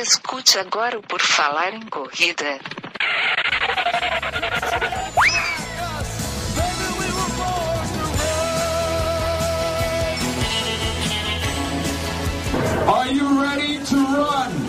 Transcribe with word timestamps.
Escute 0.00 0.56
agora 0.60 0.96
o 0.96 1.02
Por 1.02 1.20
Falar 1.20 1.74
em 1.74 1.80
Corrida. 1.80 2.60
Are 12.86 13.12
you 13.12 13.40
ready 13.40 13.78
to 13.86 13.96
run? 13.96 14.68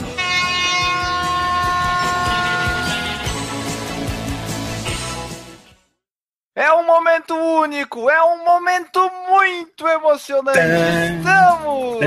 É 6.55 6.73
um 6.73 6.85
momento 6.87 7.35
único, 7.35 8.09
é 8.09 8.23
um 8.23 8.43
momento 8.43 9.11
muito 9.29 9.87
emocionante. 9.87 10.59
Estamos! 11.19 11.99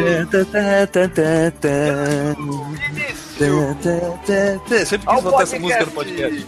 Sempre 4.86 5.06
quis 5.06 5.22
botar 5.24 5.42
essa 5.42 5.58
música 5.58 5.84
no 5.84 5.90
podcast. 5.90 6.46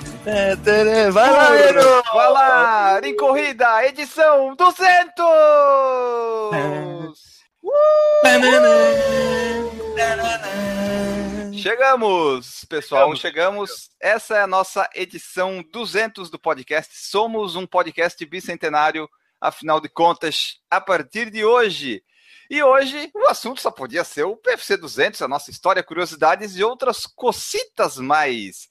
Vai 1.12 1.30
lá, 1.32 1.68
Eno! 1.68 2.02
Vai 2.14 2.30
lá! 2.30 3.00
Em 3.02 3.16
corrida, 3.16 3.84
edição 3.84 4.54
200! 4.54 5.24
Chegamos, 11.60 12.64
pessoal, 12.68 13.16
chegamos. 13.16 13.90
Essa 14.00 14.36
é 14.36 14.42
a 14.42 14.46
nossa 14.46 14.88
edição 14.94 15.64
200 15.72 16.30
do 16.30 16.38
podcast. 16.38 16.94
Somos 16.94 17.56
um 17.56 17.66
podcast 17.66 18.24
bicentenário, 18.24 19.08
afinal 19.40 19.80
de 19.80 19.88
contas, 19.88 20.60
a 20.70 20.80
partir 20.80 21.28
de 21.28 21.44
hoje. 21.44 22.03
E 22.50 22.62
hoje 22.62 23.10
o 23.14 23.26
assunto 23.26 23.60
só 23.60 23.70
podia 23.70 24.04
ser 24.04 24.24
o 24.24 24.36
PFC 24.36 24.76
200, 24.76 25.22
a 25.22 25.28
nossa 25.28 25.50
história, 25.50 25.82
curiosidades 25.82 26.56
e 26.56 26.64
outras 26.64 27.06
cocitas 27.06 27.96
mais. 27.96 28.68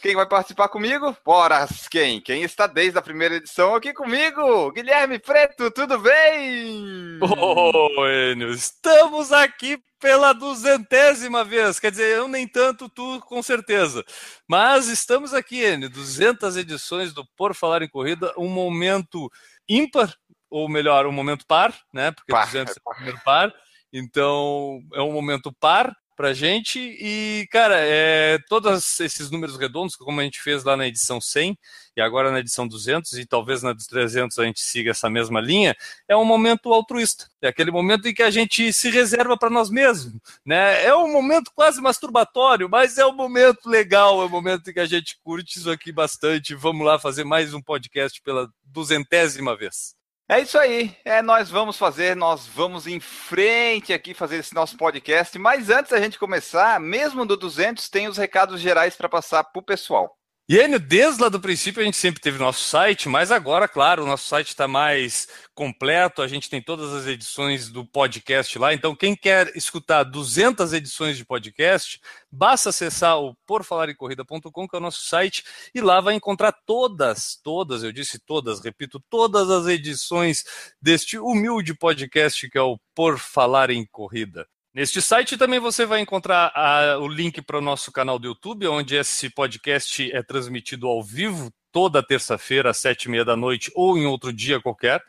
Quem 0.00 0.16
vai 0.16 0.26
participar 0.26 0.68
comigo? 0.68 1.14
Bora, 1.22 1.68
quem? 1.90 2.22
Quem 2.22 2.42
está 2.42 2.66
desde 2.66 2.98
a 2.98 3.02
primeira 3.02 3.34
edição 3.34 3.74
aqui 3.74 3.92
comigo? 3.92 4.72
Guilherme 4.72 5.18
Preto, 5.18 5.70
tudo 5.70 5.98
bem? 5.98 7.18
Ô, 7.20 8.06
Enio, 8.08 8.50
estamos 8.50 9.30
aqui 9.30 9.78
pela 10.00 10.32
duzentésima 10.32 11.44
vez. 11.44 11.78
Quer 11.78 11.90
dizer, 11.90 12.16
eu 12.16 12.26
nem 12.26 12.48
tanto, 12.48 12.88
tu 12.88 13.20
com 13.20 13.42
certeza. 13.42 14.02
Mas 14.48 14.88
estamos 14.88 15.34
aqui, 15.34 15.62
Enio, 15.62 15.90
200 15.90 16.56
edições 16.56 17.12
do 17.12 17.22
Por 17.36 17.54
Falar 17.54 17.82
em 17.82 17.88
Corrida, 17.88 18.32
um 18.38 18.48
momento 18.48 19.30
ímpar, 19.68 20.16
ou 20.50 20.68
melhor, 20.68 21.06
um 21.06 21.12
momento 21.12 21.46
par, 21.46 21.74
né? 21.92 22.10
Porque 22.10 22.32
Par, 22.32 22.46
200 22.46 22.76
é 22.76 22.80
o 22.84 22.94
primeiro 22.94 23.20
par. 23.24 23.54
Então, 23.92 24.82
é 24.92 25.00
um 25.00 25.12
momento 25.12 25.52
par 25.52 25.96
pra 26.20 26.34
gente 26.34 26.78
e, 26.78 27.48
cara, 27.50 27.76
é, 27.78 28.38
todos 28.46 29.00
esses 29.00 29.30
números 29.30 29.56
redondos, 29.56 29.96
como 29.96 30.20
a 30.20 30.22
gente 30.22 30.38
fez 30.38 30.62
lá 30.64 30.76
na 30.76 30.86
edição 30.86 31.18
100 31.18 31.58
e 31.96 32.00
agora 32.02 32.30
na 32.30 32.40
edição 32.40 32.68
200 32.68 33.14
e 33.14 33.24
talvez 33.24 33.62
na 33.62 33.72
dos 33.72 33.86
300 33.86 34.38
a 34.38 34.44
gente 34.44 34.60
siga 34.60 34.90
essa 34.90 35.08
mesma 35.08 35.40
linha, 35.40 35.74
é 36.06 36.14
um 36.14 36.24
momento 36.26 36.74
altruísta. 36.74 37.26
É 37.40 37.48
aquele 37.48 37.70
momento 37.70 38.06
em 38.06 38.12
que 38.12 38.22
a 38.22 38.30
gente 38.30 38.70
se 38.70 38.90
reserva 38.90 39.34
para 39.34 39.48
nós 39.48 39.70
mesmos, 39.70 40.20
né? 40.44 40.84
É 40.84 40.94
um 40.94 41.10
momento 41.10 41.50
quase 41.54 41.80
masturbatório, 41.80 42.68
mas 42.68 42.98
é 42.98 43.06
um 43.06 43.14
momento 43.14 43.66
legal, 43.66 44.20
é 44.20 44.26
um 44.26 44.28
momento 44.28 44.68
em 44.68 44.74
que 44.74 44.80
a 44.80 44.86
gente 44.86 45.18
curte 45.24 45.58
isso 45.58 45.70
aqui 45.70 45.90
bastante. 45.90 46.54
Vamos 46.54 46.84
lá 46.86 46.98
fazer 46.98 47.24
mais 47.24 47.54
um 47.54 47.62
podcast 47.62 48.20
pela 48.20 48.46
duzentésima 48.62 49.56
vez. 49.56 49.98
É 50.30 50.38
isso 50.38 50.56
aí, 50.56 50.96
é 51.04 51.20
nós 51.22 51.50
vamos 51.50 51.76
fazer, 51.76 52.14
nós 52.14 52.46
vamos 52.46 52.86
em 52.86 53.00
frente 53.00 53.92
aqui 53.92 54.14
fazer 54.14 54.36
esse 54.36 54.54
nosso 54.54 54.76
podcast, 54.76 55.36
mas 55.36 55.70
antes 55.70 55.90
da 55.90 56.00
gente 56.00 56.20
começar, 56.20 56.78
mesmo 56.78 57.26
do 57.26 57.36
200 57.36 57.88
tem 57.88 58.06
os 58.06 58.16
recados 58.16 58.60
gerais 58.60 58.94
para 58.94 59.08
passar 59.08 59.42
pro 59.42 59.60
pessoal. 59.60 60.19
E 60.50 60.58
Enio, 60.58 60.80
desde 60.80 61.22
lá 61.22 61.28
do 61.28 61.38
princípio 61.38 61.80
a 61.80 61.84
gente 61.84 61.96
sempre 61.96 62.20
teve 62.20 62.36
nosso 62.36 62.64
site, 62.64 63.08
mas 63.08 63.30
agora, 63.30 63.68
claro, 63.68 64.02
o 64.02 64.06
nosso 64.06 64.26
site 64.26 64.48
está 64.48 64.66
mais 64.66 65.28
completo, 65.54 66.22
a 66.22 66.26
gente 66.26 66.50
tem 66.50 66.60
todas 66.60 66.92
as 66.92 67.06
edições 67.06 67.70
do 67.70 67.86
podcast 67.86 68.58
lá, 68.58 68.74
então 68.74 68.96
quem 68.96 69.14
quer 69.14 69.56
escutar 69.56 70.02
200 70.02 70.72
edições 70.72 71.16
de 71.16 71.24
podcast, 71.24 72.00
basta 72.32 72.70
acessar 72.70 73.16
o 73.20 73.36
porfalarecorrida.com, 73.46 74.66
que 74.66 74.74
é 74.74 74.78
o 74.80 74.82
nosso 74.82 75.02
site, 75.02 75.44
e 75.72 75.80
lá 75.80 76.00
vai 76.00 76.14
encontrar 76.14 76.50
todas, 76.66 77.38
todas, 77.44 77.84
eu 77.84 77.92
disse 77.92 78.18
todas, 78.18 78.58
repito, 78.58 79.00
todas 79.08 79.48
as 79.50 79.68
edições 79.68 80.44
deste 80.82 81.16
humilde 81.16 81.74
podcast 81.74 82.50
que 82.50 82.58
é 82.58 82.62
o 82.62 82.76
Por 82.92 83.20
Falar 83.20 83.70
em 83.70 83.86
Corrida. 83.86 84.48
Neste 84.72 85.02
site 85.02 85.36
também 85.36 85.58
você 85.58 85.84
vai 85.84 86.00
encontrar 86.00 86.52
a- 86.54 86.98
o 86.98 87.08
link 87.08 87.42
para 87.42 87.58
o 87.58 87.60
nosso 87.60 87.90
canal 87.90 88.18
do 88.18 88.28
YouTube, 88.28 88.68
onde 88.68 88.94
esse 88.94 89.28
podcast 89.28 90.10
é 90.12 90.22
transmitido 90.22 90.86
ao 90.86 91.02
vivo 91.02 91.50
toda 91.72 92.02
terça-feira 92.02 92.70
às 92.70 92.78
sete 92.78 93.04
e 93.04 93.08
meia 93.10 93.24
da 93.24 93.36
noite 93.36 93.70
ou 93.74 93.96
em 93.98 94.06
outro 94.06 94.32
dia 94.32 94.60
qualquer. 94.60 95.02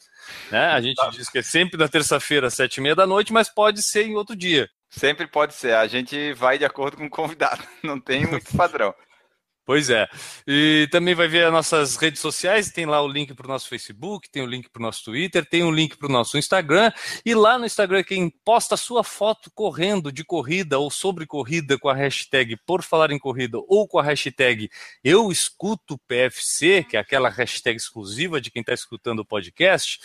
Né? 0.51 0.65
A 0.67 0.81
gente 0.81 0.99
diz 1.11 1.29
que 1.29 1.39
é 1.39 1.41
sempre 1.43 1.77
na 1.77 1.87
terça-feira 1.87 2.47
às 2.47 2.53
sete 2.55 2.77
e 2.77 2.81
meia 2.81 2.95
da 2.95 3.05
noite, 3.05 3.31
mas 3.33 3.49
pode 3.49 3.81
ser 3.83 4.05
em 4.07 4.15
outro 4.15 4.35
dia. 4.35 4.67
Sempre 4.89 5.25
pode 5.27 5.53
ser, 5.53 5.73
a 5.73 5.87
gente 5.87 6.33
vai 6.33 6.57
de 6.57 6.65
acordo 6.65 6.97
com 6.97 7.05
o 7.05 7.09
convidado, 7.09 7.63
não 7.83 7.99
tem 7.99 8.25
muito 8.25 8.55
padrão. 8.57 8.93
Pois 9.63 9.91
é. 9.91 10.09
E 10.47 10.87
também 10.91 11.13
vai 11.13 11.27
ver 11.27 11.45
as 11.45 11.51
nossas 11.51 11.95
redes 11.95 12.19
sociais, 12.19 12.71
tem 12.71 12.85
lá 12.85 13.01
o 13.01 13.07
link 13.07 13.33
para 13.35 13.45
o 13.45 13.49
nosso 13.49 13.69
Facebook, 13.69 14.29
tem 14.29 14.41
o 14.41 14.45
link 14.47 14.67
para 14.69 14.79
o 14.79 14.83
nosso 14.83 15.03
Twitter, 15.03 15.45
tem 15.45 15.63
o 15.63 15.69
link 15.69 15.97
para 15.97 16.07
o 16.07 16.11
nosso 16.11 16.37
Instagram. 16.37 16.91
E 17.23 17.35
lá 17.35 17.59
no 17.59 17.65
Instagram, 17.65 18.03
quem 18.03 18.29
posta 18.43 18.73
a 18.73 18.77
sua 18.77 19.03
foto 19.03 19.51
correndo 19.53 20.11
de 20.11 20.23
corrida 20.23 20.79
ou 20.79 20.89
sobre 20.89 21.27
corrida 21.27 21.77
com 21.77 21.89
a 21.89 21.93
hashtag 21.93 22.57
por 22.65 22.81
falar 22.81 23.11
em 23.11 23.19
corrida 23.19 23.59
ou 23.67 23.87
com 23.87 23.99
a 23.99 24.03
hashtag 24.03 24.69
eu 25.03 25.31
escuto 25.31 25.97
PFC, 26.07 26.83
que 26.83 26.97
é 26.97 26.99
aquela 26.99 27.29
hashtag 27.29 27.77
exclusiva 27.77 28.41
de 28.41 28.49
quem 28.49 28.61
está 28.61 28.73
escutando 28.73 29.19
o 29.19 29.25
podcast, 29.25 29.99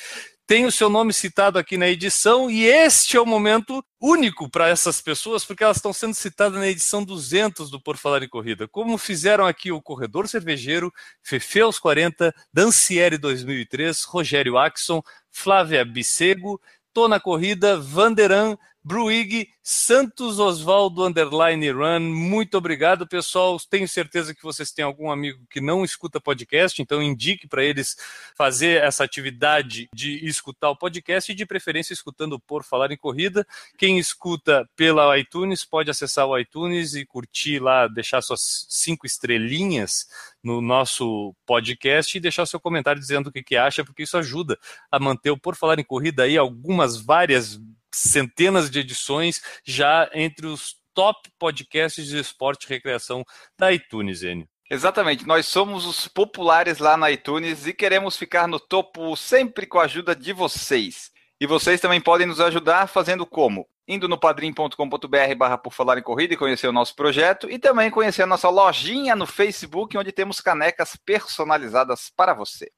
tem 0.46 0.64
o 0.64 0.70
seu 0.70 0.88
nome 0.88 1.12
citado 1.12 1.58
aqui 1.58 1.76
na 1.76 1.88
edição 1.88 2.48
e 2.48 2.64
este 2.64 3.16
é 3.16 3.20
o 3.20 3.26
momento 3.26 3.84
único 4.00 4.48
para 4.48 4.68
essas 4.68 5.00
pessoas, 5.00 5.44
porque 5.44 5.64
elas 5.64 5.78
estão 5.78 5.92
sendo 5.92 6.14
citadas 6.14 6.56
na 6.56 6.68
edição 6.68 7.02
200 7.02 7.68
do 7.68 7.80
Por 7.80 7.96
Falar 7.96 8.22
em 8.22 8.28
Corrida, 8.28 8.68
como 8.68 8.96
fizeram 8.96 9.44
aqui 9.44 9.72
o 9.72 9.82
Corredor 9.82 10.28
Cervejeiro, 10.28 10.92
Fefe 11.20 11.60
aos 11.60 11.80
40, 11.80 12.32
Dancieri 12.52 13.18
2003, 13.18 14.04
Rogério 14.04 14.56
Axon, 14.56 15.02
Flávia 15.32 15.84
Bicego, 15.84 16.60
Tô 16.92 17.08
na 17.08 17.20
Corrida, 17.20 17.78
Vanderan, 17.78 18.56
Bruig, 18.86 19.48
Santos 19.64 20.38
Osvaldo 20.38 21.04
Underline 21.04 21.72
Run. 21.72 21.98
Muito 21.98 22.56
obrigado, 22.56 23.04
pessoal. 23.04 23.58
Tenho 23.68 23.88
certeza 23.88 24.32
que 24.32 24.44
vocês 24.44 24.70
têm 24.70 24.84
algum 24.84 25.10
amigo 25.10 25.44
que 25.50 25.60
não 25.60 25.84
escuta 25.84 26.20
podcast, 26.20 26.80
então 26.80 27.02
indique 27.02 27.48
para 27.48 27.64
eles 27.64 27.96
fazer 28.36 28.80
essa 28.80 29.02
atividade 29.02 29.88
de 29.92 30.24
escutar 30.24 30.70
o 30.70 30.76
podcast 30.76 31.32
e, 31.32 31.34
de 31.34 31.44
preferência, 31.44 31.92
escutando 31.92 32.38
por 32.38 32.62
falar 32.62 32.92
em 32.92 32.96
corrida. 32.96 33.44
Quem 33.76 33.98
escuta 33.98 34.64
pela 34.76 35.18
iTunes 35.18 35.64
pode 35.64 35.90
acessar 35.90 36.24
o 36.28 36.38
iTunes 36.38 36.94
e 36.94 37.04
curtir 37.04 37.58
lá, 37.58 37.88
deixar 37.88 38.22
suas 38.22 38.66
cinco 38.68 39.04
estrelinhas 39.04 40.06
no 40.44 40.60
nosso 40.60 41.34
podcast 41.44 42.16
e 42.16 42.20
deixar 42.20 42.46
seu 42.46 42.60
comentário 42.60 43.00
dizendo 43.00 43.30
o 43.30 43.32
que, 43.32 43.42
que 43.42 43.56
acha, 43.56 43.84
porque 43.84 44.04
isso 44.04 44.16
ajuda 44.16 44.56
a 44.92 45.00
manter 45.00 45.32
o 45.32 45.36
Por 45.36 45.56
Falar 45.56 45.80
em 45.80 45.84
Corrida 45.84 46.22
aí 46.22 46.38
algumas 46.38 46.96
várias 46.96 47.60
centenas 47.98 48.70
de 48.70 48.80
edições 48.80 49.40
já 49.64 50.08
entre 50.12 50.46
os 50.46 50.76
top 50.94 51.30
podcasts 51.38 52.06
de 52.06 52.18
esporte 52.18 52.64
e 52.64 52.68
recreação 52.68 53.24
da 53.58 53.72
iTunes, 53.72 54.22
Enio. 54.22 54.48
Exatamente, 54.68 55.26
nós 55.26 55.46
somos 55.46 55.86
os 55.86 56.08
populares 56.08 56.78
lá 56.78 56.96
na 56.96 57.10
iTunes 57.10 57.66
e 57.66 57.72
queremos 57.72 58.16
ficar 58.16 58.48
no 58.48 58.58
topo 58.58 59.14
sempre 59.16 59.64
com 59.64 59.78
a 59.78 59.84
ajuda 59.84 60.16
de 60.16 60.32
vocês. 60.32 61.12
E 61.40 61.46
vocês 61.46 61.80
também 61.80 62.00
podem 62.00 62.26
nos 62.26 62.40
ajudar 62.40 62.88
fazendo 62.88 63.24
como? 63.24 63.68
Indo 63.86 64.08
no 64.08 64.18
padrim.com.br 64.18 65.34
barra 65.36 65.56
por 65.56 65.72
falar 65.72 65.98
em 65.98 66.02
corrida 66.02 66.34
e 66.34 66.36
conhecer 66.36 66.66
o 66.66 66.72
nosso 66.72 66.96
projeto 66.96 67.48
e 67.48 67.58
também 67.58 67.90
conhecer 67.90 68.22
a 68.22 68.26
nossa 68.26 68.48
lojinha 68.48 69.14
no 69.14 69.26
Facebook, 69.26 69.96
onde 69.96 70.10
temos 70.10 70.40
canecas 70.40 70.96
personalizadas 70.96 72.10
para 72.16 72.34
você. 72.34 72.68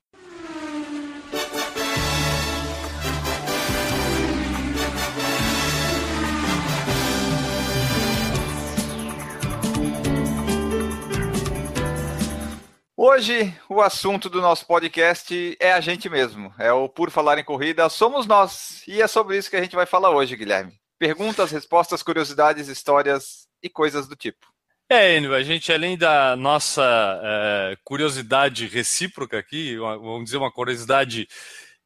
Hoje, 13.00 13.55
o 13.69 13.81
assunto 13.81 14.29
do 14.29 14.41
nosso 14.41 14.67
podcast 14.67 15.56
é 15.61 15.71
a 15.71 15.81
gente 15.81 16.09
mesmo. 16.09 16.53
É 16.59 16.73
o 16.73 16.89
Por 16.89 17.12
Falar 17.12 17.39
em 17.39 17.45
Corrida, 17.45 17.89
somos 17.89 18.27
nós. 18.27 18.83
E 18.89 19.00
é 19.00 19.06
sobre 19.06 19.39
isso 19.39 19.49
que 19.49 19.55
a 19.55 19.62
gente 19.62 19.77
vai 19.77 19.87
falar 19.87 20.11
hoje, 20.11 20.35
Guilherme. 20.35 20.73
Perguntas, 20.99 21.53
respostas, 21.53 22.03
curiosidades, 22.03 22.67
histórias 22.67 23.47
e 23.62 23.71
coisas 23.71 24.09
do 24.09 24.17
tipo. 24.17 24.49
É, 24.91 25.17
Enio, 25.17 25.33
a 25.33 25.45
gente, 25.45 25.73
além 25.73 25.97
da 25.97 26.35
nossa 26.35 26.83
é, 27.23 27.77
curiosidade 27.85 28.67
recíproca 28.67 29.39
aqui, 29.39 29.77
vamos 29.77 30.25
dizer, 30.25 30.39
uma 30.39 30.50
curiosidade 30.50 31.29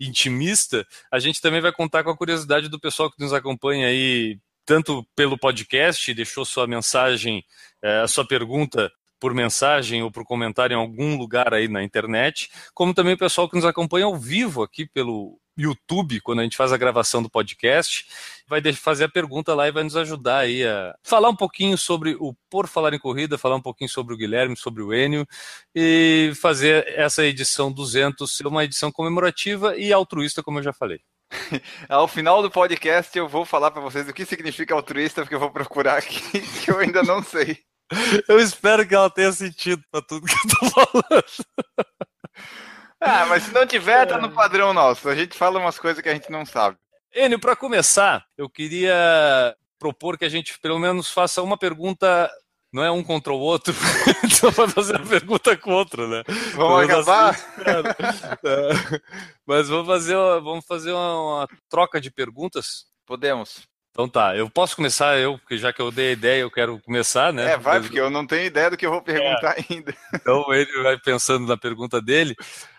intimista, 0.00 0.86
a 1.12 1.18
gente 1.18 1.42
também 1.42 1.60
vai 1.60 1.72
contar 1.72 2.02
com 2.02 2.08
a 2.08 2.16
curiosidade 2.16 2.70
do 2.70 2.80
pessoal 2.80 3.10
que 3.10 3.22
nos 3.22 3.34
acompanha 3.34 3.86
aí 3.86 4.38
tanto 4.64 5.06
pelo 5.14 5.36
podcast, 5.36 6.14
deixou 6.14 6.46
sua 6.46 6.66
mensagem, 6.66 7.44
é, 7.82 8.00
a 8.00 8.08
sua 8.08 8.26
pergunta 8.26 8.90
por 9.22 9.32
mensagem 9.32 10.02
ou 10.02 10.10
por 10.10 10.24
comentário 10.24 10.74
em 10.74 10.76
algum 10.76 11.16
lugar 11.16 11.54
aí 11.54 11.68
na 11.68 11.80
internet, 11.80 12.50
como 12.74 12.92
também 12.92 13.14
o 13.14 13.18
pessoal 13.18 13.48
que 13.48 13.54
nos 13.54 13.64
acompanha 13.64 14.04
ao 14.04 14.16
vivo 14.16 14.64
aqui 14.64 14.84
pelo 14.84 15.38
YouTube, 15.56 16.20
quando 16.22 16.40
a 16.40 16.42
gente 16.42 16.56
faz 16.56 16.72
a 16.72 16.76
gravação 16.76 17.22
do 17.22 17.30
podcast, 17.30 18.04
vai 18.48 18.60
fazer 18.72 19.04
a 19.04 19.08
pergunta 19.08 19.54
lá 19.54 19.68
e 19.68 19.70
vai 19.70 19.84
nos 19.84 19.94
ajudar 19.94 20.38
aí 20.38 20.66
a 20.66 20.92
falar 21.04 21.28
um 21.28 21.36
pouquinho 21.36 21.78
sobre 21.78 22.16
o 22.18 22.34
Por 22.50 22.66
Falar 22.66 22.94
em 22.94 22.98
Corrida, 22.98 23.38
falar 23.38 23.54
um 23.54 23.62
pouquinho 23.62 23.88
sobre 23.88 24.12
o 24.12 24.16
Guilherme, 24.16 24.56
sobre 24.56 24.82
o 24.82 24.92
Enio 24.92 25.24
e 25.72 26.32
fazer 26.40 26.84
essa 26.88 27.24
edição 27.24 27.70
200 27.70 28.28
ser 28.28 28.48
uma 28.48 28.64
edição 28.64 28.90
comemorativa 28.90 29.76
e 29.76 29.92
altruísta, 29.92 30.42
como 30.42 30.58
eu 30.58 30.64
já 30.64 30.72
falei. 30.72 30.98
Ao 31.88 32.08
final 32.08 32.42
do 32.42 32.50
podcast 32.50 33.16
eu 33.16 33.28
vou 33.28 33.44
falar 33.44 33.70
para 33.70 33.80
vocês 33.80 34.08
o 34.08 34.12
que 34.12 34.26
significa 34.26 34.74
altruísta, 34.74 35.22
porque 35.22 35.36
eu 35.36 35.40
vou 35.40 35.52
procurar 35.52 35.98
aqui, 35.98 36.40
que 36.64 36.72
eu 36.72 36.80
ainda 36.80 37.04
não 37.04 37.22
sei. 37.22 37.62
Eu 38.28 38.38
espero 38.38 38.86
que 38.86 38.94
ela 38.94 39.10
tenha 39.10 39.32
sentido 39.32 39.82
para 39.90 40.02
tudo 40.02 40.26
que 40.26 40.32
eu 40.32 40.58
tô 40.58 40.70
falando. 40.70 41.24
Ah, 43.00 43.26
mas 43.26 43.42
se 43.42 43.52
não 43.52 43.66
tiver, 43.66 44.06
tá 44.06 44.18
no 44.18 44.28
é. 44.28 44.30
padrão 44.30 44.72
nosso. 44.72 45.08
A 45.08 45.14
gente 45.14 45.36
fala 45.36 45.58
umas 45.58 45.78
coisas 45.78 46.00
que 46.00 46.08
a 46.08 46.14
gente 46.14 46.30
não 46.30 46.46
sabe. 46.46 46.76
Enio, 47.14 47.38
para 47.38 47.56
começar, 47.56 48.24
eu 48.38 48.48
queria 48.48 49.54
propor 49.78 50.16
que 50.16 50.24
a 50.24 50.28
gente 50.28 50.58
pelo 50.60 50.78
menos 50.78 51.10
faça 51.10 51.42
uma 51.42 51.58
pergunta, 51.58 52.30
não 52.72 52.84
é 52.84 52.90
um 52.90 53.02
contra 53.02 53.32
o 53.32 53.38
outro, 53.38 53.74
só 54.30 54.52
para 54.52 54.68
fazer 54.68 54.96
a 54.96 55.00
pergunta 55.00 55.58
outro, 55.66 56.08
né? 56.08 56.22
Vamos 56.54 56.84
acabar? 56.84 57.30
Assim, 57.30 57.42
é. 58.44 59.00
Mas 59.44 59.68
vamos 59.68 59.86
fazer, 59.86 60.14
vamos 60.14 60.64
fazer 60.64 60.92
uma, 60.92 61.20
uma 61.20 61.48
troca 61.68 62.00
de 62.00 62.10
perguntas. 62.10 62.84
Podemos. 63.04 63.71
Então 63.92 64.08
tá, 64.08 64.34
eu 64.34 64.48
posso 64.48 64.74
começar 64.74 65.18
eu, 65.18 65.38
porque 65.38 65.58
já 65.58 65.70
que 65.70 65.80
eu 65.80 65.90
dei 65.90 66.08
a 66.08 66.12
ideia, 66.12 66.40
eu 66.40 66.50
quero 66.50 66.80
começar, 66.80 67.30
né? 67.30 67.52
É, 67.52 67.56
vai, 67.58 67.78
porque 67.78 68.00
eu 68.00 68.08
não 68.08 68.26
tenho 68.26 68.46
ideia 68.46 68.70
do 68.70 68.76
que 68.76 68.86
eu 68.86 68.90
vou 68.90 69.02
perguntar 69.02 69.54
é. 69.58 69.64
ainda. 69.68 69.94
Então 70.14 70.52
ele 70.52 70.82
vai 70.82 70.98
pensando 70.98 71.46
na 71.46 71.58
pergunta 71.58 72.00
dele. 72.00 72.34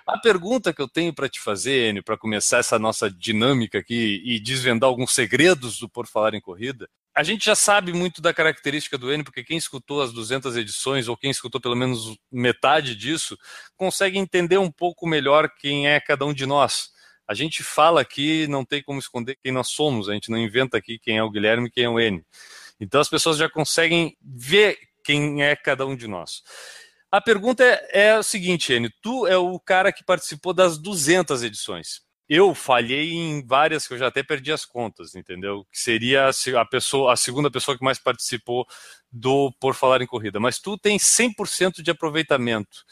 A 0.08 0.18
pergunta 0.18 0.74
que 0.74 0.82
eu 0.82 0.88
tenho 0.88 1.14
para 1.14 1.30
te 1.30 1.40
fazer, 1.40 1.90
Enio, 1.90 2.04
para 2.04 2.18
começar 2.18 2.58
essa 2.58 2.80
nossa 2.80 3.12
dinâmica 3.12 3.78
aqui 3.78 4.24
e 4.26 4.40
desvendar 4.40 4.90
alguns 4.90 5.14
segredos 5.14 5.78
do 5.78 5.88
Por 5.88 6.08
Falar 6.08 6.34
em 6.34 6.42
Corrida, 6.42 6.90
a 7.16 7.22
gente 7.22 7.46
já 7.46 7.56
sabe 7.56 7.94
muito 7.94 8.20
da 8.20 8.34
característica 8.34 8.98
do 8.98 9.14
Enio, 9.14 9.24
porque 9.24 9.44
quem 9.44 9.56
escutou 9.56 10.02
as 10.02 10.12
200 10.12 10.58
edições, 10.58 11.08
ou 11.08 11.16
quem 11.16 11.30
escutou 11.30 11.62
pelo 11.62 11.76
menos 11.76 12.18
metade 12.32 12.96
disso, 12.96 13.38
consegue 13.78 14.18
entender 14.18 14.58
um 14.58 14.72
pouco 14.72 15.08
melhor 15.08 15.48
quem 15.60 15.88
é 15.88 16.00
cada 16.00 16.26
um 16.26 16.34
de 16.34 16.48
nós 16.48 16.93
a 17.34 17.36
gente 17.36 17.64
fala 17.64 18.00
aqui, 18.00 18.46
não 18.48 18.64
tem 18.64 18.84
como 18.84 19.00
esconder 19.00 19.36
quem 19.42 19.52
nós 19.52 19.70
somos, 19.70 20.08
a 20.08 20.14
gente 20.14 20.30
não 20.30 20.38
inventa 20.38 20.78
aqui 20.78 21.00
quem 21.00 21.18
é 21.18 21.24
o 21.24 21.32
Guilherme 21.32 21.68
e 21.68 21.72
quem 21.72 21.86
é 21.86 21.90
o 21.90 22.00
N. 22.00 22.24
Então 22.80 23.02
as 23.02 23.10
pessoas 23.10 23.38
já 23.38 23.50
conseguem 23.50 24.16
ver 24.22 24.78
quem 25.04 25.42
é 25.42 25.56
cada 25.56 25.84
um 25.84 25.96
de 25.96 26.08
nós. 26.08 26.44
A 27.12 27.20
pergunta 27.20 27.64
é, 27.64 28.10
é 28.10 28.20
o 28.20 28.24
seguinte, 28.24 28.72
N, 28.72 28.88
tu 29.02 29.26
é 29.26 29.36
o 29.36 29.60
cara 29.60 29.92
que 29.92 30.04
participou 30.04 30.54
das 30.54 30.78
200 30.78 31.42
edições. 31.42 32.02
Eu 32.30 32.54
falhei 32.54 33.14
em 33.14 33.46
várias 33.46 33.88
que 33.88 33.96
eu 33.96 33.98
já 33.98 34.08
até 34.08 34.22
perdi 34.22 34.52
as 34.52 34.64
contas, 34.64 35.16
entendeu? 35.16 35.66
Que 35.72 35.80
seria 35.80 36.30
a 36.30 36.66
pessoa, 36.66 37.14
a 37.14 37.16
segunda 37.16 37.50
pessoa 37.50 37.76
que 37.76 37.84
mais 37.84 37.98
participou 37.98 38.66
do 39.12 39.52
Por 39.60 39.74
Falar 39.74 40.04
em 40.04 40.08
Corrida. 40.08 40.40
Mas 40.40 40.60
tu 40.60 40.78
tem 40.78 41.00
100% 41.00 41.82
de 41.82 41.90
aproveitamento. 41.90 42.86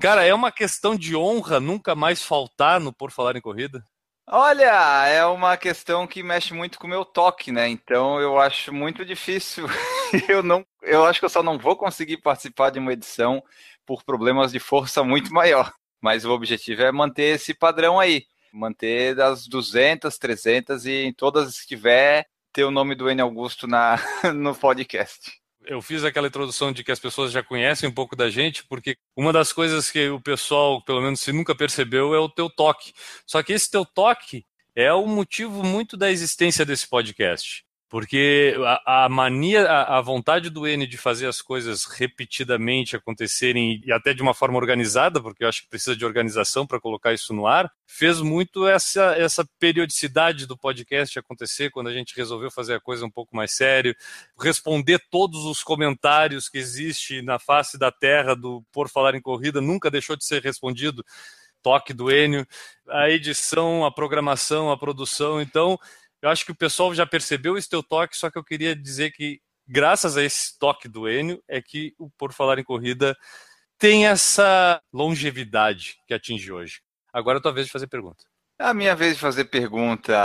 Cara, 0.00 0.24
é 0.24 0.34
uma 0.34 0.52
questão 0.52 0.94
de 0.94 1.16
honra 1.16 1.58
nunca 1.58 1.94
mais 1.94 2.22
faltar 2.22 2.78
no 2.78 2.92
Por 2.92 3.10
Falar 3.10 3.36
em 3.36 3.40
Corrida? 3.40 3.82
Olha, 4.30 5.06
é 5.06 5.24
uma 5.24 5.56
questão 5.56 6.06
que 6.06 6.22
mexe 6.22 6.52
muito 6.52 6.78
com 6.78 6.86
o 6.86 6.90
meu 6.90 7.02
toque, 7.02 7.50
né? 7.50 7.66
Então 7.66 8.20
eu 8.20 8.38
acho 8.38 8.72
muito 8.72 9.02
difícil. 9.02 9.66
eu 10.28 10.42
não, 10.42 10.66
eu 10.82 11.06
acho 11.06 11.18
que 11.18 11.24
eu 11.24 11.30
só 11.30 11.42
não 11.42 11.58
vou 11.58 11.74
conseguir 11.74 12.18
participar 12.18 12.68
de 12.68 12.78
uma 12.78 12.92
edição 12.92 13.42
por 13.86 14.04
problemas 14.04 14.52
de 14.52 14.58
força 14.58 15.02
muito 15.02 15.32
maior. 15.32 15.72
Mas 15.98 16.26
o 16.26 16.32
objetivo 16.32 16.82
é 16.82 16.92
manter 16.92 17.36
esse 17.36 17.54
padrão 17.54 17.98
aí, 17.98 18.26
manter 18.52 19.14
das 19.14 19.46
200, 19.46 20.18
300 20.18 20.84
e 20.84 21.04
em 21.04 21.12
todas 21.12 21.60
que 21.60 21.66
tiver 21.66 22.26
ter 22.52 22.64
o 22.64 22.70
nome 22.70 22.94
do 22.94 23.08
N 23.10 23.22
Augusto 23.22 23.66
na 23.66 23.96
no 24.34 24.54
podcast 24.54 25.38
eu 25.68 25.82
fiz 25.82 26.02
aquela 26.02 26.26
introdução 26.26 26.72
de 26.72 26.82
que 26.82 26.90
as 26.90 26.98
pessoas 26.98 27.30
já 27.30 27.42
conhecem 27.42 27.88
um 27.88 27.92
pouco 27.92 28.16
da 28.16 28.30
gente, 28.30 28.64
porque 28.64 28.96
uma 29.14 29.32
das 29.32 29.52
coisas 29.52 29.90
que 29.90 30.08
o 30.08 30.18
pessoal, 30.18 30.82
pelo 30.82 31.02
menos 31.02 31.20
se 31.20 31.30
nunca 31.30 31.54
percebeu, 31.54 32.14
é 32.14 32.18
o 32.18 32.28
teu 32.28 32.48
toque. 32.48 32.94
Só 33.26 33.42
que 33.42 33.52
esse 33.52 33.70
teu 33.70 33.84
toque 33.84 34.46
é 34.74 34.92
o 34.92 35.06
motivo 35.06 35.62
muito 35.62 35.94
da 35.94 36.10
existência 36.10 36.64
desse 36.64 36.88
podcast. 36.88 37.67
Porque 37.88 38.54
a, 38.84 39.04
a 39.04 39.08
mania, 39.08 39.64
a, 39.64 39.96
a, 39.96 40.00
vontade 40.02 40.50
do 40.50 40.66
N 40.66 40.86
de 40.86 40.98
fazer 40.98 41.26
as 41.26 41.40
coisas 41.40 41.86
repetidamente 41.86 42.94
acontecerem 42.94 43.82
e 43.82 43.90
até 43.90 44.12
de 44.12 44.20
uma 44.20 44.34
forma 44.34 44.58
organizada, 44.58 45.22
porque 45.22 45.42
eu 45.42 45.48
acho 45.48 45.62
que 45.62 45.70
precisa 45.70 45.96
de 45.96 46.04
organização 46.04 46.66
para 46.66 46.78
colocar 46.78 47.14
isso 47.14 47.32
no 47.32 47.46
ar, 47.46 47.72
fez 47.86 48.20
muito 48.20 48.66
essa, 48.66 49.14
essa 49.16 49.48
periodicidade 49.58 50.46
do 50.46 50.56
podcast 50.56 51.18
acontecer 51.18 51.70
quando 51.70 51.88
a 51.88 51.92
gente 51.92 52.14
resolveu 52.14 52.50
fazer 52.50 52.74
a 52.74 52.80
coisa 52.80 53.06
um 53.06 53.10
pouco 53.10 53.34
mais 53.34 53.52
sério, 53.52 53.96
responder 54.38 55.00
todos 55.10 55.46
os 55.46 55.62
comentários 55.62 56.46
que 56.50 56.58
existe 56.58 57.22
na 57.22 57.38
face 57.38 57.78
da 57.78 57.90
terra 57.90 58.34
do 58.34 58.62
Por 58.70 58.90
Falar 58.90 59.14
em 59.14 59.22
Corrida 59.22 59.62
nunca 59.62 59.90
deixou 59.90 60.14
de 60.14 60.26
ser 60.26 60.42
respondido 60.42 61.02
toque 61.62 61.92
do 61.92 62.10
Enio, 62.10 62.46
a 62.88 63.10
edição, 63.10 63.84
a 63.84 63.90
programação, 63.90 64.70
a 64.70 64.76
produção. 64.76 65.40
Então, 65.40 65.78
eu 66.22 66.28
acho 66.28 66.44
que 66.44 66.52
o 66.52 66.56
pessoal 66.56 66.94
já 66.94 67.06
percebeu 67.06 67.56
esse 67.56 67.68
teu 67.68 67.82
toque, 67.82 68.16
só 68.16 68.30
que 68.30 68.38
eu 68.38 68.44
queria 68.44 68.74
dizer 68.74 69.10
que, 69.12 69.40
graças 69.66 70.16
a 70.16 70.22
esse 70.22 70.58
toque 70.58 70.88
do 70.88 71.08
Enio, 71.08 71.42
é 71.48 71.62
que 71.62 71.94
o 71.98 72.10
Por 72.10 72.32
Falar 72.32 72.58
em 72.58 72.64
Corrida 72.64 73.16
tem 73.78 74.06
essa 74.06 74.82
longevidade 74.92 75.96
que 76.06 76.14
atinge 76.14 76.50
hoje. 76.50 76.80
Agora 77.12 77.38
é 77.38 77.40
a 77.40 77.42
tua 77.42 77.52
vez 77.52 77.66
de 77.66 77.72
fazer 77.72 77.86
pergunta. 77.86 78.24
É 78.60 78.64
a 78.64 78.74
minha 78.74 78.96
vez 78.96 79.14
de 79.14 79.20
fazer 79.20 79.44
pergunta. 79.44 80.20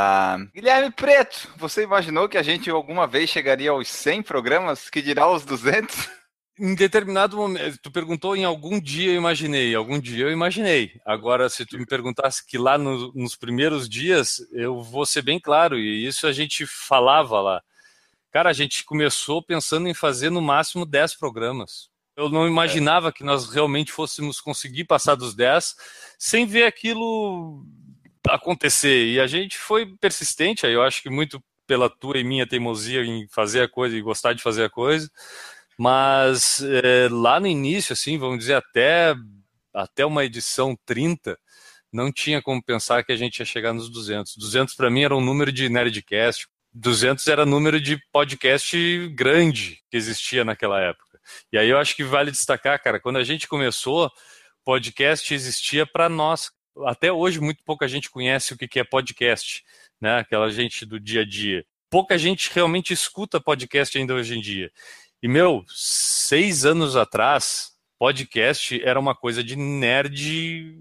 Guilherme 0.56 0.92
Preto, 0.92 1.54
você 1.56 1.84
imaginou 1.84 2.28
que 2.28 2.38
a 2.38 2.42
gente 2.42 2.68
alguma 2.70 3.06
vez 3.06 3.30
chegaria 3.30 3.70
aos 3.70 3.88
100 3.88 4.24
programas, 4.24 4.90
que 4.90 5.04
dirá 5.04 5.24
aos 5.24 5.46
200? 5.46 6.10
Em 6.60 6.76
determinado 6.76 7.36
momento, 7.36 7.80
tu 7.82 7.92
perguntou 7.92 8.36
em 8.36 8.44
algum 8.44 8.80
dia 8.80 9.12
eu 9.12 9.16
imaginei, 9.16 9.74
algum 9.74 10.00
dia 10.00 10.26
eu 10.26 10.32
imaginei. 10.32 11.00
Agora, 11.04 11.50
se 11.50 11.66
tu 11.66 11.78
me 11.80 11.86
perguntasse 11.86 12.46
que 12.46 12.60
lá 12.60 12.78
no, 12.78 13.12
nos 13.14 13.36
primeiros 13.36 13.90
dias, 13.90 14.40
eu 14.52 14.82
vou 14.82 15.04
ser 15.04 15.24
bem 15.24 15.40
claro, 15.40 15.80
e 15.80 16.06
isso 16.06 16.28
a 16.28 16.32
gente 16.32 16.68
falava 16.68 17.42
lá. 17.42 17.64
Cara, 18.32 18.52
a 18.52 18.54
gente 18.54 18.84
começou 18.84 19.42
pensando 19.42 19.88
em 19.88 19.94
fazer 19.96 20.30
no 20.30 20.42
máximo 20.42 20.86
10 20.86 21.16
programas. 21.16 21.90
Eu 22.16 22.30
não 22.30 22.48
imaginava 22.48 23.12
que 23.12 23.24
nós 23.24 23.50
realmente 23.50 23.92
fôssemos 23.92 24.40
conseguir 24.40 24.86
passar 24.86 25.16
dos 25.16 25.34
10 25.34 25.76
sem 26.20 26.46
ver 26.46 26.66
aquilo 26.66 27.66
acontecer. 28.28 29.08
E 29.08 29.20
a 29.20 29.26
gente 29.26 29.58
foi 29.58 29.88
persistente, 29.98 30.66
aí 30.66 30.74
eu 30.74 30.84
acho 30.84 31.02
que 31.02 31.10
muito 31.10 31.44
pela 31.66 31.90
tua 31.90 32.18
e 32.18 32.24
minha 32.24 32.46
teimosia 32.46 33.04
em 33.04 33.28
fazer 33.30 33.62
a 33.62 33.70
coisa 33.70 33.96
e 33.96 34.02
gostar 34.02 34.34
de 34.34 34.44
fazer 34.44 34.66
a 34.66 34.70
coisa. 34.70 35.10
Mas 35.78 36.62
é, 36.62 37.08
lá 37.10 37.40
no 37.40 37.48
início, 37.48 37.94
assim, 37.94 38.18
vamos 38.18 38.40
dizer, 38.40 38.56
até, 38.56 39.16
até 39.74 40.06
uma 40.06 40.24
edição 40.24 40.78
30, 40.86 41.38
não 41.92 42.12
tinha 42.12 42.42
como 42.42 42.64
pensar 42.64 43.04
que 43.04 43.12
a 43.12 43.16
gente 43.16 43.40
ia 43.40 43.46
chegar 43.46 43.74
nos 43.74 43.90
200. 43.90 44.36
200 44.38 44.76
para 44.76 44.90
mim 44.90 45.04
era 45.04 45.16
um 45.16 45.22
número 45.22 45.52
de 45.52 45.70
Nerdcast, 45.70 46.48
200 46.74 47.28
era 47.28 47.46
número 47.46 47.80
de 47.80 48.00
podcast 48.12 49.08
grande 49.10 49.80
que 49.92 49.98
existia 49.98 50.44
naquela 50.44 50.82
época. 50.82 51.20
E 51.52 51.58
aí 51.58 51.70
eu 51.70 51.78
acho 51.78 51.96
que 51.96 52.04
vale 52.04 52.32
destacar, 52.32 52.82
cara, 52.82 53.00
quando 53.00 53.18
a 53.18 53.24
gente 53.24 53.48
começou, 53.48 54.12
podcast 54.66 55.34
existia 55.34 55.86
para 55.86 56.10
nós. 56.10 56.52
Até 56.86 57.12
hoje, 57.12 57.40
muito 57.40 57.64
pouca 57.64 57.88
gente 57.88 58.10
conhece 58.10 58.54
o 58.54 58.58
que 58.58 58.80
é 58.80 58.84
podcast, 58.84 59.64
né? 60.02 60.18
Aquela 60.18 60.50
gente 60.50 60.86
do 60.86 61.00
dia 61.00 61.22
a 61.22 61.26
dia. 61.26 61.64
Pouca 61.90 62.18
gente 62.18 62.50
realmente 62.52 62.92
escuta 62.92 63.40
podcast 63.40 63.96
ainda 63.96 64.16
hoje 64.16 64.36
em 64.36 64.42
dia. 64.42 64.72
E, 65.24 65.28
meu, 65.30 65.64
seis 65.70 66.66
anos 66.66 66.98
atrás, 66.98 67.72
podcast 67.98 68.84
era 68.84 69.00
uma 69.00 69.16
coisa 69.16 69.42
de 69.42 69.56
nerd 69.56 70.78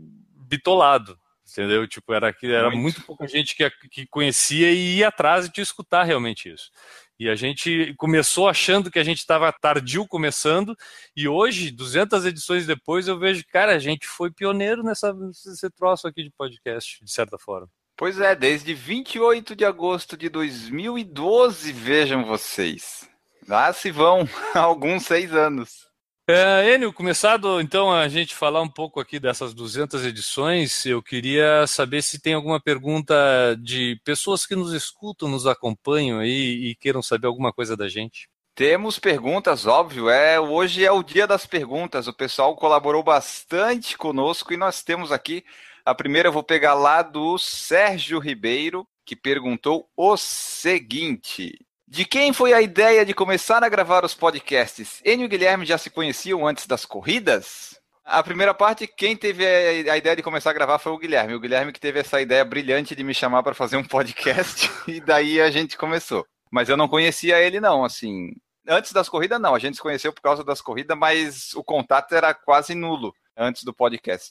bitolado. 0.48 1.16
Entendeu? 1.48 1.86
Tipo, 1.86 2.12
era, 2.12 2.34
era 2.42 2.68
muito, 2.70 2.82
muito 2.82 3.02
pouca 3.02 3.28
gente 3.28 3.54
que, 3.54 3.70
que 3.88 4.04
conhecia 4.08 4.72
e 4.72 4.96
ia 4.96 5.08
atrás 5.08 5.46
e 5.46 5.48
te 5.48 5.60
escutar 5.60 6.02
realmente 6.02 6.52
isso. 6.52 6.72
E 7.20 7.28
a 7.28 7.36
gente 7.36 7.94
começou 7.96 8.48
achando 8.48 8.90
que 8.90 8.98
a 8.98 9.04
gente 9.04 9.18
estava 9.18 9.52
tardio 9.52 10.08
começando, 10.08 10.76
e 11.16 11.28
hoje, 11.28 11.70
200 11.70 12.26
edições 12.26 12.66
depois, 12.66 13.06
eu 13.06 13.16
vejo, 13.16 13.44
cara, 13.46 13.76
a 13.76 13.78
gente 13.78 14.08
foi 14.08 14.28
pioneiro 14.32 14.82
nessa, 14.82 15.14
nesse 15.14 15.70
troço 15.70 16.08
aqui 16.08 16.24
de 16.24 16.30
podcast, 16.30 16.98
de 17.04 17.12
certa 17.12 17.38
forma. 17.38 17.68
Pois 17.96 18.18
é, 18.18 18.34
desde 18.34 18.74
28 18.74 19.54
de 19.54 19.64
agosto 19.64 20.16
de 20.16 20.28
2012, 20.28 21.70
vejam 21.70 22.24
vocês. 22.24 23.11
Lá 23.46 23.72
se 23.72 23.90
vão 23.90 24.28
alguns 24.54 25.04
seis 25.04 25.32
anos. 25.32 25.90
É, 26.28 26.74
Enio, 26.74 26.92
começado 26.92 27.60
então 27.60 27.92
a 27.92 28.08
gente 28.08 28.34
falar 28.34 28.62
um 28.62 28.68
pouco 28.68 29.00
aqui 29.00 29.18
dessas 29.18 29.52
200 29.52 30.04
edições, 30.06 30.86
eu 30.86 31.02
queria 31.02 31.66
saber 31.66 32.00
se 32.00 32.20
tem 32.20 32.34
alguma 32.34 32.60
pergunta 32.60 33.14
de 33.60 34.00
pessoas 34.04 34.46
que 34.46 34.54
nos 34.54 34.72
escutam, 34.72 35.28
nos 35.28 35.48
acompanham 35.48 36.20
aí 36.20 36.70
e 36.70 36.74
queiram 36.76 37.02
saber 37.02 37.26
alguma 37.26 37.52
coisa 37.52 37.76
da 37.76 37.88
gente. 37.88 38.28
Temos 38.54 38.98
perguntas, 38.98 39.66
óbvio. 39.66 40.08
É, 40.08 40.38
hoje 40.38 40.84
é 40.84 40.92
o 40.92 41.02
dia 41.02 41.26
das 41.26 41.44
perguntas. 41.44 42.06
O 42.06 42.12
pessoal 42.12 42.54
colaborou 42.54 43.02
bastante 43.02 43.96
conosco 43.98 44.52
e 44.52 44.56
nós 44.56 44.82
temos 44.82 45.10
aqui 45.10 45.44
a 45.84 45.94
primeira 45.94 46.28
eu 46.28 46.32
vou 46.32 46.44
pegar 46.44 46.74
lá 46.74 47.02
do 47.02 47.36
Sérgio 47.38 48.20
Ribeiro, 48.20 48.86
que 49.04 49.16
perguntou 49.16 49.88
o 49.96 50.16
seguinte: 50.16 51.58
De 51.92 52.06
quem 52.06 52.32
foi 52.32 52.54
a 52.54 52.62
ideia 52.62 53.04
de 53.04 53.12
começar 53.12 53.62
a 53.62 53.68
gravar 53.68 54.02
os 54.02 54.14
podcasts? 54.14 55.02
Enio 55.04 55.26
e 55.26 55.28
Guilherme 55.28 55.66
já 55.66 55.76
se 55.76 55.90
conheciam 55.90 56.46
antes 56.46 56.66
das 56.66 56.86
corridas? 56.86 57.78
A 58.02 58.22
primeira 58.22 58.54
parte, 58.54 58.86
quem 58.86 59.14
teve 59.14 59.46
a 59.46 59.94
ideia 59.94 60.16
de 60.16 60.22
começar 60.22 60.48
a 60.48 60.54
gravar 60.54 60.78
foi 60.78 60.90
o 60.90 60.96
Guilherme. 60.96 61.34
O 61.34 61.38
Guilherme 61.38 61.70
que 61.70 61.78
teve 61.78 62.00
essa 62.00 62.18
ideia 62.18 62.42
brilhante 62.46 62.96
de 62.96 63.04
me 63.04 63.12
chamar 63.12 63.42
para 63.42 63.54
fazer 63.54 63.76
um 63.76 63.84
podcast 63.84 64.70
e 64.88 65.02
daí 65.02 65.38
a 65.38 65.50
gente 65.50 65.76
começou. 65.76 66.26
Mas 66.50 66.70
eu 66.70 66.78
não 66.78 66.88
conhecia 66.88 67.38
ele 67.38 67.60
não, 67.60 67.84
assim. 67.84 68.30
Antes 68.66 68.92
das 68.92 69.10
corridas 69.10 69.38
não, 69.38 69.54
a 69.54 69.58
gente 69.58 69.74
se 69.76 69.82
conheceu 69.82 70.14
por 70.14 70.22
causa 70.22 70.42
das 70.42 70.62
corridas, 70.62 70.96
mas 70.96 71.52
o 71.52 71.62
contato 71.62 72.14
era 72.14 72.32
quase 72.32 72.74
nulo 72.74 73.12
antes 73.36 73.64
do 73.64 73.74
podcast. 73.74 74.30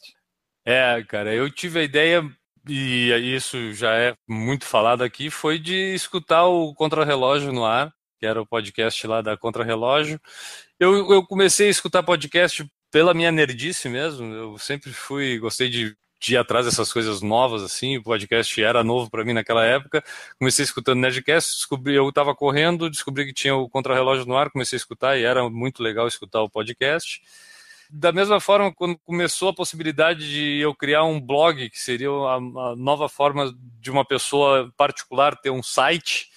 É, 0.65 1.03
cara, 1.07 1.31
eu 1.31 1.47
tive 1.47 1.81
a 1.81 1.83
ideia 1.83 2.27
e 2.67 3.11
isso 3.35 3.73
já 3.73 3.93
é 3.95 4.15
muito 4.27 4.65
falado 4.65 5.03
aqui, 5.03 5.29
foi 5.29 5.59
de 5.59 5.93
escutar 5.95 6.45
o 6.45 6.73
Contra-Relógio 6.73 7.51
no 7.51 7.65
ar, 7.65 7.91
que 8.19 8.25
era 8.25 8.41
o 8.41 8.45
podcast 8.45 9.05
lá 9.07 9.21
da 9.21 9.37
Contra-Relógio. 9.37 10.19
Eu, 10.79 11.11
eu 11.11 11.25
comecei 11.25 11.67
a 11.67 11.71
escutar 11.71 12.03
podcast 12.03 12.65
pela 12.91 13.13
minha 13.13 13.31
nerdice 13.31 13.89
mesmo, 13.89 14.33
eu 14.33 14.57
sempre 14.57 14.91
fui, 14.91 15.37
gostei 15.39 15.69
de 15.69 15.95
de 16.21 16.35
ir 16.35 16.37
atrás 16.37 16.67
dessas 16.67 16.93
coisas 16.93 17.19
novas, 17.23 17.63
assim, 17.63 17.97
o 17.97 18.03
podcast 18.03 18.61
era 18.63 18.83
novo 18.83 19.09
para 19.09 19.25
mim 19.25 19.33
naquela 19.33 19.65
época, 19.65 20.03
comecei 20.37 20.63
escutando 20.63 20.99
Nerdcast, 20.99 21.55
descobri, 21.55 21.95
eu 21.95 22.07
estava 22.07 22.35
correndo, 22.35 22.91
descobri 22.91 23.25
que 23.25 23.33
tinha 23.33 23.55
o 23.55 23.67
Contra-Relógio 23.67 24.27
no 24.27 24.37
ar, 24.37 24.51
comecei 24.51 24.77
a 24.77 24.77
escutar 24.77 25.17
e 25.17 25.23
era 25.23 25.49
muito 25.49 25.81
legal 25.81 26.07
escutar 26.07 26.43
o 26.43 26.49
podcast. 26.49 27.23
Da 27.93 28.12
mesma 28.12 28.39
forma, 28.39 28.74
quando 28.74 28.98
começou 29.00 29.50
a 29.50 29.53
possibilidade 29.53 30.29
de 30.29 30.60
eu 30.60 30.74
criar 30.74 31.03
um 31.03 31.19
blog, 31.19 31.69
que 31.69 31.79
seria 31.79 32.10
a, 32.10 32.36
a 32.36 32.75
nova 32.77 33.10
forma 33.10 33.53
de 33.79 33.91
uma 33.91 34.05
pessoa 34.05 34.71
particular 34.77 35.36
ter 35.36 35.50
um 35.50 35.62
site, 35.62 36.29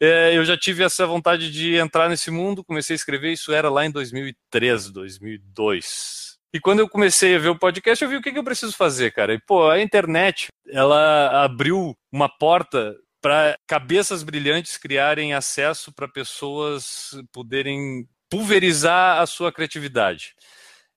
é, 0.00 0.36
eu 0.36 0.44
já 0.44 0.56
tive 0.56 0.82
essa 0.82 1.06
vontade 1.06 1.50
de 1.52 1.76
entrar 1.76 2.08
nesse 2.08 2.30
mundo, 2.30 2.64
comecei 2.64 2.94
a 2.94 2.96
escrever, 2.96 3.32
isso 3.32 3.52
era 3.52 3.70
lá 3.70 3.84
em 3.84 3.90
2003, 3.90 4.90
2002. 4.90 6.38
E 6.54 6.58
quando 6.58 6.80
eu 6.80 6.88
comecei 6.88 7.36
a 7.36 7.38
ver 7.38 7.48
o 7.50 7.58
podcast, 7.58 8.02
eu 8.02 8.10
vi 8.10 8.16
o 8.16 8.22
que, 8.22 8.32
que 8.32 8.38
eu 8.38 8.44
preciso 8.44 8.72
fazer, 8.76 9.12
cara. 9.12 9.32
E, 9.32 9.40
pô, 9.40 9.70
a 9.70 9.80
internet, 9.80 10.48
ela 10.68 11.44
abriu 11.44 11.96
uma 12.10 12.28
porta 12.28 12.96
para 13.22 13.56
cabeças 13.66 14.22
brilhantes 14.22 14.76
criarem 14.76 15.32
acesso 15.32 15.92
para 15.92 16.08
pessoas 16.08 17.12
poderem 17.32 18.06
pulverizar 18.28 19.20
a 19.20 19.26
sua 19.26 19.52
criatividade. 19.52 20.34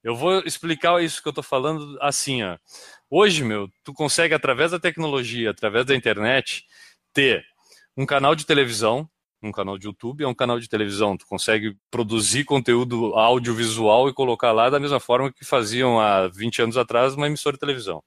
Eu 0.06 0.16
vou 0.16 0.44
explicar 0.46 1.04
isso 1.04 1.20
que 1.20 1.28
eu 1.28 1.32
estou 1.32 1.44
falando 1.44 1.98
assim, 2.00 2.44
ó. 2.44 2.60
Hoje, 3.10 3.44
meu, 3.44 3.68
tu 3.84 3.92
consegue 3.92 4.36
através 4.36 4.70
da 4.70 4.80
tecnologia, 4.80 5.50
através 5.50 5.84
da 5.84 5.96
internet, 5.96 6.64
ter 7.12 7.44
um 7.98 8.06
canal 8.06 8.36
de 8.36 8.46
televisão, 8.46 9.10
um 9.42 9.52
canal 9.52 9.80
de 9.80 9.88
YouTube, 9.88 10.24
é 10.24 10.28
um 10.28 10.34
canal 10.36 10.60
de 10.60 10.70
televisão. 10.70 11.18
Tu 11.18 11.26
consegue 11.26 11.76
produzir 11.90 12.44
conteúdo 12.44 13.16
audiovisual 13.16 14.08
e 14.08 14.14
colocar 14.14 14.52
lá 14.52 14.70
da 14.70 14.80
mesma 14.80 15.00
forma 15.00 15.34
que 15.34 15.44
faziam 15.44 16.00
há 16.00 16.28
20 16.28 16.62
anos 16.62 16.78
atrás 16.78 17.16
uma 17.16 17.26
emissora 17.26 17.56
de 17.56 17.62
televisão. 17.62 18.04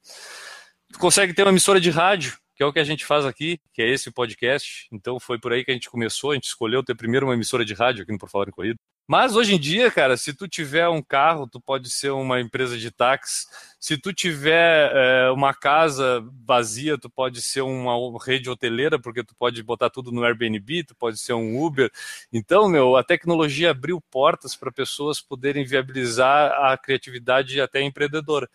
Tu 0.93 1.01
consegue 1.01 1.35
ter 1.35 1.43
uma 1.43 1.51
emissora 1.51 1.81
de 1.81 1.91
rádio, 1.91 2.39
que 2.55 2.63
é 2.63 2.67
o 2.67 2.73
que 2.73 2.79
a 2.79 2.85
gente 2.85 3.05
faz 3.05 3.27
aqui, 3.27 3.59
que 3.75 3.83
é 3.83 3.89
esse 3.89 4.13
podcast. 4.13 4.87
Então 4.93 5.19
foi 5.19 5.37
por 5.37 5.53
aí 5.53 5.65
que 5.65 5.73
a 5.73 5.75
gente 5.75 5.91
começou, 5.91 6.31
a 6.31 6.35
gente 6.35 6.47
escolheu 6.47 6.81
ter 6.85 6.95
primeiro 6.95 7.27
uma 7.27 7.35
emissora 7.35 7.65
de 7.65 7.75
rádio 7.75 8.05
aqui 8.05 8.13
no 8.13 8.19
Por 8.19 8.31
Falar 8.31 8.47
em 8.47 8.53
Corrida. 8.53 8.79
Mas 9.09 9.35
hoje 9.35 9.55
em 9.55 9.59
dia, 9.59 9.91
cara, 9.91 10.19
se 10.19 10.35
tu 10.35 10.47
tiver 10.47 10.87
um 10.87 11.03
carro, 11.03 11.49
tu 11.49 11.59
pode 11.59 11.89
ser 11.89 12.11
uma 12.11 12.43
empresa 12.43 12.77
de 12.77 12.91
táxi. 12.91 13.47
Se 13.81 13.97
tu 13.97 14.13
tiver 14.13 14.91
é, 14.93 15.31
uma 15.31 15.55
casa 15.55 16.25
vazia, 16.45 16.99
tu 16.99 17.09
pode 17.09 17.41
ser 17.41 17.61
uma 17.61 17.95
rede 18.25 18.51
hoteleira, 18.51 18.99
porque 18.99 19.23
tu 19.23 19.35
pode 19.37 19.63
botar 19.63 19.89
tudo 19.89 20.11
no 20.11 20.25
Airbnb, 20.25 20.85
tu 20.85 20.97
pode 20.97 21.19
ser 21.19 21.35
um 21.35 21.63
Uber. 21.63 21.91
Então, 22.33 22.69
meu, 22.69 22.97
a 22.97 23.05
tecnologia 23.05 23.71
abriu 23.71 24.01
portas 24.01 24.57
para 24.57 24.73
pessoas 24.73 25.21
poderem 25.21 25.65
viabilizar 25.65 26.51
a 26.53 26.77
criatividade 26.77 27.61
até 27.61 27.81
empreendedora. 27.81 28.49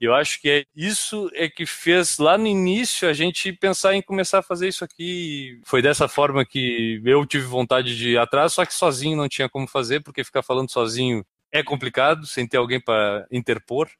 E 0.00 0.06
eu 0.06 0.14
acho 0.14 0.40
que 0.40 0.48
é 0.48 0.64
isso 0.74 1.30
é 1.34 1.46
que 1.46 1.66
fez 1.66 2.16
lá 2.16 2.38
no 2.38 2.46
início 2.46 3.06
a 3.06 3.12
gente 3.12 3.52
pensar 3.52 3.94
em 3.94 4.00
começar 4.00 4.38
a 4.38 4.42
fazer 4.42 4.68
isso 4.68 4.82
aqui. 4.82 5.60
Foi 5.66 5.82
dessa 5.82 6.08
forma 6.08 6.44
que 6.44 7.02
eu 7.04 7.26
tive 7.26 7.44
vontade 7.44 7.94
de 7.96 8.12
ir 8.12 8.18
atrás, 8.18 8.54
só 8.54 8.64
que 8.64 8.72
sozinho 8.72 9.16
não 9.16 9.28
tinha 9.28 9.48
como 9.48 9.66
fazer, 9.68 10.00
porque 10.00 10.24
ficar 10.24 10.42
falando 10.42 10.70
sozinho 10.70 11.24
é 11.52 11.62
complicado, 11.62 12.26
sem 12.26 12.46
ter 12.48 12.56
alguém 12.56 12.80
para 12.80 13.26
interpor. 13.30 13.90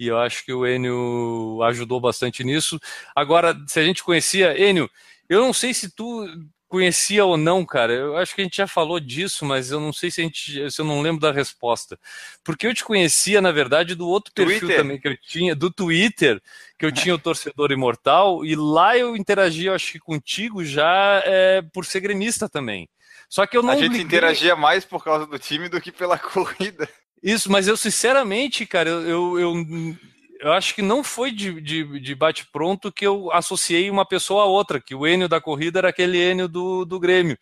E 0.00 0.06
eu 0.06 0.18
acho 0.18 0.42
que 0.46 0.52
o 0.52 0.66
Enio 0.66 1.62
ajudou 1.62 2.00
bastante 2.00 2.42
nisso. 2.42 2.80
Agora, 3.14 3.54
se 3.68 3.78
a 3.78 3.84
gente 3.84 4.02
conhecia, 4.02 4.58
Enio, 4.58 4.90
eu 5.28 5.42
não 5.42 5.52
sei 5.52 5.74
se 5.74 5.94
tu 5.94 6.26
conhecia 6.66 7.22
ou 7.24 7.36
não, 7.36 7.66
cara. 7.66 7.92
Eu 7.92 8.16
acho 8.16 8.34
que 8.34 8.40
a 8.40 8.44
gente 8.44 8.56
já 8.56 8.66
falou 8.66 8.98
disso, 8.98 9.44
mas 9.44 9.70
eu 9.70 9.78
não 9.78 9.92
sei 9.92 10.10
se 10.10 10.22
a 10.22 10.24
gente, 10.24 10.70
se 10.70 10.80
eu 10.80 10.86
não 10.86 11.02
lembro 11.02 11.20
da 11.20 11.32
resposta. 11.32 11.98
Porque 12.42 12.66
eu 12.66 12.72
te 12.72 12.82
conhecia, 12.82 13.42
na 13.42 13.52
verdade, 13.52 13.94
do 13.94 14.08
outro 14.08 14.32
perfil 14.32 14.60
Twitter. 14.60 14.76
também 14.78 14.98
que 14.98 15.08
eu 15.08 15.16
tinha, 15.18 15.54
do 15.54 15.70
Twitter, 15.70 16.40
que 16.78 16.86
eu 16.86 16.92
tinha 16.92 17.14
o 17.14 17.18
Torcedor 17.18 17.70
Imortal, 17.70 18.42
e 18.42 18.56
lá 18.56 18.96
eu 18.96 19.14
interagia, 19.14 19.74
acho 19.74 19.92
que 19.92 19.98
contigo 19.98 20.64
já 20.64 21.20
é, 21.26 21.60
por 21.60 21.84
ser 21.84 22.00
gremista 22.00 22.48
também. 22.48 22.88
Só 23.28 23.46
que 23.46 23.56
eu 23.56 23.62
não. 23.62 23.70
A 23.70 23.76
gente 23.76 23.92
liguei... 23.92 24.06
interagia 24.06 24.56
mais 24.56 24.84
por 24.84 25.04
causa 25.04 25.26
do 25.26 25.38
time 25.38 25.68
do 25.68 25.80
que 25.80 25.92
pela 25.92 26.16
corrida. 26.18 26.88
Isso, 27.22 27.50
mas 27.50 27.68
eu 27.68 27.76
sinceramente, 27.76 28.64
cara, 28.64 28.88
eu, 28.88 29.38
eu, 29.38 29.54
eu 30.40 30.52
acho 30.52 30.74
que 30.74 30.80
não 30.80 31.04
foi 31.04 31.30
de, 31.30 31.60
de, 31.60 32.00
de 32.00 32.14
bate-pronto 32.14 32.90
que 32.90 33.06
eu 33.06 33.30
associei 33.32 33.90
uma 33.90 34.06
pessoa 34.06 34.44
a 34.44 34.46
outra, 34.46 34.80
que 34.80 34.94
o 34.94 35.06
Enio 35.06 35.28
da 35.28 35.40
corrida 35.40 35.80
era 35.80 35.90
aquele 35.90 36.18
Enio 36.18 36.48
do, 36.48 36.84
do 36.84 36.98
Grêmio. 36.98 37.38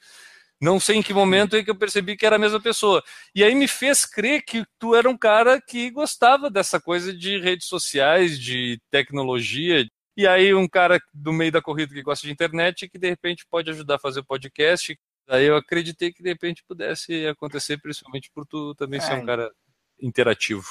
Não 0.61 0.81
sei 0.81 0.97
em 0.97 1.03
que 1.03 1.15
momento 1.15 1.55
é 1.55 1.63
que 1.63 1.71
eu 1.71 1.77
percebi 1.77 2.17
que 2.17 2.27
era 2.27 2.35
a 2.35 2.39
mesma 2.39 2.61
pessoa. 2.61 3.03
E 3.33 3.45
aí 3.45 3.55
me 3.55 3.69
fez 3.69 4.05
crer 4.05 4.43
que 4.43 4.65
tu 4.79 4.95
era 4.95 5.09
um 5.09 5.17
cara 5.17 5.61
que 5.61 5.89
gostava 5.91 6.51
dessa 6.51 6.81
coisa 6.81 7.15
de 7.17 7.39
redes 7.39 7.69
sociais, 7.69 8.39
de 8.39 8.81
tecnologia. 8.91 9.87
E 10.17 10.27
aí 10.27 10.53
um 10.53 10.67
cara 10.67 11.01
do 11.15 11.33
meio 11.33 11.53
da 11.53 11.63
corrida 11.63 11.95
que 11.95 12.03
gosta 12.03 12.27
de 12.27 12.33
internet 12.33 12.89
que 12.89 12.99
de 12.99 13.09
repente 13.09 13.47
pode 13.49 13.71
ajudar 13.71 13.97
a 13.97 14.01
fazer 14.01 14.21
o 14.21 14.25
podcast. 14.25 14.99
Aí 15.29 15.45
eu 15.45 15.57
acreditei 15.57 16.13
que 16.13 16.23
de 16.23 16.31
repente 16.31 16.65
pudesse 16.67 17.27
acontecer, 17.29 17.79
principalmente 17.81 18.29
por 18.35 18.45
tu 18.45 18.75
também 18.75 18.99
é. 18.99 19.03
ser 19.03 19.13
um 19.13 19.23
é. 19.23 19.27
cara 19.27 19.53
interativo. 20.01 20.67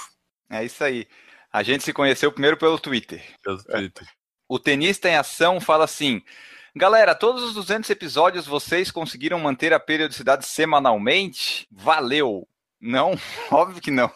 É 0.50 0.64
isso 0.64 0.84
aí. 0.84 1.08
A 1.52 1.64
gente 1.64 1.84
se 1.84 1.94
conheceu 1.94 2.32
primeiro 2.32 2.58
pelo 2.58 2.80
Twitter. 2.80 3.24
Pelo 3.44 3.64
Twitter. 3.64 4.08
O 4.48 4.60
Tenista 4.60 5.10
em 5.10 5.16
Ação 5.16 5.60
fala 5.60 5.84
assim: 5.84 6.22
Galera, 6.76 7.16
todos 7.16 7.44
os 7.44 7.54
200 7.56 7.90
episódios 7.90 8.46
vocês 8.46 8.92
conseguiram 8.92 9.40
manter 9.40 9.74
a 9.74 9.80
periodicidade 9.80 10.46
semanalmente? 10.46 11.68
Valeu! 11.72 12.48
Não? 12.80 13.16
Óbvio 13.52 13.82
que 13.82 13.92
não. 13.92 14.12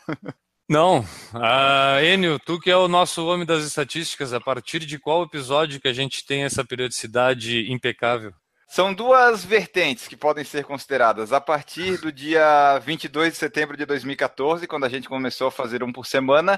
Não. 0.70 1.00
Uh, 1.34 2.04
Enio, 2.04 2.40
tu 2.40 2.60
que 2.60 2.72
é 2.72 2.78
o 2.78 2.88
nosso 2.88 3.26
homem 3.26 3.46
das 3.46 3.66
estatísticas, 3.66 4.32
a 4.32 4.40
partir 4.40 4.80
de 4.80 5.00
qual 5.00 5.24
episódio 5.24 5.82
que 5.82 5.88
a 5.88 5.94
gente 5.94 6.26
tem 6.26 6.44
essa 6.44 6.64
periodicidade 6.64 7.70
impecável? 7.72 8.34
São 8.72 8.94
duas 8.94 9.44
vertentes 9.44 10.08
que 10.08 10.16
podem 10.16 10.46
ser 10.46 10.64
consideradas. 10.64 11.34
A 11.34 11.42
partir 11.42 11.98
do 12.00 12.10
dia 12.10 12.80
22 12.80 13.34
de 13.34 13.38
setembro 13.38 13.76
de 13.76 13.86
2014, 13.86 14.66
quando 14.66 14.86
a 14.86 14.90
gente 14.90 15.10
começou 15.10 15.50
a 15.50 15.52
fazer 15.52 15.84
um 15.84 15.92
por 15.92 16.06
semana, 16.06 16.58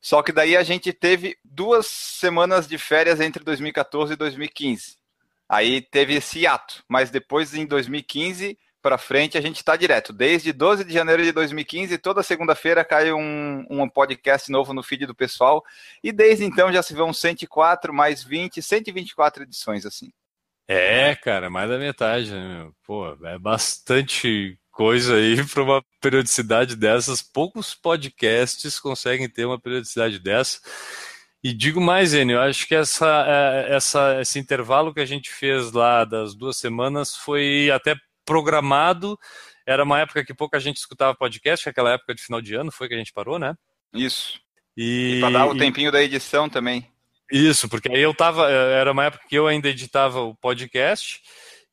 só 0.00 0.24
que 0.24 0.32
daí 0.32 0.56
a 0.56 0.64
gente 0.64 0.92
teve 0.92 1.38
duas 1.44 1.86
semanas 1.86 2.66
de 2.66 2.76
férias 2.78 3.20
entre 3.20 3.44
2014 3.44 4.14
e 4.14 4.16
2015. 4.16 4.96
Aí 5.48 5.80
teve 5.80 6.14
esse 6.14 6.48
ato, 6.48 6.82
mas 6.88 7.12
depois 7.12 7.54
em 7.54 7.64
2015 7.64 8.58
para 8.82 8.98
frente 8.98 9.38
a 9.38 9.40
gente 9.40 9.58
está 9.58 9.76
direto. 9.76 10.12
Desde 10.12 10.52
12 10.52 10.82
de 10.82 10.92
janeiro 10.92 11.22
de 11.22 11.30
2015, 11.30 11.96
toda 11.98 12.24
segunda-feira 12.24 12.84
cai 12.84 13.12
um, 13.12 13.64
um 13.70 13.88
podcast 13.88 14.50
novo 14.50 14.74
no 14.74 14.82
feed 14.82 15.06
do 15.06 15.14
pessoal. 15.14 15.64
E 16.02 16.10
desde 16.10 16.44
então 16.44 16.72
já 16.72 16.82
se 16.82 16.92
vão 16.92 17.12
104 17.12 17.94
mais 17.94 18.24
20, 18.24 18.60
124 18.60 19.44
edições 19.44 19.86
assim. 19.86 20.12
É, 20.68 21.14
cara, 21.16 21.50
mais 21.50 21.68
da 21.68 21.78
metade, 21.78 22.30
né, 22.30 22.58
meu? 22.58 22.74
Pô, 22.84 23.16
é 23.26 23.38
bastante 23.38 24.58
coisa 24.70 25.16
aí 25.16 25.44
para 25.46 25.62
uma 25.62 25.84
periodicidade 26.00 26.76
dessas. 26.76 27.22
Poucos 27.22 27.74
podcasts 27.74 28.80
conseguem 28.80 29.28
ter 29.28 29.44
uma 29.44 29.60
periodicidade 29.60 30.18
dessa. 30.18 30.60
E 31.44 31.52
digo 31.52 31.80
mais, 31.80 32.14
Enio, 32.14 32.40
acho 32.40 32.66
que 32.66 32.74
essa, 32.74 33.26
é, 33.26 33.74
essa, 33.74 34.20
esse 34.20 34.38
intervalo 34.38 34.94
que 34.94 35.00
a 35.00 35.06
gente 35.06 35.30
fez 35.30 35.72
lá 35.72 36.04
das 36.04 36.34
duas 36.34 36.56
semanas 36.56 37.16
foi 37.16 37.70
até 37.70 37.96
programado 38.24 39.18
era 39.66 39.84
uma 39.84 40.00
época 40.00 40.24
que 40.24 40.34
pouca 40.34 40.58
gente 40.58 40.76
escutava 40.76 41.14
podcast, 41.14 41.68
aquela 41.68 41.92
época 41.92 42.14
de 42.14 42.22
final 42.22 42.40
de 42.40 42.54
ano 42.54 42.72
foi 42.72 42.88
que 42.88 42.94
a 42.94 42.98
gente 42.98 43.12
parou, 43.12 43.38
né? 43.38 43.54
Isso. 43.92 44.40
E, 44.76 45.16
e 45.16 45.20
para 45.20 45.30
dar 45.30 45.46
o 45.46 45.56
tempinho 45.56 45.92
da 45.92 46.02
edição 46.02 46.48
também. 46.48 46.91
Isso, 47.32 47.66
porque 47.66 47.88
aí 47.88 48.02
eu 48.02 48.12
tava, 48.12 48.50
era 48.50 48.92
uma 48.92 49.06
época 49.06 49.24
que 49.26 49.34
eu 49.34 49.46
ainda 49.46 49.66
editava 49.70 50.20
o 50.20 50.34
podcast, 50.34 51.22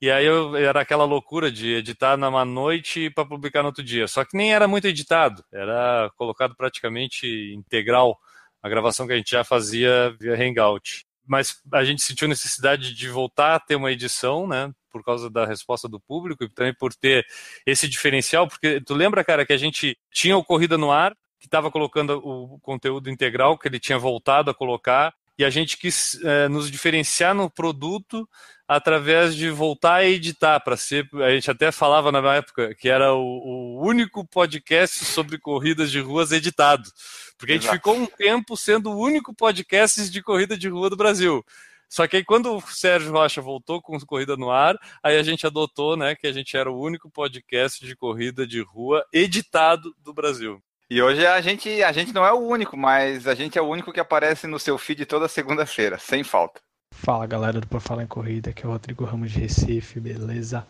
e 0.01 0.10
aí 0.10 0.25
eu, 0.25 0.56
era 0.56 0.80
aquela 0.80 1.04
loucura 1.04 1.51
de 1.51 1.74
editar 1.74 2.16
numa 2.16 2.46
noite 2.46 3.10
para 3.10 3.25
publicar 3.25 3.62
no 3.62 3.68
outro 3.68 3.84
dia. 3.84 4.08
Só 4.08 4.24
que 4.24 4.38
nem 4.38 4.54
era 4.54 4.70
muito 4.70 4.88
editado, 4.88 5.44
era 5.51 6.10
colocado 6.16 6.56
praticamente 6.56 7.28
integral 7.54 8.18
a 8.63 8.70
gravação 8.70 9.06
que 9.06 9.12
a 9.12 9.18
gente 9.18 9.32
já 9.32 9.44
fazia 9.44 10.16
via 10.18 10.34
Hangout. 10.34 11.06
Mas 11.28 11.58
a 11.74 11.84
gente 11.84 12.01
sentiu 12.04 12.30
necessidade 12.30 12.96
de 12.96 13.10
voltar 13.10 13.56
a 13.56 13.60
ter 13.60 13.75
uma 13.75 13.92
edição, 13.92 14.48
né? 14.48 14.72
Por 14.89 15.04
causa 15.04 15.30
da 15.30 15.46
resposta 15.46 15.89
do 15.89 16.00
público 16.00 16.46
e 16.46 16.50
também 16.50 16.74
por 16.74 16.94
ter 16.94 17.25
esse 17.66 17.86
diferencial, 17.86 18.48
porque 18.48 18.80
tu 18.80 18.94
lembra, 18.94 19.25
cara, 19.25 19.46
que 19.46 19.54
a 19.54 19.58
gente 19.58 19.98
tinha 20.10 20.38
o 20.38 20.44
Corrida 20.44 20.78
no 20.78 20.89
Ar, 20.89 21.13
que 21.38 21.48
estava 21.48 21.70
colocando 21.70 22.22
o 22.24 22.58
conteúdo 22.62 23.10
integral 23.10 23.58
que 23.58 23.68
ele 23.68 23.80
tinha 23.80 24.00
voltado 24.00 24.50
a 24.50 24.54
colocar, 24.54 25.13
e 25.39 25.46
a 25.46 25.50
gente 25.50 25.77
quis 25.77 26.22
é, 26.22 26.50
nos 26.50 26.69
diferenciar 26.69 27.34
no 27.34 27.50
produto 27.50 28.27
através 28.67 29.34
de 29.34 29.50
voltar 29.50 29.96
a 29.96 30.05
editar 30.05 30.60
para 30.60 30.75
ser. 30.75 31.08
A 31.13 31.31
gente 31.31 31.50
até 31.50 31.72
falava 31.72 32.12
na 32.12 32.36
época 32.36 32.75
que 32.75 32.89
era 32.89 33.13
o, 33.13 33.22
o, 33.22 33.88
único 33.88 34.27
podcast 34.27 35.05
sobre 35.05 35.39
corridas 35.39 35.89
de 35.89 36.01
ruas 36.01 36.34
editado, 36.34 36.91
porque 37.38 37.53
a 37.53 37.55
gente 37.55 37.72
ficou 37.72 37.96
um 37.96 38.05
tempo 38.05 38.58
sendo 38.58 38.91
o 38.91 39.00
único 39.00 39.34
podcast 39.34 40.10
de 40.10 40.22
corrida 40.22 40.58
de 40.58 40.67
rua 40.67 40.89
do 40.89 40.98
Brasil. 40.98 41.41
Só 41.88 42.05
que 42.05 42.17
aí 42.17 42.24
quando 42.24 42.58
o 42.58 42.62
Sérgio 42.62 43.13
Rocha 43.13 43.41
voltou 43.41 43.81
com 43.81 43.98
Corrida 44.01 44.36
no 44.36 44.51
Ar, 44.51 44.77
aí 45.01 45.17
a 45.17 45.24
gente 45.24 45.48
adotou, 45.48 45.96
né, 45.96 46.15
que 46.15 46.27
a 46.27 46.34
gente 46.34 46.55
era 46.55 46.69
o 46.69 46.79
único 46.79 47.10
podcast 47.10 47.84
de 47.84 47.96
corrida 47.96 48.46
de 48.46 48.62
rua 48.62 49.05
editado 49.13 49.96
do 50.03 50.13
Brasil. 50.13 50.62
E 50.91 51.03
hoje 51.03 51.24
a 51.24 51.39
gente, 51.39 51.84
a 51.84 51.91
gente 51.91 52.12
não 52.12 52.25
é 52.25 52.34
o 52.34 52.39
único, 52.39 52.75
mas 52.75 53.27
a 53.27 53.36
gente 53.36 53.60
é 53.60 53.62
o 53.62 53.67
único 53.67 53.93
que 53.93 54.00
aparece 54.00 54.48
no 54.48 54.58
seu 54.58 54.75
feed 54.75 55.05
toda 55.05 55.27
segunda-feira, 55.27 56.00
sem 56.00 56.24
falta. 56.24 56.60
Fala 56.91 57.27
galera 57.27 57.62
do 57.62 57.67
Por 57.67 57.79
Falar 57.79 58.01
em 58.01 58.08
Corrida, 58.08 58.50
aqui 58.50 58.65
é 58.65 58.67
o 58.67 58.72
Rodrigo 58.72 59.05
Ramos 59.05 59.31
de 59.31 59.39
Recife, 59.39 60.00
beleza? 60.00 60.65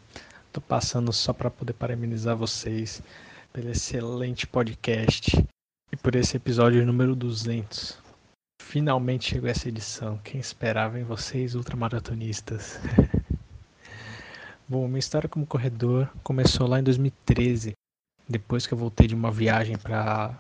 Tô 0.52 0.60
passando 0.60 1.14
só 1.14 1.32
para 1.32 1.50
poder 1.50 1.72
parabenizar 1.72 2.36
vocês 2.36 3.02
pelo 3.54 3.70
excelente 3.70 4.46
podcast 4.46 5.42
e 5.90 5.96
por 5.96 6.14
esse 6.16 6.36
episódio 6.36 6.86
número 6.86 7.16
200. 7.16 7.98
Finalmente 8.62 9.30
chegou 9.30 9.50
essa 9.50 9.70
edição, 9.70 10.18
quem 10.18 10.42
esperava 10.42 11.00
em 11.00 11.06
vocês 11.06 11.56
ultramaratonistas? 11.56 12.78
Bom, 14.68 14.86
minha 14.86 15.00
história 15.00 15.30
como 15.30 15.48
corredor 15.48 16.10
começou 16.22 16.68
lá 16.68 16.78
em 16.78 16.84
2013, 16.84 17.72
depois 18.30 18.68
que 18.68 18.74
eu 18.74 18.78
voltei 18.78 19.08
de 19.08 19.16
uma 19.16 19.32
viagem 19.32 19.76
para 19.76 20.38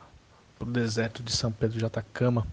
o 0.60 0.66
deserto 0.66 1.24
de 1.24 1.32
São 1.32 1.52
Pedro 1.52 1.80
de 1.80 1.86
Atacama, 1.86 2.46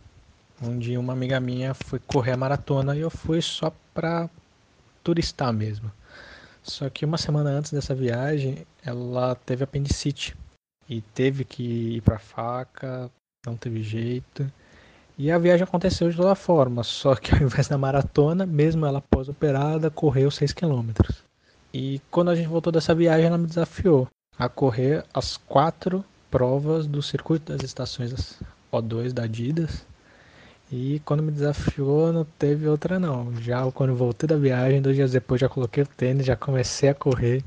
onde 0.62 0.96
uma 0.96 1.12
amiga 1.12 1.38
minha 1.38 1.74
foi 1.74 1.98
correr 1.98 2.32
a 2.32 2.36
maratona 2.38 2.96
e 2.96 3.00
eu 3.00 3.10
fui 3.10 3.42
só 3.42 3.70
para 3.92 4.30
turistar 5.04 5.52
mesmo. 5.52 5.92
Só 6.62 6.88
que 6.88 7.04
uma 7.04 7.18
semana 7.18 7.50
antes 7.50 7.70
dessa 7.70 7.94
viagem, 7.94 8.66
ela 8.82 9.34
teve 9.34 9.62
apendicite 9.62 10.34
e 10.88 11.02
teve 11.02 11.44
que 11.44 11.96
ir 11.96 12.00
para 12.00 12.18
faca, 12.18 13.10
não 13.44 13.56
teve 13.56 13.82
jeito. 13.82 14.50
E 15.18 15.30
a 15.30 15.38
viagem 15.38 15.64
aconteceu 15.64 16.10
de 16.10 16.16
toda 16.16 16.34
forma, 16.34 16.82
só 16.82 17.14
que 17.14 17.34
ao 17.34 17.42
invés 17.42 17.68
da 17.68 17.76
maratona, 17.76 18.46
mesmo 18.46 18.86
ela 18.86 19.02
pós-operada, 19.02 19.90
correu 19.90 20.30
6 20.30 20.54
km. 20.54 20.92
E 21.74 22.00
quando 22.10 22.30
a 22.30 22.34
gente 22.34 22.48
voltou 22.48 22.72
dessa 22.72 22.94
viagem, 22.94 23.26
ela 23.26 23.38
me 23.38 23.46
desafiou 23.46 24.08
a 24.38 24.48
correr 24.48 25.04
as 25.12 25.36
quatro 25.36 26.04
provas 26.30 26.86
do 26.86 27.02
circuito 27.02 27.52
das 27.52 27.62
estações 27.62 28.38
O2 28.72 29.12
da 29.12 29.24
Adidas. 29.24 29.84
E 30.70 31.00
quando 31.04 31.22
me 31.22 31.30
desafiou, 31.30 32.12
não 32.12 32.24
teve 32.38 32.68
outra 32.68 32.98
não. 32.98 33.34
Já 33.40 33.70
quando 33.70 33.94
voltei 33.94 34.26
da 34.26 34.36
viagem, 34.36 34.82
dois 34.82 34.96
dias 34.96 35.12
depois 35.12 35.40
já 35.40 35.48
coloquei 35.48 35.84
o 35.84 35.86
tênis, 35.86 36.26
já 36.26 36.36
comecei 36.36 36.88
a 36.88 36.94
correr 36.94 37.42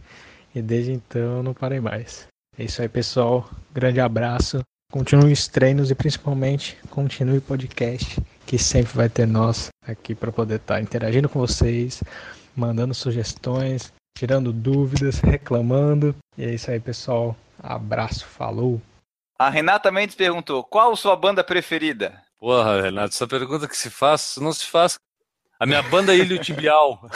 e 0.56 0.62
desde 0.62 0.94
então 0.94 1.44
não 1.44 1.54
parei 1.54 1.80
mais. 1.80 2.28
É 2.58 2.64
isso 2.64 2.82
aí, 2.82 2.90
pessoal. 2.90 3.50
Grande 3.74 4.00
abraço. 4.00 4.62
Continue 4.92 5.34
os 5.34 5.48
treinos 5.48 5.92
e 5.92 5.96
principalmente 5.96 6.78
continue 6.90 7.38
o 7.38 7.42
podcast, 7.42 8.20
que 8.48 8.58
sempre 8.58 8.92
vai 8.96 9.08
ter 9.08 9.28
nós 9.28 9.70
aqui 9.86 10.16
para 10.16 10.32
poder 10.32 10.56
estar 10.56 10.76
tá 10.76 10.82
interagindo 10.82 11.30
com 11.30 11.40
vocês, 11.40 12.02
mandando 12.56 12.94
sugestões, 12.96 13.94
tirando 14.18 14.52
dúvidas, 14.52 15.20
reclamando. 15.20 16.16
E 16.38 16.44
é 16.44 16.54
isso 16.54 16.72
aí, 16.72 16.80
pessoal. 16.80 17.36
Abraço, 17.62 18.26
falou. 18.26 18.82
A 19.38 19.50
Renata 19.50 19.92
Mendes 19.92 20.16
perguntou: 20.16 20.64
qual 20.64 20.96
sua 20.96 21.16
banda 21.16 21.44
preferida? 21.44 22.22
Porra, 22.38 22.82
Renato, 22.82 23.14
essa 23.14 23.28
pergunta 23.28 23.68
que 23.68 23.76
se 23.76 23.90
faz, 23.90 24.38
não 24.38 24.54
se 24.54 24.66
faz. 24.66 24.98
A 25.60 25.66
minha 25.66 25.82
banda 25.82 26.14
é 26.14 26.18
Ilho 26.18 26.40
Tibial. 26.40 27.02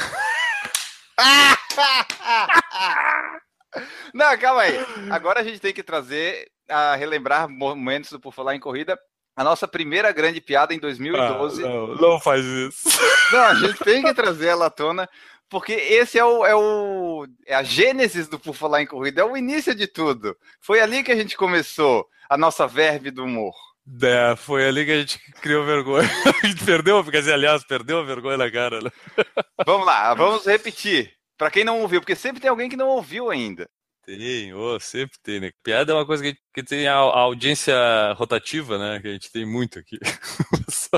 não, 4.14 4.38
calma 4.38 4.64
aí. 4.64 4.78
Agora 5.10 5.40
a 5.40 5.44
gente 5.44 5.60
tem 5.60 5.74
que 5.74 5.82
trazer, 5.82 6.52
a 6.68 6.96
relembrar 6.96 7.48
momentos 7.48 8.12
do 8.12 8.20
Por 8.20 8.34
Falar 8.34 8.56
em 8.56 8.60
Corrida. 8.60 9.00
A 9.36 9.44
nossa 9.44 9.68
primeira 9.68 10.12
grande 10.12 10.40
piada 10.40 10.74
em 10.74 10.80
2012. 10.80 11.64
Ah, 11.64 11.68
não, 11.68 11.88
não 11.96 12.20
faz 12.20 12.46
isso. 12.46 12.90
Não, 13.32 13.44
a 13.44 13.56
gente 13.56 13.84
tem 13.84 14.04
que 14.04 14.14
trazer 14.14 14.48
ela 14.48 14.68
à 14.68 14.70
tona, 14.70 15.10
porque 15.54 15.74
esse 15.74 16.18
é 16.18 16.26
o, 16.26 16.44
é 16.44 16.56
o 16.56 17.28
é 17.46 17.54
a 17.54 17.62
gênesis 17.62 18.28
do 18.28 18.40
Por 18.40 18.56
Falar 18.56 18.82
em 18.82 18.88
Corrida, 18.88 19.22
é 19.22 19.24
o 19.24 19.38
início 19.38 19.76
de 19.76 19.86
tudo. 19.86 20.36
Foi 20.60 20.82
ali 20.82 21.04
que 21.04 21.12
a 21.12 21.16
gente 21.16 21.38
começou 21.38 22.10
a 22.28 22.36
nossa 22.36 22.66
verve 22.66 23.12
do 23.12 23.24
humor. 23.24 23.54
É, 24.02 24.36
foi 24.36 24.68
ali 24.68 24.84
que 24.84 24.92
a 24.92 25.00
gente 25.00 25.20
criou 25.44 25.64
vergonha. 25.64 26.10
A 26.44 26.48
gente 26.48 26.66
perdeu, 26.66 27.04
quer 27.04 27.20
dizer, 27.20 27.34
aliás, 27.34 27.64
perdeu 27.64 28.00
a 28.00 28.04
vergonha 28.04 28.38
na 28.38 28.50
cara. 28.50 28.82
Né? 28.82 28.90
Vamos 29.66 29.86
lá, 29.86 30.14
vamos 30.16 30.46
repetir. 30.46 31.14
Para 31.38 31.52
quem 31.52 31.64
não 31.64 31.82
ouviu, 31.82 32.02
porque 32.02 32.16
sempre 32.16 32.42
tem 32.42 32.50
alguém 32.50 32.70
que 32.70 32.76
não 32.76 32.88
ouviu 32.88 33.30
ainda. 33.30 33.70
Tem, 34.06 34.54
oh, 34.54 34.80
sempre 34.80 35.18
tem, 35.22 35.40
né? 35.40 35.52
Piada 35.64 35.92
é 35.92 35.96
uma 35.96 36.06
coisa 36.06 36.24
que, 36.24 36.36
que 36.54 36.64
tem 36.64 36.88
a, 36.88 36.96
a, 36.96 37.20
audiência 37.20 37.76
rotativa, 38.18 38.78
né? 38.78 39.00
Que 39.00 39.08
a 39.08 39.12
gente 39.12 39.32
tem 39.32 39.46
muito 39.46 39.78
aqui. 39.80 39.98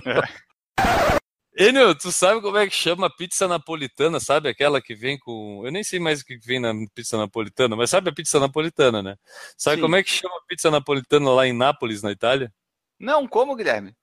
É. 0.06 1.25
Enio, 1.58 1.96
tu 1.96 2.12
sabe 2.12 2.42
como 2.42 2.58
é 2.58 2.68
que 2.68 2.76
chama 2.76 3.10
pizza 3.10 3.48
napolitana, 3.48 4.20
sabe? 4.20 4.50
Aquela 4.50 4.82
que 4.82 4.94
vem 4.94 5.18
com. 5.18 5.62
Eu 5.64 5.72
nem 5.72 5.86
sei 5.86 6.00
mais 6.00 6.20
o 6.20 6.26
que 6.26 6.38
vem 6.38 6.60
na 6.60 6.74
pizza 6.94 7.18
napolitana, 7.18 7.78
mas 7.78 7.90
sabe 7.90 8.10
a 8.10 8.14
pizza 8.14 8.38
napolitana, 8.42 9.02
né? 9.02 9.16
Sabe 9.58 9.78
Sim. 9.78 9.82
como 9.82 9.96
é 9.96 10.04
que 10.04 10.10
chama 10.10 10.36
pizza 10.50 10.70
napolitana 10.70 11.30
lá 11.30 11.48
em 11.48 11.54
Nápoles, 11.54 12.02
na 12.02 12.12
Itália? 12.12 12.54
Não, 13.00 13.26
como, 13.26 13.56
Guilherme? 13.56 13.96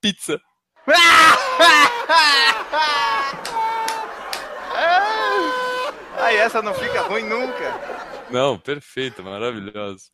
Pizza. 0.00 0.40
Aí 6.20 6.36
essa 6.36 6.62
não 6.62 6.72
fica 6.72 7.02
ruim 7.02 7.24
nunca. 7.24 7.80
Não, 8.30 8.60
perfeito, 8.60 9.24
maravilhoso. 9.24 10.04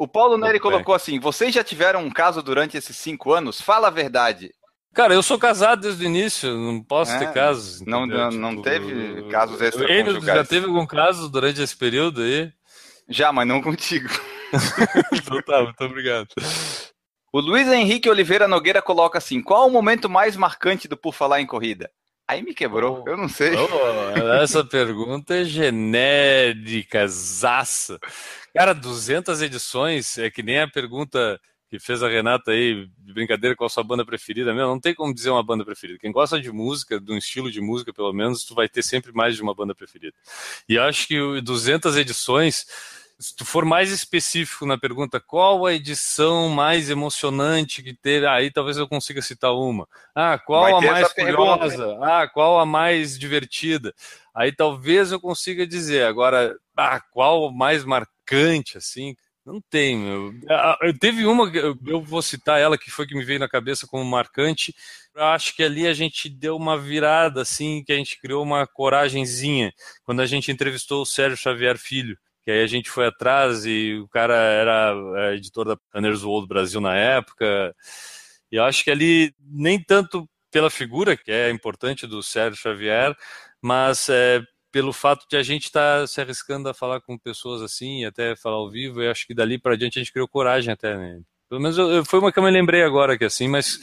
O 0.00 0.08
Paulo 0.08 0.38
Neri 0.38 0.58
colocou 0.58 0.94
assim: 0.94 1.20
vocês 1.20 1.54
já 1.54 1.62
tiveram 1.62 2.02
um 2.02 2.10
caso 2.10 2.42
durante 2.42 2.74
esses 2.74 2.96
cinco 2.96 3.34
anos? 3.34 3.60
Fala 3.60 3.88
a 3.88 3.90
verdade. 3.90 4.50
Cara, 4.94 5.12
eu 5.12 5.22
sou 5.22 5.38
casado 5.38 5.82
desde 5.82 6.02
o 6.02 6.08
início, 6.08 6.56
não 6.56 6.82
posso 6.82 7.12
é, 7.12 7.18
ter 7.18 7.32
casos. 7.34 7.82
Não, 7.82 8.06
não, 8.06 8.30
não 8.30 8.50
tipo, 8.52 8.62
teve 8.62 9.28
casos 9.28 9.60
extraconjugais. 9.60 10.24
Já 10.24 10.42
teve 10.42 10.64
algum 10.64 10.86
caso 10.86 11.28
durante 11.28 11.60
esse 11.60 11.76
período 11.76 12.22
aí? 12.22 12.50
Já, 13.10 13.30
mas 13.30 13.46
não 13.46 13.60
contigo. 13.60 14.08
então 15.12 15.42
tá, 15.42 15.64
muito 15.64 15.84
obrigado. 15.84 16.28
O 17.30 17.38
Luiz 17.38 17.68
Henrique 17.68 18.08
Oliveira 18.08 18.48
Nogueira 18.48 18.80
coloca 18.80 19.18
assim: 19.18 19.42
qual 19.42 19.68
o 19.68 19.70
momento 19.70 20.08
mais 20.08 20.34
marcante 20.34 20.88
do 20.88 20.96
Por 20.96 21.12
Falar 21.12 21.42
em 21.42 21.46
Corrida? 21.46 21.90
Aí 22.30 22.42
me 22.42 22.54
quebrou, 22.54 23.02
eu 23.08 23.16
não 23.16 23.28
sei. 23.28 23.50
Oh, 23.56 24.28
essa 24.40 24.64
pergunta 24.64 25.34
é 25.34 25.44
genérica, 25.44 27.04
zaça. 27.08 27.98
Cara, 28.54 28.72
200 28.72 29.42
edições 29.42 30.16
é 30.16 30.30
que 30.30 30.40
nem 30.40 30.60
a 30.60 30.68
pergunta 30.68 31.40
que 31.68 31.80
fez 31.80 32.04
a 32.04 32.08
Renata 32.08 32.52
aí, 32.52 32.88
de 32.98 33.12
brincadeira, 33.12 33.56
qual 33.56 33.66
a 33.66 33.68
sua 33.68 33.82
banda 33.82 34.06
preferida, 34.06 34.54
meu, 34.54 34.68
não 34.68 34.78
tem 34.78 34.94
como 34.94 35.12
dizer 35.12 35.30
uma 35.30 35.42
banda 35.42 35.64
preferida. 35.64 35.98
Quem 35.98 36.12
gosta 36.12 36.40
de 36.40 36.52
música, 36.52 37.00
de 37.00 37.10
um 37.12 37.18
estilo 37.18 37.50
de 37.50 37.60
música, 37.60 37.92
pelo 37.92 38.12
menos, 38.12 38.44
tu 38.44 38.54
vai 38.54 38.68
ter 38.68 38.84
sempre 38.84 39.10
mais 39.12 39.34
de 39.34 39.42
uma 39.42 39.52
banda 39.52 39.74
preferida. 39.74 40.14
E 40.68 40.78
acho 40.78 41.08
que 41.08 41.40
200 41.40 41.96
edições, 41.96 42.64
se 43.20 43.36
tu 43.36 43.44
for 43.44 43.66
mais 43.66 43.90
específico 43.90 44.64
na 44.64 44.78
pergunta, 44.78 45.20
qual 45.20 45.66
a 45.66 45.74
edição 45.74 46.48
mais 46.48 46.88
emocionante 46.88 47.82
que 47.82 47.92
teve, 47.92 48.26
aí 48.26 48.50
talvez 48.50 48.78
eu 48.78 48.88
consiga 48.88 49.20
citar 49.20 49.52
uma. 49.54 49.86
Ah, 50.14 50.38
qual 50.38 50.78
a 50.78 50.80
mais 50.80 51.12
curiosa? 51.12 51.98
Ah, 52.00 52.26
qual 52.26 52.58
a 52.58 52.64
mais 52.64 53.18
divertida? 53.18 53.94
Aí 54.34 54.50
talvez 54.50 55.12
eu 55.12 55.20
consiga 55.20 55.66
dizer. 55.66 56.04
Agora, 56.04 56.56
ah, 56.74 56.98
qual 56.98 57.52
mais 57.52 57.84
marcante, 57.84 58.78
assim? 58.78 59.14
Não 59.44 59.60
tem, 59.60 59.98
meu. 59.98 60.32
Teve 60.98 61.26
uma, 61.26 61.50
eu 61.86 62.00
vou 62.00 62.22
citar 62.22 62.58
ela, 62.58 62.78
que 62.78 62.90
foi 62.90 63.06
que 63.06 63.14
me 63.14 63.24
veio 63.24 63.38
na 63.38 63.48
cabeça 63.48 63.86
como 63.86 64.04
marcante. 64.04 64.74
Eu 65.14 65.24
acho 65.24 65.54
que 65.54 65.62
ali 65.62 65.86
a 65.86 65.92
gente 65.92 66.26
deu 66.28 66.56
uma 66.56 66.78
virada, 66.78 67.42
assim, 67.42 67.82
que 67.84 67.92
a 67.92 67.96
gente 67.96 68.18
criou 68.18 68.42
uma 68.42 68.66
coragenzinha, 68.66 69.74
quando 70.04 70.20
a 70.20 70.26
gente 70.26 70.50
entrevistou 70.50 71.02
o 71.02 71.06
Sérgio 71.06 71.36
Xavier 71.36 71.76
Filho. 71.76 72.16
Que 72.50 72.54
aí 72.54 72.64
a 72.64 72.66
gente 72.66 72.90
foi 72.90 73.06
atrás 73.06 73.64
e 73.64 74.00
o 74.02 74.08
cara 74.08 74.34
era 74.34 74.92
é, 75.18 75.36
editor 75.36 75.64
da 75.64 75.78
Runners 75.94 76.24
World 76.24 76.48
Brasil 76.48 76.80
na 76.80 76.96
época. 76.96 77.72
E 78.50 78.56
eu 78.56 78.64
acho 78.64 78.82
que 78.82 78.90
ali, 78.90 79.32
nem 79.40 79.80
tanto 79.80 80.28
pela 80.50 80.68
figura, 80.68 81.16
que 81.16 81.30
é 81.30 81.48
importante 81.48 82.08
do 82.08 82.24
Sérgio 82.24 82.60
Xavier, 82.60 83.16
mas 83.62 84.08
é, 84.08 84.42
pelo 84.72 84.92
fato 84.92 85.28
de 85.30 85.36
a 85.36 85.44
gente 85.44 85.66
estar 85.66 86.00
tá 86.00 86.06
se 86.08 86.20
arriscando 86.20 86.68
a 86.68 86.74
falar 86.74 87.00
com 87.00 87.16
pessoas 87.16 87.62
assim, 87.62 88.04
até 88.04 88.34
falar 88.34 88.56
ao 88.56 88.68
vivo, 88.68 89.00
eu 89.00 89.12
acho 89.12 89.28
que 89.28 89.34
dali 89.34 89.56
para 89.56 89.76
diante 89.76 90.00
a 90.00 90.02
gente 90.02 90.12
criou 90.12 90.26
coragem 90.26 90.72
até, 90.72 90.96
né? 90.96 91.20
Pelo 91.48 91.60
menos 91.60 91.78
eu, 91.78 92.04
foi 92.04 92.18
uma 92.18 92.32
que 92.32 92.38
eu 92.40 92.42
me 92.42 92.50
lembrei 92.50 92.82
agora 92.82 93.16
que 93.16 93.24
assim, 93.24 93.46
mas 93.46 93.78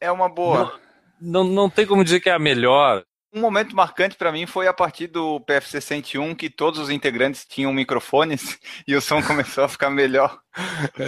é 0.00 0.10
uma 0.10 0.28
boa. 0.28 0.76
Não, 1.20 1.44
não, 1.44 1.52
não 1.52 1.70
tem 1.70 1.86
como 1.86 2.02
dizer 2.02 2.18
que 2.18 2.28
é 2.28 2.32
a 2.32 2.38
melhor, 2.40 3.04
um 3.32 3.40
momento 3.40 3.74
marcante 3.74 4.16
para 4.16 4.30
mim 4.30 4.46
foi 4.46 4.68
a 4.68 4.74
partir 4.74 5.06
do 5.06 5.40
PFC 5.40 5.80
101 5.80 6.34
que 6.34 6.50
todos 6.50 6.78
os 6.78 6.90
integrantes 6.90 7.46
tinham 7.46 7.72
microfones 7.72 8.58
e 8.86 8.94
o 8.94 9.00
som 9.00 9.22
começou 9.22 9.64
a 9.64 9.68
ficar 9.68 9.88
melhor. 9.88 10.38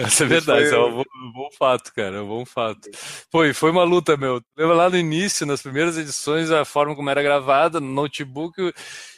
Isso 0.07 0.23
é 0.23 0.25
verdade, 0.25 0.63
isso 0.63 0.71
foi... 0.71 0.79
é 0.79 0.85
um 0.85 0.91
bom, 0.95 1.03
bom, 1.33 1.49
fato, 1.57 1.93
cara, 1.93 2.17
é 2.17 2.21
um 2.21 2.27
bom 2.27 2.45
fato. 2.45 2.89
Foi, 3.31 3.53
foi 3.53 3.69
uma 3.69 3.83
luta, 3.83 4.17
meu. 4.17 4.41
Lembra 4.57 4.75
lá 4.75 4.89
no 4.89 4.97
início, 4.97 5.45
nas 5.45 5.61
primeiras 5.61 5.97
edições, 5.97 6.49
a 6.49 6.65
forma 6.65 6.95
como 6.95 7.09
era 7.09 7.21
gravada, 7.21 7.79
no 7.79 7.91
notebook, 7.91 8.73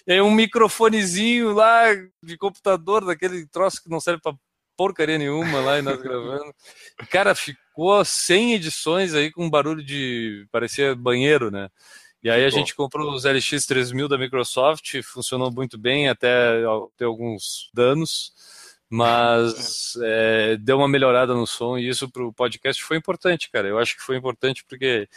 e 0.06 0.12
aí 0.12 0.22
um 0.22 0.32
microfonezinho 0.32 1.54
lá 1.54 1.86
de 2.22 2.38
computador, 2.38 3.06
daquele 3.06 3.48
troço 3.48 3.82
que 3.82 3.90
não 3.90 4.02
serve 4.02 4.22
para 4.22 4.36
porcaria 4.78 5.18
nenhuma 5.18 5.60
lá 5.60 5.80
e 5.80 5.82
nós 5.82 6.00
gravando. 6.00 6.54
Cara, 7.10 7.34
ficou 7.34 8.06
100 8.06 8.54
edições 8.54 9.14
aí 9.16 9.32
com 9.32 9.50
barulho 9.50 9.84
de. 9.84 10.46
parecia 10.52 10.96
banheiro, 10.96 11.50
né? 11.50 11.70
E 12.24 12.30
aí 12.30 12.44
a 12.44 12.50
gente 12.50 12.76
comprou 12.76 13.14
os 13.14 13.26
LX 13.26 13.66
3000 13.66 14.08
da 14.08 14.18
Microsoft, 14.18 15.02
funcionou 15.04 15.52
muito 15.52 15.78
bem 15.78 16.10
até 16.10 16.62
ter 16.98 17.06
alguns 17.06 17.70
danos, 17.74 18.34
mas 18.90 19.96
é, 20.04 20.58
deu 20.58 20.78
uma 20.78 20.88
melhorada 20.88 21.34
no 21.34 21.46
som 21.46 21.78
e 21.78 21.88
isso 21.88 22.10
para 22.10 22.26
o 22.26 22.34
podcast 22.34 22.84
foi 22.84 22.98
importante, 22.98 23.50
cara. 23.52 23.68
Eu 23.68 23.78
acho 23.78 23.96
que 23.96 24.02
foi 24.02 24.18
importante 24.18 24.66
porque 24.68 25.08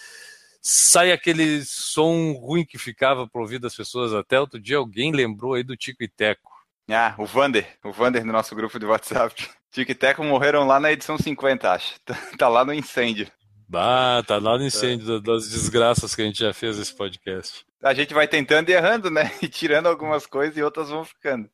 sai 0.60 1.10
aquele 1.10 1.64
som 1.64 2.32
ruim 2.32 2.64
que 2.64 2.78
ficava 2.78 3.26
para 3.26 3.40
ouvir 3.40 3.58
das 3.58 3.74
pessoas. 3.74 4.12
Até 4.12 4.38
outro 4.38 4.60
dia 4.60 4.76
alguém 4.76 5.12
lembrou 5.12 5.54
aí 5.54 5.62
do 5.62 5.76
Tico 5.76 6.02
e 6.02 6.08
Teco. 6.08 6.50
Ah, 6.88 7.14
o 7.18 7.24
Vander, 7.24 7.66
o 7.84 7.92
Vander 7.92 8.24
no 8.24 8.32
nosso 8.32 8.54
grupo 8.54 8.78
de 8.78 8.84
WhatsApp. 8.84 9.48
Tico 9.70 9.92
e 9.92 9.94
Teco 9.94 10.24
morreram 10.24 10.66
lá 10.66 10.80
na 10.80 10.92
edição 10.92 11.16
50, 11.16 11.72
acho. 11.72 11.94
Tá 12.36 12.48
lá 12.48 12.64
no 12.64 12.74
incêndio. 12.74 13.30
Ah, 13.72 14.22
tá 14.26 14.38
lá 14.38 14.58
no 14.58 14.64
incêndio 14.64 15.16
é. 15.16 15.20
das 15.20 15.48
desgraças 15.48 16.14
que 16.14 16.22
a 16.22 16.24
gente 16.24 16.40
já 16.40 16.52
fez 16.52 16.78
esse 16.78 16.94
podcast. 16.94 17.64
A 17.82 17.94
gente 17.94 18.12
vai 18.12 18.26
tentando 18.26 18.68
e 18.68 18.72
errando, 18.72 19.10
né? 19.10 19.30
E 19.42 19.48
tirando 19.48 19.86
algumas 19.86 20.26
coisas 20.26 20.56
e 20.56 20.62
outras 20.62 20.88
vão 20.88 21.04
ficando. 21.04 21.48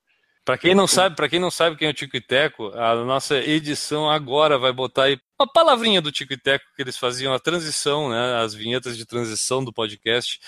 Para 0.44 0.56
quem 0.56 0.76
não 0.76 0.86
sabe, 0.86 1.16
para 1.16 1.28
quem 1.28 1.40
não 1.40 1.50
sabe 1.50 1.76
quem 1.76 1.88
é 1.88 1.90
o 1.90 1.94
Tico 1.94 2.16
e 2.16 2.20
Teco, 2.20 2.68
a 2.68 2.94
nossa 3.04 3.36
edição 3.36 4.08
agora 4.08 4.56
vai 4.56 4.72
botar 4.72 5.04
aí 5.04 5.18
uma 5.36 5.52
palavrinha 5.52 6.00
do 6.00 6.12
Tico 6.12 6.34
e 6.34 6.36
Teco 6.36 6.64
que 6.76 6.82
eles 6.82 6.96
faziam 6.96 7.34
a 7.34 7.40
transição, 7.40 8.10
né? 8.10 8.36
As 8.40 8.54
vinhetas 8.54 8.96
de 8.96 9.04
transição 9.04 9.64
do 9.64 9.72
podcast. 9.72 10.38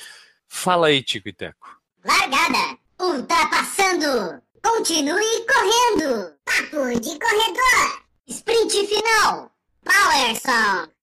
Fala 0.47 0.87
aí, 0.87 1.03
Tico 1.03 1.29
e 1.29 1.33
Teco. 1.33 1.81
Largada, 2.05 2.79
ultrapassando, 3.01 4.41
continue 4.63 5.45
correndo, 5.47 6.33
papo 6.45 7.01
de 7.01 7.19
corredor, 7.19 8.03
sprint 8.29 8.87
final, 8.87 9.51
power 9.85 10.37
song. 10.41 10.98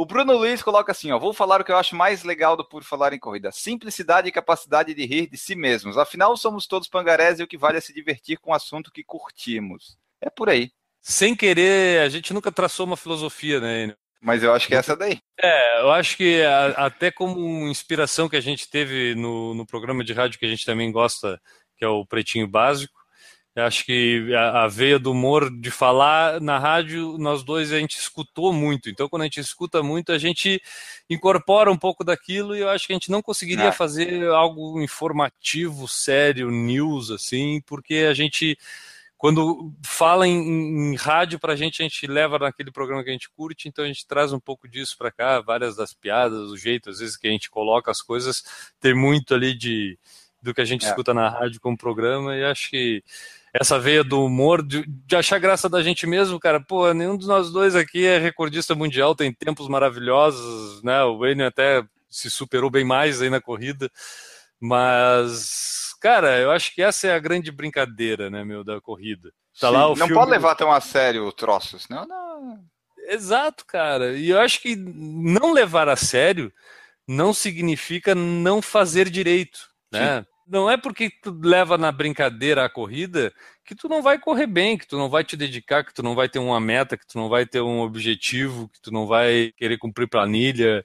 O 0.00 0.06
Bruno 0.06 0.34
Luiz 0.34 0.62
coloca 0.62 0.92
assim, 0.92 1.12
ó, 1.12 1.18
vou 1.18 1.34
falar 1.34 1.60
o 1.60 1.64
que 1.64 1.70
eu 1.70 1.76
acho 1.76 1.94
mais 1.94 2.24
legal 2.24 2.56
do 2.56 2.64
Por 2.64 2.82
Falar 2.82 3.12
em 3.12 3.18
Corrida. 3.18 3.52
Simplicidade 3.52 4.26
e 4.26 4.32
capacidade 4.32 4.94
de 4.94 5.04
rir 5.04 5.26
de 5.26 5.36
si 5.36 5.54
mesmos. 5.54 5.98
Afinal, 5.98 6.34
somos 6.38 6.66
todos 6.66 6.88
pangarés 6.88 7.38
e 7.38 7.42
o 7.42 7.46
que 7.46 7.58
vale 7.58 7.76
é 7.76 7.82
se 7.82 7.92
divertir 7.92 8.38
com 8.38 8.50
o 8.50 8.54
assunto 8.54 8.90
que 8.90 9.04
curtimos. 9.04 9.98
É 10.18 10.30
por 10.30 10.48
aí. 10.48 10.70
Sem 11.02 11.36
querer, 11.36 12.00
a 12.00 12.08
gente 12.08 12.32
nunca 12.32 12.50
traçou 12.50 12.86
uma 12.86 12.96
filosofia, 12.96 13.60
né, 13.60 13.82
Enio? 13.82 13.96
Mas 14.22 14.42
eu 14.42 14.54
acho 14.54 14.68
que 14.68 14.74
é 14.74 14.78
essa 14.78 14.96
daí. 14.96 15.18
É, 15.38 15.82
eu 15.82 15.90
acho 15.90 16.16
que 16.16 16.42
a, 16.44 16.86
até 16.86 17.10
como 17.10 17.68
inspiração 17.68 18.26
que 18.26 18.36
a 18.36 18.40
gente 18.40 18.70
teve 18.70 19.14
no, 19.14 19.52
no 19.52 19.66
programa 19.66 20.02
de 20.02 20.14
rádio 20.14 20.38
que 20.38 20.46
a 20.46 20.48
gente 20.50 20.64
também 20.64 20.90
gosta, 20.90 21.38
que 21.76 21.84
é 21.84 21.88
o 21.88 22.06
Pretinho 22.06 22.48
Básico, 22.48 22.98
acho 23.56 23.84
que 23.84 24.32
a, 24.34 24.64
a, 24.64 24.68
veia 24.68 24.98
do 24.98 25.10
humor 25.10 25.50
de 25.50 25.70
falar 25.70 26.40
na 26.40 26.58
rádio, 26.58 27.16
nós 27.18 27.42
dois 27.42 27.72
a 27.72 27.78
gente 27.78 27.98
escutou 27.98 28.52
muito. 28.52 28.88
Então, 28.88 29.08
quando 29.08 29.22
a 29.22 29.24
gente 29.24 29.40
escuta 29.40 29.82
muito, 29.82 30.12
a 30.12 30.18
gente 30.18 30.62
incorpora 31.08 31.70
um 31.70 31.76
pouco 31.76 32.04
daquilo 32.04 32.54
e 32.54 32.60
eu 32.60 32.68
acho 32.68 32.86
que 32.86 32.92
a 32.92 32.96
gente 32.96 33.10
não 33.10 33.20
conseguiria 33.20 33.66
é. 33.66 33.72
fazer 33.72 34.28
algo 34.28 34.80
informativo, 34.80 35.88
sério, 35.88 36.50
news, 36.50 37.10
assim, 37.10 37.60
porque 37.66 38.06
a 38.08 38.14
gente, 38.14 38.56
quando 39.18 39.72
fala 39.84 40.28
em, 40.28 40.92
em 40.92 40.94
rádio 40.94 41.40
para 41.40 41.54
a 41.54 41.56
gente, 41.56 41.82
a 41.82 41.84
gente 41.84 42.06
leva 42.06 42.38
naquele 42.38 42.70
programa 42.70 43.02
que 43.02 43.10
a 43.10 43.12
gente 43.12 43.28
curte, 43.30 43.68
então 43.68 43.84
a 43.84 43.88
gente 43.88 44.06
traz 44.06 44.32
um 44.32 44.40
pouco 44.40 44.68
disso 44.68 44.96
para 44.96 45.10
cá, 45.10 45.40
várias 45.40 45.74
das 45.74 45.92
piadas, 45.92 46.50
o 46.50 46.56
jeito, 46.56 46.88
às 46.88 47.00
vezes, 47.00 47.16
que 47.16 47.26
a 47.26 47.32
gente 47.32 47.50
coloca 47.50 47.90
as 47.90 48.00
coisas, 48.00 48.44
tem 48.78 48.94
muito 48.94 49.34
ali 49.34 49.54
de 49.54 49.98
do 50.42 50.54
que 50.54 50.60
a 50.60 50.64
gente 50.64 50.86
é. 50.86 50.88
escuta 50.88 51.12
na 51.12 51.28
rádio 51.28 51.60
como 51.60 51.76
programa 51.76 52.34
e 52.34 52.42
acho 52.42 52.70
que 52.70 53.04
essa 53.52 53.78
veia 53.78 54.04
do 54.04 54.24
humor, 54.24 54.62
de, 54.62 54.84
de, 54.86 55.16
achar 55.16 55.38
graça 55.38 55.68
da 55.68 55.82
gente 55.82 56.06
mesmo, 56.06 56.38
cara. 56.38 56.60
Pô, 56.60 56.92
nenhum 56.92 57.16
dos 57.16 57.26
nós 57.26 57.50
dois 57.50 57.74
aqui 57.74 58.06
é 58.06 58.18
recordista 58.18 58.74
mundial, 58.74 59.14
tem 59.14 59.32
tempos 59.32 59.68
maravilhosos, 59.68 60.82
né? 60.82 61.02
O 61.04 61.18
Wayne 61.18 61.42
até 61.42 61.82
se 62.08 62.30
superou 62.30 62.70
bem 62.70 62.84
mais 62.84 63.20
aí 63.20 63.30
na 63.30 63.40
corrida, 63.40 63.90
mas, 64.60 65.94
cara, 66.00 66.38
eu 66.38 66.50
acho 66.50 66.74
que 66.74 66.82
essa 66.82 67.08
é 67.08 67.14
a 67.14 67.18
grande 67.18 67.50
brincadeira, 67.50 68.30
né, 68.30 68.44
meu, 68.44 68.64
da 68.64 68.80
corrida. 68.80 69.32
Tá 69.60 69.68
Sim, 69.68 69.74
lá 69.74 69.86
o 69.86 69.90
não 69.90 70.06
filme... 70.06 70.14
pode 70.14 70.30
levar 70.30 70.54
tão 70.54 70.72
a 70.72 70.80
sério 70.80 71.26
o 71.26 71.32
troço, 71.32 71.78
senão 71.78 72.06
não. 72.06 72.58
Exato, 73.08 73.64
cara. 73.66 74.16
E 74.16 74.30
eu 74.30 74.40
acho 74.40 74.60
que 74.60 74.76
não 74.76 75.52
levar 75.52 75.88
a 75.88 75.96
sério 75.96 76.52
não 77.06 77.34
significa 77.34 78.14
não 78.14 78.62
fazer 78.62 79.10
direito, 79.10 79.58
né? 79.92 80.20
Sim 80.20 80.29
não 80.50 80.70
é 80.70 80.76
porque 80.76 81.10
tu 81.22 81.38
leva 81.42 81.78
na 81.78 81.92
brincadeira 81.92 82.64
a 82.64 82.68
corrida 82.68 83.32
que 83.64 83.74
tu 83.74 83.88
não 83.88 84.02
vai 84.02 84.18
correr 84.18 84.46
bem, 84.46 84.76
que 84.76 84.86
tu 84.86 84.98
não 84.98 85.08
vai 85.08 85.22
te 85.24 85.36
dedicar, 85.36 85.84
que 85.84 85.94
tu 85.94 86.02
não 86.02 86.14
vai 86.14 86.28
ter 86.28 86.40
uma 86.40 86.60
meta, 86.60 86.96
que 86.96 87.06
tu 87.06 87.16
não 87.16 87.28
vai 87.28 87.46
ter 87.46 87.60
um 87.60 87.80
objetivo, 87.80 88.68
que 88.68 88.80
tu 88.80 88.90
não 88.90 89.06
vai 89.06 89.52
querer 89.56 89.78
cumprir 89.78 90.08
planilha, 90.08 90.84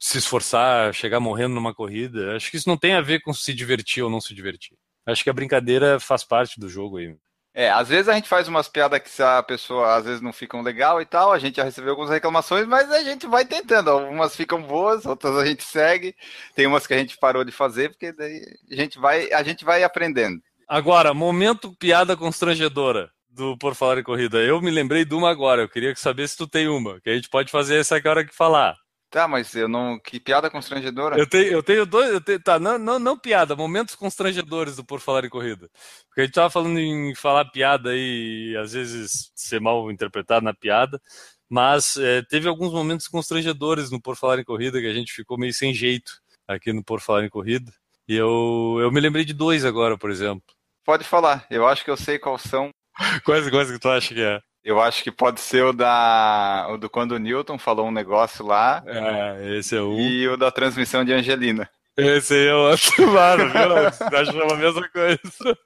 se 0.00 0.18
esforçar, 0.18 0.94
chegar 0.94 1.20
morrendo 1.20 1.54
numa 1.54 1.74
corrida. 1.74 2.34
Acho 2.34 2.50
que 2.50 2.56
isso 2.56 2.68
não 2.68 2.76
tem 2.76 2.94
a 2.94 3.00
ver 3.00 3.20
com 3.20 3.32
se 3.32 3.52
divertir 3.52 4.02
ou 4.02 4.10
não 4.10 4.20
se 4.20 4.34
divertir. 4.34 4.76
Acho 5.06 5.22
que 5.22 5.30
a 5.30 5.34
brincadeira 5.34 6.00
faz 6.00 6.24
parte 6.24 6.58
do 6.58 6.68
jogo 6.68 6.96
aí. 6.96 7.14
É, 7.54 7.70
às 7.70 7.88
vezes 7.88 8.08
a 8.08 8.14
gente 8.14 8.28
faz 8.28 8.48
umas 8.48 8.66
piadas 8.66 9.00
que 9.00 9.22
a 9.22 9.42
pessoa 9.42 9.96
às 9.96 10.06
vezes 10.06 10.22
não 10.22 10.32
ficam 10.32 10.62
legal 10.62 11.02
e 11.02 11.04
tal, 11.04 11.32
a 11.32 11.38
gente 11.38 11.56
já 11.56 11.64
recebeu 11.64 11.90
algumas 11.90 12.10
reclamações, 12.10 12.66
mas 12.66 12.90
a 12.90 13.02
gente 13.02 13.26
vai 13.26 13.44
tentando. 13.44 13.90
Algumas 13.90 14.34
ficam 14.34 14.62
boas, 14.62 15.04
outras 15.04 15.36
a 15.36 15.44
gente 15.44 15.62
segue. 15.62 16.14
Tem 16.54 16.66
umas 16.66 16.86
que 16.86 16.94
a 16.94 16.98
gente 16.98 17.18
parou 17.18 17.44
de 17.44 17.52
fazer, 17.52 17.90
porque 17.90 18.10
daí 18.12 18.40
a 18.70 18.74
gente 18.74 18.98
vai, 18.98 19.30
a 19.32 19.42
gente 19.42 19.64
vai 19.64 19.84
aprendendo. 19.84 20.40
Agora, 20.66 21.12
momento 21.12 21.76
piada 21.78 22.16
constrangedora 22.16 23.10
do 23.28 23.56
Por 23.58 23.74
Falar 23.74 23.98
em 23.98 24.02
Corrida. 24.02 24.38
Eu 24.38 24.60
me 24.62 24.70
lembrei 24.70 25.04
de 25.04 25.14
uma 25.14 25.30
agora, 25.30 25.62
eu 25.62 25.68
queria 25.68 25.94
saber 25.96 26.28
se 26.28 26.36
tu 26.36 26.46
tem 26.46 26.68
uma, 26.68 27.00
que 27.00 27.10
a 27.10 27.14
gente 27.14 27.28
pode 27.28 27.50
fazer 27.50 27.76
essa 27.76 28.00
hora 28.06 28.24
que 28.24 28.34
falar. 28.34 28.76
Tá, 29.12 29.28
mas 29.28 29.54
eu 29.54 29.68
não. 29.68 29.98
Que 29.98 30.18
piada 30.18 30.48
constrangedora. 30.48 31.18
Eu 31.18 31.28
tenho, 31.28 31.52
eu 31.52 31.62
tenho 31.62 31.84
dois. 31.84 32.10
Eu 32.10 32.20
tenho, 32.22 32.42
tá, 32.42 32.58
não, 32.58 32.78
não, 32.78 32.98
não 32.98 33.18
piada, 33.18 33.54
momentos 33.54 33.94
constrangedores 33.94 34.76
do 34.76 34.84
Por 34.86 35.00
Falar 35.00 35.26
em 35.26 35.28
Corrida. 35.28 35.68
Porque 36.08 36.22
a 36.22 36.24
gente 36.24 36.32
tava 36.32 36.48
falando 36.48 36.78
em 36.78 37.14
falar 37.14 37.44
piada 37.50 37.90
e 37.94 38.56
às 38.56 38.72
vezes 38.72 39.30
ser 39.34 39.60
mal 39.60 39.90
interpretado 39.92 40.42
na 40.42 40.54
piada. 40.54 40.98
Mas 41.46 41.98
é, 41.98 42.22
teve 42.22 42.48
alguns 42.48 42.72
momentos 42.72 43.06
constrangedores 43.06 43.90
no 43.90 44.00
Por 44.00 44.16
Falar 44.16 44.38
em 44.38 44.44
Corrida 44.44 44.80
que 44.80 44.88
a 44.88 44.94
gente 44.94 45.12
ficou 45.12 45.36
meio 45.36 45.52
sem 45.52 45.74
jeito 45.74 46.12
aqui 46.48 46.72
no 46.72 46.82
Por 46.82 46.98
Falar 46.98 47.26
em 47.26 47.28
Corrida. 47.28 47.70
E 48.08 48.16
eu, 48.16 48.78
eu 48.80 48.90
me 48.90 48.98
lembrei 48.98 49.26
de 49.26 49.34
dois 49.34 49.62
agora, 49.62 49.98
por 49.98 50.10
exemplo. 50.10 50.54
Pode 50.86 51.04
falar, 51.04 51.46
eu 51.50 51.68
acho 51.68 51.84
que 51.84 51.90
eu 51.90 51.98
sei 51.98 52.18
quais 52.18 52.40
são. 52.44 52.70
quais 53.26 53.50
coisas 53.50 53.74
que 53.74 53.78
tu 53.78 53.90
acha 53.90 54.14
que 54.14 54.22
é? 54.22 54.40
Eu 54.64 54.80
acho 54.80 55.02
que 55.02 55.10
pode 55.10 55.40
ser 55.40 55.64
o 55.64 55.72
da 55.72 56.68
o 56.70 56.76
do 56.76 56.88
quando 56.88 57.12
o 57.12 57.18
Newton 57.18 57.58
falou 57.58 57.88
um 57.88 57.92
negócio 57.92 58.46
lá. 58.46 58.82
É, 58.86 59.58
esse 59.58 59.76
é 59.76 59.82
um. 59.82 59.98
E 59.98 60.28
o 60.28 60.36
da 60.36 60.50
transmissão 60.50 61.04
de 61.04 61.12
Angelina. 61.12 61.68
Esse 61.96 62.34
aí 62.34 62.46
é 62.46 62.54
o 62.54 62.70
outro 62.70 63.10
lado, 63.12 63.42
viu? 63.48 64.18
Achou 64.18 64.52
a 64.52 64.56
mesma 64.56 64.88
coisa. 64.88 65.58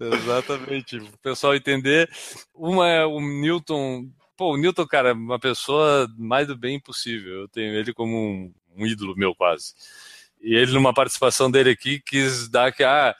Exatamente. 0.00 0.98
O 0.98 1.18
pessoal 1.18 1.54
entender. 1.54 2.08
Uma 2.54 2.88
é 2.88 3.04
o 3.04 3.20
Newton. 3.20 4.08
Pô, 4.36 4.54
o 4.54 4.56
Newton, 4.56 4.86
cara, 4.86 5.10
é 5.10 5.12
uma 5.12 5.38
pessoa 5.38 6.08
mais 6.16 6.46
do 6.46 6.56
bem 6.56 6.80
possível. 6.80 7.42
Eu 7.42 7.48
tenho 7.48 7.74
ele 7.74 7.92
como 7.92 8.16
um, 8.16 8.54
um 8.76 8.86
ídolo 8.86 9.14
meu, 9.16 9.34
quase. 9.34 9.74
E 10.40 10.54
ele, 10.54 10.72
numa 10.72 10.94
participação 10.94 11.50
dele 11.50 11.70
aqui, 11.70 12.00
quis 12.00 12.48
dar 12.48 12.72
que, 12.72 12.82
ah, 12.82 13.14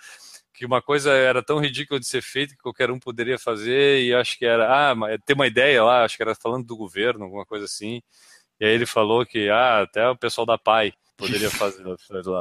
que 0.60 0.66
uma 0.66 0.82
coisa 0.82 1.10
era 1.14 1.42
tão 1.42 1.58
ridícula 1.58 1.98
de 1.98 2.06
ser 2.06 2.20
feita 2.20 2.54
que 2.54 2.60
qualquer 2.60 2.90
um 2.90 2.98
poderia 2.98 3.38
fazer, 3.38 4.02
e 4.02 4.12
acho 4.12 4.36
que 4.36 4.44
era, 4.44 4.92
ah, 4.92 4.94
ter 5.24 5.32
uma 5.32 5.46
ideia 5.46 5.82
lá, 5.82 6.04
acho 6.04 6.18
que 6.18 6.22
era 6.22 6.34
falando 6.34 6.66
do 6.66 6.76
governo, 6.76 7.24
alguma 7.24 7.46
coisa 7.46 7.64
assim. 7.64 8.02
E 8.60 8.66
aí 8.66 8.72
ele 8.72 8.84
falou 8.84 9.24
que, 9.24 9.48
ah, 9.48 9.80
até 9.80 10.06
o 10.06 10.14
pessoal 10.14 10.46
da 10.46 10.58
PAI 10.58 10.92
poderia 11.16 11.48
fazer, 11.48 11.82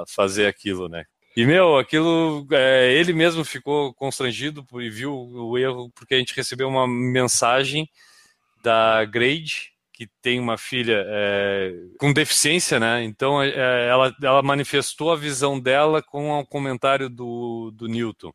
fazer 0.05 0.47
aquilo, 0.47 0.89
né? 0.89 1.05
E, 1.33 1.45
meu, 1.45 1.77
aquilo, 1.77 2.45
é, 2.51 2.91
ele 2.91 3.13
mesmo 3.13 3.45
ficou 3.45 3.93
constrangido 3.93 4.65
e 4.81 4.89
viu 4.89 5.15
o 5.15 5.57
erro, 5.57 5.89
porque 5.95 6.13
a 6.15 6.17
gente 6.17 6.35
recebeu 6.35 6.67
uma 6.67 6.85
mensagem 6.85 7.89
da 8.61 9.05
Grade, 9.05 9.71
que 9.99 10.07
tem 10.21 10.39
uma 10.39 10.57
filha 10.57 11.03
é, 11.07 11.73
com 11.99 12.13
deficiência, 12.13 12.79
né? 12.79 13.03
Então 13.03 13.43
é, 13.43 13.85
ela, 13.85 14.15
ela 14.23 14.41
manifestou 14.41 15.11
a 15.11 15.17
visão 15.17 15.59
dela 15.59 16.01
com 16.01 16.29
o 16.31 16.39
um 16.39 16.45
comentário 16.45 17.09
do, 17.09 17.69
do 17.71 17.85
Newton. 17.85 18.31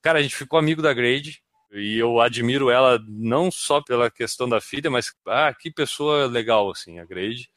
Cara, 0.00 0.18
a 0.18 0.22
gente 0.22 0.34
ficou 0.34 0.58
amigo 0.58 0.80
da 0.80 0.94
Grade 0.94 1.42
e 1.74 1.98
eu 1.98 2.22
admiro 2.22 2.70
ela 2.70 2.98
não 3.06 3.50
só 3.50 3.82
pela 3.82 4.10
questão 4.10 4.48
da 4.48 4.62
filha, 4.62 4.90
mas 4.90 5.12
ah, 5.26 5.52
que 5.52 5.70
pessoa 5.70 6.24
legal 6.24 6.70
assim, 6.70 6.98
a 6.98 7.04
Grade. 7.04 7.50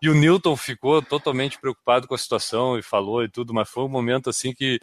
E 0.00 0.08
o 0.08 0.14
Newton 0.14 0.56
ficou 0.56 1.02
totalmente 1.02 1.58
preocupado 1.58 2.06
com 2.06 2.14
a 2.14 2.18
situação 2.18 2.78
e 2.78 2.82
falou 2.82 3.24
e 3.24 3.28
tudo, 3.28 3.52
mas 3.52 3.68
foi 3.68 3.84
um 3.84 3.88
momento 3.88 4.30
assim 4.30 4.52
que 4.52 4.78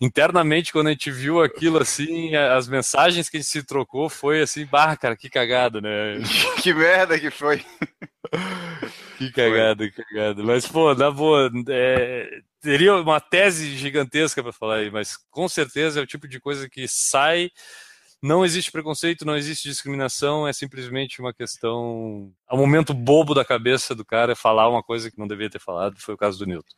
internamente 0.00 0.72
quando 0.72 0.88
a 0.88 0.90
gente 0.90 1.10
viu 1.10 1.42
aquilo 1.42 1.78
assim, 1.78 2.34
as 2.36 2.68
mensagens 2.68 3.28
que 3.28 3.36
a 3.36 3.40
gente 3.40 3.50
se 3.50 3.62
trocou 3.62 4.08
foi 4.08 4.42
assim, 4.42 4.64
barra, 4.64 4.96
cara, 4.96 5.16
que 5.16 5.28
cagada, 5.28 5.80
né? 5.80 6.18
que 6.62 6.72
merda 6.72 7.18
que 7.18 7.30
foi. 7.30 7.64
que 9.18 9.32
cagada, 9.32 9.90
que 9.90 10.04
cagada. 10.04 10.42
Mas 10.42 10.66
pô, 10.66 10.94
na 10.94 11.10
boa, 11.10 11.50
é, 11.68 12.40
teria 12.60 12.94
uma 12.94 13.20
tese 13.20 13.76
gigantesca 13.76 14.42
para 14.42 14.52
falar 14.52 14.76
aí, 14.76 14.90
mas 14.90 15.16
com 15.30 15.48
certeza 15.48 15.98
é 15.98 16.02
o 16.02 16.06
tipo 16.06 16.28
de 16.28 16.38
coisa 16.38 16.68
que 16.68 16.86
sai 16.86 17.50
não 18.22 18.44
existe 18.44 18.70
preconceito, 18.70 19.24
não 19.24 19.36
existe 19.36 19.68
discriminação, 19.68 20.46
é 20.46 20.52
simplesmente 20.52 21.20
uma 21.20 21.32
questão. 21.32 22.30
É 22.50 22.54
um 22.54 22.58
momento 22.58 22.92
bobo 22.92 23.34
da 23.34 23.44
cabeça 23.44 23.94
do 23.94 24.04
cara 24.04 24.36
falar 24.36 24.68
uma 24.68 24.82
coisa 24.82 25.10
que 25.10 25.18
não 25.18 25.26
devia 25.26 25.48
ter 25.48 25.60
falado, 25.60 25.98
foi 25.98 26.14
o 26.14 26.18
caso 26.18 26.38
do 26.38 26.46
Newton. 26.46 26.74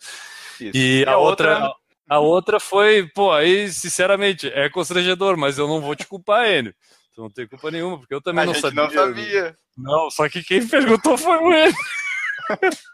Isso. 0.60 0.76
E, 0.76 1.04
a, 1.06 1.12
a 1.12 1.18
outra. 1.18 1.54
outra... 1.54 1.82
A 2.08 2.18
outra 2.18 2.60
foi, 2.60 3.08
pô, 3.08 3.32
aí, 3.32 3.70
sinceramente, 3.70 4.46
é 4.48 4.68
constrangedor, 4.68 5.34
mas 5.38 5.56
eu 5.56 5.66
não 5.66 5.80
vou 5.80 5.96
te 5.96 6.06
culpar, 6.06 6.46
Enio. 6.46 6.74
Tu 7.14 7.22
não 7.22 7.30
tem 7.30 7.46
culpa 7.46 7.70
nenhuma, 7.70 7.98
porque 7.98 8.14
eu 8.14 8.20
também 8.20 8.42
a 8.42 8.46
não 8.46 8.54
sabia. 8.54 8.82
não 8.82 8.90
sabia. 8.90 9.56
Não, 9.78 10.10
só 10.10 10.28
que 10.28 10.42
quem 10.42 10.66
perguntou 10.66 11.16
foi 11.16 11.38
o 11.38 11.50
Enio. 11.50 11.74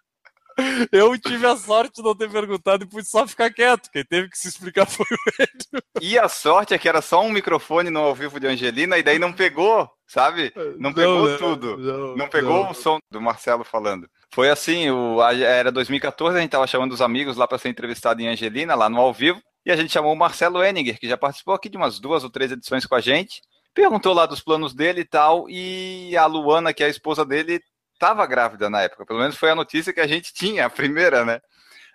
Eu 0.93 1.17
tive 1.19 1.47
a 1.47 1.57
sorte 1.57 1.97
de 1.97 2.03
não 2.03 2.15
ter 2.15 2.31
perguntado 2.31 2.85
e 2.85 2.89
pude 2.89 3.09
só 3.09 3.27
ficar 3.27 3.53
quieto. 3.53 3.91
Quem 3.91 4.05
teve 4.05 4.29
que 4.29 4.39
se 4.39 4.49
explicar 4.49 4.87
foi 4.91 5.07
o 5.07 5.37
Pedro. 5.37 5.83
E 6.01 6.19
a 6.19 6.29
sorte 6.29 6.75
é 6.75 6.79
que 6.79 6.89
era 6.89 7.01
só 7.01 7.23
um 7.23 7.31
microfone 7.31 7.91
no 7.91 8.01
ao 8.01 8.15
vivo 8.15 8.41
de 8.41 8.47
Angelina 8.47 8.99
e 8.99 9.03
daí 9.03 9.19
não 9.19 9.33
pegou, 9.33 9.89
sabe? 10.07 10.53
Não 10.79 10.93
pegou 10.93 11.29
não, 11.29 11.39
tudo. 11.39 11.77
Não, 11.77 12.17
não 12.17 12.29
pegou 12.29 12.65
não. 12.65 12.71
o 12.71 12.75
som 12.75 12.99
do 13.11 13.21
Marcelo 13.21 13.65
falando. 13.65 14.09
Foi 14.33 14.51
assim, 14.51 14.91
o, 14.91 15.23
era 15.23 15.73
2014, 15.73 16.37
a 16.37 16.41
gente 16.41 16.51
tava 16.51 16.67
chamando 16.67 16.93
os 16.93 17.01
amigos 17.01 17.37
lá 17.37 17.47
para 17.47 17.59
ser 17.59 17.69
entrevistado 17.69 18.21
em 18.21 18.29
Angelina, 18.29 18.75
lá 18.75 18.89
no 18.89 18.99
ao 18.99 19.13
vivo, 19.13 19.41
e 19.65 19.71
a 19.71 19.77
gente 19.77 19.93
chamou 19.93 20.13
o 20.13 20.17
Marcelo 20.17 20.63
Henninger, 20.63 20.99
que 20.99 21.09
já 21.09 21.17
participou 21.17 21.55
aqui 21.55 21.69
de 21.69 21.77
umas 21.77 21.99
duas 21.99 22.25
ou 22.25 22.31
três 22.31 22.53
edições 22.53 22.85
com 22.85 22.95
a 22.95 23.01
gente. 23.01 23.41
Perguntou 23.75 24.13
lá 24.13 24.27
dos 24.27 24.41
planos 24.41 24.75
dele 24.75 25.03
e 25.03 25.05
tal, 25.05 25.49
e 25.49 26.17
a 26.17 26.27
Luana, 26.27 26.73
que 26.73 26.83
é 26.83 26.87
a 26.87 26.91
esposa 26.91 27.25
dele, 27.25 27.61
estava 27.99 28.25
grávida 28.27 28.71
na 28.71 28.83
época, 28.83 29.05
pelo 29.05 29.19
menos 29.19 29.37
foi 29.37 29.51
a 29.51 29.57
notícia 29.57 29.93
que 29.93 30.01
a 30.01 30.07
gente 30.07 30.33
tinha, 30.33 30.67
a 30.67 30.71
primeira, 30.71 31.25
né? 31.25 31.41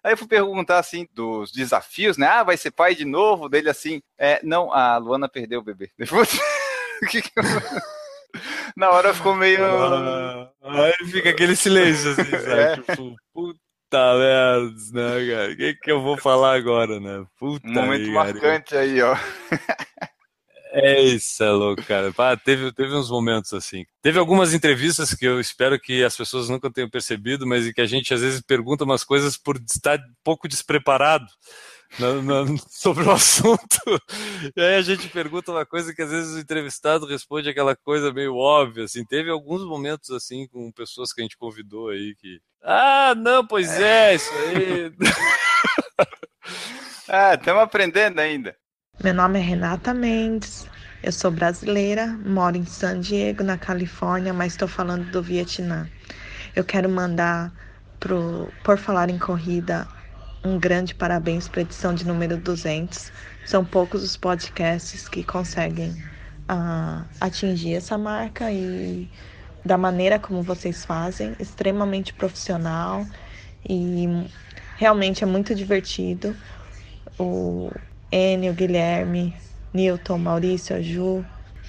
Aí 0.04 0.12
eu 0.12 0.18
fui 0.18 0.28
perguntar 0.28 0.80
assim 0.80 1.08
dos 1.14 1.50
desafios, 1.50 2.18
né? 2.18 2.28
Ah, 2.28 2.44
vai 2.44 2.58
ser 2.58 2.72
pai 2.72 2.94
de 2.94 3.06
novo? 3.06 3.48
Dele 3.48 3.70
assim, 3.70 4.02
é, 4.18 4.42
não, 4.44 4.72
a 4.74 4.98
Luana 4.98 5.30
perdeu 5.30 5.62
o 5.62 5.64
bebê. 5.64 5.90
Depois, 5.98 6.30
na 8.76 8.90
hora 8.90 9.14
ficou 9.14 9.34
meio. 9.34 9.64
Ah, 9.64 10.52
aí 10.62 11.08
fica 11.10 11.30
aquele 11.30 11.56
silêncio 11.56 12.12
assim, 12.12 12.32
sabe? 12.32 12.52
É. 12.52 12.76
Tipo, 12.76 13.16
puta 13.34 14.18
merda, 14.18 14.74
né, 14.92 15.34
cara? 15.34 15.52
O 15.54 15.56
que, 15.56 15.74
que 15.76 15.92
eu 15.92 16.02
vou 16.02 16.18
falar 16.18 16.56
agora, 16.56 17.00
né? 17.00 17.26
Puta 17.40 17.66
um 17.66 17.72
momento 17.72 18.04
aí, 18.04 18.12
marcante 18.12 18.76
aí, 18.76 19.02
ó. 19.02 19.16
É 20.76 21.00
isso, 21.00 21.44
é 21.44 21.52
louco, 21.52 21.84
cara. 21.84 22.12
Pá, 22.12 22.36
teve, 22.36 22.72
teve 22.72 22.96
uns 22.96 23.08
momentos 23.08 23.54
assim. 23.54 23.86
Teve 24.02 24.18
algumas 24.18 24.56
entrevistas 24.56 25.14
que 25.14 25.24
eu 25.24 25.40
espero 25.40 25.80
que 25.80 26.04
as 26.04 26.18
pessoas 26.18 26.50
nunca 26.50 26.72
tenham 26.72 26.90
percebido, 26.90 27.46
mas 27.46 27.72
que 27.72 27.80
a 27.80 27.86
gente 27.86 28.12
às 28.12 28.22
vezes 28.22 28.42
pergunta 28.42 28.84
umas 28.84 29.04
coisas 29.04 29.38
por 29.38 29.58
estar 29.58 30.00
pouco 30.24 30.48
despreparado 30.48 31.28
sobre 32.72 33.04
o 33.04 33.12
assunto. 33.12 33.78
E 34.56 34.60
aí 34.60 34.76
a 34.78 34.82
gente 34.82 35.08
pergunta 35.10 35.52
uma 35.52 35.64
coisa 35.64 35.94
que 35.94 36.02
às 36.02 36.10
vezes 36.10 36.34
o 36.34 36.40
entrevistado 36.40 37.06
responde 37.06 37.50
aquela 37.50 37.76
coisa 37.76 38.12
meio 38.12 38.36
óbvia, 38.36 38.86
assim. 38.86 39.06
Teve 39.06 39.30
alguns 39.30 39.64
momentos 39.64 40.10
assim 40.10 40.48
com 40.48 40.72
pessoas 40.72 41.14
que 41.14 41.22
a 41.22 41.24
gente 41.24 41.38
convidou 41.38 41.90
aí 41.90 42.16
que. 42.16 42.40
Ah, 42.64 43.14
não, 43.16 43.46
pois 43.46 43.80
é, 43.80 44.16
isso 44.16 44.32
aí. 44.34 44.92
ah, 47.08 47.36
estamos 47.36 47.62
aprendendo 47.62 48.20
ainda. 48.20 48.58
Meu 49.02 49.14
nome 49.14 49.38
é 49.38 49.42
Renata 49.42 49.94
Mendes, 49.94 50.66
eu 51.02 51.12
sou 51.12 51.30
brasileira, 51.30 52.08
moro 52.08 52.56
em 52.56 52.64
San 52.64 53.02
Diego, 53.02 53.44
na 53.44 53.58
Califórnia, 53.58 54.32
mas 54.34 54.54
estou 54.54 54.68
falando 54.68 55.12
do 55.12 55.22
Vietnã. 55.22 55.90
Eu 56.56 56.64
quero 56.64 56.88
mandar 56.88 57.52
pro 58.00 58.50
Por 58.64 58.78
Falar 58.78 59.10
em 59.10 59.18
Corrida 59.18 59.86
um 60.42 60.58
grande 60.58 60.96
parabéns 60.96 61.50
para 61.50 61.60
a 61.60 61.64
edição 61.64 61.94
de 61.94 62.06
número 62.06 62.38
200. 62.38 63.12
São 63.44 63.66
poucos 63.66 64.04
os 64.04 64.16
podcasts 64.16 65.10
que 65.10 65.22
conseguem 65.22 65.90
uh, 66.50 67.04
atingir 67.20 67.74
essa 67.74 67.98
marca 67.98 68.52
e 68.52 69.10
da 69.66 69.78
maneira 69.78 70.18
como 70.18 70.42
vocês 70.44 70.86
fazem, 70.86 71.36
extremamente 71.40 72.14
profissional 72.14 73.06
e 73.68 74.08
realmente 74.78 75.26
é 75.26 75.28
muito 75.28 75.54
divertido. 75.54 76.34
O, 77.20 77.70
Enio, 78.14 78.54
Guilherme, 78.54 79.34
Newton, 79.74 80.20
Maurício, 80.20 80.76
a 80.76 80.82
Ju, 80.82 81.26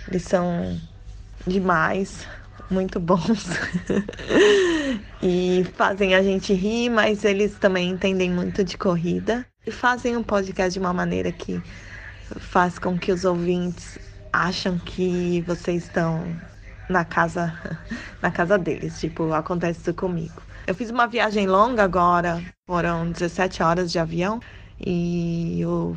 eles 0.06 0.24
são 0.24 0.78
demais, 1.46 2.26
muito 2.70 3.00
bons. 3.00 3.48
e 5.22 5.64
fazem 5.74 6.14
a 6.14 6.22
gente 6.22 6.52
rir, 6.52 6.90
mas 6.90 7.24
eles 7.24 7.54
também 7.54 7.88
entendem 7.88 8.30
muito 8.30 8.62
de 8.62 8.76
corrida. 8.76 9.46
E 9.66 9.70
fazem 9.70 10.18
um 10.18 10.22
podcast 10.22 10.74
de 10.74 10.78
uma 10.78 10.92
maneira 10.92 11.32
que 11.32 11.62
faz 12.36 12.78
com 12.78 12.98
que 12.98 13.10
os 13.10 13.24
ouvintes 13.24 13.98
acham 14.30 14.78
que 14.78 15.42
vocês 15.46 15.84
estão 15.84 16.26
na 16.90 17.06
casa 17.06 17.58
na 18.20 18.30
casa 18.30 18.58
deles, 18.58 19.00
tipo, 19.00 19.32
acontece 19.32 19.80
isso 19.80 19.94
comigo. 19.94 20.42
Eu 20.66 20.74
fiz 20.74 20.90
uma 20.90 21.06
viagem 21.06 21.46
longa 21.46 21.82
agora, 21.82 22.42
foram 22.66 23.10
17 23.10 23.62
horas 23.62 23.90
de 23.90 23.98
avião 23.98 24.40
e 24.78 25.62
o 25.64 25.96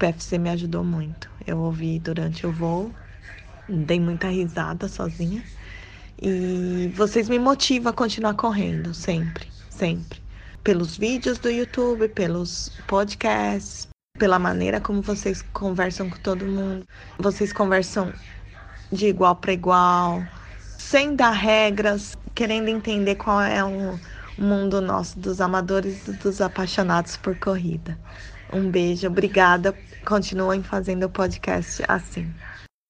PFC 0.00 0.38
me 0.38 0.48
ajudou 0.48 0.82
muito. 0.82 1.30
Eu 1.46 1.58
ouvi 1.58 1.98
durante 1.98 2.46
o 2.46 2.50
voo, 2.50 2.90
dei 3.68 4.00
muita 4.00 4.28
risada 4.28 4.88
sozinha. 4.88 5.44
E 6.20 6.90
vocês 6.96 7.28
me 7.28 7.38
motivam 7.38 7.90
a 7.90 7.94
continuar 7.94 8.32
correndo, 8.34 8.94
sempre, 8.94 9.46
sempre. 9.68 10.18
Pelos 10.64 10.96
vídeos 10.96 11.38
do 11.38 11.50
YouTube, 11.50 12.08
pelos 12.08 12.72
podcasts, 12.86 13.88
pela 14.18 14.38
maneira 14.38 14.80
como 14.80 15.02
vocês 15.02 15.42
conversam 15.52 16.08
com 16.08 16.18
todo 16.18 16.46
mundo. 16.46 16.86
Vocês 17.18 17.52
conversam 17.52 18.10
de 18.90 19.06
igual 19.06 19.36
para 19.36 19.52
igual, 19.52 20.22
sem 20.78 21.14
dar 21.14 21.32
regras, 21.32 22.16
querendo 22.34 22.68
entender 22.68 23.16
qual 23.16 23.42
é 23.42 23.62
o 23.62 24.00
mundo 24.38 24.80
nosso 24.80 25.18
dos 25.18 25.42
amadores 25.42 26.08
e 26.08 26.12
dos 26.12 26.40
apaixonados 26.40 27.18
por 27.18 27.38
corrida. 27.38 27.98
Um 28.52 28.70
beijo, 28.70 29.06
obrigada 29.06 29.74
continuem 30.04 30.62
fazendo 30.62 31.04
o 31.04 31.10
podcast 31.10 31.82
assim. 31.88 32.32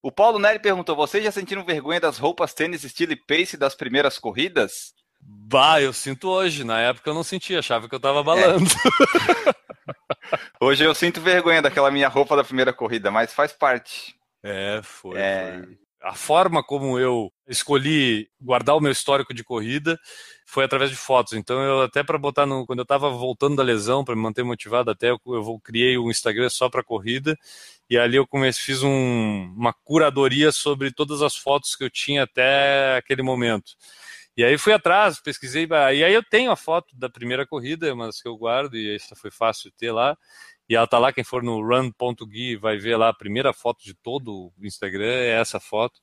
O 0.03 0.11
Paulo 0.11 0.39
Nery 0.39 0.59
perguntou: 0.59 0.97
vocês 0.97 1.23
já 1.23 1.31
sentiram 1.31 1.65
vergonha 1.65 2.01
das 2.01 2.19
roupas 2.19 2.55
tênis 2.55 2.85
estilo 2.85 3.15
pace 3.27 3.57
das 3.57 3.75
primeiras 3.75 4.19
corridas? 4.19 4.95
Bah, 5.21 5.81
eu 5.81 5.93
sinto 5.93 6.29
hoje. 6.29 6.65
Na 6.65 6.81
época 6.81 7.11
eu 7.11 7.15
não 7.15 7.23
sentia, 7.23 7.59
achava 7.59 7.89
que 7.89 7.95
eu 7.95 8.01
tava 8.01 8.23
balando. 8.23 8.65
É. 8.65 9.55
hoje 10.65 10.85
eu 10.85 10.95
sinto 10.95 11.21
vergonha 11.21 11.61
daquela 11.61 11.91
minha 11.91 12.09
roupa 12.09 12.37
da 12.37 12.45
primeira 12.45 12.73
corrida, 12.73 13.11
mas 13.11 13.35
faz 13.35 13.53
parte. 13.53 14.15
É, 14.43 14.81
foi. 14.83 15.19
É... 15.19 15.63
foi. 15.63 15.80
A 16.03 16.15
forma 16.15 16.63
como 16.63 16.99
eu 16.99 17.31
escolhi 17.47 18.31
guardar 18.41 18.75
o 18.75 18.81
meu 18.81 18.91
histórico 18.91 19.35
de 19.35 19.45
corrida 19.45 19.99
foi 20.47 20.65
através 20.65 20.91
de 20.91 20.97
fotos. 20.97 21.35
Então, 21.35 21.61
eu 21.63 21.83
até 21.83 22.03
para 22.03 22.17
botar 22.19 22.47
no, 22.47 22.67
quando 22.67 22.79
eu 22.81 22.85
estava 22.85 23.11
voltando 23.11 23.57
da 23.57 23.63
lesão 23.63 24.05
para 24.05 24.17
me 24.17 24.23
manter 24.23 24.43
motivado, 24.43 24.91
até 24.91 25.11
eu, 25.11 25.21
eu 25.27 25.61
criei 25.63 25.99
um 25.99 26.11
Instagram 26.11 26.49
só 26.49 26.71
para 26.71 26.83
corrida 26.83 27.37
e 27.89 27.99
ali 27.99 28.17
eu 28.17 28.27
comecei, 28.27 28.63
fiz 28.63 28.83
um, 28.83 29.53
uma 29.57 29.73
curadoria 29.73 30.51
sobre 30.53 30.91
todas 30.93 31.23
as 31.23 31.37
fotos 31.37 31.77
que 31.77 31.85
eu 31.85 31.91
tinha 31.91 32.23
até 32.23 32.97
aquele 32.97 33.23
momento. 33.23 33.73
E 34.37 34.45
aí 34.45 34.57
fui 34.57 34.73
atrás, 34.73 35.21
pesquisei, 35.21 35.69
e 35.69 36.05
aí 36.05 36.15
eu 36.15 36.23
tenho 36.23 36.51
a 36.51 36.57
foto 36.57 36.97
da 36.97 37.11
primeira 37.11 37.47
corrida, 37.47 37.95
mas 37.95 38.23
que 38.23 38.29
eu 38.29 38.37
guardo 38.37 38.77
e 38.77 38.95
essa 38.95 39.15
foi 39.15 39.31
fácil 39.31 39.71
ter 39.77 39.93
lá. 39.93 40.17
E 40.71 40.77
ela 40.77 40.87
tá 40.87 41.01
lá, 41.01 41.13
quem 41.13 41.25
for 41.25 41.43
no 41.43 41.61
run.gui 41.61 42.55
vai 42.55 42.79
ver 42.79 42.97
lá 42.97 43.09
a 43.09 43.13
primeira 43.13 43.53
foto 43.53 43.83
de 43.83 43.93
todo 43.93 44.53
o 44.57 44.65
Instagram, 44.65 45.05
é 45.05 45.41
essa 45.41 45.59
foto. 45.59 46.01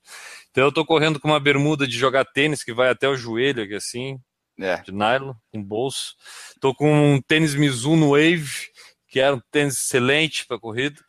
Então 0.51 0.65
eu 0.65 0.73
tô 0.73 0.85
correndo 0.85 1.21
com 1.21 1.29
uma 1.29 1.39
bermuda 1.39 1.87
de 1.87 1.97
jogar 1.97 2.25
tênis 2.25 2.65
que 2.65 2.73
vai 2.73 2.89
até 2.89 3.07
o 3.07 3.15
joelho 3.15 3.63
aqui 3.63 3.75
assim, 3.75 4.19
É. 4.59 4.75
de 4.81 4.91
nylon, 4.91 5.33
com 5.53 5.63
bolso. 5.63 6.15
Tô 6.59 6.75
com 6.75 7.13
um 7.13 7.21
tênis 7.21 7.55
Mizuno 7.55 8.09
Wave, 8.11 8.67
que 9.07 9.21
era 9.21 9.33
um 9.35 9.41
tênis 9.51 9.77
excelente 9.77 10.45
para 10.45 10.59
corrida, 10.59 10.99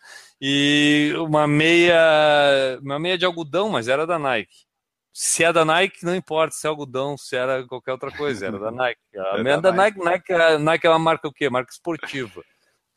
e 0.41 1.13
uma 1.17 1.49
meia, 1.49 2.79
uma 2.81 2.99
meia 3.01 3.19
de 3.19 3.25
algodão, 3.25 3.71
mas 3.71 3.89
era 3.89 4.07
da 4.07 4.21
Nike. 4.21 4.69
Se 5.13 5.43
é 5.43 5.53
da 5.53 5.65
Nike, 5.65 6.05
não 6.05 6.15
importa 6.15 6.55
se 6.55 6.65
é 6.65 6.71
algodão, 6.71 7.19
se 7.19 7.35
era 7.35 7.67
qualquer 7.67 7.91
outra 7.91 8.13
coisa, 8.13 8.47
era 8.47 8.57
da 8.57 8.71
Nike. 8.71 9.01
A 9.17 9.39
É 9.39 9.43
meia 9.43 9.61
da 9.61 9.73
da 9.73 9.77
Nike, 9.77 9.99
Nike, 9.99 10.33
a 10.33 10.59
Nike 10.61 10.87
é 10.87 10.91
uma 10.91 10.99
marca 11.01 11.27
o 11.27 11.33
quê? 11.33 11.51
Marca 11.51 11.73
esportiva. 11.73 12.45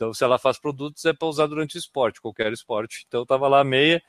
Então, 0.01 0.15
se 0.15 0.23
ela 0.23 0.39
faz 0.39 0.57
produtos, 0.57 1.05
é 1.05 1.13
para 1.13 1.27
usar 1.27 1.45
durante 1.45 1.75
o 1.75 1.77
esporte, 1.77 2.19
qualquer 2.19 2.51
esporte. 2.51 3.05
Então, 3.07 3.23
tava 3.23 3.47
lá 3.47 3.63
meia, 3.63 4.01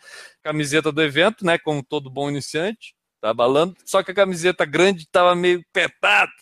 camiseta 0.42 0.90
do 0.90 1.02
evento, 1.02 1.44
né? 1.44 1.58
Como 1.58 1.84
todo 1.84 2.08
bom 2.08 2.30
iniciante, 2.30 2.94
tá 3.20 3.34
balando. 3.34 3.76
Só 3.84 4.02
que 4.02 4.10
a 4.10 4.14
camiseta 4.14 4.64
grande 4.64 5.06
tava 5.06 5.34
meio 5.34 5.62
petada, 5.70 6.32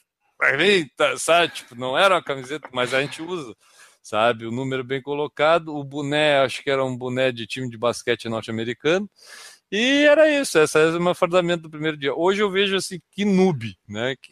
sabe? 1.18 1.52
Tipo, 1.52 1.74
não 1.74 1.98
era 1.98 2.14
uma 2.14 2.22
camiseta, 2.22 2.68
mas 2.72 2.94
a 2.94 3.02
gente 3.02 3.20
usa, 3.20 3.52
sabe? 4.00 4.46
O 4.46 4.52
número 4.52 4.84
bem 4.84 5.02
colocado, 5.02 5.74
o 5.74 5.82
boné, 5.82 6.38
acho 6.42 6.62
que 6.62 6.70
era 6.70 6.84
um 6.84 6.96
boné 6.96 7.32
de 7.32 7.44
time 7.44 7.68
de 7.68 7.76
basquete 7.76 8.28
norte-americano. 8.28 9.10
E 9.68 10.04
era 10.04 10.30
isso, 10.30 10.60
essa 10.60 10.78
é 10.78 10.90
o 10.90 11.02
meu 11.02 11.14
fardamento 11.14 11.64
do 11.64 11.70
primeiro 11.70 11.96
dia. 11.96 12.14
Hoje 12.14 12.40
eu 12.40 12.50
vejo 12.52 12.76
assim, 12.76 13.00
que 13.10 13.24
noob, 13.24 13.76
né? 13.88 14.14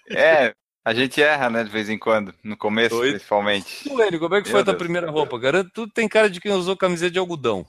Que 0.00 0.16
É, 0.16 0.54
a 0.88 0.94
gente 0.94 1.22
erra, 1.22 1.50
né, 1.50 1.62
de 1.62 1.68
vez 1.68 1.90
em 1.90 1.98
quando, 1.98 2.34
no 2.42 2.56
começo, 2.56 2.96
Doido. 2.96 3.10
principalmente. 3.12 3.86
Enio, 3.86 4.18
como 4.18 4.34
é 4.34 4.40
que 4.40 4.48
Meu 4.48 4.52
foi 4.52 4.62
a 4.62 4.64
tua 4.64 4.74
primeira 4.74 5.10
roupa? 5.10 5.38
Garanto, 5.38 5.70
tu 5.70 5.86
tem 5.86 6.08
cara 6.08 6.30
de 6.30 6.40
quem 6.40 6.50
usou 6.50 6.74
camiseta 6.78 7.10
de 7.10 7.18
algodão. 7.18 7.66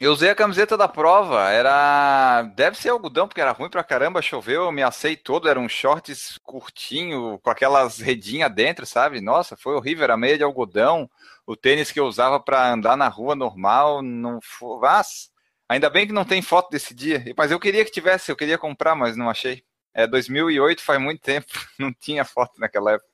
Eu 0.00 0.10
usei 0.10 0.30
a 0.30 0.34
camiseta 0.34 0.74
da 0.74 0.88
prova, 0.88 1.50
era. 1.50 2.42
Deve 2.56 2.78
ser 2.78 2.88
algodão, 2.88 3.28
porque 3.28 3.42
era 3.42 3.52
ruim 3.52 3.68
pra 3.68 3.84
caramba, 3.84 4.22
choveu, 4.22 4.62
eu 4.62 4.72
me 4.72 4.82
assei 4.82 5.14
todo, 5.16 5.50
era 5.50 5.60
um 5.60 5.68
shorts 5.68 6.38
curtinho, 6.42 7.38
com 7.42 7.50
aquelas 7.50 7.98
redinhas 7.98 8.50
dentro, 8.50 8.86
sabe? 8.86 9.20
Nossa, 9.20 9.54
foi 9.54 9.74
horrível, 9.74 10.04
era 10.04 10.16
meia 10.16 10.38
de 10.38 10.42
algodão, 10.42 11.10
o 11.46 11.54
tênis 11.54 11.92
que 11.92 12.00
eu 12.00 12.06
usava 12.06 12.40
pra 12.40 12.72
andar 12.72 12.96
na 12.96 13.06
rua 13.06 13.36
normal, 13.36 14.00
não 14.00 14.38
foi. 14.40 14.78
Mas, 14.80 15.28
ainda 15.68 15.90
bem 15.90 16.06
que 16.06 16.12
não 16.14 16.24
tem 16.24 16.40
foto 16.40 16.70
desse 16.70 16.94
dia, 16.94 17.22
mas 17.36 17.50
eu 17.50 17.60
queria 17.60 17.84
que 17.84 17.92
tivesse, 17.92 18.32
eu 18.32 18.36
queria 18.36 18.56
comprar, 18.56 18.94
mas 18.94 19.14
não 19.14 19.28
achei. 19.28 19.62
É 19.94 20.06
2008, 20.06 20.82
faz 20.82 21.00
muito 21.00 21.20
tempo, 21.20 21.46
não 21.78 21.92
tinha 21.92 22.24
foto 22.24 22.58
naquela 22.58 22.92
época. 22.92 23.10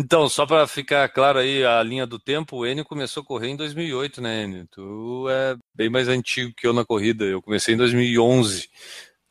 Então, 0.00 0.28
só 0.28 0.46
para 0.46 0.64
ficar 0.68 1.08
claro 1.08 1.40
aí 1.40 1.64
a 1.64 1.82
linha 1.82 2.06
do 2.06 2.20
tempo, 2.20 2.58
o 2.58 2.66
Enio 2.66 2.84
começou 2.84 3.22
a 3.22 3.26
correr 3.26 3.48
em 3.48 3.56
2008, 3.56 4.20
né, 4.20 4.44
Enio? 4.44 4.68
Tu 4.70 5.26
é 5.28 5.56
bem 5.74 5.90
mais 5.90 6.06
antigo 6.06 6.54
que 6.56 6.68
eu 6.68 6.72
na 6.72 6.84
corrida. 6.84 7.24
Eu 7.24 7.42
comecei 7.42 7.74
em 7.74 7.76
2011 7.76 8.68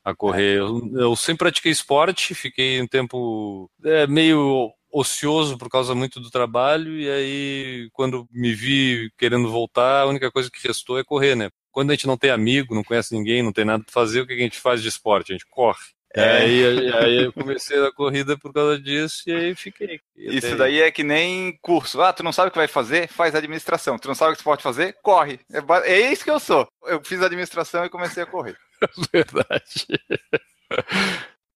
a 0.03 0.13
correr. 0.13 0.57
Eu, 0.57 0.81
eu 0.95 1.15
sempre 1.15 1.39
pratiquei 1.39 1.71
esporte, 1.71 2.35
fiquei 2.35 2.81
um 2.81 2.87
tempo 2.87 3.71
é, 3.83 4.05
meio 4.07 4.73
ocioso 4.91 5.57
por 5.57 5.69
causa 5.69 5.93
muito 5.93 6.19
do 6.19 6.29
trabalho, 6.31 6.97
e 6.97 7.09
aí 7.09 7.89
quando 7.93 8.27
me 8.31 8.53
vi 8.53 9.11
querendo 9.17 9.49
voltar, 9.49 10.01
a 10.01 10.05
única 10.07 10.31
coisa 10.31 10.49
que 10.49 10.65
restou 10.67 10.97
é 10.97 11.03
correr, 11.03 11.35
né? 11.35 11.49
Quando 11.71 11.91
a 11.91 11.93
gente 11.93 12.07
não 12.07 12.17
tem 12.17 12.31
amigo, 12.31 12.73
não 12.73 12.83
conhece 12.83 13.13
ninguém, 13.13 13.43
não 13.43 13.53
tem 13.53 13.65
nada 13.65 13.83
para 13.83 13.93
fazer, 13.93 14.21
o 14.21 14.27
que 14.27 14.33
a 14.33 14.37
gente 14.37 14.59
faz 14.59 14.81
de 14.81 14.87
esporte? 14.89 15.31
A 15.31 15.35
gente 15.35 15.45
corre. 15.49 15.96
É. 16.15 16.37
Aí, 16.37 16.93
aí 16.93 17.23
eu 17.25 17.33
comecei 17.33 17.85
a 17.85 17.91
corrida 17.91 18.37
por 18.37 18.51
causa 18.53 18.79
disso 18.79 19.23
e 19.27 19.31
aí 19.33 19.55
fiquei. 19.55 19.99
E 20.15 20.37
Isso 20.37 20.47
até- 20.47 20.55
daí 20.55 20.81
é 20.81 20.89
que 20.89 21.03
nem 21.03 21.57
curso. 21.61 22.01
Ah, 22.01 22.11
tu 22.13 22.23
não 22.23 22.31
sabe 22.31 22.47
o 22.47 22.51
que 22.51 22.57
vai 22.57 22.67
fazer? 22.67 23.07
Faz 23.09 23.35
administração. 23.35 23.99
Tu 23.99 24.07
não 24.07 24.15
sabe 24.15 24.31
o 24.31 24.35
que 24.35 24.41
tu 24.41 24.45
pode 24.45 24.63
fazer? 24.63 24.95
Corre. 25.03 25.39
É, 25.51 25.91
é 25.91 26.11
isso 26.11 26.23
que 26.23 26.31
eu 26.31 26.39
sou. 26.39 26.67
Eu 26.85 27.03
fiz 27.03 27.21
administração 27.21 27.85
e 27.85 27.89
comecei 27.89 28.23
a 28.23 28.25
correr. 28.25 28.57
Verdade. 29.11 29.85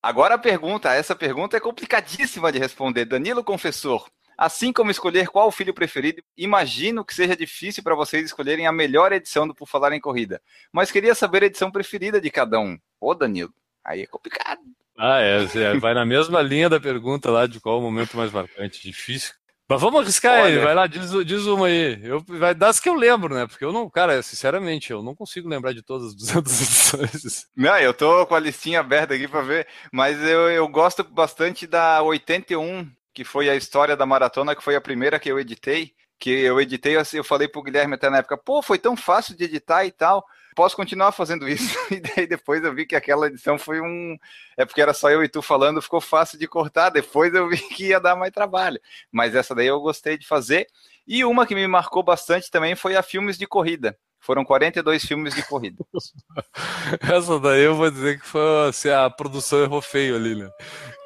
Agora 0.01 0.35
a 0.35 0.39
pergunta, 0.39 0.93
essa 0.93 1.15
pergunta 1.15 1.55
é 1.55 1.59
complicadíssima 1.59 2.51
de 2.51 2.59
responder. 2.59 3.05
Danilo 3.05 3.43
Confessor, 3.43 4.09
assim 4.37 4.73
como 4.73 4.89
escolher 4.89 5.27
qual 5.27 5.47
o 5.47 5.51
filho 5.51 5.73
preferido, 5.73 6.23
imagino 6.35 7.05
que 7.05 7.13
seja 7.13 7.35
difícil 7.35 7.83
para 7.83 7.95
vocês 7.95 8.25
escolherem 8.25 8.65
a 8.65 8.71
melhor 8.71 9.11
edição 9.13 9.47
do 9.47 9.53
Por 9.53 9.67
Falar 9.67 9.93
em 9.93 9.99
Corrida. 9.99 10.41
Mas 10.73 10.91
queria 10.91 11.13
saber 11.13 11.43
a 11.43 11.45
edição 11.45 11.71
preferida 11.71 12.19
de 12.19 12.31
cada 12.31 12.59
um. 12.59 12.77
Ô, 12.99 13.13
Danilo, 13.13 13.53
aí 13.85 14.01
é 14.01 14.07
complicado. 14.07 14.61
Ah, 14.97 15.19
é, 15.19 15.47
é, 15.55 15.79
vai 15.79 15.93
na 15.93 16.05
mesma 16.05 16.41
linha 16.41 16.69
da 16.69 16.79
pergunta 16.79 17.31
lá 17.31 17.47
de 17.47 17.59
qual 17.59 17.79
o 17.79 17.81
momento 17.81 18.15
mais 18.15 18.31
marcante. 18.31 18.83
Difícil. 18.83 19.33
Mas 19.71 19.79
vamos 19.79 20.01
arriscar 20.01 20.43
aí, 20.43 20.57
Olha. 20.57 20.65
vai 20.65 20.75
lá, 20.75 20.85
diz, 20.85 21.11
diz 21.25 21.45
uma 21.45 21.67
aí. 21.67 21.97
Eu, 22.03 22.21
vai, 22.27 22.53
das 22.53 22.77
que 22.77 22.89
eu 22.89 22.93
lembro, 22.93 23.33
né? 23.33 23.47
Porque 23.47 23.63
eu 23.63 23.71
não, 23.71 23.89
cara, 23.89 24.21
sinceramente, 24.21 24.91
eu 24.91 25.01
não 25.01 25.15
consigo 25.15 25.47
lembrar 25.47 25.71
de 25.71 25.81
todas 25.81 26.07
as 26.07 26.15
200 26.15 26.61
edições. 27.01 27.47
Não, 27.55 27.77
eu 27.77 27.93
tô 27.93 28.25
com 28.27 28.35
a 28.35 28.39
listinha 28.39 28.81
aberta 28.81 29.13
aqui 29.13 29.29
para 29.29 29.41
ver, 29.41 29.65
mas 29.89 30.21
eu, 30.21 30.49
eu 30.51 30.67
gosto 30.67 31.05
bastante 31.05 31.65
da 31.65 32.01
81, 32.01 32.91
que 33.13 33.23
foi 33.23 33.49
a 33.49 33.55
história 33.55 33.95
da 33.95 34.05
maratona, 34.05 34.57
que 34.57 34.63
foi 34.63 34.75
a 34.75 34.81
primeira 34.81 35.17
que 35.17 35.31
eu 35.31 35.39
editei. 35.39 35.93
Que 36.19 36.29
eu 36.29 36.59
editei, 36.59 36.97
eu 37.13 37.23
falei 37.23 37.47
pro 37.47 37.63
Guilherme 37.63 37.95
até 37.95 38.09
na 38.09 38.17
época, 38.17 38.37
pô, 38.37 38.61
foi 38.61 38.77
tão 38.77 38.97
fácil 38.97 39.37
de 39.37 39.45
editar 39.45 39.85
e 39.85 39.91
tal. 39.91 40.23
Posso 40.55 40.75
continuar 40.75 41.11
fazendo 41.11 41.47
isso? 41.47 41.77
E 41.91 41.99
daí 41.99 42.27
depois 42.27 42.63
eu 42.63 42.73
vi 42.73 42.85
que 42.85 42.95
aquela 42.95 43.27
edição 43.27 43.57
foi 43.57 43.81
um. 43.81 44.17
É 44.57 44.65
porque 44.65 44.81
era 44.81 44.93
só 44.93 45.09
eu 45.09 45.23
e 45.23 45.29
tu 45.29 45.41
falando, 45.41 45.81
ficou 45.81 46.01
fácil 46.01 46.37
de 46.37 46.47
cortar. 46.47 46.89
Depois 46.89 47.33
eu 47.33 47.47
vi 47.49 47.57
que 47.57 47.87
ia 47.87 47.99
dar 47.99 48.15
mais 48.15 48.31
trabalho. 48.31 48.79
Mas 49.11 49.35
essa 49.35 49.53
daí 49.53 49.67
eu 49.67 49.79
gostei 49.79 50.17
de 50.17 50.27
fazer. 50.27 50.67
E 51.07 51.25
uma 51.25 51.45
que 51.45 51.55
me 51.55 51.67
marcou 51.67 52.03
bastante 52.03 52.49
também 52.49 52.75
foi 52.75 52.95
a 52.95 53.03
filmes 53.03 53.37
de 53.37 53.45
corrida. 53.45 53.97
Foram 54.19 54.45
42 54.45 55.03
filmes 55.03 55.33
de 55.33 55.41
corrida. 55.41 55.83
Essa 57.01 57.39
daí 57.39 57.63
eu 57.63 57.75
vou 57.75 57.89
dizer 57.89 58.19
que 58.19 58.25
foi 58.25 58.69
assim, 58.69 58.89
a 58.89 59.09
produção 59.09 59.63
errou 59.63 59.81
feio 59.81 60.15
ali, 60.15 60.35
né? 60.35 60.47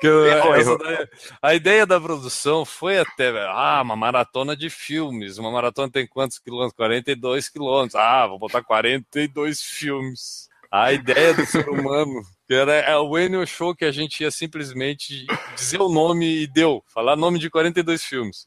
Que 0.02 0.08
eu- 0.08 0.78
daí- 0.78 1.08
a 1.42 1.56
ideia 1.56 1.86
da 1.86 2.00
produção 2.00 2.66
foi 2.66 3.00
até, 3.00 3.30
ah, 3.48 3.82
uma 3.84 3.96
maratona 3.96 4.56
de 4.56 4.70
filmes. 4.70 5.38
Uma 5.38 5.52
maratona 5.52 5.90
tem 5.90 6.06
quantos 6.06 6.38
quilômetros? 6.38 6.76
42 6.76 7.48
quilômetros. 7.50 7.96
Ah, 7.96 8.28
vou 8.28 8.38
botar 8.38 8.62
42 8.62 9.62
filmes. 9.62 10.50
A 10.70 10.92
ideia 10.92 11.34
do 11.34 11.46
ser 11.46 11.70
humano, 11.70 12.22
que 12.48 12.54
era 12.54 12.74
é 12.74 12.98
o 12.98 13.18
Enio 13.18 13.48
Show 13.48 13.74
que 13.74 13.86
a 13.86 13.92
gente 13.92 14.22
ia 14.22 14.32
simplesmente 14.32 15.26
dizer 15.56 15.80
o 15.80 15.88
nome 15.88 16.44
e 16.44 16.48
deu, 16.48 16.84
falar 16.94 17.16
nome 17.16 17.40
de 17.40 17.50
42 17.50 18.04
filmes. 18.04 18.46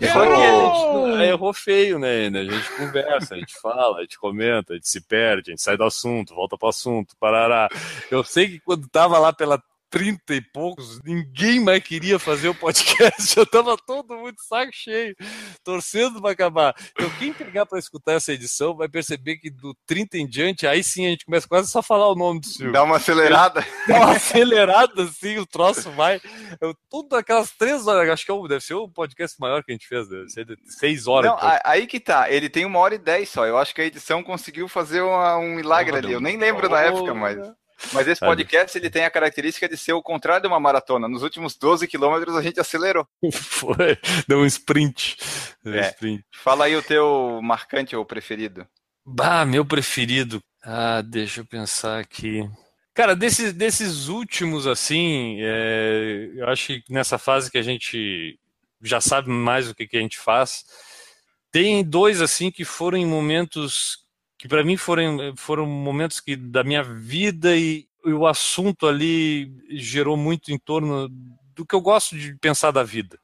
Só 0.00 0.24
que 0.24 0.32
a 0.32 1.16
gente 1.16 1.22
errou 1.24 1.52
feio, 1.52 1.98
né? 1.98 2.26
A 2.28 2.44
gente 2.44 2.70
conversa, 2.76 3.34
a 3.34 3.38
gente 3.38 3.54
fala, 3.60 3.98
a 3.98 4.02
gente 4.02 4.16
comenta, 4.16 4.72
a 4.74 4.76
gente 4.76 4.88
se 4.88 5.00
perde, 5.00 5.50
a 5.50 5.52
gente 5.52 5.62
sai 5.62 5.76
do 5.76 5.82
assunto, 5.82 6.36
volta 6.36 6.56
pro 6.56 6.68
assunto, 6.68 7.16
parará. 7.18 7.68
Eu 8.08 8.22
sei 8.22 8.46
que 8.48 8.60
quando 8.60 8.88
tava 8.88 9.18
lá 9.18 9.32
pela 9.32 9.60
30 9.90 10.34
e 10.34 10.40
poucos, 10.40 11.00
ninguém 11.02 11.60
mais 11.60 11.82
queria 11.82 12.18
fazer 12.18 12.48
o 12.48 12.54
podcast, 12.54 13.34
já 13.34 13.46
tava 13.46 13.76
todo 13.76 14.14
mundo 14.16 14.32
de 14.34 14.44
saco 14.46 14.70
cheio, 14.72 15.14
torcendo 15.64 16.20
para 16.20 16.30
acabar. 16.32 16.74
Então, 16.92 17.08
quem 17.18 17.32
pegar 17.32 17.66
para 17.66 17.78
escutar 17.78 18.12
essa 18.12 18.32
edição 18.32 18.76
vai 18.76 18.88
perceber 18.88 19.36
que 19.38 19.50
do 19.50 19.74
30 19.86 20.18
em 20.18 20.26
diante, 20.26 20.66
aí 20.66 20.82
sim 20.84 21.06
a 21.06 21.10
gente 21.10 21.24
começa 21.24 21.48
quase 21.48 21.70
só 21.70 21.78
a 21.78 21.82
falar 21.82 22.08
o 22.08 22.14
nome 22.14 22.40
do 22.40 22.48
filme. 22.48 22.72
Dá 22.72 22.82
uma 22.82 22.96
acelerada. 22.96 23.64
Dá 23.88 23.96
uma 24.00 24.12
acelerada 24.16 25.02
assim, 25.04 25.38
o 25.38 25.46
troço 25.46 25.90
vai. 25.92 26.20
Eu, 26.60 26.74
tudo 26.90 27.16
aquelas 27.16 27.50
três 27.52 27.86
horas, 27.86 28.08
acho 28.10 28.24
que 28.24 28.30
é 28.30 28.34
o- 28.34 28.46
deve 28.48 28.62
ser 28.64 28.74
o 28.74 28.88
podcast 28.88 29.38
maior 29.40 29.62
que 29.64 29.72
a 29.72 29.74
gente 29.74 29.88
fez, 29.88 30.08
deve 30.08 30.28
ser 30.28 30.44
de 30.44 30.56
seis 30.66 31.06
horas. 31.06 31.30
Não, 31.30 31.38
a- 31.38 31.60
aí 31.64 31.86
que 31.86 31.98
tá. 32.00 32.30
Ele 32.30 32.48
tem 32.48 32.64
uma 32.64 32.78
hora 32.78 32.94
e 32.94 32.98
dez 32.98 33.28
só. 33.30 33.46
Eu 33.46 33.56
acho 33.58 33.74
que 33.74 33.80
a 33.80 33.84
edição 33.84 34.22
conseguiu 34.22 34.68
fazer 34.68 35.00
uma- 35.00 35.38
um 35.38 35.54
milagre 35.56 35.96
ali. 35.96 36.12
Eu 36.12 36.20
nem 36.20 36.36
lembro 36.36 36.68
da 36.68 36.80
época, 36.80 37.14
mas. 37.14 37.38
Mas 37.92 38.08
esse 38.08 38.18
Sabe. 38.18 38.30
podcast 38.30 38.76
ele 38.76 38.90
tem 38.90 39.04
a 39.04 39.10
característica 39.10 39.68
de 39.68 39.76
ser 39.76 39.92
o 39.92 40.02
contrário 40.02 40.42
de 40.42 40.48
uma 40.48 40.58
maratona. 40.60 41.06
Nos 41.08 41.22
últimos 41.22 41.56
12 41.56 41.86
quilômetros 41.86 42.34
a 42.36 42.42
gente 42.42 42.58
acelerou. 42.60 43.06
Foi, 43.32 43.96
deu 44.26 44.40
um 44.40 44.46
sprint. 44.46 45.16
Deu 45.62 45.74
um 45.74 45.76
É. 45.76 45.88
sprint. 45.88 46.24
Fala 46.34 46.64
aí 46.64 46.76
o 46.76 46.82
teu 46.82 47.40
marcante 47.42 47.94
ou 47.94 48.04
preferido. 48.04 48.66
Bah, 49.06 49.44
meu 49.44 49.64
preferido. 49.64 50.42
Ah, 50.62 51.02
deixa 51.02 51.40
eu 51.40 51.46
pensar 51.46 52.00
aqui. 52.00 52.48
Cara, 52.92 53.14
desses, 53.14 53.52
desses 53.52 54.08
últimos, 54.08 54.66
assim, 54.66 55.36
é, 55.40 56.30
eu 56.34 56.48
acho 56.48 56.66
que 56.66 56.82
nessa 56.92 57.16
fase 57.16 57.48
que 57.50 57.56
a 57.58 57.62
gente 57.62 58.38
já 58.82 59.00
sabe 59.00 59.30
mais 59.30 59.68
o 59.68 59.74
que, 59.74 59.86
que 59.86 59.96
a 59.96 60.00
gente 60.00 60.18
faz, 60.18 60.64
tem 61.52 61.84
dois, 61.84 62.20
assim, 62.20 62.50
que 62.50 62.64
foram 62.64 62.98
em 62.98 63.06
momentos 63.06 63.98
que 64.38 64.46
para 64.46 64.62
mim 64.62 64.76
foram, 64.76 65.34
foram 65.36 65.66
momentos 65.66 66.20
que 66.20 66.36
da 66.36 66.62
minha 66.62 66.82
vida 66.82 67.56
e, 67.56 67.88
e 68.06 68.12
o 68.12 68.26
assunto 68.26 68.86
ali 68.86 69.52
gerou 69.70 70.16
muito 70.16 70.52
em 70.52 70.58
torno 70.58 71.08
do 71.54 71.66
que 71.66 71.74
eu 71.74 71.80
gosto 71.80 72.16
de 72.16 72.36
pensar 72.38 72.70
da 72.70 72.84
vida. 72.84 73.18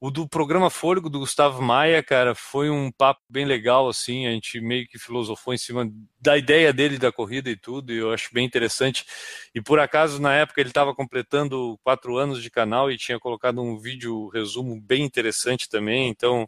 O 0.00 0.10
do 0.10 0.28
programa 0.28 0.68
Fôlego 0.68 1.08
do 1.08 1.20
Gustavo 1.20 1.62
Maia, 1.62 2.02
cara, 2.02 2.34
foi 2.34 2.68
um 2.68 2.92
papo 2.92 3.22
bem 3.28 3.46
legal, 3.46 3.88
assim, 3.88 4.26
a 4.26 4.32
gente 4.32 4.60
meio 4.60 4.86
que 4.86 4.98
filosofou 4.98 5.54
em 5.54 5.58
cima 5.58 5.90
da 6.20 6.36
ideia 6.36 6.74
dele 6.74 6.98
da 6.98 7.10
corrida 7.10 7.48
e 7.48 7.56
tudo, 7.56 7.90
e 7.90 7.96
eu 7.96 8.12
acho 8.12 8.28
bem 8.32 8.44
interessante. 8.44 9.06
E 9.54 9.62
por 9.62 9.80
acaso, 9.80 10.20
na 10.20 10.34
época, 10.34 10.60
ele 10.60 10.68
estava 10.68 10.94
completando 10.94 11.78
quatro 11.82 12.18
anos 12.18 12.42
de 12.42 12.50
canal 12.50 12.90
e 12.90 12.98
tinha 12.98 13.18
colocado 13.18 13.62
um 13.62 13.78
vídeo 13.78 14.28
resumo 14.28 14.78
bem 14.78 15.02
interessante 15.02 15.70
também, 15.70 16.10
então 16.10 16.46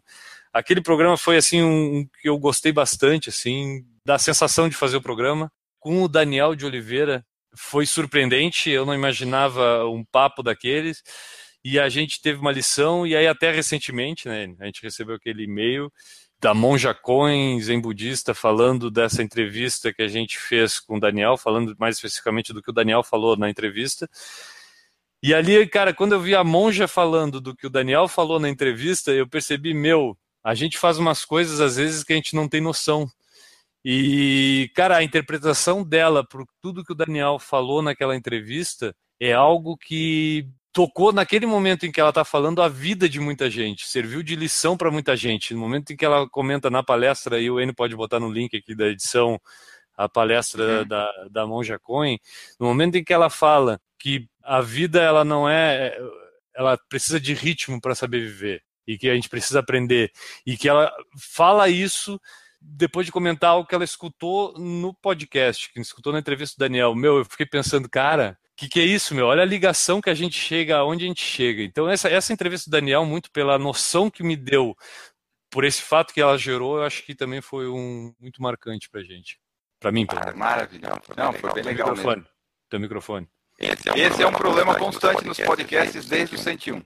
Aquele 0.57 0.81
programa 0.81 1.15
foi 1.17 1.37
assim 1.37 1.61
um, 1.61 1.97
um 1.97 2.07
que 2.19 2.27
eu 2.27 2.35
gostei 2.39 2.71
bastante, 2.71 3.29
assim, 3.29 3.85
da 4.07 4.17
sensação 4.17 4.69
de 4.69 4.75
fazer 4.75 4.95
o 4.95 5.01
programa. 5.01 5.51
Com 5.81 6.01
o 6.01 6.07
Daniel 6.07 6.55
de 6.55 6.65
Oliveira 6.65 7.25
foi 7.53 7.85
surpreendente, 7.85 8.69
eu 8.69 8.85
não 8.85 8.95
imaginava 8.95 9.85
um 9.85 10.01
papo 10.05 10.41
daqueles. 10.41 11.03
E 11.61 11.77
a 11.77 11.89
gente 11.89 12.21
teve 12.21 12.39
uma 12.39 12.53
lição, 12.53 13.05
e 13.05 13.17
aí 13.17 13.27
até 13.27 13.51
recentemente, 13.51 14.29
né, 14.29 14.55
a 14.61 14.65
gente 14.65 14.81
recebeu 14.81 15.15
aquele 15.15 15.43
e-mail 15.43 15.91
da 16.39 16.53
Monja 16.53 16.93
Coin, 16.93 17.59
Zen 17.59 17.81
Budista, 17.81 18.33
falando 18.33 18.89
dessa 18.89 19.21
entrevista 19.21 19.91
que 19.91 20.01
a 20.01 20.07
gente 20.07 20.37
fez 20.37 20.79
com 20.79 20.95
o 20.95 20.99
Daniel, 21.01 21.35
falando 21.35 21.75
mais 21.77 21.97
especificamente 21.97 22.53
do 22.53 22.61
que 22.61 22.69
o 22.69 22.73
Daniel 22.73 23.03
falou 23.03 23.35
na 23.35 23.49
entrevista. 23.49 24.09
E 25.21 25.33
ali, 25.33 25.67
cara, 25.67 25.93
quando 25.93 26.13
eu 26.13 26.21
vi 26.21 26.33
a 26.33 26.45
monja 26.45 26.87
falando 26.87 27.41
do 27.41 27.53
que 27.53 27.67
o 27.67 27.69
Daniel 27.69 28.07
falou 28.07 28.39
na 28.39 28.47
entrevista, 28.47 29.11
eu 29.11 29.27
percebi, 29.27 29.73
meu, 29.73 30.17
a 30.41 30.53
gente 30.55 30.77
faz 30.77 30.97
umas 30.97 31.25
coisas 31.25 31.59
às 31.59 31.75
vezes 31.75 32.05
que 32.05 32.13
a 32.13 32.15
gente 32.15 32.33
não 32.33 32.47
tem 32.47 32.61
noção. 32.61 33.11
E, 33.89 34.69
cara, 34.75 34.97
a 34.97 35.03
interpretação 35.03 35.81
dela 35.81 36.21
por 36.21 36.45
tudo 36.61 36.83
que 36.83 36.91
o 36.91 36.95
Daniel 36.95 37.39
falou 37.39 37.81
naquela 37.81 38.17
entrevista 38.17 38.93
é 39.17 39.31
algo 39.31 39.77
que 39.77 40.45
tocou 40.73 41.13
naquele 41.13 41.45
momento 41.45 41.85
em 41.85 41.91
que 41.93 42.01
ela 42.01 42.09
está 42.09 42.25
falando 42.25 42.61
a 42.61 42.67
vida 42.67 43.07
de 43.07 43.17
muita 43.17 43.49
gente, 43.49 43.87
serviu 43.87 44.21
de 44.21 44.35
lição 44.35 44.75
para 44.75 44.91
muita 44.91 45.15
gente. 45.15 45.53
No 45.53 45.61
momento 45.61 45.93
em 45.93 45.95
que 45.95 46.03
ela 46.03 46.27
comenta 46.29 46.69
na 46.69 46.83
palestra, 46.83 47.39
e 47.39 47.49
o 47.49 47.61
N 47.61 47.71
pode 47.71 47.95
botar 47.95 48.19
no 48.19 48.29
link 48.29 48.57
aqui 48.57 48.75
da 48.75 48.87
edição, 48.87 49.39
a 49.95 50.09
palestra 50.09 50.81
uhum. 50.81 50.87
da, 50.89 51.09
da 51.31 51.47
Monja 51.47 51.79
Cohen, 51.79 52.19
no 52.59 52.67
momento 52.67 52.95
em 52.95 53.05
que 53.05 53.13
ela 53.13 53.29
fala 53.29 53.79
que 53.97 54.27
a 54.43 54.59
vida 54.59 55.01
ela 55.01 55.23
não 55.23 55.47
é, 55.47 55.97
ela 56.53 56.77
precisa 56.89 57.21
de 57.21 57.33
ritmo 57.33 57.79
para 57.79 57.95
saber 57.95 58.19
viver 58.19 58.61
e 58.85 58.97
que 58.97 59.09
a 59.09 59.15
gente 59.15 59.29
precisa 59.29 59.61
aprender 59.61 60.11
e 60.45 60.57
que 60.57 60.67
ela 60.67 60.91
fala 61.17 61.69
isso 61.69 62.19
depois 62.69 63.05
de 63.05 63.11
comentar 63.11 63.51
algo 63.51 63.67
que 63.67 63.73
ela 63.73 63.83
escutou 63.83 64.53
no 64.57 64.93
podcast, 64.93 65.71
que 65.71 65.79
escutou 65.79 66.11
na 66.11 66.19
entrevista 66.19 66.55
do 66.57 66.59
Daniel. 66.59 66.93
Meu, 66.93 67.17
eu 67.17 67.25
fiquei 67.25 67.45
pensando, 67.45 67.89
cara, 67.89 68.37
que, 68.57 68.67
que 68.67 68.79
é 68.79 68.83
isso, 68.83 69.13
meu? 69.13 69.27
Olha 69.27 69.43
a 69.43 69.45
ligação 69.45 70.01
que 70.01 70.09
a 70.09 70.15
gente 70.15 70.37
chega, 70.37 70.77
aonde 70.77 71.05
a 71.05 71.07
gente 71.07 71.23
chega. 71.23 71.61
Então, 71.61 71.87
essa, 71.87 72.09
essa 72.09 72.33
entrevista 72.33 72.69
do 72.69 72.73
Daniel, 72.73 73.05
muito 73.05 73.31
pela 73.31 73.59
noção 73.59 74.09
que 74.09 74.23
me 74.23 74.35
deu, 74.35 74.75
por 75.51 75.63
esse 75.63 75.81
fato 75.81 76.11
que 76.11 76.19
ela 76.19 76.35
gerou, 76.39 76.77
eu 76.77 76.83
acho 76.83 77.03
que 77.03 77.13
também 77.13 77.39
foi 77.39 77.69
um 77.69 78.13
muito 78.19 78.41
marcante 78.41 78.89
pra 78.89 79.03
gente. 79.03 79.39
Pra 79.79 79.91
mim, 79.91 80.07
Mar 80.11 80.35
Maravilhoso. 80.35 81.01
Não, 81.15 81.31
foi 81.33 81.53
bem 81.53 81.63
legal. 81.63 81.89
Microfone. 81.89 82.25
Teu 82.67 82.79
microfone. 82.79 83.29
Esse 83.59 83.89
é 83.89 83.93
um, 83.93 83.95
Esse 83.95 84.23
é 84.23 84.27
um 84.27 84.33
problema 84.33 84.75
constante 84.75 85.23
nos 85.23 85.39
podcasts 85.39 86.07
desde 86.07 86.35
o 86.35 86.39
101. 86.39 86.83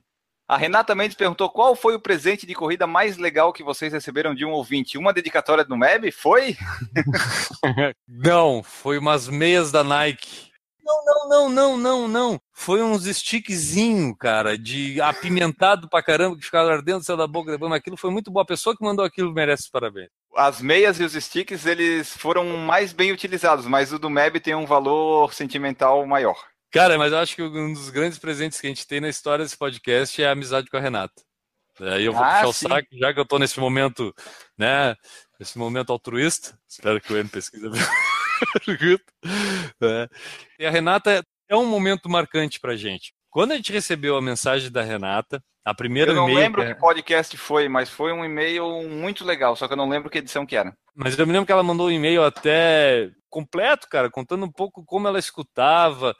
A 0.52 0.58
Renata 0.58 0.93
Mendes 0.93 1.16
perguntou 1.16 1.49
qual 1.49 1.78
foi 1.78 1.95
o 1.95 1.99
presente 1.99 2.45
de 2.45 2.54
corrida 2.54 2.86
mais 2.86 3.16
legal 3.16 3.54
que 3.54 3.64
vocês 3.64 3.93
receberam 3.93 4.36
de 4.36 4.43
um 4.43 4.52
ouvinte. 4.52 4.97
Uma 4.97 5.14
dedicatória 5.14 5.64
do 5.64 5.78
MEB? 5.78 6.12
Foi? 6.12 6.58
Não, 8.06 8.62
foi 8.62 8.97
umas 8.97 9.30
meias 9.30 9.72
da 9.72 9.82
Nike. 9.82 10.52
Não, 10.84 11.06
não, 11.06 11.30
não, 11.30 11.49
não, 11.49 11.78
não, 11.78 12.08
não. 12.08 12.41
Foi 12.52 12.84
uns 12.84 13.06
stickzinho, 13.06 14.14
cara, 14.14 14.58
de 14.58 14.99
apimentado 14.99 15.88
pra 15.88 16.04
caramba, 16.04 16.36
que 16.36 16.43
ficava 16.43 16.70
ardendo 16.70 17.04
céu 17.04 17.16
da 17.16 17.26
boca, 17.26 17.58
mas 17.58 17.72
aquilo 17.72 17.95
foi 17.95 18.12
muito 18.12 18.30
boa. 18.30 18.43
A 18.43 18.47
pessoa 18.47 18.76
que 18.76 18.84
mandou 18.84 19.06
aquilo 19.06 19.32
merece 19.32 19.72
parabéns. 19.72 20.10
As 20.36 20.60
meias 20.60 20.99
e 20.99 21.04
os 21.06 21.14
sticks, 21.14 21.66
eles 21.66 22.18
foram 22.18 22.45
mais 22.58 22.91
bem 22.91 23.14
utilizados, 23.14 23.66
mas 23.66 23.93
o 23.93 23.99
do 23.99 24.10
MEB 24.10 24.41
tem 24.41 24.54
um 24.54 24.66
valor 24.66 25.34
sentimental 25.34 26.06
maior. 26.06 26.51
Cara, 26.72 26.97
mas 26.97 27.11
eu 27.11 27.17
acho 27.17 27.36
que 27.36 27.43
um 27.43 27.74
dos 27.74 27.89
grandes 27.89 28.17
presentes 28.17 28.61
que 28.61 28.67
a 28.67 28.69
gente 28.69 28.88
tem 28.88 29.01
na 29.01 29.09
história 29.09 29.43
desse 29.43 29.57
podcast 29.57 30.22
é 30.22 30.28
a 30.28 30.32
amizade 30.32 30.69
com 30.69 30.78
a 30.78 30.80
Renata. 30.80 31.22
Aí 31.80 32.05
eu 32.05 32.13
vou 32.13 32.24
ah, 32.24 32.41
puxar 32.41 32.53
sim. 32.53 32.65
o 32.65 32.69
saco, 32.69 32.88
já 32.93 33.13
que 33.13 33.19
eu 33.19 33.26
tô 33.26 33.38
nesse 33.38 33.59
momento, 33.59 34.13
né, 34.57 34.95
nesse 35.39 35.57
momento 35.57 35.91
altruísta. 35.91 36.57
Espero 36.69 37.01
que 37.01 37.11
o 37.11 37.17
N 37.17 37.28
pesquise 37.28 37.67
é. 39.82 40.09
E 40.59 40.65
a 40.65 40.72
Renata 40.72 41.24
é 41.49 41.55
um 41.55 41.65
momento 41.65 42.09
marcante 42.09 42.59
pra 42.59 42.76
gente. 42.76 43.13
Quando 43.30 43.51
a 43.51 43.55
gente 43.55 43.74
recebeu 43.74 44.15
a 44.15 44.22
mensagem 44.22 44.72
da 44.72 44.82
Renata, 44.82 45.43
a 45.63 45.74
primeira 45.74 46.11
Eu 46.11 46.15
não 46.15 46.26
lembro 46.28 46.65
que 46.65 46.76
podcast 46.76 47.36
foi, 47.38 47.67
mas 47.67 47.89
foi 47.89 48.11
um 48.11 48.26
e-mail 48.26 48.88
muito 48.89 49.24
legal, 49.26 49.55
só 49.55 49.67
que 49.67 49.74
eu 49.74 49.78
não 49.78 49.89
lembro 49.89 50.09
que 50.09 50.17
edição 50.17 50.45
que 50.45 50.55
era. 50.55 50.74
Mas 50.95 51.17
eu 51.17 51.28
me 51.28 51.34
lembro 51.34 51.45
que 51.45 51.51
ela 51.51 51.63
mandou 51.63 51.88
um 51.88 51.91
e-mail 51.91 52.24
até 52.24 53.11
completo, 53.30 53.88
cara, 53.89 54.09
contando 54.09 54.45
um 54.45 54.51
pouco 54.51 54.84
como 54.84 55.07
ela 55.07 55.19
escutava, 55.19 56.15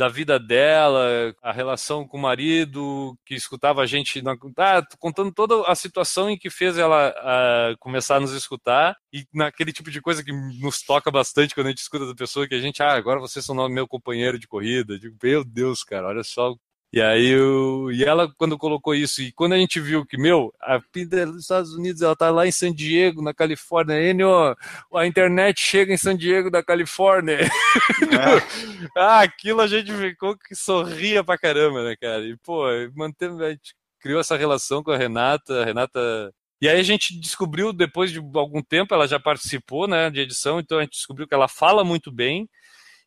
da 0.00 0.08
vida 0.08 0.38
dela, 0.38 1.34
a 1.42 1.52
relação 1.52 2.08
com 2.08 2.16
o 2.16 2.22
marido, 2.22 3.14
que 3.22 3.34
escutava 3.34 3.82
a 3.82 3.86
gente, 3.86 4.22
ah, 4.56 4.82
contando 4.98 5.30
toda 5.30 5.70
a 5.70 5.74
situação 5.74 6.30
em 6.30 6.38
que 6.38 6.48
fez 6.48 6.78
ela 6.78 7.10
uh, 7.10 7.76
começar 7.78 8.16
a 8.16 8.20
nos 8.20 8.32
escutar 8.32 8.96
e 9.12 9.26
naquele 9.30 9.74
tipo 9.74 9.90
de 9.90 10.00
coisa 10.00 10.24
que 10.24 10.32
nos 10.32 10.80
toca 10.80 11.10
bastante 11.10 11.54
quando 11.54 11.66
a 11.66 11.68
gente 11.68 11.82
escuta 11.82 12.06
da 12.06 12.14
pessoa 12.14 12.48
que 12.48 12.54
a 12.54 12.60
gente, 12.60 12.82
ah, 12.82 12.94
agora 12.94 13.20
vocês 13.20 13.44
são 13.44 13.68
meu 13.68 13.86
companheiro 13.86 14.38
de 14.38 14.48
corrida. 14.48 14.98
digo, 14.98 15.18
meu 15.22 15.44
Deus, 15.44 15.84
cara, 15.84 16.08
olha 16.08 16.24
só 16.24 16.56
e 16.92 17.00
aí, 17.00 17.28
eu, 17.28 17.90
e 17.92 18.04
ela, 18.04 18.32
quando 18.36 18.58
colocou 18.58 18.94
isso, 18.94 19.22
e 19.22 19.30
quando 19.32 19.52
a 19.52 19.56
gente 19.58 19.78
viu 19.78 20.04
que, 20.04 20.18
meu, 20.18 20.52
a 20.60 20.80
PIDA 20.80 21.26
dos 21.26 21.42
Estados 21.42 21.72
Unidos, 21.72 22.02
ela 22.02 22.16
tá 22.16 22.30
lá 22.30 22.46
em 22.46 22.52
San 22.52 22.72
Diego, 22.72 23.22
na 23.22 23.32
Califórnia, 23.32 24.02
Enio, 24.02 24.56
a 24.94 25.06
internet 25.06 25.60
chega 25.60 25.92
em 25.92 25.96
San 25.96 26.16
Diego, 26.16 26.50
da 26.50 26.64
Califórnia. 26.64 27.38
É. 27.40 27.48
ah, 28.96 29.20
aquilo 29.20 29.60
a 29.60 29.68
gente 29.68 29.92
ficou 29.92 30.36
que 30.36 30.54
sorria 30.54 31.22
pra 31.22 31.38
caramba, 31.38 31.84
né, 31.84 31.94
cara? 32.00 32.24
E, 32.24 32.36
pô, 32.38 32.64
manteve, 32.96 33.44
a 33.44 33.50
gente 33.50 33.74
criou 34.00 34.20
essa 34.20 34.36
relação 34.36 34.82
com 34.82 34.90
a 34.90 34.96
Renata, 34.96 35.62
a 35.62 35.64
Renata 35.64 36.32
e 36.60 36.68
aí 36.68 36.78
a 36.78 36.82
gente 36.82 37.18
descobriu, 37.18 37.72
depois 37.72 38.12
de 38.12 38.18
algum 38.18 38.62
tempo, 38.62 38.92
ela 38.92 39.08
já 39.08 39.18
participou 39.18 39.88
né, 39.88 40.10
de 40.10 40.20
edição, 40.20 40.60
então 40.60 40.78
a 40.78 40.82
gente 40.82 40.92
descobriu 40.92 41.26
que 41.26 41.34
ela 41.34 41.48
fala 41.48 41.82
muito 41.82 42.12
bem. 42.12 42.48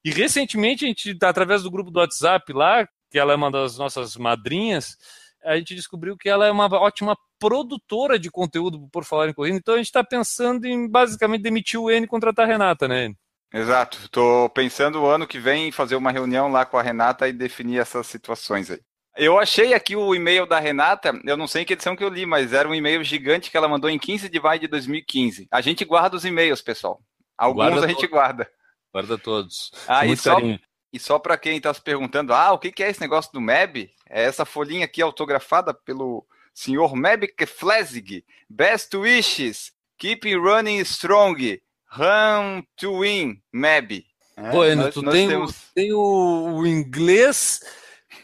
E 0.03 0.09
recentemente, 0.11 0.86
a 0.86 0.88
gente, 0.88 1.15
através 1.21 1.61
do 1.63 1.69
grupo 1.69 1.91
do 1.91 1.99
WhatsApp 1.99 2.51
lá, 2.51 2.88
que 3.14 3.20
ela 3.20 3.32
é 3.32 3.36
uma 3.36 3.51
das 3.51 3.78
nossas 3.78 4.18
madrinhas, 4.18 4.97
a 5.43 5.55
gente 5.55 5.76
descobriu 5.76 6.18
que 6.18 6.28
ela 6.28 6.47
é 6.47 6.51
uma 6.51 6.66
ótima 6.66 7.16
produtora 7.38 8.18
de 8.18 8.32
conteúdo 8.32 8.89
por 8.91 9.05
falar 9.05 9.30
em 9.30 9.34
corrida. 9.34 9.55
Então 9.55 9.76
a 9.76 9.78
gente 9.78 9.86
está 9.86 10.03
pensando 10.03 10.66
em 10.66 10.89
basicamente 10.89 11.43
demitir 11.43 11.80
o 11.80 11.91
N 11.91 12.05
e 12.05 12.09
contratar 12.09 12.45
a 12.45 12.47
Renata, 12.47 12.88
né? 12.88 13.14
Exato. 13.53 13.99
Estou 14.03 14.49
pensando 14.49 14.99
o 14.99 15.05
ano 15.05 15.28
que 15.28 15.38
vem 15.38 15.72
fazer 15.72 15.95
uma 15.95 16.11
reunião 16.11 16.51
lá 16.51 16.66
com 16.66 16.76
a 16.76 16.82
Renata 16.82 17.28
e 17.28 17.34
definir 17.34 17.78
essas 17.78 18.07
situações 18.07 18.72
aí. 18.72 18.80
Eu 19.16 19.38
achei 19.38 19.76
aqui 19.76 19.95
o 19.95 20.16
e-mail 20.16 20.47
da 20.47 20.59
Renata, 20.59 21.14
eu 21.24 21.38
não 21.38 21.45
sei 21.45 21.61
em 21.61 21.66
que 21.66 21.74
edição 21.74 21.95
que 21.95 22.03
eu 22.03 22.09
li, 22.09 22.26
mas 22.26 22.51
era 22.51 22.68
um 22.68 22.74
e-mail 22.74 23.03
gigante 23.03 23.51
que 23.51 23.57
ela 23.57 23.68
mandou 23.68 23.91
em 23.91 23.99
15 23.99 24.28
de 24.28 24.39
maio 24.39 24.59
de 24.59 24.68
2015. 24.68 25.47
A 25.51 25.61
gente 25.61 25.86
guarda 25.86 26.16
os 26.16 26.26
e-mails, 26.26 26.64
pessoal. 26.64 26.99
Alguns 27.38 27.57
guarda 27.57 27.86
a 27.86 27.89
gente 27.89 28.07
guarda. 28.07 28.49
Guarda 28.91 29.20
todos. 29.20 29.72
Ah, 29.88 30.03
e 30.03 30.18
só, 30.18 30.39
e 30.93 30.99
só 30.99 31.17
para 31.17 31.37
quem 31.37 31.57
está 31.57 31.73
se 31.73 31.81
perguntando, 31.81 32.33
ah, 32.33 32.53
o 32.53 32.59
que, 32.59 32.83
é 32.83 32.89
esse 32.89 33.01
negócio 33.01 33.33
do 33.33 33.41
MEB? 33.41 33.91
É 34.07 34.23
essa 34.23 34.45
folhinha 34.45 34.85
aqui 34.85 35.01
autografada 35.01 35.73
pelo 35.73 36.23
senhor 36.53 36.95
Meb 36.95 37.27
Keflezig. 37.35 38.23
Best 38.47 38.95
wishes, 38.95 39.73
keep 39.97 40.31
running 40.35 40.79
strong, 40.81 41.59
run 41.91 42.63
to 42.77 42.99
win, 42.99 43.41
Meb. 43.51 44.05
É, 44.37 44.51
bueno, 44.51 44.83
nós, 44.83 44.93
tu 44.93 45.01
nós 45.01 45.13
tem, 45.13 45.27
temos... 45.27 45.55
tem 45.73 45.93
o, 45.93 46.57
o 46.59 46.67
inglês 46.67 47.59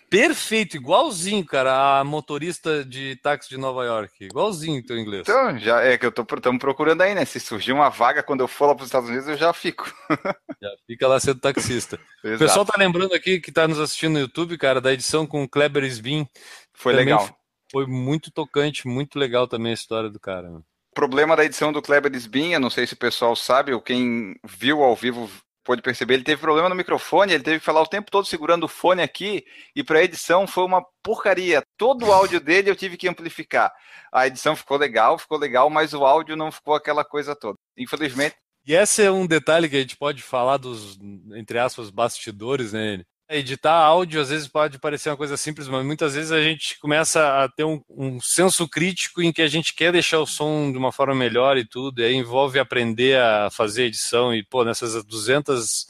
Perfeito, 0.09 0.75
igualzinho, 0.75 1.45
cara, 1.45 1.99
a 1.99 2.03
motorista 2.03 2.83
de 2.83 3.15
táxi 3.17 3.49
de 3.49 3.57
Nova 3.57 3.85
York. 3.85 4.25
Igualzinho 4.25 4.83
teu 4.83 4.97
inglês. 4.97 5.21
Então, 5.21 5.57
já 5.59 5.81
é 5.81 5.97
que 5.97 6.05
eu 6.05 6.11
tô 6.11 6.23
estamos 6.35 6.59
procurando 6.59 7.01
aí, 7.01 7.13
né? 7.13 7.23
Se 7.25 7.39
surgir 7.39 7.73
uma 7.73 7.89
vaga 7.89 8.23
quando 8.23 8.39
eu 8.41 8.47
for 8.47 8.67
lá 8.67 8.75
para 8.75 8.81
os 8.81 8.87
Estados 8.87 9.07
Unidos, 9.07 9.27
eu 9.27 9.37
já 9.37 9.53
fico. 9.53 9.93
já 10.61 10.69
fica 10.87 11.07
lá 11.07 11.19
sendo 11.19 11.39
taxista. 11.39 11.99
o 12.23 12.37
pessoal 12.39 12.65
tá 12.65 12.73
lembrando 12.77 13.13
aqui 13.13 13.39
que 13.39 13.51
tá 13.51 13.67
nos 13.67 13.79
assistindo 13.79 14.13
no 14.13 14.19
YouTube, 14.19 14.57
cara, 14.57 14.81
da 14.81 14.91
edição 14.91 15.27
com 15.27 15.43
o 15.43 15.49
Kleber 15.49 15.83
Sbin. 15.83 16.27
Foi 16.73 16.93
também 16.93 17.05
legal. 17.05 17.29
Foi 17.71 17.85
muito 17.85 18.31
tocante, 18.31 18.87
muito 18.87 19.19
legal 19.19 19.47
também 19.47 19.71
a 19.71 19.75
história 19.75 20.09
do 20.09 20.19
cara. 20.19 20.49
O 20.49 20.63
problema 20.95 21.35
da 21.35 21.45
edição 21.45 21.71
do 21.71 21.83
Kleber 21.83 22.11
Sbin, 22.15 22.53
eu 22.53 22.59
não 22.59 22.71
sei 22.71 22.87
se 22.87 22.95
o 22.95 22.97
pessoal 22.97 23.35
sabe, 23.35 23.73
ou 23.73 23.81
quem 23.81 24.35
viu 24.43 24.81
ao 24.81 24.95
vivo 24.95 25.29
pôde 25.63 25.81
perceber, 25.81 26.15
ele 26.15 26.23
teve 26.23 26.41
problema 26.41 26.69
no 26.69 26.75
microfone, 26.75 27.33
ele 27.33 27.43
teve 27.43 27.59
que 27.59 27.65
falar 27.65 27.81
o 27.81 27.87
tempo 27.87 28.09
todo 28.09 28.25
segurando 28.25 28.63
o 28.63 28.67
fone 28.67 29.01
aqui, 29.01 29.43
e 29.75 29.83
para 29.83 29.99
a 29.99 30.03
edição 30.03 30.47
foi 30.47 30.63
uma 30.63 30.83
porcaria. 31.03 31.61
Todo 31.77 32.07
o 32.07 32.11
áudio 32.11 32.39
dele 32.39 32.69
eu 32.69 32.75
tive 32.75 32.97
que 32.97 33.07
amplificar. 33.07 33.71
A 34.11 34.27
edição 34.27 34.55
ficou 34.55 34.77
legal, 34.77 35.17
ficou 35.17 35.37
legal, 35.37 35.69
mas 35.69 35.93
o 35.93 36.05
áudio 36.05 36.35
não 36.35 36.51
ficou 36.51 36.73
aquela 36.73 37.05
coisa 37.05 37.35
toda. 37.35 37.57
Infelizmente. 37.77 38.35
E 38.65 38.73
esse 38.73 39.03
é 39.03 39.11
um 39.11 39.25
detalhe 39.25 39.69
que 39.69 39.75
a 39.75 39.79
gente 39.79 39.97
pode 39.97 40.21
falar 40.21 40.57
dos, 40.57 40.97
entre 41.35 41.57
aspas, 41.57 41.89
bastidores, 41.89 42.73
né? 42.73 43.03
Editar 43.31 43.75
áudio 43.75 44.19
às 44.19 44.29
vezes 44.29 44.47
pode 44.47 44.79
parecer 44.79 45.09
uma 45.11 45.17
coisa 45.17 45.37
simples, 45.37 45.67
mas 45.67 45.85
muitas 45.85 46.15
vezes 46.15 46.31
a 46.31 46.41
gente 46.41 46.79
começa 46.79 47.43
a 47.43 47.47
ter 47.47 47.63
um, 47.63 47.79
um, 47.87 48.19
senso 48.19 48.67
crítico 48.67 49.21
em 49.21 49.31
que 49.31 49.43
a 49.43 49.47
gente 49.47 49.75
quer 49.75 49.91
deixar 49.91 50.19
o 50.19 50.25
som 50.25 50.71
de 50.71 50.77
uma 50.79 50.91
forma 50.91 51.13
melhor 51.13 51.55
e 51.55 51.63
tudo, 51.63 52.01
e 52.01 52.05
aí 52.05 52.15
envolve 52.15 52.57
aprender 52.57 53.19
a 53.19 53.51
fazer 53.51 53.83
edição. 53.83 54.33
E, 54.33 54.43
pô, 54.43 54.65
nessas 54.65 55.03
200 55.05 55.85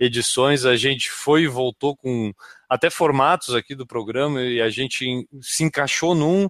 edições 0.00 0.64
a 0.64 0.76
gente 0.76 1.12
foi 1.12 1.42
e 1.42 1.46
voltou 1.46 1.94
com 1.94 2.32
até 2.68 2.90
formatos 2.90 3.54
aqui 3.54 3.74
do 3.74 3.86
programa 3.86 4.42
e 4.42 4.60
a 4.60 4.68
gente 4.68 5.28
se 5.40 5.62
encaixou 5.62 6.14
num. 6.14 6.48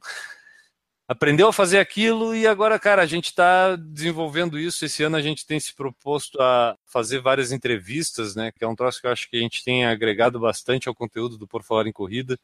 Aprendeu 1.11 1.49
a 1.49 1.53
fazer 1.53 1.81
aquilo 1.81 2.37
e 2.37 2.47
agora, 2.47 2.79
cara, 2.79 3.03
a 3.03 3.07
gente 3.07 3.25
está 3.25 3.75
desenvolvendo 3.75 4.57
isso. 4.57 4.85
Esse 4.85 5.03
ano 5.03 5.17
a 5.17 5.21
gente 5.21 5.45
tem 5.45 5.59
se 5.59 5.75
proposto 5.75 6.41
a 6.41 6.77
fazer 6.87 7.19
várias 7.19 7.51
entrevistas, 7.51 8.37
né? 8.37 8.53
Que 8.53 8.65
é 8.65 8.69
um 8.69 8.77
troço 8.77 9.01
que 9.01 9.09
eu 9.09 9.11
acho 9.11 9.29
que 9.29 9.37
a 9.37 9.41
gente 9.41 9.65
tem 9.65 9.85
agregado 9.85 10.39
bastante 10.39 10.89
ao 10.89 10.95
conteúdo 10.95 11.37
do 11.37 11.49
Por 11.49 11.65
Falar 11.65 11.89
em 11.89 11.93
Corrida, 11.93 12.39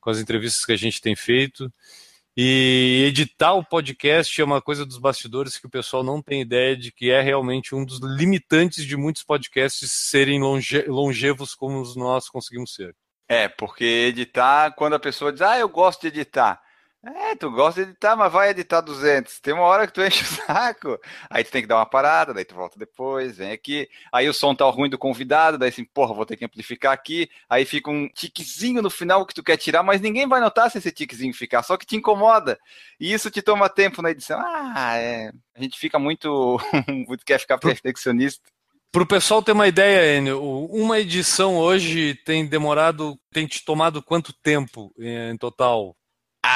com 0.00 0.10
as 0.10 0.20
entrevistas 0.20 0.64
que 0.64 0.70
a 0.70 0.76
gente 0.76 1.00
tem 1.00 1.16
feito. 1.16 1.72
E 2.36 3.04
editar 3.08 3.54
o 3.54 3.64
podcast 3.64 4.40
é 4.40 4.44
uma 4.44 4.62
coisa 4.62 4.86
dos 4.86 4.98
bastidores 4.98 5.58
que 5.58 5.66
o 5.66 5.70
pessoal 5.70 6.04
não 6.04 6.22
tem 6.22 6.40
ideia 6.40 6.76
de 6.76 6.92
que 6.92 7.10
é 7.10 7.20
realmente 7.20 7.74
um 7.74 7.84
dos 7.84 7.98
limitantes 7.98 8.84
de 8.84 8.96
muitos 8.96 9.24
podcasts 9.24 9.90
serem 9.90 10.40
longe 10.40 10.82
longevos 10.82 11.52
como 11.52 11.82
nós 11.96 12.28
conseguimos 12.28 12.72
ser. 12.72 12.94
É, 13.28 13.48
porque 13.48 13.84
editar, 13.84 14.70
quando 14.76 14.94
a 14.94 15.00
pessoa 15.00 15.32
diz, 15.32 15.42
ah, 15.42 15.58
eu 15.58 15.68
gosto 15.68 16.02
de 16.02 16.06
editar. 16.06 16.62
É, 17.04 17.36
tu 17.36 17.48
gosta 17.50 17.84
de 17.84 17.90
editar, 17.90 18.16
mas 18.16 18.32
vai 18.32 18.50
editar 18.50 18.80
200. 18.80 19.38
Tem 19.38 19.54
uma 19.54 19.62
hora 19.62 19.86
que 19.86 19.92
tu 19.92 20.02
enche 20.04 20.24
o 20.24 20.26
saco. 20.26 20.98
Aí 21.30 21.44
tu 21.44 21.50
tem 21.52 21.62
que 21.62 21.68
dar 21.68 21.76
uma 21.76 21.86
parada, 21.86 22.34
daí 22.34 22.44
tu 22.44 22.56
volta 22.56 22.76
depois, 22.76 23.36
vem 23.36 23.52
aqui. 23.52 23.88
Aí 24.12 24.28
o 24.28 24.34
som 24.34 24.52
tá 24.54 24.64
ruim 24.64 24.90
do 24.90 24.98
convidado, 24.98 25.56
daí 25.56 25.68
assim, 25.68 25.84
porra, 25.84 26.12
vou 26.12 26.26
ter 26.26 26.36
que 26.36 26.44
amplificar 26.44 26.92
aqui. 26.92 27.30
Aí 27.48 27.64
fica 27.64 27.88
um 27.88 28.08
tiquezinho 28.08 28.82
no 28.82 28.90
final 28.90 29.24
que 29.24 29.34
tu 29.34 29.44
quer 29.44 29.56
tirar, 29.56 29.84
mas 29.84 30.00
ninguém 30.00 30.26
vai 30.26 30.40
notar 30.40 30.70
se 30.70 30.78
esse 30.78 30.90
tiquezinho 30.90 31.32
ficar, 31.32 31.62
só 31.62 31.76
que 31.76 31.86
te 31.86 31.96
incomoda. 31.96 32.58
E 32.98 33.12
isso 33.12 33.30
te 33.30 33.42
toma 33.42 33.68
tempo 33.68 34.02
na 34.02 34.10
edição. 34.10 34.40
Ah, 34.42 34.96
é. 34.96 35.30
A 35.54 35.62
gente 35.62 35.78
fica 35.78 35.98
muito. 36.00 36.58
muito 37.06 37.24
quer 37.24 37.38
ficar 37.38 37.58
perfeccionista. 37.58 38.42
Para 38.90 39.02
o 39.02 39.06
pessoal 39.06 39.42
ter 39.42 39.52
uma 39.52 39.68
ideia, 39.68 40.16
Enio, 40.16 40.42
uma 40.42 40.98
edição 40.98 41.56
hoje 41.56 42.14
tem 42.24 42.46
demorado, 42.46 43.18
tem 43.30 43.46
te 43.46 43.62
tomado 43.62 44.02
quanto 44.02 44.32
tempo 44.32 44.92
em 44.98 45.36
total? 45.36 45.94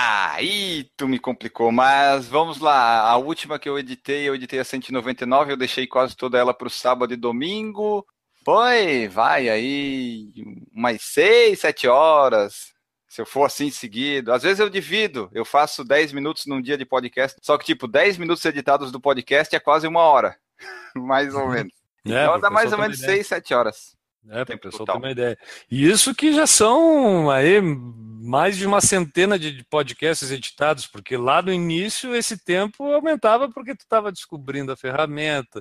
Aí 0.04 0.90
tu 0.96 1.06
me 1.06 1.16
complicou, 1.16 1.70
mas 1.70 2.26
vamos 2.26 2.58
lá. 2.58 3.02
A 3.02 3.16
última 3.16 3.56
que 3.56 3.68
eu 3.68 3.78
editei, 3.78 4.28
eu 4.28 4.34
editei 4.34 4.58
a 4.58 4.64
199, 4.64 5.52
eu 5.52 5.56
deixei 5.56 5.86
quase 5.86 6.16
toda 6.16 6.36
ela 6.36 6.52
para 6.52 6.66
o 6.66 6.70
sábado 6.70 7.14
e 7.14 7.16
domingo. 7.16 8.04
Foi, 8.44 9.06
vai 9.06 9.48
aí 9.48 10.32
umas 10.72 11.00
6, 11.02 11.60
7 11.60 11.86
horas. 11.86 12.72
Se 13.08 13.20
eu 13.20 13.26
for 13.26 13.44
assim 13.44 13.70
seguido. 13.70 14.32
Às 14.32 14.42
vezes 14.42 14.58
eu 14.58 14.68
divido, 14.68 15.30
eu 15.32 15.44
faço 15.44 15.84
10 15.84 16.12
minutos 16.12 16.46
num 16.46 16.60
dia 16.60 16.76
de 16.76 16.84
podcast, 16.84 17.38
só 17.40 17.56
que 17.56 17.66
tipo, 17.66 17.86
10 17.86 18.18
minutos 18.18 18.44
editados 18.44 18.90
do 18.90 19.00
podcast 19.00 19.54
é 19.54 19.60
quase 19.60 19.86
uma 19.86 20.00
hora. 20.00 20.36
mais 20.96 21.32
ou 21.32 21.48
menos. 21.48 21.72
É, 22.04 22.24
então 22.24 22.40
dá 22.40 22.50
mais 22.50 22.72
ou 22.72 22.78
menos 22.78 22.98
6, 22.98 23.24
7 23.24 23.54
horas. 23.54 23.96
É, 24.28 24.44
para 24.44 24.54
o 24.54 24.60
pessoal 24.60 24.86
ter 24.86 24.96
uma 24.96 25.10
ideia. 25.10 25.36
E 25.70 25.88
isso 25.88 26.14
que 26.14 26.32
já 26.32 26.46
são 26.46 27.30
aí 27.30 27.60
mais 27.60 28.56
de 28.56 28.66
uma 28.66 28.80
centena 28.80 29.36
de 29.36 29.64
podcasts 29.68 30.30
editados, 30.30 30.86
porque 30.86 31.16
lá 31.16 31.42
no 31.42 31.52
início 31.52 32.14
esse 32.14 32.38
tempo 32.38 32.84
aumentava 32.84 33.50
porque 33.50 33.74
tu 33.74 33.80
estava 33.80 34.12
descobrindo 34.12 34.70
a 34.70 34.76
ferramenta. 34.76 35.60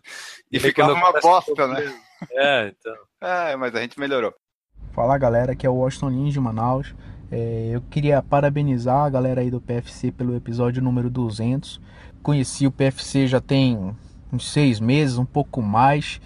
E, 0.51 0.57
e 0.57 0.59
ficava 0.59 0.93
uma 0.93 1.11
bosta, 1.19 1.67
né? 1.67 1.99
É, 2.31 2.67
então. 2.67 2.95
É, 3.19 3.55
mas 3.55 3.73
a 3.73 3.81
gente 3.81 3.99
melhorou. 3.99 4.33
Fala 4.93 5.17
galera, 5.17 5.53
aqui 5.53 5.65
é 5.65 5.69
o 5.69 5.75
Washington 5.75 6.09
Lins 6.09 6.33
de 6.33 6.39
Manaus. 6.39 6.93
É, 7.31 7.71
eu 7.73 7.81
queria 7.89 8.21
parabenizar 8.21 9.05
a 9.05 9.09
galera 9.09 9.41
aí 9.41 9.49
do 9.49 9.61
PFC 9.61 10.11
pelo 10.11 10.35
episódio 10.35 10.83
número 10.83 11.09
200. 11.09 11.81
Conheci 12.21 12.67
o 12.67 12.71
PFC 12.71 13.25
já 13.25 13.41
tem 13.41 13.95
uns 14.31 14.51
seis 14.51 14.79
meses, 14.79 15.17
um 15.17 15.25
pouco 15.25 15.61
mais 15.61 16.21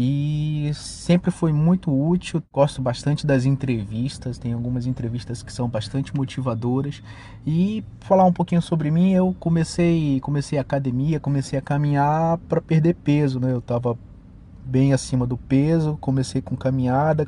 e 0.00 0.70
sempre 0.74 1.28
foi 1.32 1.52
muito 1.52 1.90
útil. 1.90 2.40
Gosto 2.52 2.80
bastante 2.80 3.26
das 3.26 3.44
entrevistas, 3.44 4.38
tem 4.38 4.52
algumas 4.52 4.86
entrevistas 4.86 5.42
que 5.42 5.52
são 5.52 5.68
bastante 5.68 6.14
motivadoras. 6.14 7.02
E 7.44 7.84
falar 7.98 8.24
um 8.24 8.32
pouquinho 8.32 8.62
sobre 8.62 8.92
mim, 8.92 9.10
eu 9.10 9.34
comecei, 9.40 10.20
comecei 10.20 10.56
a 10.56 10.62
academia, 10.62 11.18
comecei 11.18 11.58
a 11.58 11.62
caminhar 11.62 12.38
para 12.48 12.60
perder 12.60 12.94
peso, 12.94 13.40
né? 13.40 13.50
Eu 13.50 13.58
estava 13.58 13.98
bem 14.64 14.92
acima 14.92 15.26
do 15.26 15.36
peso, 15.36 15.98
comecei 16.00 16.40
com 16.40 16.54
caminhada, 16.54 17.26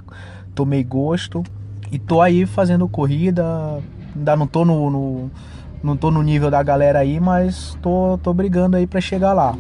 tomei 0.55 0.85
gosto 0.85 1.43
e 1.91 1.99
tô 1.99 2.23
aí 2.23 2.47
fazendo 2.47 2.89
corrida. 2.89 3.83
Ainda 4.15 4.37
não 4.37 4.47
tô 4.47 4.65
no, 4.65 4.89
no 4.89 5.31
não 5.83 5.97
tô 5.97 6.09
no 6.13 6.23
nível 6.23 6.53
da 6.53 6.63
galera 6.63 7.01
aí, 7.01 7.19
mas 7.19 7.77
tô, 7.83 8.17
tô 8.23 8.33
brigando 8.33 8.77
aí 8.77 8.87
para 8.87 9.01
chegar 9.01 9.33
lá. 9.33 9.59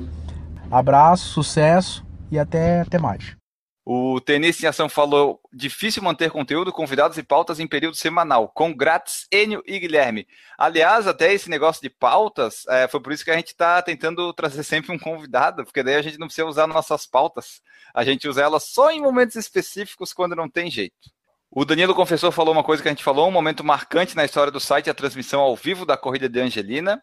Abraço, 0.70 1.26
sucesso 1.30 2.08
e 2.30 2.38
até, 2.38 2.80
até 2.80 2.98
mais. 2.98 3.36
O 3.84 4.20
Tenista 4.20 4.64
em 4.64 4.68
Ação 4.68 4.88
falou: 4.88 5.40
difícil 5.52 6.02
manter 6.02 6.30
conteúdo, 6.30 6.72
convidados 6.72 7.18
e 7.18 7.22
pautas 7.22 7.58
em 7.58 7.66
período 7.66 7.96
semanal. 7.96 8.48
Com 8.48 8.72
grátis, 8.72 9.26
Enio 9.32 9.62
e 9.66 9.78
Guilherme. 9.78 10.28
Aliás, 10.58 11.06
até 11.06 11.32
esse 11.32 11.48
negócio 11.48 11.82
de 11.82 11.90
pautas, 11.90 12.64
é, 12.68 12.86
foi 12.86 13.00
por 13.00 13.12
isso 13.12 13.24
que 13.24 13.30
a 13.30 13.36
gente 13.36 13.48
está 13.48 13.80
tentando 13.82 14.32
trazer 14.32 14.62
sempre 14.62 14.92
um 14.92 14.98
convidado, 14.98 15.64
porque 15.64 15.82
daí 15.82 15.96
a 15.96 16.02
gente 16.02 16.18
não 16.18 16.26
precisa 16.26 16.46
usar 16.46 16.66
nossas 16.66 17.06
pautas. 17.06 17.60
A 17.94 18.04
gente 18.04 18.28
usa 18.28 18.42
elas 18.42 18.64
só 18.64 18.90
em 18.90 19.00
momentos 19.00 19.36
específicos 19.36 20.12
quando 20.12 20.36
não 20.36 20.48
tem 20.48 20.70
jeito. 20.70 21.10
O 21.50 21.64
Danilo 21.64 21.94
Confessor 21.94 22.30
falou 22.30 22.54
uma 22.54 22.62
coisa 22.62 22.80
que 22.80 22.88
a 22.88 22.92
gente 22.92 23.02
falou, 23.02 23.26
um 23.26 23.32
momento 23.32 23.64
marcante 23.64 24.14
na 24.14 24.24
história 24.24 24.52
do 24.52 24.60
site, 24.60 24.88
a 24.88 24.94
transmissão 24.94 25.40
ao 25.40 25.56
vivo 25.56 25.84
da 25.84 25.96
corrida 25.96 26.28
de 26.28 26.38
Angelina. 26.38 27.02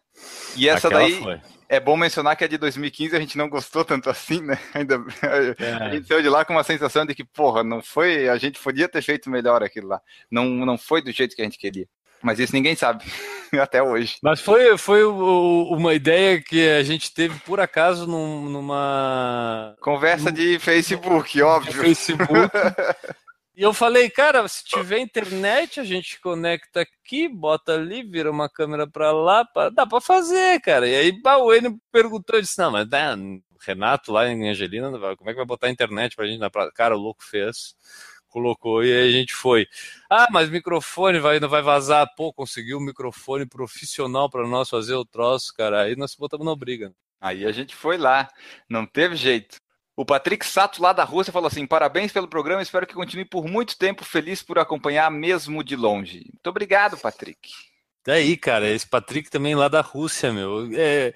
E 0.56 0.66
essa 0.66 0.88
Aquela 0.88 1.02
daí 1.02 1.22
foi. 1.22 1.40
É 1.68 1.78
bom 1.78 1.96
mencionar 1.96 2.36
que 2.36 2.44
é 2.44 2.48
de 2.48 2.56
2015, 2.56 3.14
a 3.14 3.20
gente 3.20 3.36
não 3.36 3.48
gostou 3.48 3.84
tanto 3.84 4.08
assim, 4.08 4.40
né? 4.40 4.58
Ainda 4.72 5.04
é. 5.58 5.72
a 5.74 5.90
gente 5.90 6.06
saiu 6.06 6.22
de 6.22 6.28
lá 6.28 6.44
com 6.44 6.54
uma 6.54 6.64
sensação 6.64 7.04
de 7.04 7.14
que, 7.14 7.24
porra, 7.24 7.62
não 7.62 7.82
foi, 7.82 8.28
a 8.28 8.38
gente 8.38 8.58
podia 8.58 8.88
ter 8.88 9.02
feito 9.02 9.28
melhor 9.28 9.62
aquilo 9.62 9.88
lá. 9.88 10.00
Não, 10.30 10.44
não 10.44 10.78
foi 10.78 11.02
do 11.02 11.12
jeito 11.12 11.36
que 11.36 11.42
a 11.42 11.44
gente 11.44 11.58
queria. 11.58 11.86
Mas 12.22 12.38
isso 12.38 12.52
ninguém 12.52 12.74
sabe, 12.74 13.04
até 13.60 13.82
hoje. 13.82 14.16
Mas 14.22 14.40
foi, 14.40 14.76
foi 14.76 15.04
uma 15.04 15.94
ideia 15.94 16.40
que 16.42 16.68
a 16.70 16.82
gente 16.82 17.12
teve 17.12 17.38
por 17.40 17.60
acaso 17.60 18.06
num, 18.06 18.48
numa. 18.48 19.76
Conversa 19.80 20.32
de 20.32 20.58
Facebook, 20.58 21.40
óbvio. 21.42 21.72
De 21.72 21.78
Facebook. 21.78 22.32
E 23.58 23.62
eu 23.64 23.74
falei, 23.74 24.08
cara, 24.08 24.46
se 24.46 24.62
tiver 24.62 25.00
internet, 25.00 25.80
a 25.80 25.84
gente 25.84 26.20
conecta 26.20 26.82
aqui, 26.82 27.28
bota 27.28 27.74
ali, 27.74 28.04
vira 28.04 28.30
uma 28.30 28.48
câmera 28.48 28.86
para 28.88 29.10
lá, 29.10 29.44
pra... 29.44 29.68
dá 29.68 29.84
para 29.84 30.00
fazer, 30.00 30.60
cara. 30.60 30.86
E 30.86 30.94
aí 30.94 31.20
o 31.24 31.52
Enio 31.52 31.76
perguntou, 31.90 32.36
eu 32.36 32.40
disse, 32.40 32.56
não, 32.56 32.70
mas 32.70 32.88
né, 32.88 33.16
Renato 33.60 34.12
lá 34.12 34.28
em 34.28 34.48
Angelina, 34.48 34.92
como 35.16 35.28
é 35.28 35.32
que 35.32 35.38
vai 35.38 35.44
botar 35.44 35.70
internet 35.70 36.14
pra 36.14 36.28
gente 36.28 36.38
na 36.38 36.48
praia? 36.48 36.70
Cara, 36.72 36.96
o 36.96 37.00
louco 37.00 37.24
fez, 37.24 37.74
colocou 38.28 38.84
e 38.84 38.92
aí 38.92 39.08
a 39.08 39.10
gente 39.10 39.34
foi. 39.34 39.66
Ah, 40.08 40.28
mas 40.30 40.48
microfone 40.48 41.18
vai, 41.18 41.40
não 41.40 41.48
vai 41.48 41.60
vazar. 41.60 42.06
Pô, 42.16 42.32
conseguiu 42.32 42.78
um 42.78 42.84
microfone 42.84 43.44
profissional 43.44 44.30
para 44.30 44.46
nós 44.46 44.70
fazer 44.70 44.94
o 44.94 45.04
troço, 45.04 45.52
cara. 45.52 45.82
Aí 45.82 45.96
nós 45.96 46.14
botamos 46.14 46.46
na 46.46 46.54
briga. 46.54 46.94
Aí 47.20 47.44
a 47.44 47.50
gente 47.50 47.74
foi 47.74 47.98
lá, 47.98 48.28
não 48.70 48.86
teve 48.86 49.16
jeito. 49.16 49.58
O 49.98 50.04
Patrick 50.04 50.46
Sato, 50.46 50.80
lá 50.80 50.92
da 50.92 51.02
Rússia, 51.02 51.32
falou 51.32 51.48
assim: 51.48 51.66
parabéns 51.66 52.12
pelo 52.12 52.28
programa, 52.28 52.62
espero 52.62 52.86
que 52.86 52.94
continue 52.94 53.24
por 53.24 53.48
muito 53.48 53.76
tempo 53.76 54.04
feliz 54.04 54.40
por 54.40 54.56
acompanhar, 54.56 55.10
mesmo 55.10 55.64
de 55.64 55.74
longe. 55.74 56.18
Muito 56.32 56.46
obrigado, 56.46 56.96
Patrick. 56.96 57.50
Daí, 58.06 58.36
cara, 58.36 58.70
esse 58.70 58.86
Patrick 58.86 59.28
também 59.28 59.56
lá 59.56 59.66
da 59.66 59.80
Rússia, 59.80 60.32
meu. 60.32 60.68
É, 60.72 61.12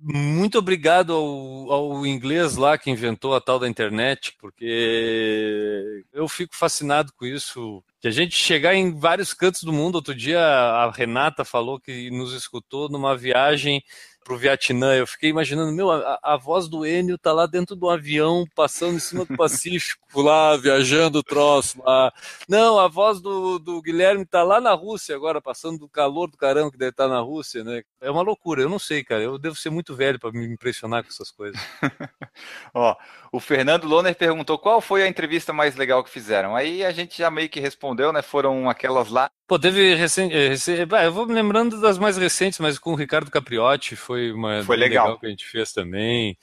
muito 0.00 0.58
obrigado 0.58 1.12
ao, 1.12 1.70
ao, 1.70 2.06
inglês 2.06 2.56
lá 2.56 2.78
que 2.78 2.90
inventou 2.90 3.34
a 3.34 3.42
tal 3.42 3.58
da 3.58 3.68
internet, 3.68 4.34
porque 4.40 6.02
eu 6.10 6.26
fico 6.26 6.56
fascinado 6.56 7.12
com 7.18 7.26
isso. 7.26 7.84
Que 8.00 8.08
a 8.08 8.10
gente 8.10 8.34
chegar 8.34 8.74
em 8.74 8.98
vários 8.98 9.34
cantos 9.34 9.64
do 9.64 9.72
mundo. 9.72 9.96
Outro 9.96 10.14
dia 10.14 10.40
a 10.40 10.90
Renata 10.90 11.44
falou 11.44 11.78
que 11.78 12.10
nos 12.10 12.32
escutou 12.32 12.88
numa 12.88 13.14
viagem 13.14 13.84
pro 14.24 14.38
Vietnã, 14.38 14.94
eu 14.94 15.06
fiquei 15.06 15.28
imaginando, 15.28 15.70
meu, 15.70 15.90
a, 15.90 16.18
a, 16.22 16.36
voz 16.36 16.66
do 16.66 16.86
Enio 16.86 17.18
tá 17.18 17.32
lá 17.32 17.46
dentro 17.46 17.76
do 17.76 17.90
avião, 17.90 18.46
passando 18.54 18.96
em 18.96 18.98
cima 18.98 19.26
do 19.26 19.36
Pacífico, 19.36 20.22
lá, 20.22 20.56
viajando 20.56 21.18
o 21.18 21.22
troço 21.22 21.82
lá. 21.84 22.10
Não, 22.48 22.78
a 22.78 22.88
voz 22.88 23.20
do, 23.20 23.58
do 23.58 23.82
Guilherme 23.82 24.24
tá 24.24 24.42
lá 24.42 24.60
na 24.60 24.72
Rússia 24.72 25.14
agora, 25.14 25.42
passando 25.42 25.78
do 25.78 25.88
calor 25.88 26.30
do 26.30 26.38
caramba 26.38 26.70
que 26.70 26.78
deve 26.78 26.90
estar 26.90 27.04
tá 27.04 27.14
na 27.14 27.20
Rússia, 27.20 27.62
né? 27.62 27.82
É 28.00 28.10
uma 28.10 28.22
loucura, 28.22 28.62
eu 28.62 28.68
não 28.68 28.78
sei, 28.78 29.04
cara, 29.04 29.22
eu 29.22 29.38
devo 29.38 29.56
ser 29.56 29.70
muito 29.70 29.94
velho 29.94 30.18
para 30.18 30.32
me 30.32 30.46
impressionar 30.46 31.02
com 31.02 31.10
essas 31.10 31.30
coisas. 31.30 31.60
Ó, 32.72 32.96
o 33.30 33.38
Fernando 33.38 33.86
Loner 33.86 34.16
perguntou 34.16 34.58
qual 34.58 34.80
foi 34.80 35.02
a 35.02 35.08
entrevista 35.08 35.52
mais 35.52 35.76
legal 35.76 36.02
que 36.02 36.10
fizeram. 36.10 36.56
Aí 36.56 36.84
a 36.84 36.90
gente 36.90 37.18
já 37.18 37.30
meio 37.30 37.50
que 37.50 37.60
respondeu, 37.60 38.12
né? 38.12 38.22
Foram 38.22 38.70
aquelas 38.70 39.10
lá 39.10 39.30
Pô, 39.46 39.58
teve 39.58 39.94
recente. 39.94 40.34
Eh, 40.34 40.48
recente 40.48 40.88
eu 40.90 41.12
vou 41.12 41.26
me 41.26 41.34
lembrando 41.34 41.80
das 41.80 41.98
mais 41.98 42.16
recentes, 42.16 42.58
mas 42.58 42.78
com 42.78 42.92
o 42.92 42.96
Ricardo 42.96 43.30
Capriotti 43.30 43.94
foi 43.94 44.32
uma 44.32 44.62
foi 44.62 44.76
legal. 44.76 45.04
legal 45.06 45.20
que 45.20 45.26
a 45.26 45.28
gente 45.28 45.44
fez 45.46 45.72
também. 45.72 46.38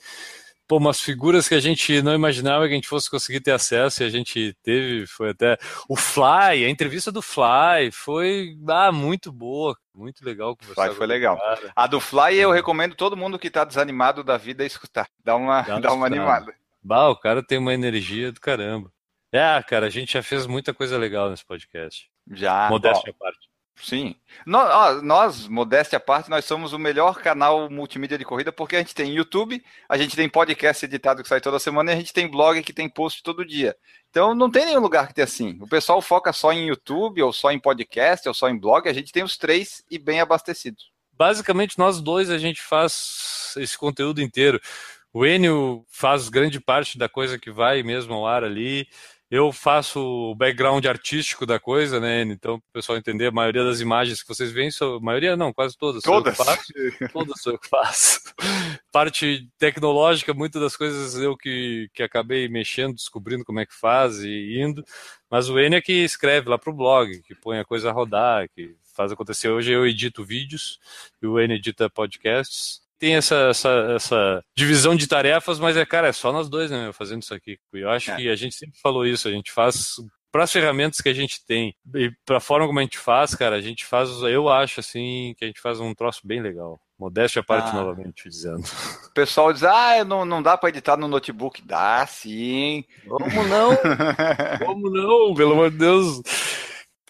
Pô, 0.68 0.76
umas 0.76 1.00
figuras 1.00 1.48
que 1.48 1.54
a 1.54 1.60
gente 1.60 2.00
não 2.00 2.14
imaginava 2.14 2.66
que 2.66 2.72
a 2.72 2.76
gente 2.76 2.88
fosse 2.88 3.10
conseguir 3.10 3.40
ter 3.40 3.50
acesso 3.50 4.02
e 4.02 4.06
a 4.06 4.08
gente 4.08 4.56
teve, 4.62 5.06
foi 5.06 5.30
até 5.30 5.58
o 5.88 5.96
Fly, 5.96 6.64
a 6.64 6.70
entrevista 6.70 7.10
do 7.10 7.20
Fly 7.20 7.90
foi 7.92 8.56
ah, 8.68 8.92
muito 8.92 9.32
boa, 9.32 9.76
muito 9.92 10.24
legal 10.24 10.56
conversar. 10.56 10.86
Fly 10.86 10.94
foi 10.94 11.06
legal. 11.06 11.36
Cara. 11.36 11.72
A 11.74 11.86
do 11.88 12.00
Fly 12.00 12.36
eu 12.36 12.52
recomendo 12.52 12.94
todo 12.94 13.16
mundo 13.16 13.38
que 13.38 13.48
está 13.48 13.64
desanimado 13.64 14.22
da 14.22 14.36
vida 14.36 14.64
escutar, 14.64 15.08
dá 15.22 15.34
uma, 15.34 15.62
dá, 15.62 15.80
dá 15.80 15.92
uma 15.92 16.06
animada. 16.06 16.54
Bah, 16.80 17.08
o 17.08 17.16
cara 17.16 17.44
tem 17.44 17.58
uma 17.58 17.74
energia 17.74 18.32
do 18.32 18.40
caramba. 18.40 18.90
É, 19.32 19.62
cara, 19.62 19.86
a 19.86 19.90
gente 19.90 20.12
já 20.12 20.22
fez 20.22 20.46
muita 20.46 20.72
coisa 20.72 20.96
legal 20.96 21.28
nesse 21.28 21.44
podcast. 21.44 22.11
Já. 22.30 22.68
Modéstia 22.68 23.10
à 23.10 23.14
parte. 23.14 23.52
Sim. 23.76 24.14
Nós, 24.46 25.02
nós, 25.02 25.48
modéstia 25.48 25.96
à 25.96 26.00
parte, 26.00 26.30
nós 26.30 26.44
somos 26.44 26.72
o 26.72 26.78
melhor 26.78 27.16
canal 27.16 27.68
multimídia 27.68 28.16
de 28.16 28.24
corrida 28.24 28.52
porque 28.52 28.76
a 28.76 28.78
gente 28.78 28.94
tem 28.94 29.12
YouTube, 29.12 29.62
a 29.88 29.98
gente 29.98 30.14
tem 30.14 30.28
podcast 30.28 30.84
editado 30.84 31.22
que 31.22 31.28
sai 31.28 31.40
toda 31.40 31.58
semana 31.58 31.90
e 31.90 31.94
a 31.94 31.96
gente 31.96 32.12
tem 32.12 32.28
blog 32.28 32.62
que 32.62 32.72
tem 32.72 32.88
post 32.88 33.22
todo 33.22 33.44
dia. 33.44 33.76
Então 34.10 34.34
não 34.34 34.50
tem 34.50 34.66
nenhum 34.66 34.80
lugar 34.80 35.08
que 35.08 35.14
tenha 35.14 35.24
assim. 35.24 35.58
O 35.60 35.66
pessoal 35.66 36.00
foca 36.00 36.32
só 36.32 36.52
em 36.52 36.68
YouTube, 36.68 37.22
ou 37.22 37.32
só 37.32 37.50
em 37.50 37.58
podcast, 37.58 38.28
ou 38.28 38.34
só 38.34 38.48
em 38.48 38.58
blog. 38.58 38.88
A 38.88 38.92
gente 38.92 39.10
tem 39.10 39.24
os 39.24 39.36
três 39.36 39.82
e 39.90 39.98
bem 39.98 40.20
abastecidos. 40.20 40.92
Basicamente, 41.12 41.78
nós 41.78 42.00
dois 42.00 42.30
a 42.30 42.38
gente 42.38 42.60
faz 42.60 43.54
esse 43.56 43.76
conteúdo 43.76 44.20
inteiro. 44.20 44.60
O 45.12 45.26
Enio 45.26 45.84
faz 45.90 46.28
grande 46.28 46.60
parte 46.60 46.96
da 46.96 47.08
coisa 47.08 47.38
que 47.38 47.50
vai 47.50 47.82
mesmo 47.82 48.14
ao 48.14 48.26
ar 48.26 48.44
ali. 48.44 48.86
Eu 49.32 49.50
faço 49.50 49.98
o 49.98 50.34
background 50.34 50.84
artístico 50.84 51.46
da 51.46 51.58
coisa, 51.58 51.98
né? 51.98 52.20
Então, 52.20 52.60
para 52.60 52.68
o 52.68 52.72
pessoal 52.74 52.98
entender, 52.98 53.28
a 53.28 53.32
maioria 53.32 53.64
das 53.64 53.80
imagens 53.80 54.20
que 54.20 54.28
vocês 54.28 54.52
veem, 54.52 54.70
são, 54.70 54.96
a 54.96 55.00
maioria 55.00 55.34
não, 55.38 55.54
quase 55.54 55.74
todas. 55.74 56.02
Todas? 56.02 56.36
Sou 56.36 56.44
faço, 56.44 56.72
todas 57.10 57.40
sou 57.40 57.54
eu 57.54 57.58
que 57.58 57.66
faço. 57.66 58.20
Parte 58.92 59.48
tecnológica, 59.56 60.34
muitas 60.34 60.60
das 60.60 60.76
coisas 60.76 61.14
eu 61.14 61.34
que, 61.34 61.88
que 61.94 62.02
acabei 62.02 62.46
mexendo, 62.46 62.94
descobrindo 62.94 63.42
como 63.42 63.58
é 63.58 63.64
que 63.64 63.74
faz 63.74 64.22
e 64.22 64.60
indo. 64.60 64.84
Mas 65.30 65.48
o 65.48 65.58
Enio 65.58 65.78
é 65.78 65.80
que 65.80 66.04
escreve 66.04 66.50
lá 66.50 66.58
para 66.58 66.70
o 66.70 66.76
blog, 66.76 67.22
que 67.22 67.34
põe 67.34 67.58
a 67.58 67.64
coisa 67.64 67.88
a 67.88 67.92
rodar, 67.92 68.50
que 68.50 68.76
faz 68.94 69.12
acontecer. 69.12 69.48
Hoje 69.48 69.72
eu 69.72 69.86
edito 69.86 70.22
vídeos 70.22 70.78
e 71.22 71.26
o 71.26 71.40
Enio 71.40 71.56
edita 71.56 71.88
podcasts 71.88 72.81
tem 73.02 73.16
essa, 73.16 73.48
essa, 73.50 73.68
essa, 73.96 74.44
divisão 74.56 74.94
de 74.94 75.08
tarefas, 75.08 75.58
mas 75.58 75.76
é, 75.76 75.84
cara, 75.84 76.06
é 76.06 76.12
só 76.12 76.30
nós 76.32 76.48
dois, 76.48 76.70
né, 76.70 76.92
fazendo 76.92 77.20
isso 77.20 77.34
aqui. 77.34 77.58
Eu 77.72 77.90
acho 77.90 78.12
é. 78.12 78.14
que 78.14 78.28
a 78.28 78.36
gente 78.36 78.54
sempre 78.54 78.78
falou 78.80 79.04
isso, 79.04 79.26
a 79.26 79.32
gente 79.32 79.50
faz 79.50 79.96
para 80.30 80.44
as 80.44 80.52
ferramentas 80.52 81.00
que 81.00 81.08
a 81.08 81.12
gente 81.12 81.44
tem 81.44 81.74
e 81.96 82.12
para 82.24 82.36
a 82.36 82.40
forma 82.40 82.64
como 82.64 82.78
a 82.78 82.82
gente 82.82 82.96
faz, 82.96 83.34
cara, 83.34 83.56
a 83.56 83.60
gente 83.60 83.84
faz, 83.84 84.08
eu 84.22 84.48
acho 84.48 84.78
assim, 84.78 85.34
que 85.36 85.44
a 85.44 85.48
gente 85.48 85.60
faz 85.60 85.80
um 85.80 85.92
troço 85.92 86.20
bem 86.22 86.40
legal. 86.40 86.80
Modéstia 86.96 87.40
à 87.40 87.42
parte, 87.44 87.70
ah. 87.70 87.72
novamente 87.72 88.28
dizendo. 88.28 88.62
O 89.08 89.12
pessoal 89.12 89.52
diz, 89.52 89.64
ah, 89.64 90.04
não, 90.04 90.24
não 90.24 90.40
dá 90.40 90.56
para 90.56 90.68
editar 90.68 90.96
no 90.96 91.08
notebook. 91.08 91.60
Dá 91.66 92.06
sim. 92.06 92.84
Como 93.08 93.42
não? 93.48 93.76
como 94.64 94.88
não? 94.88 95.34
Pelo 95.34 95.54
amor 95.54 95.72
de 95.72 95.78
Deus 95.78 96.22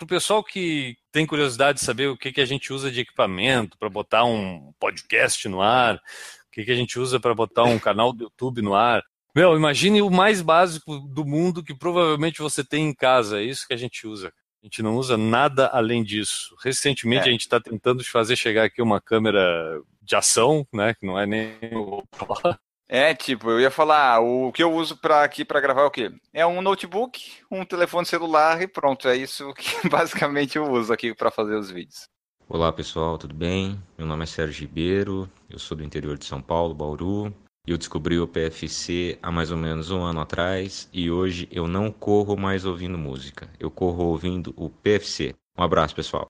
para 0.03 0.05
o 0.05 0.09
pessoal 0.09 0.43
que 0.43 0.97
tem 1.12 1.26
curiosidade 1.26 1.78
de 1.78 1.84
saber 1.84 2.08
o 2.08 2.16
que, 2.16 2.32
que 2.32 2.40
a 2.40 2.46
gente 2.46 2.72
usa 2.72 2.90
de 2.90 3.00
equipamento 3.00 3.76
para 3.78 3.90
botar 3.90 4.24
um 4.24 4.72
podcast 4.80 5.46
no 5.48 5.60
ar, 5.60 5.96
o 5.96 6.50
que, 6.50 6.64
que 6.64 6.72
a 6.72 6.74
gente 6.76 6.98
usa 6.98 7.20
para 7.20 7.34
botar 7.34 7.64
um 7.64 7.78
canal 7.78 8.12
do 8.12 8.24
YouTube 8.24 8.62
no 8.62 8.74
ar. 8.74 9.02
Meu, 9.34 9.54
imagine 9.54 10.02
o 10.02 10.10
mais 10.10 10.42
básico 10.42 10.98
do 11.00 11.24
mundo 11.24 11.62
que 11.62 11.74
provavelmente 11.74 12.40
você 12.40 12.64
tem 12.64 12.88
em 12.88 12.94
casa. 12.94 13.40
É 13.40 13.44
isso 13.44 13.66
que 13.68 13.74
a 13.74 13.76
gente 13.76 14.06
usa. 14.06 14.32
A 14.62 14.66
gente 14.66 14.82
não 14.82 14.96
usa 14.96 15.16
nada 15.16 15.68
além 15.68 16.02
disso. 16.02 16.54
Recentemente 16.62 17.26
é. 17.26 17.28
a 17.28 17.32
gente 17.32 17.42
está 17.42 17.60
tentando 17.60 18.04
fazer 18.04 18.36
chegar 18.36 18.64
aqui 18.64 18.80
uma 18.80 19.00
câmera 19.00 19.80
de 20.00 20.16
ação, 20.16 20.66
né? 20.72 20.94
Que 20.94 21.06
não 21.06 21.18
é 21.18 21.26
nem 21.26 21.56
o 21.72 22.02
é, 22.95 23.14
tipo, 23.14 23.49
eu 23.49 23.59
ia 23.59 23.70
falar, 23.70 24.20
o 24.20 24.53
que 24.53 24.62
eu 24.62 24.70
uso 24.70 24.99
para 24.99 25.24
aqui 25.24 25.47
para 25.47 25.62
gravar 25.62 25.80
é 25.80 25.86
o 25.86 25.90
quê? 25.90 26.12
É 26.30 26.45
um 26.45 26.61
notebook, 26.61 27.22
um 27.51 27.64
telefone 27.64 28.05
celular 28.05 28.61
e 28.61 28.68
pronto, 28.68 29.09
é 29.09 29.16
isso 29.16 29.51
que 29.57 29.88
basicamente 29.88 30.59
eu 30.59 30.70
uso 30.70 30.93
aqui 30.93 31.14
para 31.14 31.30
fazer 31.30 31.55
os 31.55 31.70
vídeos. 31.70 32.07
Olá 32.47 32.70
pessoal, 32.70 33.16
tudo 33.16 33.34
bem? 33.34 33.82
Meu 33.97 34.07
nome 34.07 34.24
é 34.24 34.26
Sérgio 34.26 34.61
Ribeiro, 34.61 35.26
eu 35.49 35.59
sou 35.59 35.74
do 35.74 35.82
interior 35.82 36.18
de 36.18 36.26
São 36.26 36.43
Paulo, 36.43 36.74
Bauru. 36.74 37.34
Eu 37.66 37.78
descobri 37.78 38.18
o 38.20 38.28
PFC 38.28 39.18
há 39.22 39.32
mais 39.32 39.51
ou 39.51 39.57
menos 39.57 39.90
um 39.90 40.03
ano 40.03 40.20
atrás 40.20 40.86
e 40.93 41.11
hoje 41.11 41.49
eu 41.51 41.66
não 41.66 41.90
corro 41.90 42.36
mais 42.36 42.66
ouvindo 42.66 42.99
música, 42.99 43.49
eu 43.59 43.70
corro 43.70 44.05
ouvindo 44.05 44.53
o 44.55 44.68
PFC. 44.68 45.34
Um 45.57 45.62
abraço, 45.62 45.95
pessoal. 45.95 46.26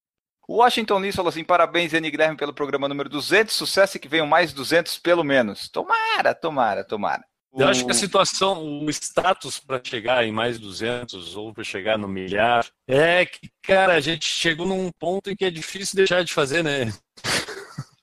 O 0.48 0.56
Washington 0.56 0.98
Lee 0.98 1.12
falou 1.12 1.28
assim: 1.28 1.44
parabéns, 1.44 1.92
N. 1.92 2.10
Guilherme, 2.10 2.36
pelo 2.36 2.52
programa 2.52 2.88
número 2.88 3.08
200. 3.08 3.54
Sucesso 3.54 3.96
e 3.96 4.00
que 4.00 4.08
venham 4.08 4.26
mais 4.26 4.52
200 4.52 4.98
pelo 4.98 5.24
menos. 5.24 5.68
Tomara, 5.68 6.34
tomara, 6.34 6.84
tomara. 6.84 7.24
Eu 7.54 7.68
acho 7.68 7.84
que 7.84 7.90
a 7.90 7.94
situação, 7.94 8.82
o 8.82 8.88
status 8.88 9.60
para 9.60 9.78
chegar 9.84 10.24
em 10.24 10.32
mais 10.32 10.58
200 10.58 11.36
ou 11.36 11.52
para 11.52 11.62
chegar 11.62 11.98
no 11.98 12.08
milhar 12.08 12.66
é 12.88 13.26
que, 13.26 13.50
cara, 13.62 13.92
a 13.92 14.00
gente 14.00 14.24
chegou 14.24 14.66
num 14.66 14.90
ponto 14.98 15.30
em 15.30 15.36
que 15.36 15.44
é 15.44 15.50
difícil 15.50 15.96
deixar 15.96 16.24
de 16.24 16.32
fazer, 16.32 16.64
né? 16.64 16.90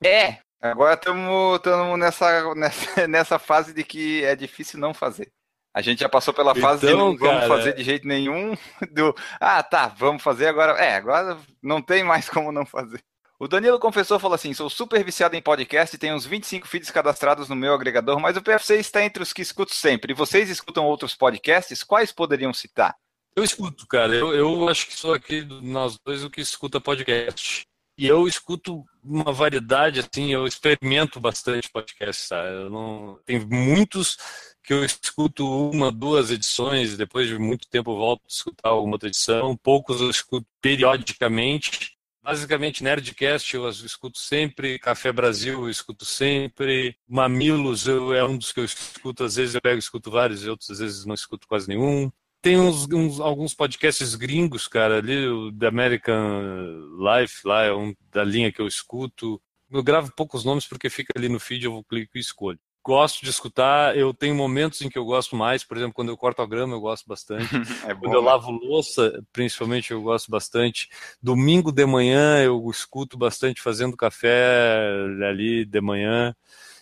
É, 0.04 0.38
agora 0.62 0.94
estamos 0.94 1.60
nessa, 1.98 2.54
nessa, 2.54 3.08
nessa 3.08 3.40
fase 3.40 3.74
de 3.74 3.84
que 3.84 4.24
é 4.24 4.36
difícil 4.36 4.80
não 4.80 4.94
fazer. 4.94 5.32
A 5.74 5.82
gente 5.82 6.00
já 6.00 6.10
passou 6.10 6.34
pela 6.34 6.56
fase 6.56 6.86
então, 6.86 6.98
de 6.98 7.04
não 7.04 7.18
vamos 7.18 7.48
fazer 7.48 7.76
de 7.76 7.84
jeito 7.84 8.08
nenhum. 8.08 8.58
Do, 8.92 9.16
ah, 9.40 9.62
tá, 9.62 9.88
vamos 9.88 10.24
fazer 10.24 10.48
agora. 10.48 10.74
É, 10.74 10.96
agora 10.96 11.38
não 11.62 11.82
tem 11.82 12.04
mais 12.04 12.28
como 12.30 12.52
não 12.52 12.66
fazer. 12.66 13.04
O 13.40 13.48
Danilo 13.48 13.80
confessou, 13.80 14.20
falou 14.20 14.36
assim: 14.36 14.54
sou 14.54 14.70
super 14.70 15.04
viciado 15.04 15.36
em 15.36 15.42
podcast 15.42 15.96
e 15.96 16.00
tenho 16.00 16.16
uns 16.16 16.26
25 16.26 16.68
feeds 16.68 16.92
cadastrados 16.92 17.48
no 17.48 17.56
meu 17.56 17.74
agregador, 17.74 18.20
mas 18.20 18.36
o 18.36 18.42
PFC 18.42 18.76
está 18.78 19.04
entre 19.04 19.24
os 19.24 19.32
que 19.32 19.42
escuto 19.42 19.74
sempre. 19.74 20.12
E 20.12 20.16
vocês 20.16 20.50
escutam 20.50 20.86
outros 20.86 21.16
podcasts? 21.16 21.84
Quais 21.84 22.12
poderiam 22.12 22.54
citar? 22.54 22.96
Eu 23.36 23.44
escuto, 23.44 23.88
cara. 23.88 24.14
Eu, 24.14 24.34
eu 24.34 24.68
acho 24.68 24.88
que 24.88 24.94
sou 24.94 25.14
aqui 25.14 25.46
nós 25.62 25.98
dois 26.04 26.24
o 26.24 26.30
que 26.30 26.42
escuta 26.42 26.82
podcast. 26.82 27.64
E 27.98 28.08
eu 28.08 28.28
escuto 28.28 28.86
uma 29.04 29.32
variedade, 29.32 30.00
assim, 30.00 30.34
eu 30.34 30.48
experimento 30.48 31.20
bastante 31.20 31.70
podcast, 31.70 32.30
tá? 32.30 32.46
Eu 32.46 32.70
não... 32.70 33.20
Tem 33.26 33.40
muitos 33.40 34.18
que 34.64 34.74
eu 34.74 34.84
escuto 34.84 35.46
uma, 35.72 35.92
duas 35.92 36.32
edições, 36.32 36.98
depois 36.98 37.28
de 37.28 37.38
muito 37.38 37.68
tempo 37.68 37.96
volto 37.96 38.22
a 38.26 38.28
escutar 38.30 38.70
alguma 38.70 38.96
outra 38.96 39.10
edição, 39.10 39.58
poucos 39.58 40.02
eu 40.02 40.10
escuto 40.10 40.48
periodicamente. 40.62 41.98
Basicamente, 42.22 42.84
Nerdcast 42.84 43.56
eu 43.56 43.68
escuto 43.70 44.20
sempre, 44.20 44.78
Café 44.78 45.12
Brasil 45.12 45.62
eu 45.62 45.70
escuto 45.70 46.06
sempre, 46.06 46.96
Mamilos 47.08 47.88
eu, 47.88 48.14
é 48.14 48.24
um 48.24 48.38
dos 48.38 48.52
que 48.52 48.60
eu 48.60 48.66
escuto, 48.66 49.24
às 49.24 49.36
vezes 49.38 49.56
eu 49.56 49.62
pego 49.62 49.78
e 49.78 49.80
escuto 49.80 50.12
vários, 50.12 50.44
e 50.44 50.50
outros 50.50 50.70
às 50.70 50.80
vezes 50.80 51.06
não 51.06 51.16
escuto 51.16 51.48
quase 51.48 51.68
nenhum. 51.68 52.12
Tem 52.42 52.58
uns, 52.58 52.88
uns, 52.94 53.20
alguns 53.20 53.54
podcasts 53.54 54.16
gringos, 54.16 54.68
cara, 54.68 54.98
ali, 54.98 55.28
o 55.28 55.52
The 55.52 55.68
American 55.68 56.98
Life, 57.00 57.42
lá 57.46 57.64
é 57.64 57.74
um 57.74 57.94
da 58.12 58.24
linha 58.24 58.52
que 58.52 58.62
eu 58.62 58.68
escuto. 58.68 59.42
Eu 59.72 59.84
gravo 59.84 60.12
poucos 60.16 60.46
nomes 60.46 60.66
porque 60.68 60.90
fica 60.90 61.12
ali 61.18 61.28
no 61.30 61.40
feed, 61.40 61.66
eu 61.66 61.84
clico 61.84 62.18
e 62.18 62.22
escolho 62.22 62.60
gosto 62.90 63.22
de 63.22 63.30
escutar. 63.30 63.96
Eu 63.96 64.12
tenho 64.16 64.34
momentos 64.34 64.82
em 64.82 64.90
que 64.90 64.98
eu 64.98 65.06
gosto 65.06 65.36
mais, 65.36 65.64
por 65.64 65.78
exemplo, 65.78 65.94
quando 65.94 66.10
eu 66.10 66.18
corto 66.18 66.42
a 66.42 66.48
grama, 66.48 66.74
eu 66.74 66.82
gosto 66.82 67.06
bastante. 67.08 67.46
é 67.88 67.94
bom, 67.94 68.02
quando 68.02 68.16
eu 68.16 68.22
né? 68.24 68.28
lavo 68.28 68.50
louça, 68.50 69.24
principalmente, 69.32 69.92
eu 69.92 70.02
gosto 70.02 70.32
bastante. 70.32 70.90
Domingo 71.22 71.72
de 71.72 71.86
manhã, 71.86 72.42
eu 72.44 72.68
escuto 72.72 73.16
bastante 73.16 73.62
fazendo 73.62 73.96
café 73.96 74.90
ali 75.30 75.66
de 75.66 75.80
manhã. 75.80 76.36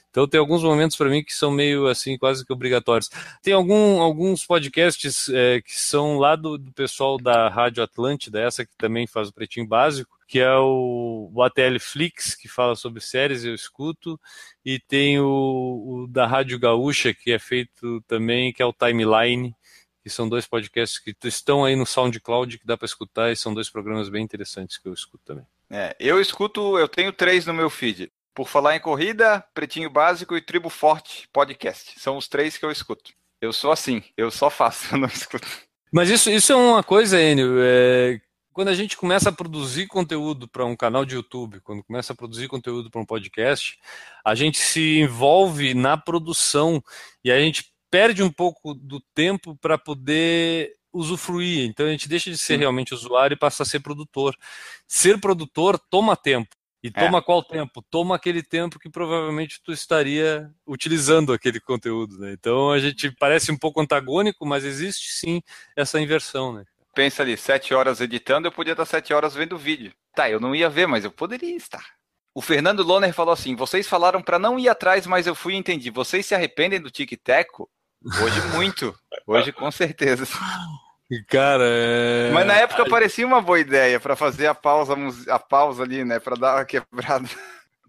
Então 0.10 0.26
tem 0.26 0.40
alguns 0.40 0.64
momentos 0.64 0.96
para 0.96 1.10
mim 1.10 1.22
que 1.22 1.34
são 1.34 1.52
meio 1.52 1.88
assim, 1.88 2.18
quase 2.18 2.46
que 2.46 2.54
obrigatórios. 2.54 3.10
Tem 3.44 3.54
algum, 3.54 4.02
alguns 4.02 4.46
podcasts 4.46 5.28
é, 5.28 5.62
que 5.62 5.78
são 5.78 6.18
lá 6.18 6.38
do, 6.38 6.58
do, 6.58 6.72
pessoal 6.72 7.18
da 7.18 7.50
Rádio 7.50 7.84
Atlântida, 7.84 8.40
essa 8.40 8.66
que 8.66 8.76
também 8.78 9.06
faz 9.06 9.28
o 9.28 9.34
Pretinho 9.34 9.68
Básico, 9.68 10.17
que 10.28 10.40
é 10.40 10.56
o, 10.58 11.32
o 11.34 11.42
ATL 11.42 11.80
Flix, 11.80 12.36
que 12.36 12.48
fala 12.48 12.76
sobre 12.76 13.02
séries, 13.02 13.46
eu 13.46 13.56
escuto, 13.56 14.20
e 14.64 14.80
tem 14.80 15.20
o, 15.20 15.26
o 15.26 16.08
da 16.08 16.28
Rádio 16.28 16.60
Gaúcha, 16.60 17.14
que 17.14 17.32
é 17.32 17.40
feito 17.40 18.02
também, 18.02 18.52
que 18.52 18.62
é 18.62 18.66
o 18.66 18.74
Timeline, 18.74 19.56
que 20.04 20.10
são 20.10 20.28
dois 20.28 20.46
podcasts 20.46 21.00
que 21.00 21.16
estão 21.24 21.64
aí 21.64 21.76
no 21.76 21.86
SoundCloud 21.86 22.60
que 22.60 22.68
dá 22.68 22.78
para 22.78 22.86
escutar 22.86 23.32
e 23.32 23.36
são 23.36 23.54
dois 23.54 23.70
programas 23.70 24.10
bem 24.10 24.24
interessantes 24.24 24.78
que 24.78 24.88
eu 24.88 24.94
escuto 24.94 25.24
também. 25.26 25.46
É, 25.70 25.96
eu 26.00 26.20
escuto, 26.20 26.78
eu 26.78 26.88
tenho 26.88 27.12
três 27.12 27.46
no 27.46 27.54
meu 27.54 27.70
feed. 27.70 28.12
Por 28.34 28.48
falar 28.48 28.76
em 28.76 28.80
corrida, 28.80 29.44
Pretinho 29.54 29.90
Básico 29.90 30.38
e 30.38 30.42
Tribo 30.42 30.70
Forte 30.70 31.28
Podcast. 31.34 32.00
São 32.00 32.18
os 32.18 32.28
três 32.28 32.58
que 32.58 32.66
eu 32.66 32.72
escuto. 32.72 33.12
Eu 33.42 33.52
sou 33.52 33.72
assim, 33.72 34.04
eu 34.16 34.30
só 34.32 34.50
faço, 34.50 34.88
eu 34.96 35.00
não 35.00 35.08
escuto. 35.08 35.48
Mas 35.92 36.10
isso, 36.10 36.30
isso 36.30 36.52
é 36.52 36.56
uma 36.56 36.84
coisa, 36.84 37.20
Enio, 37.22 37.56
é, 37.60 38.20
quando 38.58 38.70
a 38.70 38.74
gente 38.74 38.98
começa 38.98 39.30
a 39.30 39.32
produzir 39.32 39.86
conteúdo 39.86 40.48
para 40.48 40.66
um 40.66 40.76
canal 40.76 41.06
de 41.06 41.14
YouTube, 41.14 41.62
quando 41.62 41.84
começa 41.84 42.12
a 42.12 42.16
produzir 42.16 42.48
conteúdo 42.48 42.90
para 42.90 43.00
um 43.00 43.06
podcast, 43.06 43.78
a 44.26 44.34
gente 44.34 44.58
se 44.58 44.98
envolve 44.98 45.76
na 45.76 45.96
produção 45.96 46.84
e 47.24 47.32
a 47.32 47.40
gente 47.40 47.72
perde 47.92 48.24
um 48.24 48.32
pouco 48.32 48.74
do 48.74 49.00
tempo 49.14 49.56
para 49.62 49.78
poder 49.78 50.74
usufruir. 50.92 51.70
Então 51.70 51.86
a 51.86 51.92
gente 51.92 52.10
deixa 52.10 52.32
de 52.32 52.38
ser 52.40 52.56
Sim. 52.56 52.62
realmente 52.62 52.96
usuário 52.96 53.36
e 53.36 53.38
passa 53.38 53.62
a 53.62 53.66
ser 53.66 53.80
produtor. 53.80 54.36
Ser 54.88 55.20
produtor 55.22 55.78
toma 55.78 56.16
tempo. 56.16 56.50
E 56.82 56.88
é. 56.88 56.92
toma 56.92 57.20
é. 57.20 57.22
qual 57.22 57.44
tempo? 57.44 57.86
Toma 57.92 58.16
aquele 58.16 58.42
tempo 58.42 58.80
que 58.80 58.90
provavelmente 58.90 59.62
tu 59.64 59.72
estaria 59.72 60.50
utilizando 60.66 61.32
aquele 61.32 61.60
conteúdo, 61.60 62.18
né? 62.18 62.34
Então 62.34 62.72
a 62.72 62.80
gente 62.80 63.12
parece 63.20 63.52
um 63.52 63.58
pouco 63.58 63.80
antagônico, 63.80 64.48
mas 64.48 64.66
existe 64.66 65.12
sim 65.12 65.44
essa 65.76 66.02
inversão, 66.02 66.54
né? 66.54 66.64
Pensa 66.98 67.22
ali, 67.22 67.38
sete 67.38 67.76
horas 67.76 68.02
editando, 68.02 68.48
eu 68.48 68.52
podia 68.52 68.72
estar 68.72 68.84
sete 68.84 69.14
horas 69.14 69.36
vendo 69.36 69.54
o 69.54 69.58
vídeo. 69.60 69.94
Tá, 70.16 70.32
eu 70.32 70.40
não 70.40 70.56
ia 70.56 70.68
ver, 70.68 70.88
mas 70.88 71.06
eu 71.06 71.12
poderia 71.12 71.56
estar. 71.56 71.86
O 72.34 72.42
Fernando 72.42 72.82
Loner 72.82 73.14
falou 73.14 73.32
assim: 73.32 73.56
vocês 73.56 73.88
falaram 73.88 74.20
para 74.20 74.40
não 74.40 74.58
ir 74.58 74.68
atrás, 74.68 75.06
mas 75.06 75.28
eu 75.28 75.36
fui 75.36 75.54
e 75.54 75.58
entendi. 75.58 75.92
Vocês 75.92 76.26
se 76.26 76.34
arrependem 76.34 76.82
do 76.82 76.90
tic-teco? 76.90 77.70
Hoje 78.04 78.42
muito. 78.48 78.98
Hoje 79.28 79.52
com 79.52 79.70
certeza. 79.70 80.26
Cara, 81.28 81.66
é... 81.68 82.32
Mas 82.34 82.48
na 82.48 82.56
época 82.56 82.90
parecia 82.90 83.28
uma 83.28 83.44
boa 83.44 83.60
ideia 83.60 84.00
para 84.00 84.16
fazer 84.16 84.48
a 84.48 84.56
pausa, 84.56 84.96
a 85.30 85.38
pausa 85.38 85.84
ali, 85.84 86.04
né? 86.04 86.20
Para 86.20 86.36
dar 86.36 86.56
uma 86.56 86.66
quebrada. 86.66 87.30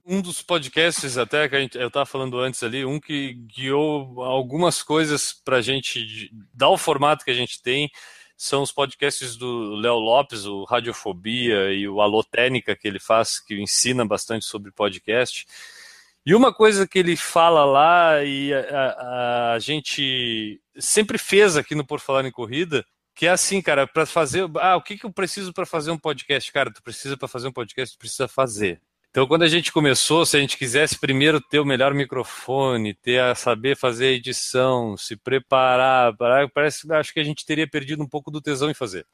Um 0.05 0.21
dos 0.21 0.43
podcasts 0.43 1.17
até 1.17 1.49
que 1.49 1.57
a 1.57 1.61
gente, 1.61 1.79
eu 1.79 1.89
estava 1.89 2.05
falando 2.05 2.39
antes 2.39 2.63
ali, 2.63 2.85
um 2.85 3.01
que 3.01 3.33
guiou 3.57 4.23
algumas 4.23 4.83
coisas 4.83 5.33
para 5.33 5.57
a 5.57 5.63
gente 5.63 6.31
dar 6.53 6.69
o 6.69 6.77
formato 6.77 7.25
que 7.25 7.31
a 7.31 7.35
gente 7.35 7.63
tem, 7.63 7.91
são 8.39 8.63
os 8.63 8.71
podcasts 8.71 9.37
do 9.37 9.75
Léo 9.75 9.97
Lopes, 9.97 10.47
o 10.47 10.63
Radiofobia 10.63 11.73
e 11.73 11.89
o 11.89 12.01
Alotênica 12.01 12.77
que 12.77 12.87
ele 12.87 13.01
faz, 13.01 13.41
que 13.41 13.61
ensina 13.61 14.07
bastante 14.07 14.45
sobre 14.45 14.71
podcast. 14.71 15.45
E 16.25 16.35
uma 16.37 16.55
coisa 16.55 16.87
que 16.87 17.01
ele 17.01 17.17
fala 17.17 17.65
lá 17.65 18.23
e 18.23 18.55
a, 18.55 18.61
a, 18.61 19.53
a 19.55 19.59
gente 19.59 20.61
sempre 20.79 21.19
fez 21.19 21.57
aqui 21.57 21.75
no 21.75 21.85
Por 21.85 21.99
Falar 21.99 22.25
em 22.25 22.31
Corrida 22.31 22.87
que 23.19 23.27
é 23.27 23.31
assim, 23.31 23.61
cara, 23.61 23.85
para 23.85 24.07
fazer. 24.07 24.49
Ah, 24.61 24.77
o 24.77 24.83
que, 24.83 24.97
que 24.97 25.05
eu 25.05 25.13
preciso 25.13 25.53
para 25.53 25.67
fazer 25.67 25.91
um 25.91 25.99
podcast? 25.99 26.53
Cara, 26.53 26.73
tu 26.73 26.81
precisa 26.81 27.17
para 27.17 27.27
fazer 27.27 27.49
um 27.49 27.53
podcast, 27.53 27.97
tu 27.97 27.99
precisa 27.99 28.29
fazer. 28.29 28.81
Então, 29.11 29.27
quando 29.27 29.43
a 29.43 29.49
gente 29.49 29.73
começou, 29.73 30.27
se 30.27 30.37
a 30.37 30.41
gente 30.41 30.59
quisesse 30.59 30.99
primeiro 30.99 31.41
ter 31.41 31.59
o 31.59 31.65
melhor 31.65 31.95
microfone, 31.95 32.93
ter 32.93 33.21
a 33.21 33.35
saber 33.35 33.75
fazer 33.75 34.09
a 34.09 34.13
edição, 34.13 34.99
se 34.99 35.17
preparar, 35.17 36.15
parece, 36.53 36.93
acho 36.93 37.15
que 37.15 37.21
a 37.21 37.25
gente 37.25 37.47
teria 37.47 37.67
perdido 37.67 38.03
um 38.03 38.09
pouco 38.09 38.31
do 38.31 38.41
tesão 38.41 38.71
em 38.71 38.75
fazer. 38.75 39.07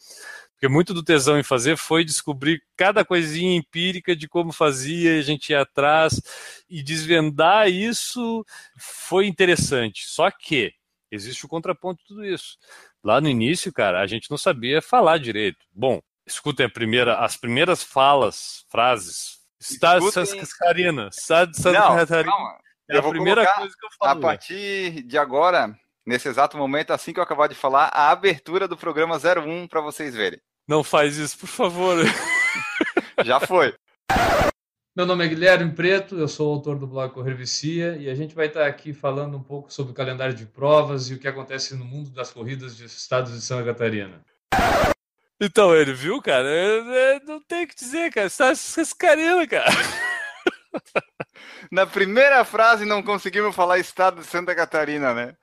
Porque 0.52 0.66
muito 0.68 0.92
do 0.92 1.02
tesão 1.02 1.38
em 1.38 1.44
fazer 1.44 1.76
foi 1.76 2.04
descobrir 2.04 2.60
cada 2.76 3.04
coisinha 3.04 3.56
empírica 3.56 4.16
de 4.16 4.28
como 4.28 4.52
fazia, 4.52 5.18
a 5.18 5.22
gente 5.22 5.50
ia 5.50 5.60
atrás 5.60 6.20
e 6.68 6.82
desvendar 6.82 7.68
isso 7.68 8.44
foi 8.76 9.26
interessante. 9.26 10.06
Só 10.06 10.28
que 10.28 10.72
existe 11.10 11.44
o 11.44 11.48
contraponto 11.48 12.02
de 12.02 12.08
tudo 12.08 12.24
isso. 12.24 12.58
Lá 13.02 13.20
no 13.20 13.28
início, 13.28 13.72
cara, 13.72 14.00
a 14.00 14.06
gente 14.06 14.28
não 14.30 14.38
sabia 14.38 14.82
falar 14.82 15.18
direito. 15.18 15.58
Bom, 15.72 16.00
escutem 16.26 16.68
primeira, 16.68 17.18
as 17.18 17.36
primeiras 17.36 17.82
falas, 17.82 18.64
frases. 18.68 19.43
Está 19.70 19.98
de 19.98 20.10
Santa 20.12 20.46
Catarina. 20.46 21.08
Está 21.08 21.44
de 21.46 21.56
Santa 21.56 21.80
não, 21.80 21.96
Catarina. 21.96 22.30
Calma. 22.30 22.58
É 22.90 22.98
a 22.98 23.02
primeira 23.02 23.46
coisa 23.46 23.74
que 23.78 23.86
eu 23.86 23.90
falo. 23.98 24.18
A 24.18 24.20
partir 24.20 25.02
de 25.02 25.16
agora, 25.16 25.74
nesse 26.06 26.28
exato 26.28 26.56
momento, 26.56 26.92
assim 26.92 27.12
que 27.12 27.18
eu 27.18 27.24
acabar 27.24 27.48
de 27.48 27.54
falar, 27.54 27.86
a 27.86 28.10
abertura 28.10 28.68
do 28.68 28.76
programa 28.76 29.16
01 29.16 29.66
para 29.66 29.80
vocês 29.80 30.14
verem. 30.14 30.38
Não 30.68 30.84
faz 30.84 31.16
isso, 31.16 31.38
por 31.38 31.46
favor. 31.46 31.96
Já 33.24 33.40
foi. 33.40 33.74
Meu 34.96 35.06
nome 35.06 35.24
é 35.24 35.28
Guilherme 35.28 35.72
Preto, 35.72 36.16
eu 36.16 36.28
sou 36.28 36.52
autor 36.52 36.78
do 36.78 36.86
blog 36.86 37.12
Correr 37.12 37.34
Vicia 37.34 37.96
e 37.96 38.08
a 38.08 38.14
gente 38.14 38.32
vai 38.32 38.46
estar 38.46 38.64
aqui 38.64 38.92
falando 38.92 39.36
um 39.36 39.42
pouco 39.42 39.72
sobre 39.72 39.90
o 39.90 39.94
calendário 39.94 40.34
de 40.34 40.46
provas 40.46 41.10
e 41.10 41.14
o 41.14 41.18
que 41.18 41.26
acontece 41.26 41.74
no 41.74 41.84
mundo 41.84 42.10
das 42.10 42.30
corridas 42.30 42.76
de 42.76 42.84
estados 42.84 43.32
de 43.32 43.40
Santa 43.40 43.64
Catarina. 43.64 44.24
Então, 45.40 45.74
ele 45.74 45.92
viu, 45.92 46.22
cara? 46.22 46.48
Eu, 46.48 46.84
eu 46.84 47.20
não 47.26 47.40
tem 47.40 47.64
o 47.64 47.68
que 47.68 47.74
dizer, 47.74 48.12
cara. 48.12 48.28
Você 48.28 48.42
tá 48.42 48.82
escarina, 48.82 49.46
cara. 49.46 49.70
Na 51.70 51.86
primeira 51.86 52.44
frase 52.44 52.84
não 52.84 53.02
conseguimos 53.02 53.54
falar 53.54 53.78
estado 53.78 54.20
de 54.20 54.26
Santa 54.26 54.54
Catarina, 54.54 55.12
né? 55.14 55.34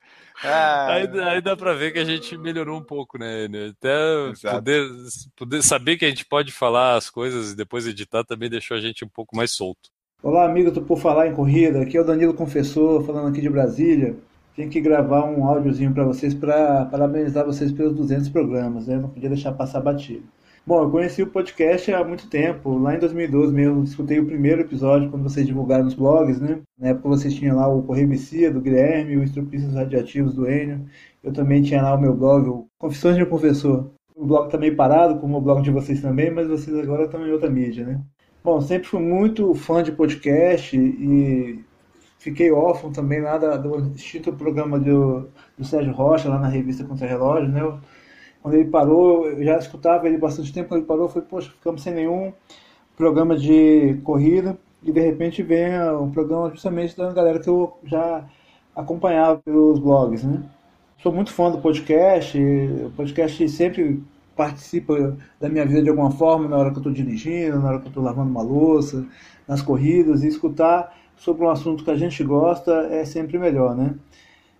Ah. 0.42 0.94
Aí, 0.94 1.20
aí, 1.20 1.40
dá 1.40 1.56
pra 1.56 1.74
ver 1.74 1.92
que 1.92 1.98
a 1.98 2.04
gente 2.04 2.36
melhorou 2.36 2.78
um 2.78 2.82
pouco, 2.82 3.18
né? 3.18 3.46
Até 3.70 4.50
poder, 4.50 4.88
poder 5.36 5.62
saber 5.62 5.96
que 5.96 6.04
a 6.04 6.08
gente 6.08 6.24
pode 6.24 6.52
falar 6.52 6.96
as 6.96 7.08
coisas 7.08 7.52
e 7.52 7.56
depois 7.56 7.86
editar 7.86 8.24
também 8.24 8.50
deixou 8.50 8.76
a 8.76 8.80
gente 8.80 9.04
um 9.04 9.08
pouco 9.08 9.36
mais 9.36 9.52
solto. 9.52 9.90
Olá, 10.22 10.44
amigo 10.44 10.70
do 10.70 10.82
Por 10.82 10.98
Falar 10.98 11.28
em 11.28 11.34
Corrida. 11.34 11.82
Aqui 11.82 11.96
é 11.96 12.00
o 12.00 12.04
Danilo 12.04 12.34
Confessor, 12.34 13.04
falando 13.04 13.28
aqui 13.28 13.40
de 13.40 13.50
Brasília. 13.50 14.16
Tenho 14.54 14.70
que 14.70 14.80
gravar 14.80 15.24
um 15.24 15.46
áudiozinho 15.46 15.92
para 15.92 16.04
vocês 16.04 16.34
para 16.34 16.84
parabenizar 16.86 17.44
vocês 17.44 17.72
pelos 17.72 17.94
200 17.94 18.28
programas, 18.28 18.86
né? 18.86 18.98
Não 18.98 19.08
podia 19.08 19.28
deixar 19.28 19.52
passar 19.52 19.80
batido. 19.80 20.24
Bom, 20.64 20.80
eu 20.80 20.90
conheci 20.90 21.22
o 21.22 21.26
podcast 21.26 21.92
há 21.92 22.04
muito 22.04 22.28
tempo, 22.28 22.78
lá 22.78 22.94
em 22.94 22.98
2012 23.00 23.52
mesmo, 23.52 23.82
escutei 23.82 24.20
o 24.20 24.26
primeiro 24.26 24.60
episódio 24.60 25.10
quando 25.10 25.24
vocês 25.24 25.44
divulgaram 25.44 25.84
nos 25.84 25.94
blogs, 25.94 26.40
né? 26.40 26.60
Na 26.78 26.90
época 26.90 27.08
vocês 27.08 27.34
tinham 27.34 27.56
lá 27.56 27.66
o 27.66 27.82
Correio 27.82 28.08
Vicia, 28.08 28.52
do 28.52 28.60
Guilherme, 28.60 29.16
o 29.16 29.24
Estrupistas 29.24 29.74
Radiativos 29.74 30.34
do 30.34 30.48
Enio. 30.48 30.86
Eu 31.20 31.32
também 31.32 31.62
tinha 31.62 31.82
lá 31.82 31.94
o 31.94 32.00
meu 32.00 32.14
blog, 32.14 32.48
o 32.48 32.66
Confissões 32.78 33.16
de 33.16 33.24
um 33.24 33.26
Professor. 33.26 33.90
O 34.14 34.24
blog 34.24 34.48
tá 34.50 34.56
meio 34.56 34.76
parado, 34.76 35.18
como 35.18 35.38
o 35.38 35.40
blog 35.40 35.62
de 35.62 35.70
vocês 35.72 36.00
também, 36.00 36.30
mas 36.30 36.46
vocês 36.46 36.76
agora 36.78 37.06
estão 37.06 37.26
em 37.26 37.32
outra 37.32 37.50
mídia, 37.50 37.84
né? 37.84 38.00
Bom, 38.44 38.60
sempre 38.60 38.86
fui 38.86 39.00
muito 39.00 39.52
fã 39.54 39.82
de 39.82 39.90
podcast 39.90 40.76
e 40.76 41.58
fiquei 42.22 42.52
órfão 42.52 42.92
também 42.92 43.20
lá 43.20 43.36
do 43.36 43.92
extinto 43.96 44.32
programa 44.32 44.78
do, 44.78 45.28
do 45.58 45.64
Sérgio 45.64 45.92
Rocha, 45.92 46.28
lá 46.28 46.38
na 46.38 46.46
revista 46.46 46.84
Contra 46.84 47.06
Relógio, 47.06 47.48
né? 47.48 47.60
Quando 48.40 48.54
ele 48.54 48.70
parou, 48.70 49.26
eu 49.26 49.44
já 49.44 49.58
escutava 49.58 50.06
ele 50.06 50.18
bastante 50.18 50.52
tempo, 50.52 50.68
quando 50.68 50.80
ele 50.80 50.86
parou, 50.86 51.08
foi, 51.08 51.22
poxa, 51.22 51.50
ficamos 51.50 51.82
sem 51.82 51.92
nenhum 51.92 52.32
programa 52.96 53.36
de 53.36 53.98
corrida, 54.04 54.56
e 54.84 54.92
de 54.92 55.00
repente 55.00 55.42
vem 55.42 55.72
um 56.00 56.12
programa 56.12 56.48
justamente 56.50 56.96
da 56.96 57.12
galera 57.12 57.40
que 57.40 57.50
eu 57.50 57.76
já 57.84 58.24
acompanhava 58.74 59.38
pelos 59.38 59.80
blogs, 59.80 60.22
né? 60.22 60.44
Sou 60.98 61.12
muito 61.12 61.32
fã 61.32 61.50
do 61.50 61.58
podcast, 61.58 62.38
o 62.38 62.92
podcast 62.96 63.48
sempre 63.48 64.00
participa 64.36 65.16
da 65.40 65.48
minha 65.48 65.66
vida 65.66 65.82
de 65.82 65.90
alguma 65.90 66.12
forma, 66.12 66.48
na 66.48 66.56
hora 66.56 66.70
que 66.70 66.76
eu 66.76 66.80
estou 66.80 66.92
dirigindo, 66.92 67.58
na 67.58 67.68
hora 67.68 67.78
que 67.80 67.86
eu 67.86 67.88
estou 67.88 68.02
lavando 68.02 68.30
uma 68.30 68.42
louça, 68.42 69.04
nas 69.46 69.60
corridas, 69.60 70.22
e 70.22 70.28
escutar 70.28 71.01
sobre 71.16 71.44
um 71.44 71.50
assunto 71.50 71.84
que 71.84 71.90
a 71.90 71.96
gente 71.96 72.22
gosta 72.24 72.72
é 72.90 73.04
sempre 73.04 73.38
melhor, 73.38 73.76
né? 73.76 73.94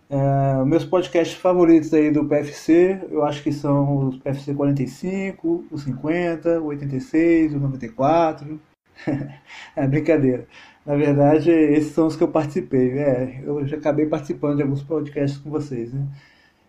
É, 0.09 0.63
meus 0.65 0.85
podcasts 0.85 1.35
favoritos 1.37 1.93
aí 1.93 2.11
do 2.11 2.25
PFC, 2.25 3.07
eu 3.09 3.23
acho 3.25 3.41
que 3.41 3.51
são 3.51 4.09
os 4.09 4.17
PFC 4.17 4.53
45, 4.53 5.65
o 5.71 5.77
50, 5.77 6.61
o 6.61 6.65
86, 6.65 7.53
o 7.55 7.59
94. 7.59 8.59
é 9.75 9.87
brincadeira. 9.87 10.47
Na 10.85 10.95
verdade, 10.95 11.49
esses 11.49 11.93
são 11.93 12.07
os 12.07 12.15
que 12.15 12.23
eu 12.23 12.27
participei. 12.27 12.91
É, 12.99 13.41
eu 13.43 13.65
já 13.65 13.77
acabei 13.77 14.05
participando 14.05 14.57
de 14.57 14.63
alguns 14.63 14.83
podcasts 14.83 15.39
com 15.39 15.49
vocês. 15.49 15.93
Né? 15.93 16.05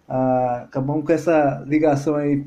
Ah, 0.09 0.63
acabamos 0.65 1.05
com 1.05 1.13
essa 1.13 1.65
ligação 1.67 2.15
aí. 2.17 2.47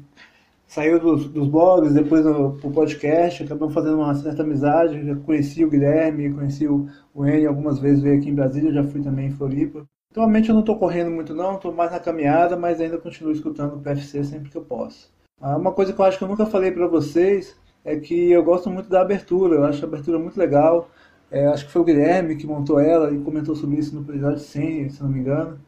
Saiu 0.68 0.99
dos, 0.99 1.28
dos 1.30 1.47
blogs, 1.47 1.93
depois 1.93 2.24
pro 2.24 2.72
podcast, 2.72 3.43
acabamos 3.43 3.74
fazendo 3.74 3.95
uma 3.95 4.13
certa 4.15 4.43
amizade. 4.43 5.05
Já 5.05 5.15
conheci 5.15 5.63
o 5.63 5.70
Guilherme, 5.70 6.34
conheci 6.34 6.68
o, 6.68 6.88
o 7.15 7.24
algumas 7.47 7.80
vezes, 7.80 8.03
veio 8.03 8.20
aqui 8.20 8.30
em 8.30 8.36
Brasília, 8.36 8.74
já 8.74 8.84
fui 8.84 9.01
também 9.01 9.28
em 9.28 9.32
Floripa. 9.32 9.86
Atualmente 10.11 10.49
eu 10.49 10.53
não 10.53 10.61
estou 10.61 10.78
correndo 10.78 11.11
muito 11.11 11.34
não, 11.34 11.55
estou 11.55 11.74
mais 11.74 11.91
na 11.91 11.99
caminhada, 11.99 12.57
mas 12.57 12.82
ainda 12.82 12.97
continuo 12.97 13.32
escutando 13.32 13.76
o 13.76 13.80
PFC 13.80 14.24
sempre 14.24 14.49
que 14.49 14.57
eu 14.57 14.63
posso. 14.63 15.11
Ah, 15.39 15.55
uma 15.55 15.72
coisa 15.72 15.93
que 15.93 16.01
eu 16.01 16.05
acho 16.05 16.18
que 16.18 16.24
eu 16.24 16.28
nunca 16.28 16.45
falei 16.45 16.72
para 16.72 16.88
vocês 16.88 17.55
é 17.86 17.95
que 17.97 18.32
eu 18.32 18.43
gosto 18.43 18.70
muito 18.70 18.89
da 18.89 19.01
abertura, 19.01 19.55
eu 19.55 19.63
acho 19.63 19.86
a 19.86 19.88
abertura 19.88 20.18
muito 20.20 20.38
legal. 20.38 20.89
É, 21.30 21.45
acho 21.47 21.65
que 21.65 21.72
foi 21.72 21.82
o 21.82 21.86
Guilherme 21.86 22.36
que 22.36 22.47
montou 22.47 22.80
ela 22.80 23.11
e 23.11 23.20
comentou 23.20 23.55
sobre 23.55 23.78
isso 23.78 23.93
no 23.95 24.01
episódio 24.01 24.39
100, 24.39 24.89
se 24.89 25.03
não 25.03 25.09
me 25.09 25.20
engano. 25.20 25.59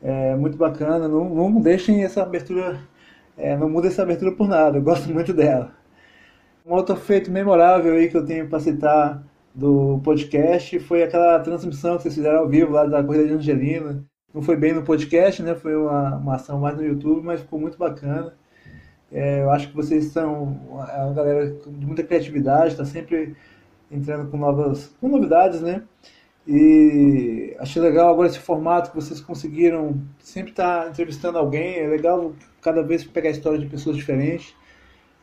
É 0.00 0.36
muito 0.36 0.56
bacana, 0.56 1.08
não, 1.08 1.28
não 1.28 1.60
deixem 1.60 2.04
essa 2.04 2.22
abertura, 2.22 2.80
é, 3.38 3.56
não 3.56 3.68
muda 3.68 3.86
essa 3.86 4.02
abertura 4.02 4.32
por 4.32 4.48
nada, 4.48 4.78
eu 4.78 4.82
gosto 4.82 5.08
muito 5.08 5.32
dela. 5.32 5.72
Um 6.66 6.74
outro 6.74 6.96
feito 6.96 7.30
memorável 7.30 7.94
aí 7.94 8.08
que 8.10 8.16
eu 8.16 8.24
tenho 8.24 8.48
para 8.48 8.60
citar 8.60 9.24
do 9.54 10.00
podcast 10.04 10.78
foi 10.80 11.02
aquela 11.02 11.38
transmissão 11.40 11.96
que 11.96 12.02
vocês 12.02 12.14
fizeram 12.14 12.40
ao 12.40 12.48
vivo 12.48 12.72
lá 12.72 12.84
da 12.84 13.02
Corrida 13.02 13.26
de 13.26 13.32
Angelina. 13.32 14.04
Não 14.34 14.42
foi 14.42 14.56
bem 14.56 14.74
no 14.74 14.82
podcast, 14.82 15.42
né? 15.42 15.54
Foi 15.54 15.74
uma, 15.74 16.16
uma 16.16 16.34
ação 16.34 16.60
mais 16.60 16.76
no 16.76 16.84
YouTube, 16.84 17.24
mas 17.24 17.40
ficou 17.40 17.58
muito 17.58 17.78
bacana. 17.78 18.34
É, 19.10 19.40
eu 19.40 19.50
acho 19.50 19.68
que 19.68 19.74
vocês 19.74 20.06
são 20.06 20.60
uma 20.68 21.12
galera 21.14 21.46
de 21.50 21.86
muita 21.86 22.02
criatividade, 22.02 22.72
está 22.72 22.84
sempre 22.84 23.34
entrando 23.90 24.30
com 24.30 24.36
novas 24.36 24.94
com 25.00 25.08
novidades, 25.08 25.62
né? 25.62 25.82
E 26.46 27.56
achei 27.58 27.80
legal 27.80 28.10
agora 28.10 28.28
esse 28.28 28.38
formato 28.38 28.90
que 28.90 28.96
vocês 28.96 29.20
conseguiram 29.20 30.00
sempre 30.18 30.50
estar 30.50 30.84
tá 30.84 30.90
entrevistando 30.90 31.38
alguém. 31.38 31.78
É 31.78 31.86
legal 31.86 32.32
cada 32.68 32.82
vez 32.82 33.02
pegar 33.04 33.28
a 33.28 33.32
história 33.32 33.58
de 33.58 33.66
pessoas 33.66 33.96
diferentes. 33.96 34.54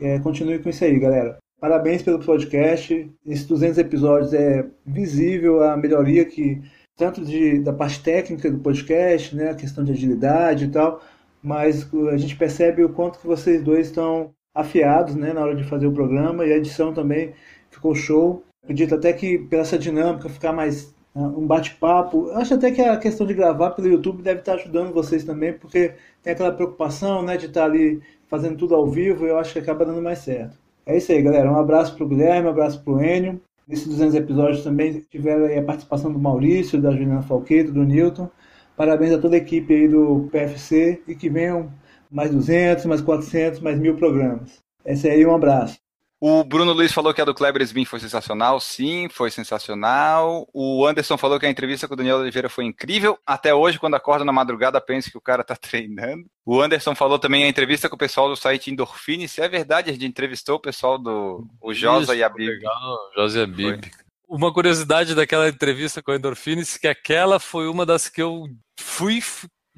É, 0.01 0.19
continue 0.19 0.59
com 0.59 0.69
isso 0.69 0.83
aí, 0.83 0.97
galera. 0.99 1.37
Parabéns 1.59 2.01
pelo 2.01 2.19
podcast. 2.19 3.09
Esses 3.25 3.45
200 3.45 3.77
episódios 3.77 4.33
é 4.33 4.65
visível 4.85 5.63
a 5.63 5.77
melhoria 5.77 6.25
que 6.25 6.61
tanto 6.97 7.23
de, 7.23 7.59
da 7.59 7.73
parte 7.73 8.01
técnica 8.01 8.49
do 8.49 8.59
podcast, 8.59 9.35
né, 9.35 9.51
a 9.51 9.55
questão 9.55 9.83
de 9.83 9.91
agilidade 9.91 10.65
e 10.65 10.67
tal, 10.69 11.01
mas 11.43 11.87
a 12.11 12.17
gente 12.17 12.35
percebe 12.35 12.83
o 12.83 12.89
quanto 12.89 13.19
que 13.19 13.27
vocês 13.27 13.61
dois 13.61 13.87
estão 13.87 14.31
afiados, 14.53 15.15
né, 15.15 15.33
na 15.33 15.41
hora 15.41 15.55
de 15.55 15.65
fazer 15.65 15.85
o 15.87 15.91
programa 15.91 16.45
e 16.45 16.53
a 16.53 16.57
edição 16.57 16.93
também 16.93 17.33
ficou 17.69 17.93
show. 17.93 18.43
Acredito 18.63 18.95
até 18.95 19.11
que 19.11 19.37
pela 19.37 19.61
essa 19.61 19.77
dinâmica 19.77 20.29
ficar 20.29 20.53
mais 20.53 20.94
um 21.16 21.47
bate-papo. 21.47 22.30
Acho 22.32 22.55
até 22.55 22.72
que 22.72 22.82
a 22.82 22.97
questão 22.97 23.26
de 23.26 23.34
gravar 23.34 23.72
pelo 23.72 23.88
YouTube 23.88 24.22
deve 24.22 24.41
estar 24.41 24.55
ajudando 24.55 24.93
vocês 24.93 25.24
também, 25.24 25.53
porque 25.53 25.93
tem 26.22 26.34
aquela 26.34 26.51
preocupação, 26.51 27.24
né, 27.24 27.38
de 27.38 27.45
estar 27.45 27.66
ali 27.66 28.01
fazendo 28.28 28.57
tudo 28.57 28.76
ao 28.76 28.88
vivo, 28.88 29.26
e 29.26 29.30
eu 29.30 29.38
acho 29.39 29.53
que 29.53 29.59
acaba 29.59 29.86
dando 29.86 30.01
mais 30.01 30.20
certo. 30.20 30.57
É 30.86 30.97
isso 30.97 31.11
aí, 31.11 31.22
galera. 31.22 31.51
Um 31.51 31.57
abraço 31.57 31.95
pro 31.95 32.07
Guilherme, 32.07 32.47
um 32.47 32.51
abraço 32.51 32.84
pro 32.84 33.01
Enio. 33.01 33.41
Nesses 33.68 33.88
200 33.88 34.16
episódios 34.16 34.63
também 34.63 35.03
tiveram 35.09 35.45
a 35.57 35.63
participação 35.63 36.11
do 36.11 36.20
Maurício, 36.20 36.80
da 36.80 36.91
Juliana 36.91 37.24
Falqueto, 37.24 37.72
do 37.72 37.84
Newton. 37.84 38.30
Parabéns 38.78 39.13
a 39.13 39.18
toda 39.18 39.36
a 39.36 39.39
equipe 39.39 39.74
aí 39.74 39.88
do 39.88 40.28
PFC 40.32 41.01
e 41.07 41.16
que 41.16 41.30
venham 41.30 41.72
mais 42.11 42.30
200, 42.30 42.86
mais 42.86 43.01
400, 43.01 43.61
mais 43.61 43.80
mil 43.80 43.95
programas. 43.95 44.59
Esse 44.86 45.09
aí, 45.09 45.26
um 45.26 45.34
abraço. 45.34 45.84
O 46.28 46.43
Bruno 46.43 46.73
Luiz 46.73 46.91
falou 46.91 47.13
que 47.13 47.21
a 47.21 47.23
do 47.23 47.36
Kleber 47.36 47.61
Sbin 47.61 47.86
foi 47.86 47.99
sensacional. 47.99 48.59
Sim, 48.59 49.07
foi 49.11 49.30
sensacional. 49.30 50.49
O 50.51 50.84
Anderson 50.84 51.19
falou 51.19 51.39
que 51.39 51.45
a 51.45 51.49
entrevista 51.51 51.88
com 51.88 51.93
o 51.93 51.97
Daniel 51.97 52.17
Oliveira 52.17 52.49
foi 52.49 52.65
incrível. 52.65 53.15
Até 53.23 53.53
hoje, 53.53 53.78
quando 53.78 53.93
acorda 53.93 54.26
na 54.26 54.32
madrugada, 54.32 54.82
pensa 54.82 55.11
que 55.11 55.19
o 55.19 55.21
cara 55.21 55.43
tá 55.43 55.53
treinando. 55.55 56.26
O 56.43 56.59
Anderson 56.59 56.95
falou 56.95 57.19
também 57.19 57.43
a 57.43 57.47
entrevista 57.47 57.88
com 57.88 57.95
o 57.95 57.99
pessoal 57.99 58.28
do 58.28 58.36
site 58.36 58.71
Endorfine. 58.71 59.28
Se 59.28 59.39
é 59.39 59.47
verdade, 59.47 59.91
a 59.91 59.93
gente 59.93 60.07
entrevistou 60.07 60.55
o 60.55 60.59
pessoal 60.59 60.97
do 60.97 61.45
o 61.61 61.71
Josa 61.76 62.05
Isso, 62.05 62.15
e 62.15 62.23
a 62.23 62.30
Bib. 62.30 62.49
Legal, 62.49 62.97
Josa 63.15 63.39
e 63.41 63.43
a 63.43 63.45
Bib. 63.45 63.91
Uma 64.28 64.51
curiosidade 64.51 65.13
daquela 65.13 65.47
entrevista 65.47 66.01
com 66.01 66.09
a 66.09 66.15
Endorfines, 66.15 66.76
que 66.76 66.88
aquela 66.88 67.39
foi 67.39 67.67
uma 67.67 67.86
das 67.86 68.09
que 68.09 68.23
eu 68.23 68.47
fui 68.80 69.21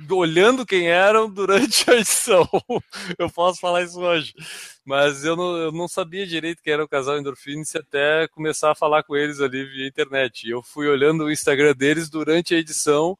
olhando 0.10 0.66
quem 0.66 0.88
eram 0.88 1.30
durante 1.30 1.90
a 1.90 1.96
edição. 1.96 2.48
Eu 3.18 3.30
posso 3.30 3.60
falar 3.60 3.84
isso 3.84 4.00
hoje. 4.00 4.34
Mas 4.86 5.26
eu 5.26 5.36
não, 5.36 5.58
eu 5.58 5.72
não 5.74 5.86
sabia 5.86 6.26
direito 6.26 6.62
quem 6.64 6.72
era 6.72 6.84
o 6.84 6.88
casal 6.88 7.18
Endorfines 7.18 7.76
até 7.76 8.26
começar 8.30 8.72
a 8.72 8.76
falar 8.76 9.04
com 9.04 9.18
eles 9.18 9.42
ali 9.42 9.66
via 9.66 9.86
internet. 9.86 10.50
Eu 10.50 10.64
fui 10.64 10.88
olhando 10.88 11.26
o 11.26 11.32
Instagram 11.32 11.74
deles 11.74 12.10
durante 12.10 12.56
a 12.56 12.58
edição. 12.58 13.18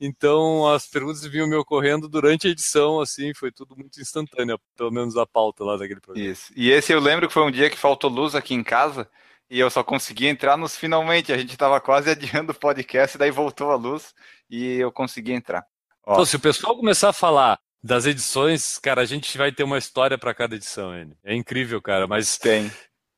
Então 0.00 0.66
as 0.66 0.86
perguntas 0.86 1.22
vinham 1.26 1.46
me 1.46 1.56
ocorrendo 1.56 2.08
durante 2.08 2.46
a 2.46 2.50
edição, 2.50 3.00
assim, 3.00 3.34
foi 3.34 3.52
tudo 3.52 3.76
muito 3.76 4.00
instantâneo, 4.00 4.58
pelo 4.74 4.90
menos 4.90 5.14
a 5.18 5.26
pauta 5.26 5.62
lá 5.62 5.76
daquele 5.76 6.00
programa. 6.00 6.26
Isso. 6.26 6.50
E 6.56 6.70
esse 6.70 6.90
eu 6.90 7.00
lembro 7.00 7.28
que 7.28 7.34
foi 7.34 7.42
um 7.42 7.50
dia 7.50 7.68
que 7.68 7.76
faltou 7.76 8.08
luz 8.08 8.34
aqui 8.34 8.54
em 8.54 8.64
casa 8.64 9.06
e 9.50 9.58
eu 9.58 9.68
só 9.68 9.84
consegui 9.84 10.26
entrar 10.26 10.56
nos 10.56 10.74
finalmente. 10.74 11.32
A 11.32 11.36
gente 11.36 11.54
tava 11.54 11.78
quase 11.82 12.08
adiando 12.08 12.52
o 12.52 12.58
podcast, 12.58 13.18
daí 13.18 13.30
voltou 13.30 13.70
a 13.70 13.76
luz 13.76 14.14
e 14.48 14.76
eu 14.76 14.90
consegui 14.90 15.32
entrar. 15.32 15.66
Ó, 16.06 16.12
Então, 16.14 16.24
se 16.26 16.36
o 16.36 16.40
pessoal 16.40 16.76
começar 16.76 17.10
a 17.10 17.12
falar 17.12 17.58
das 17.82 18.04
edições, 18.06 18.78
cara, 18.78 19.02
a 19.02 19.06
gente 19.06 19.36
vai 19.38 19.52
ter 19.52 19.62
uma 19.64 19.78
história 19.78 20.18
para 20.18 20.34
cada 20.34 20.54
edição, 20.56 20.94
N. 20.94 21.14
É 21.24 21.34
incrível, 21.34 21.80
cara, 21.80 22.06
mas 22.06 22.36
tem. 22.36 22.70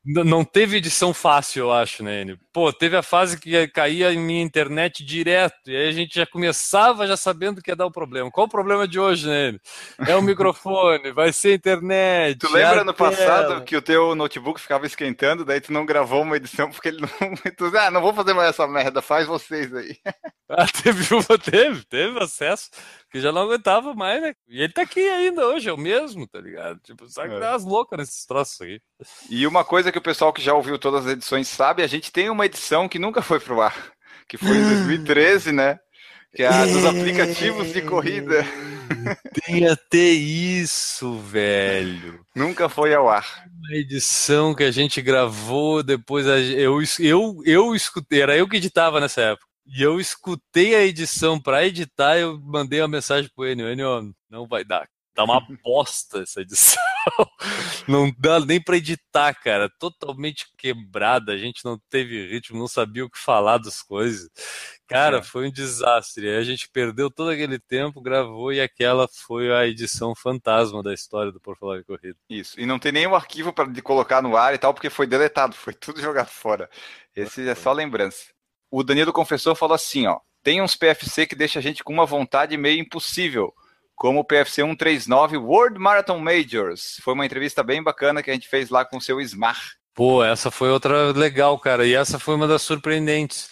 não 0.05 0.43
teve 0.43 0.77
edição 0.77 1.13
fácil, 1.13 1.61
eu 1.61 1.71
acho, 1.73 2.03
né, 2.03 2.21
N? 2.21 2.37
Pô, 2.53 2.71
teve 2.73 2.95
a 2.97 3.03
fase 3.03 3.39
que 3.39 3.67
caía 3.69 4.11
em 4.13 4.19
minha 4.19 4.41
internet 4.43 5.03
direto, 5.03 5.55
e 5.69 5.75
aí 5.75 5.87
a 5.87 5.91
gente 5.91 6.15
já 6.15 6.25
começava 6.25 7.07
já 7.07 7.15
sabendo 7.17 7.61
que 7.61 7.71
ia 7.71 7.75
dar 7.75 7.85
o 7.85 7.91
problema. 7.91 8.29
Qual 8.31 8.47
o 8.47 8.49
problema 8.49 8.87
de 8.87 8.99
hoje, 8.99 9.27
né? 9.27 9.57
É 10.05 10.15
o 10.15 10.21
microfone, 10.23 11.11
vai 11.13 11.31
ser 11.33 11.49
a 11.51 11.55
internet. 11.55 12.39
Tu 12.39 12.49
lembra 12.51 12.81
a 12.81 12.83
no 12.83 12.93
tela. 12.93 13.11
passado 13.11 13.63
que 13.63 13.75
o 13.77 13.81
teu 13.81 14.13
notebook 14.15 14.59
ficava 14.59 14.85
esquentando, 14.85 15.45
daí 15.45 15.61
tu 15.61 15.71
não 15.73 15.85
gravou 15.85 16.21
uma 16.21 16.35
edição 16.37 16.69
porque 16.69 16.89
ele 16.89 17.01
não. 17.01 17.09
Ah, 17.79 17.89
não 17.91 18.01
vou 18.01 18.13
fazer 18.13 18.33
mais 18.33 18.49
essa 18.49 18.67
merda, 18.67 19.01
faz 19.01 19.25
vocês 19.27 19.73
aí. 19.73 19.97
Ah, 20.49 20.65
teve 20.67 21.03
teve, 21.49 21.85
teve 21.85 22.21
acesso, 22.23 22.69
que 23.09 23.19
já 23.21 23.31
não 23.31 23.43
aguentava 23.43 23.93
mais, 23.93 24.21
né? 24.21 24.35
E 24.47 24.61
ele 24.61 24.73
tá 24.73 24.81
aqui 24.83 24.99
ainda 24.99 25.47
hoje, 25.47 25.69
é 25.69 25.73
o 25.73 25.77
mesmo, 25.77 26.27
tá 26.27 26.39
ligado? 26.39 26.79
Tipo, 26.83 27.07
só 27.09 27.25
que 27.27 27.33
É. 27.33 27.39
dá 27.39 27.51
umas 27.51 27.63
loucas 27.63 27.97
nesses 27.97 28.25
troços 28.25 28.59
aí. 28.61 28.79
E 29.29 29.47
uma 29.47 29.63
coisa 29.63 29.91
que 29.91 29.97
o 29.97 30.01
pessoal 30.01 30.33
que 30.33 30.41
já 30.41 30.53
ouviu 30.53 30.77
todas 30.77 31.05
as 31.07 31.13
edições 31.13 31.47
sabe, 31.47 31.81
a 31.81 31.87
gente 31.87 32.11
tem 32.11 32.29
uma 32.29 32.45
edição 32.45 32.89
que 32.89 32.99
nunca 32.99 33.21
foi 33.21 33.39
pro 33.39 33.61
ar, 33.61 33.91
que 34.27 34.37
foi 34.37 34.57
em 34.57 34.63
2013, 34.69 35.51
né? 35.53 35.79
Que 36.35 36.43
é 36.43 36.47
a 36.47 36.65
dos 36.65 36.83
aplicativos 36.85 37.71
de 37.71 37.81
corrida. 37.83 38.43
Tem 39.45 39.67
até 39.67 39.97
isso, 39.97 41.17
velho. 41.19 42.19
Nunca 42.35 42.67
foi 42.67 42.93
ao 42.93 43.07
ar. 43.09 43.45
Uma 43.59 43.75
edição 43.77 44.53
que 44.53 44.63
a 44.63 44.71
gente 44.71 45.01
gravou, 45.01 45.81
depois 45.83 46.27
a- 46.27 46.39
eu, 46.39 46.79
eu, 46.99 47.37
eu 47.45 47.75
escutei, 47.75 48.21
era 48.21 48.35
eu 48.35 48.47
que 48.47 48.57
editava 48.57 48.99
nessa 48.99 49.21
época. 49.21 49.47
E 49.65 49.81
eu 49.81 49.99
escutei 49.99 50.75
a 50.75 50.83
edição 50.83 51.39
pra 51.39 51.65
editar, 51.65 52.17
eu 52.17 52.39
mandei 52.41 52.81
uma 52.81 52.87
mensagem 52.87 53.29
pro 53.33 53.47
Enio, 53.47 53.71
Enio, 53.71 54.13
não 54.29 54.47
vai 54.47 54.63
dar. 54.63 54.87
Tá 55.13 55.23
uma 55.23 55.39
bosta 55.63 56.21
essa 56.23 56.41
edição. 56.41 56.81
Não 57.87 58.09
dá 58.17 58.39
nem 58.39 58.61
pra 58.63 58.77
editar, 58.77 59.33
cara. 59.33 59.69
Totalmente 59.77 60.45
quebrada. 60.57 61.33
A 61.33 61.37
gente 61.37 61.63
não 61.65 61.77
teve 61.89 62.29
ritmo, 62.29 62.57
não 62.57 62.67
sabia 62.67 63.03
o 63.03 63.09
que 63.09 63.19
falar 63.19 63.57
das 63.57 63.81
coisas. 63.81 64.29
Cara, 64.87 65.17
É. 65.17 65.21
foi 65.21 65.47
um 65.49 65.51
desastre. 65.51 66.29
A 66.29 66.41
gente 66.43 66.69
perdeu 66.71 67.11
todo 67.11 67.29
aquele 67.29 67.59
tempo, 67.59 68.01
gravou 68.01 68.53
e 68.53 68.61
aquela 68.61 69.05
foi 69.27 69.51
a 69.53 69.67
edição 69.67 70.15
fantasma 70.15 70.81
da 70.81 70.93
história 70.93 71.29
do 71.31 71.41
Por 71.41 71.57
Falar 71.57 71.79
em 71.79 71.83
Corrida. 71.83 72.17
Isso. 72.29 72.57
E 72.57 72.65
não 72.65 72.79
tem 72.79 72.93
nenhum 72.93 73.13
arquivo 73.15 73.51
para 73.51 73.69
colocar 73.81 74.21
no 74.21 74.37
ar 74.37 74.53
e 74.53 74.57
tal, 74.57 74.73
porque 74.73 74.89
foi 74.89 75.05
deletado, 75.05 75.53
foi 75.55 75.73
tudo 75.73 76.01
jogado 76.01 76.29
fora. 76.29 76.69
Esse 77.13 77.47
é 77.49 77.53
só 77.55 77.73
lembrança. 77.73 78.27
O 78.75 78.83
Danilo 78.83 79.13
Confessor 79.13 79.53
falou 79.53 79.75
assim, 79.75 80.07
ó. 80.07 80.19
Tem 80.41 80.59
uns 80.59 80.75
PFC 80.75 81.27
que 81.27 81.35
deixa 81.35 81.59
a 81.59 81.61
gente 81.61 81.83
com 81.83 81.93
uma 81.93 82.07
vontade 82.07 82.57
meio 82.57 82.81
impossível, 82.81 83.53
como 83.93 84.21
o 84.21 84.23
PFC 84.23 84.63
139 84.63 85.37
World 85.37 85.77
Marathon 85.77 86.17
Majors. 86.17 86.99
Foi 87.03 87.13
uma 87.13 87.23
entrevista 87.23 87.61
bem 87.61 87.83
bacana 87.83 88.23
que 88.23 88.31
a 88.31 88.33
gente 88.33 88.49
fez 88.49 88.71
lá 88.71 88.83
com 88.83 88.97
o 88.97 89.01
seu 89.01 89.21
Smar. 89.21 89.61
Pô, 89.93 90.23
essa 90.23 90.49
foi 90.49 90.71
outra 90.71 91.11
legal, 91.11 91.59
cara. 91.59 91.85
E 91.85 91.93
essa 91.93 92.17
foi 92.17 92.33
uma 92.33 92.47
das 92.47 92.63
surpreendentes. 92.63 93.51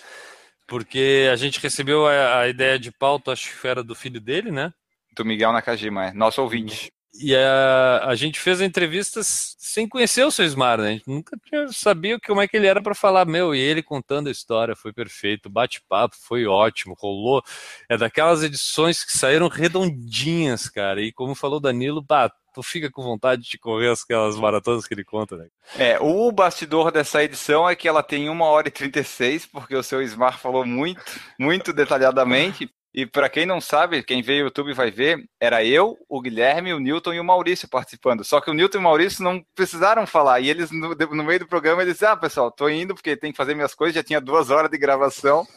Porque 0.65 1.29
a 1.31 1.35
gente 1.35 1.59
recebeu 1.59 2.07
a, 2.07 2.39
a 2.39 2.47
ideia 2.47 2.79
de 2.79 2.91
pauta, 2.91 3.31
acho 3.31 3.61
que 3.61 3.67
era 3.67 3.83
do 3.83 3.93
filho 3.93 4.19
dele, 4.19 4.49
né? 4.49 4.73
Do 5.15 5.23
Miguel 5.23 5.51
Nakajima, 5.51 6.07
é. 6.07 6.13
Nosso 6.13 6.41
ouvinte. 6.41 6.91
E 7.13 7.35
a, 7.35 8.05
a 8.05 8.15
gente 8.15 8.39
fez 8.39 8.61
a 8.61 8.65
entrevista 8.65 9.19
s- 9.19 9.55
sem 9.59 9.87
conhecer 9.87 10.23
o 10.23 10.31
seu 10.31 10.45
Smar, 10.45 10.77
né? 10.79 10.87
A 10.87 10.91
gente 10.93 11.07
nunca 11.07 11.37
sabia 11.71 12.17
como 12.19 12.41
é 12.41 12.47
que 12.47 12.55
ele 12.55 12.67
era 12.67 12.81
para 12.81 12.95
falar, 12.95 13.25
meu, 13.25 13.53
e 13.53 13.59
ele 13.59 13.83
contando 13.83 14.27
a 14.27 14.31
história, 14.31 14.75
foi 14.75 14.93
perfeito, 14.93 15.49
bate-papo 15.49 16.15
foi 16.17 16.45
ótimo, 16.45 16.95
rolou. 16.97 17.43
É 17.89 17.97
daquelas 17.97 18.43
edições 18.43 19.03
que 19.03 19.11
saíram 19.11 19.47
redondinhas, 19.49 20.69
cara. 20.69 21.01
E 21.01 21.11
como 21.11 21.35
falou 21.35 21.59
Danilo, 21.59 22.01
bah, 22.01 22.31
tu 22.53 22.63
fica 22.63 22.89
com 22.89 23.01
vontade 23.01 23.43
de 23.43 23.57
correr 23.57 23.91
aquelas 23.91 24.37
maratonas 24.37 24.85
que 24.87 24.93
ele 24.93 25.03
conta, 25.03 25.35
né? 25.37 25.47
É, 25.77 25.99
o 25.99 26.31
bastidor 26.31 26.91
dessa 26.91 27.23
edição 27.23 27.69
é 27.69 27.75
que 27.75 27.87
ela 27.87 28.03
tem 28.03 28.29
1 28.29 28.41
hora 28.41 28.67
e 28.67 28.71
36, 28.71 29.45
porque 29.45 29.75
o 29.75 29.83
seu 29.83 30.01
Smar 30.01 30.37
falou 30.39 30.65
muito, 30.65 31.01
muito 31.39 31.73
detalhadamente. 31.73 32.69
E 32.93 33.05
para 33.05 33.29
quem 33.29 33.45
não 33.45 33.61
sabe, 33.61 34.03
quem 34.03 34.21
vê 34.21 34.41
o 34.41 34.45
YouTube 34.45 34.73
vai 34.73 34.91
ver, 34.91 35.23
era 35.39 35.63
eu, 35.63 35.97
o 36.09 36.19
Guilherme, 36.21 36.73
o 36.73 36.79
Newton 36.79 37.13
e 37.13 37.19
o 37.19 37.23
Maurício 37.23 37.69
participando. 37.69 38.23
Só 38.25 38.41
que 38.41 38.51
o 38.51 38.53
Newton 38.53 38.79
e 38.79 38.81
o 38.81 38.83
Maurício 38.83 39.23
não 39.23 39.41
precisaram 39.55 40.05
falar. 40.05 40.41
E 40.41 40.49
eles, 40.49 40.71
no, 40.71 40.93
no 40.93 41.23
meio 41.23 41.39
do 41.39 41.47
programa, 41.47 41.81
eles 41.81 41.93
disseram, 41.93 42.13
ah, 42.13 42.17
pessoal, 42.17 42.51
tô 42.51 42.67
indo 42.67 42.93
porque 42.93 43.15
tem 43.15 43.31
que 43.31 43.37
fazer 43.37 43.55
minhas 43.55 43.73
coisas, 43.73 43.95
já 43.95 44.03
tinha 44.03 44.19
duas 44.19 44.49
horas 44.49 44.69
de 44.69 44.77
gravação. 44.77 45.47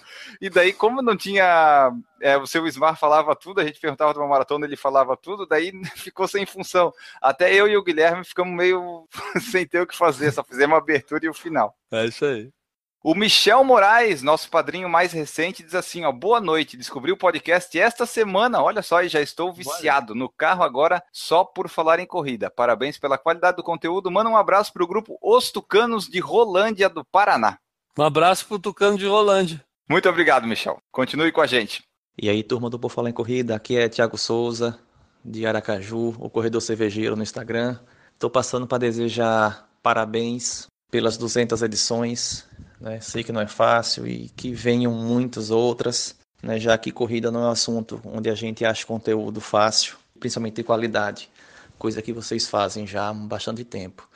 E 0.40 0.48
daí, 0.48 0.72
como 0.72 1.02
não 1.02 1.16
tinha. 1.16 1.90
é, 2.20 2.36
o 2.36 2.46
seu 2.46 2.64
Smar 2.68 2.96
falava 2.96 3.34
tudo, 3.34 3.60
a 3.60 3.64
gente 3.64 3.80
perguntava 3.80 4.12
de 4.12 4.18
uma 4.20 4.28
maratona, 4.28 4.64
ele 4.64 4.76
falava 4.76 5.16
tudo, 5.16 5.44
daí 5.44 5.72
ficou 5.96 6.28
sem 6.28 6.46
função. 6.46 6.92
Até 7.20 7.52
eu 7.52 7.66
e 7.66 7.76
o 7.76 7.82
Guilherme 7.82 8.24
ficamos 8.24 8.54
meio 8.54 9.08
sem 9.50 9.66
ter 9.66 9.80
o 9.80 9.86
que 9.86 9.96
fazer, 9.96 10.30
só 10.30 10.44
fizemos 10.44 10.76
a 10.76 10.78
abertura 10.78 11.26
e 11.26 11.28
o 11.28 11.34
final. 11.34 11.76
É 11.90 12.06
isso 12.06 12.24
aí. 12.24 12.50
O 13.06 13.14
Michel 13.14 13.62
Moraes, 13.62 14.22
nosso 14.22 14.48
padrinho 14.48 14.88
mais 14.88 15.12
recente, 15.12 15.62
diz 15.62 15.74
assim: 15.74 16.06
ó, 16.06 16.10
boa 16.10 16.40
noite. 16.40 16.74
Descobri 16.74 17.12
o 17.12 17.18
podcast 17.18 17.78
esta 17.78 18.06
semana. 18.06 18.62
Olha 18.62 18.80
só, 18.80 19.02
e 19.02 19.10
já 19.10 19.20
estou 19.20 19.52
viciado 19.52 20.14
no 20.14 20.26
carro 20.26 20.62
agora 20.62 21.04
só 21.12 21.44
por 21.44 21.68
falar 21.68 21.98
em 22.00 22.06
corrida. 22.06 22.50
Parabéns 22.50 22.96
pela 22.96 23.18
qualidade 23.18 23.58
do 23.58 23.62
conteúdo. 23.62 24.10
Manda 24.10 24.30
um 24.30 24.38
abraço 24.38 24.72
para 24.72 24.82
o 24.82 24.86
grupo 24.86 25.18
Os 25.20 25.52
Tucanos 25.52 26.08
de 26.08 26.18
Rolândia 26.18 26.88
do 26.88 27.04
Paraná. 27.04 27.58
Um 27.98 28.02
abraço 28.02 28.46
pro 28.46 28.58
Tucano 28.58 28.96
de 28.96 29.06
Rolândia. 29.06 29.62
Muito 29.86 30.08
obrigado, 30.08 30.46
Michel. 30.46 30.78
Continue 30.90 31.30
com 31.30 31.42
a 31.42 31.46
gente. 31.46 31.84
E 32.16 32.30
aí, 32.30 32.42
turma 32.42 32.70
do 32.70 32.78
Por 32.78 32.90
Falar 32.90 33.10
em 33.10 33.12
Corrida, 33.12 33.54
aqui 33.54 33.76
é 33.76 33.86
Thiago 33.86 34.16
Souza, 34.16 34.80
de 35.22 35.44
Aracaju, 35.44 36.16
o 36.18 36.30
Corredor 36.30 36.62
Cervejeiro 36.62 37.16
no 37.16 37.22
Instagram. 37.22 37.78
Estou 38.14 38.30
passando 38.30 38.66
para 38.66 38.78
desejar 38.78 39.68
parabéns 39.82 40.68
pelas 40.90 41.18
200 41.18 41.60
edições. 41.60 42.48
Né? 42.84 43.00
Sei 43.00 43.24
que 43.24 43.32
não 43.32 43.40
é 43.40 43.46
fácil 43.46 44.06
e 44.06 44.28
que 44.28 44.52
venham 44.52 44.92
muitas 44.92 45.50
outras, 45.50 46.14
né? 46.42 46.60
já 46.60 46.76
que 46.76 46.92
corrida 46.92 47.30
não 47.30 47.40
é 47.40 47.46
um 47.46 47.50
assunto 47.50 47.98
onde 48.04 48.28
a 48.28 48.34
gente 48.34 48.62
acha 48.62 48.84
conteúdo 48.84 49.40
fácil, 49.40 49.96
principalmente 50.20 50.56
de 50.56 50.64
qualidade, 50.64 51.30
coisa 51.78 52.02
que 52.02 52.12
vocês 52.12 52.46
fazem 52.46 52.86
já 52.86 53.08
há 53.08 53.14
bastante 53.14 53.64
tempo. 53.64 54.06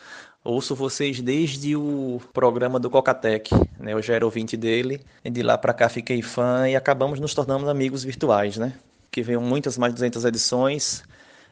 Ouço 0.44 0.74
vocês 0.74 1.18
desde 1.22 1.76
o 1.76 2.20
programa 2.34 2.78
do 2.78 2.90
Cocatec, 2.90 3.54
né? 3.80 3.94
Eu 3.94 4.02
já 4.02 4.14
era 4.14 4.24
ouvinte 4.26 4.54
dele, 4.54 5.00
e 5.24 5.30
de 5.30 5.42
lá 5.42 5.56
para 5.56 5.72
cá 5.72 5.88
fiquei 5.88 6.20
fã 6.20 6.68
e 6.68 6.76
acabamos 6.76 7.18
nos 7.18 7.32
tornando 7.34 7.68
amigos 7.70 8.04
virtuais, 8.04 8.58
né? 8.58 8.74
Que 9.10 9.22
venham 9.22 9.42
muitas 9.42 9.78
mais 9.78 9.94
de 9.94 9.96
200 9.96 10.24
edições. 10.26 11.02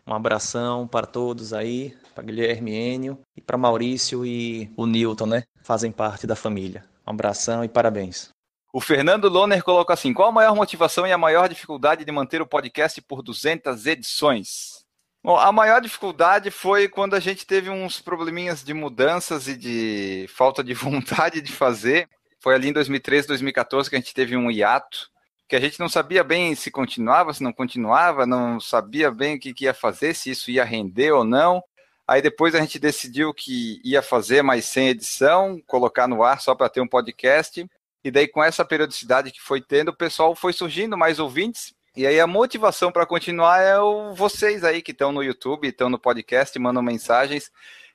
Um 0.07 0.15
abração 0.15 0.87
para 0.87 1.07
todos 1.07 1.53
aí, 1.53 1.95
para 2.15 2.25
Guilherme 2.25 2.73
Enio 2.73 3.19
e 3.35 3.41
para 3.41 3.57
Maurício 3.57 4.25
e 4.25 4.71
o 4.77 4.87
Newton, 4.87 5.27
né? 5.27 5.45
Fazem 5.63 5.91
parte 5.91 6.27
da 6.27 6.37
família. 6.37 6.85
Um 7.07 7.13
abração 7.13 7.63
e 7.65 7.69
parabéns. 7.69 8.31
O 8.73 8.81
Fernando 8.81 9.29
Loner 9.29 9.63
coloca 9.63 9.95
assim: 9.95 10.13
qual 10.13 10.29
a 10.29 10.33
maior 10.33 10.55
motivação 10.55 11.07
e 11.07 11.13
a 11.13 11.19
maior 11.19 11.49
dificuldade 11.49 12.05
de 12.05 12.13
manter 12.13 12.43
o 12.43 12.47
podcast 12.47 13.01
por 13.01 13.23
200 13.23 13.87
edições? 13.87 14.85
Bom, 15.23 15.37
a 15.37 15.51
maior 15.51 15.81
dificuldade 15.81 16.51
foi 16.51 16.89
quando 16.89 17.15
a 17.15 17.21
gente 17.21 17.47
teve 17.47 17.71
uns 17.71 18.01
probleminhas 18.01 18.63
de 18.63 18.75
mudanças 18.75 19.49
e 19.49 19.57
de 19.57 20.27
falta 20.29 20.63
de 20.63 20.75
vontade 20.75 21.41
de 21.41 21.53
fazer. 21.53 22.09
Foi 22.41 22.55
ali 22.55 22.69
em 22.69 22.73
2013, 22.73 23.27
2014 23.29 23.89
que 23.91 23.97
a 23.97 23.99
gente 23.99 24.15
teve 24.15 24.37
um 24.37 24.51
hiato. 24.51 25.11
que 25.49 25.57
a 25.57 25.61
gente 25.61 25.81
não 25.81 25.89
sabia 25.89 26.23
bem 26.23 26.55
se 26.55 26.71
continuava, 26.71 27.33
se 27.33 27.43
não 27.43 27.53
continuava, 27.53 28.27
não 28.27 28.61
sabia 28.61 29.11
bem 29.11 29.37
o 29.37 29.41
que, 29.41 29.55
que 29.55 29.65
ia 29.65 29.75
fazer, 29.75 30.15
se 30.15 30.31
isso 30.31 30.51
ia 30.51 30.65
render 30.65 31.13
ou 31.13 31.25
não. 31.25 31.63
Aí 32.07 32.23
depois 32.23 32.55
a 32.55 32.61
gente 32.61 32.79
decidiu 32.79 33.35
que 33.35 33.81
ia 33.85 34.01
fazer, 34.01 34.43
mas 34.43 34.65
sem 34.65 34.89
edição, 34.89 35.61
colocar 35.67 36.07
no 36.07 36.23
ar 36.23 36.41
só 36.41 36.55
para 36.55 36.69
ter 36.69 36.81
um 36.81 36.87
podcast. 36.87 37.69
E 38.05 38.11
daí, 38.11 38.29
com 38.29 38.43
essa 38.43 38.65
periodicidade 38.65 39.33
que 39.33 39.41
foi 39.41 39.61
tendo, 39.61 39.89
o 39.89 39.97
pessoal 39.97 40.35
foi 40.37 40.53
surgindo 40.53 40.97
mais 40.97 41.19
ouvintes. 41.19 41.75
E 41.97 42.07
aí 42.07 42.21
a 42.21 42.27
motivação 42.27 42.93
para 42.93 43.07
continuar 43.07 43.61
é 43.61 43.79
o, 43.79 44.15
vocês 44.15 44.63
aí 44.63 44.83
que 44.83 44.93
estão 44.93 45.11
no 45.11 45.23
YouTube, 45.23 45.67
estão 45.67 45.89
no 45.89 45.99
podcast, 45.99 46.57
mandam 46.59 46.83
mensagens 46.83 47.51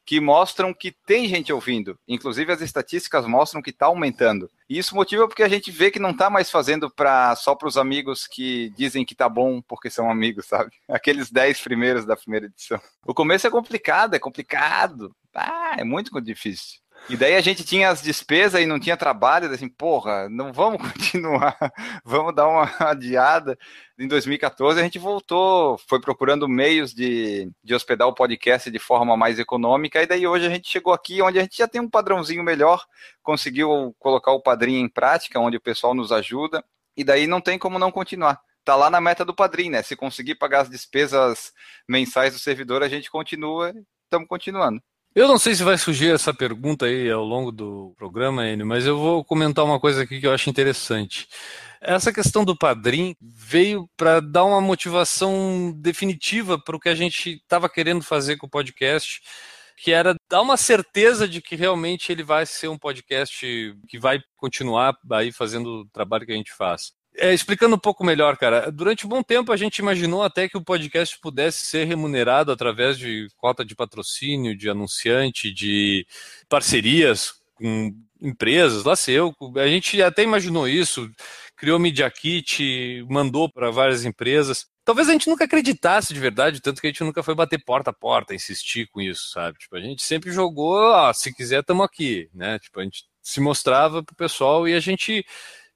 que 0.06 0.20
mostram 0.20 0.74
que 0.74 0.92
tem 0.92 1.28
gente 1.28 1.54
ouvindo. 1.54 1.98
Inclusive, 2.08 2.52
as 2.52 2.62
estatísticas 2.62 3.26
mostram 3.26 3.62
que 3.62 3.70
está 3.70 3.86
aumentando. 3.86 4.50
E 4.72 4.78
isso 4.78 4.96
motiva 4.96 5.28
porque 5.28 5.44
a 5.44 5.50
gente 5.50 5.70
vê 5.70 5.92
que 5.92 6.00
não 6.00 6.12
está 6.12 6.30
mais 6.30 6.50
fazendo 6.50 6.90
pra, 6.90 7.36
só 7.36 7.54
para 7.54 7.68
os 7.68 7.76
amigos 7.76 8.26
que 8.26 8.70
dizem 8.70 9.04
que 9.04 9.14
tá 9.14 9.28
bom 9.28 9.62
porque 9.62 9.90
são 9.90 10.10
amigos, 10.10 10.46
sabe? 10.46 10.72
Aqueles 10.88 11.30
10 11.30 11.60
primeiros 11.60 12.06
da 12.06 12.16
primeira 12.16 12.46
edição. 12.46 12.80
O 13.06 13.14
começo 13.14 13.46
é 13.46 13.50
complicado, 13.50 14.14
é 14.14 14.20
complicado. 14.20 15.14
Ah, 15.36 15.76
é 15.78 15.84
muito 15.84 16.10
difícil. 16.22 16.80
E 17.10 17.18
daí 17.18 17.36
a 17.36 17.42
gente 17.42 17.64
tinha 17.64 17.90
as 17.90 18.02
despesas 18.02 18.62
e 18.62 18.66
não 18.66 18.80
tinha 18.80 18.96
trabalho, 18.96 19.52
assim, 19.52 19.68
porra, 19.68 20.30
não 20.30 20.54
vamos 20.54 20.82
continuar, 20.94 21.58
vamos 22.06 22.34
dar 22.34 22.48
uma 22.48 22.70
adiada. 22.80 23.58
Em 24.00 24.08
2014 24.08 24.80
a 24.80 24.84
gente 24.84 24.98
voltou, 24.98 25.78
foi 25.90 26.00
procurando 26.00 26.48
meios 26.48 26.94
de, 26.94 27.52
de 27.64 27.76
hospedar 27.76 28.08
o 28.08 28.14
podcast 28.14 28.72
de 28.72 28.80
forma 28.80 29.18
mais 29.18 29.40
econômica, 29.40 30.02
e 30.02 30.08
daí 30.08 30.26
hoje 30.26 30.46
a 30.46 30.50
gente 30.50 30.70
chegou 30.70 30.94
aqui 30.94 31.22
onde 31.22 31.40
a 31.40 31.42
gente 31.42 31.58
já 31.58 31.68
tem 31.68 31.82
um 31.82 31.90
padrãozinho 31.90 32.44
melhor, 32.44 32.86
conseguiu 33.22 33.96
colocar 34.00 34.32
o 34.32 34.42
padrinho 34.42 34.80
em 34.80 34.90
prática, 34.90 35.40
onde 35.40 35.58
o 35.58 35.62
pessoal 35.62 35.94
nos 35.94 36.12
ajuda, 36.12 36.64
e 36.96 37.04
daí 37.04 37.28
não 37.28 37.42
tem 37.42 37.60
como 37.60 37.80
não 37.80 37.92
continuar 37.92 38.40
tá 38.64 38.76
lá 38.76 38.90
na 38.90 39.02
meta 39.02 39.26
do 39.26 39.34
padrinho, 39.34 39.72
né? 39.72 39.82
Se 39.82 39.96
conseguir 39.96 40.36
pagar 40.36 40.62
as 40.62 40.70
despesas 40.70 41.52
mensais 41.88 42.34
do 42.34 42.40
servidor, 42.40 42.84
a 42.84 42.88
gente 42.88 43.10
continua, 43.10 43.74
estamos 44.06 44.28
continuando. 44.28 44.82
Eu 45.14 45.28
não 45.28 45.38
sei 45.38 45.54
se 45.54 45.62
vai 45.64 45.78
surgir 45.78 46.14
essa 46.14 46.34
pergunta 46.34 46.86
aí 46.86 47.12
ao 47.12 47.24
longo 47.26 47.52
do 47.52 47.94
programa, 47.98 48.48
Enio, 48.48 48.66
mas 48.66 48.86
eu 48.86 48.98
vou 48.98 49.26
comentar 49.26 49.66
uma 49.66 49.78
coisa 49.78 50.04
aqui 50.04 50.22
que 50.22 50.26
eu 50.26 50.34
acho 50.34 50.50
interessante. 50.50 51.28
Essa 51.82 52.14
questão 52.14 52.46
do 52.46 52.58
padrinho 52.58 53.14
veio 53.22 53.90
para 53.98 54.22
dar 54.22 54.46
uma 54.46 54.62
motivação 54.62 55.74
definitiva 55.78 56.58
para 56.58 56.78
o 56.78 56.80
que 56.80 56.88
a 56.88 56.96
gente 56.96 57.32
estava 57.32 57.68
querendo 57.70 58.02
fazer 58.04 58.38
com 58.38 58.48
o 58.48 58.50
podcast, 58.50 59.22
que 59.76 59.92
era 59.92 60.16
dar 60.30 60.42
uma 60.42 60.56
certeza 60.56 61.28
de 61.28 61.42
que 61.42 61.58
realmente 61.58 62.10
ele 62.10 62.24
vai 62.24 62.46
ser 62.46 62.70
um 62.70 62.78
podcast 62.78 63.76
que 63.90 64.00
vai 64.00 64.22
continuar 64.38 64.96
aí 65.12 65.34
fazendo 65.34 65.82
o 65.82 65.86
trabalho 65.90 66.26
que 66.26 66.32
a 66.32 66.38
gente 66.38 66.54
faz. 66.54 66.94
É, 67.18 67.34
explicando 67.34 67.76
um 67.76 67.80
pouco 67.80 68.06
melhor, 68.06 68.38
cara, 68.38 68.72
durante 68.72 69.06
um 69.06 69.10
bom 69.10 69.22
tempo 69.22 69.52
a 69.52 69.58
gente 69.58 69.80
imaginou 69.80 70.24
até 70.24 70.48
que 70.48 70.58
o 70.58 70.64
podcast 70.64 71.20
pudesse 71.20 71.66
ser 71.66 71.86
remunerado 71.86 72.52
através 72.52 72.98
de 72.98 73.28
cota 73.36 73.66
de 73.66 73.76
patrocínio, 73.76 74.56
de 74.56 74.70
anunciante, 74.70 75.54
de 75.54 76.08
parcerias 76.48 77.34
com 77.54 77.94
empresas, 78.22 78.86
lá 78.86 78.96
seu. 78.96 79.36
A 79.58 79.68
gente 79.68 80.02
até 80.02 80.24
imaginou 80.24 80.68
isso, 80.68 81.10
criou 81.58 81.78
Media 81.80 82.10
Kit, 82.10 83.06
mandou 83.10 83.52
para 83.52 83.70
várias 83.72 84.06
empresas. 84.06 84.66
Talvez 84.86 85.10
a 85.10 85.12
gente 85.12 85.30
nunca 85.30 85.46
acreditasse 85.46 86.14
de 86.14 86.20
verdade, 86.20 86.62
tanto 86.62 86.82
que 86.82 86.88
a 86.88 86.90
gente 86.90 87.04
nunca 87.04 87.22
foi 87.22 87.36
bater 87.36 87.64
porta 87.64 87.92
a 87.92 87.94
porta, 87.94 88.34
insistir 88.34 88.88
com 88.88 89.02
isso, 89.02 89.30
sabe? 89.32 89.60
Tipo, 89.60 89.76
a 89.76 89.82
gente 89.82 90.02
sempre 90.02 90.32
jogou, 90.32 90.76
ó, 90.76 91.12
se 91.14 91.34
quiser, 91.34 91.60
estamos 91.60 91.86
aqui, 91.86 92.30
né? 92.34 92.58
Tipo, 92.58 92.80
a 92.80 92.84
gente 92.84 93.06
se 93.22 93.40
mostrava 93.40 94.04
pro 94.04 94.16
pessoal 94.16 94.68
e 94.68 94.74
a 94.74 94.80
gente 94.80 95.24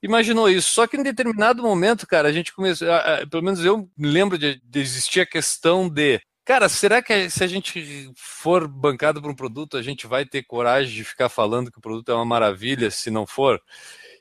imaginou 0.02 0.50
isso. 0.50 0.72
Só 0.72 0.88
que 0.88 0.98
em 0.98 1.04
determinado 1.04 1.62
momento, 1.62 2.08
cara, 2.08 2.28
a 2.28 2.32
gente 2.32 2.54
começou, 2.54 2.88
pelo 3.30 3.44
menos 3.44 3.64
eu 3.64 3.90
lembro 3.98 4.38
de, 4.38 4.62
de 4.64 4.80
existir 4.80 5.22
a 5.22 5.26
questão 5.26 5.90
de 5.90 6.22
Cara, 6.46 6.70
será 6.70 7.02
que 7.02 7.28
se 7.28 7.44
a 7.44 7.48
gente 7.48 8.12
for 8.16 8.68
bancado 8.68 9.20
por 9.20 9.32
um 9.32 9.36
produto, 9.36 9.78
a 9.78 9.82
gente 9.82 10.06
vai 10.06 10.24
ter 10.24 10.44
coragem 10.44 10.94
de 10.94 11.04
ficar 11.04 11.28
falando 11.28 11.72
que 11.72 11.80
o 11.80 11.82
produto 11.82 12.12
é 12.12 12.14
uma 12.14 12.24
maravilha 12.24 12.92
se 12.92 13.10
não 13.10 13.26
for? 13.26 13.60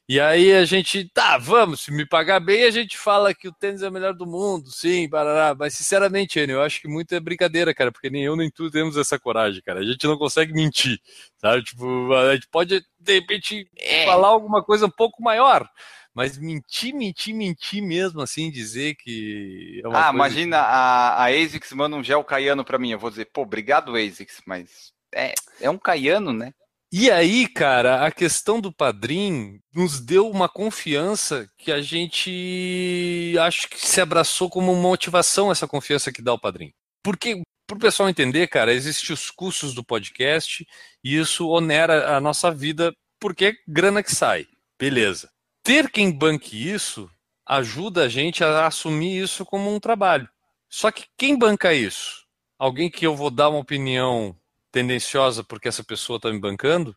E 0.07 0.21
aí 0.21 0.53
a 0.53 0.67
gente, 0.67 1.09
tá, 1.15 1.39
vamos, 1.39 1.81
se 1.81 1.91
me 1.91 2.07
pagar 2.07 2.39
bem, 2.39 2.65
a 2.65 2.71
gente 2.71 2.99
fala 2.99 3.35
que 3.35 3.49
o 3.49 3.53
tênis 3.53 3.81
é 3.81 3.89
o 3.89 3.93
melhor 3.93 4.13
do 4.13 4.27
mundo, 4.27 4.71
sim, 4.71 5.09
barará. 5.09 5.55
Mas 5.59 5.75
sinceramente, 5.75 6.39
Enio, 6.39 6.57
eu 6.57 6.63
acho 6.63 6.79
que 6.83 6.87
muito 6.87 7.15
é 7.15 7.21
brincadeira, 7.21 7.73
cara, 7.75 7.91
porque 7.91 8.11
nem 8.11 8.23
eu 8.23 8.37
nem 8.37 8.51
tu 8.51 8.71
temos 8.71 8.99
essa 8.99 9.19
coragem, 9.19 9.63
cara. 9.63 9.81
A 9.81 9.85
gente 9.85 10.07
não 10.07 10.19
consegue 10.19 10.53
mentir, 10.53 11.01
sabe? 11.39 11.63
Tipo, 11.63 12.13
a 12.13 12.35
gente 12.35 12.47
pode, 12.49 12.85
de 13.01 13.15
repente, 13.15 13.67
é. 13.79 14.05
falar 14.05 14.29
alguma 14.29 14.63
coisa 14.63 14.85
um 14.85 14.91
pouco 14.91 15.23
maior. 15.23 15.67
Mas 16.13 16.37
mentir, 16.37 16.95
mentir, 16.95 17.35
mentir 17.35 17.83
mesmo, 17.83 18.21
assim, 18.21 18.51
dizer 18.51 18.95
que. 18.97 19.83
É 19.85 19.89
ah, 19.91 20.11
imagina 20.13 20.59
que... 20.59 20.65
a, 20.65 21.15
a 21.17 21.25
ASICS 21.25 21.73
manda 21.73 21.97
um 21.97 22.05
gel 22.05 22.23
caiano 22.23 22.65
para 22.65 22.79
mim. 22.79 22.91
Eu 22.91 22.99
vou 22.99 23.11
dizer, 23.11 23.25
pô, 23.33 23.43
obrigado, 23.43 23.97
ASICS, 23.97 24.43
mas 24.47 24.93
é, 25.15 25.35
é 25.61 25.71
um 25.71 25.79
caiano, 25.79 26.33
né? 26.33 26.53
E 26.97 27.11
aí, 27.11 27.49
cara, 27.49 28.07
a 28.07 28.13
questão 28.13 28.61
do 28.61 28.73
padrinho 28.73 29.59
nos 29.75 29.99
deu 29.99 30.31
uma 30.31 30.49
confiança 30.49 31.45
que 31.59 31.73
a 31.73 31.83
gente 31.83 33.35
acho 33.41 33.69
que 33.69 33.85
se 33.85 34.01
abraçou 34.01 34.49
como 34.49 34.77
motivação 34.77 35.51
essa 35.51 35.67
confiança 35.67 36.13
que 36.13 36.23
dá 36.23 36.33
o 36.33 36.39
padrinho. 36.39 36.73
Porque, 37.03 37.43
para 37.67 37.77
o 37.77 37.81
pessoal 37.81 38.09
entender, 38.09 38.47
cara, 38.47 38.73
existem 38.73 39.13
os 39.13 39.29
custos 39.29 39.75
do 39.75 39.85
podcast 39.85 40.65
e 41.03 41.17
isso 41.17 41.49
onera 41.49 42.17
a 42.17 42.21
nossa 42.21 42.49
vida 42.53 42.95
porque 43.19 43.47
é 43.47 43.55
grana 43.67 44.01
que 44.01 44.15
sai. 44.15 44.47
Beleza. 44.79 45.29
Ter 45.65 45.91
quem 45.91 46.13
banque 46.13 46.57
isso 46.57 47.11
ajuda 47.45 48.05
a 48.05 48.09
gente 48.09 48.45
a 48.45 48.69
assumir 48.69 49.21
isso 49.21 49.45
como 49.45 49.75
um 49.75 49.81
trabalho. 49.81 50.29
Só 50.71 50.93
que 50.93 51.07
quem 51.19 51.37
banca 51.37 51.75
isso? 51.75 52.25
Alguém 52.57 52.89
que 52.89 53.05
eu 53.05 53.17
vou 53.17 53.33
dar 53.33 53.49
uma 53.49 53.59
opinião 53.59 54.39
tendenciosa 54.75 55.45
porque 55.45 55.69
essa 55.69 55.85
pessoa 55.85 56.17
está 56.17 56.33
me 56.33 56.41
bancando, 56.41 56.97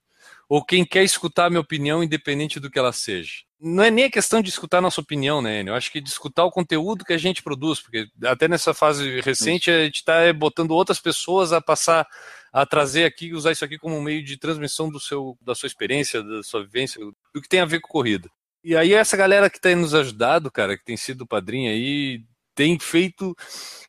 ou 0.50 0.66
quem 0.66 0.84
quer 0.84 1.04
escutar 1.04 1.46
a 1.46 1.50
minha 1.50 1.62
opinião, 1.62 2.04
independente 2.04 2.60
do 2.60 2.72
que 2.72 2.80
ela 2.80 2.92
seja. 2.92 3.44
Não 3.60 3.84
é 3.84 3.92
nem 3.92 4.06
a 4.06 4.12
questão 4.12 4.42
de 4.42 4.50
escutar 4.50 4.80
a 4.80 4.82
nossa 4.82 5.00
opinião, 5.00 5.42
né, 5.42 5.60
Enio? 5.60 5.72
Eu 5.72 5.76
acho 5.76 5.92
que 5.92 6.02
de 6.02 6.10
escutar 6.10 6.44
o 6.44 6.52
conteúdo 6.52 7.06
que 7.06 7.14
a 7.14 7.18
gente 7.18 7.44
produz, 7.44 7.80
porque 7.80 8.08
até 8.24 8.48
nessa 8.48 8.74
fase 8.74 9.22
recente 9.22 9.70
a 9.70 9.86
gente 9.86 9.98
está 9.98 10.22
é, 10.22 10.34
botando 10.34 10.72
outras 10.72 11.00
pessoas 11.00 11.54
a 11.54 11.62
passar, 11.62 12.08
a 12.52 12.66
trazer 12.66 13.06
aqui, 13.06 13.34
usar 13.34 13.52
isso 13.52 13.66
aqui 13.66 13.78
como 13.78 13.96
um 13.96 14.02
meio 14.02 14.24
de 14.24 14.38
transmissão 14.38 14.90
do 14.90 15.00
seu, 15.00 15.38
da 15.42 15.54
sua 15.54 15.68
experiência, 15.68 16.24
da 16.24 16.42
sua 16.42 16.64
vivência, 16.64 17.00
do 17.34 17.42
que 17.42 17.50
tem 17.50 17.60
a 17.60 17.66
ver 17.66 17.80
com 17.80 17.90
corrida. 17.90 18.28
E 18.64 18.76
aí 18.76 18.94
essa 18.94 19.16
galera 19.16 19.52
que 19.52 19.62
tem 19.62 19.76
nos 19.76 19.94
ajudado, 19.94 20.52
cara, 20.52 20.76
que 20.76 20.84
tem 20.84 20.98
sido 20.98 21.28
padrinho 21.28 21.72
aí, 21.72 22.24
tem 22.58 22.80
feito 22.80 23.36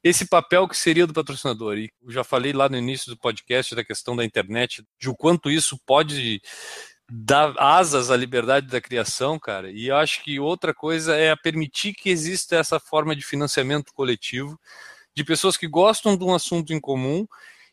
esse 0.05 0.27
papel 0.27 0.69
que 0.69 0.77
seria 0.77 1.07
do 1.07 1.15
patrocinador. 1.15 1.79
E 1.79 1.91
eu 2.05 2.13
já 2.13 2.23
falei 2.23 2.53
lá 2.53 2.69
no 2.69 2.77
início 2.77 3.11
do 3.11 3.19
podcast 3.19 3.75
da 3.75 3.83
questão 3.83 4.15
da 4.15 4.27
internet, 4.27 4.85
de 5.01 5.09
o 5.09 5.17
quanto 5.17 5.51
isso 5.51 5.81
pode 5.87 6.43
dar 7.11 7.55
asas 7.59 8.11
à 8.11 8.17
liberdade 8.17 8.67
da 8.67 8.79
criação, 8.79 9.39
cara. 9.39 9.71
E 9.71 9.87
eu 9.87 9.97
acho 9.97 10.23
que 10.23 10.39
outra 10.39 10.75
coisa 10.75 11.17
é 11.17 11.35
permitir 11.35 11.95
que 11.95 12.11
exista 12.11 12.57
essa 12.57 12.79
forma 12.79 13.17
de 13.17 13.25
financiamento 13.25 13.91
coletivo 13.95 14.61
de 15.17 15.25
pessoas 15.25 15.57
que 15.57 15.67
gostam 15.67 16.15
de 16.15 16.23
um 16.23 16.35
assunto 16.35 16.71
em 16.75 16.79
comum 16.79 17.27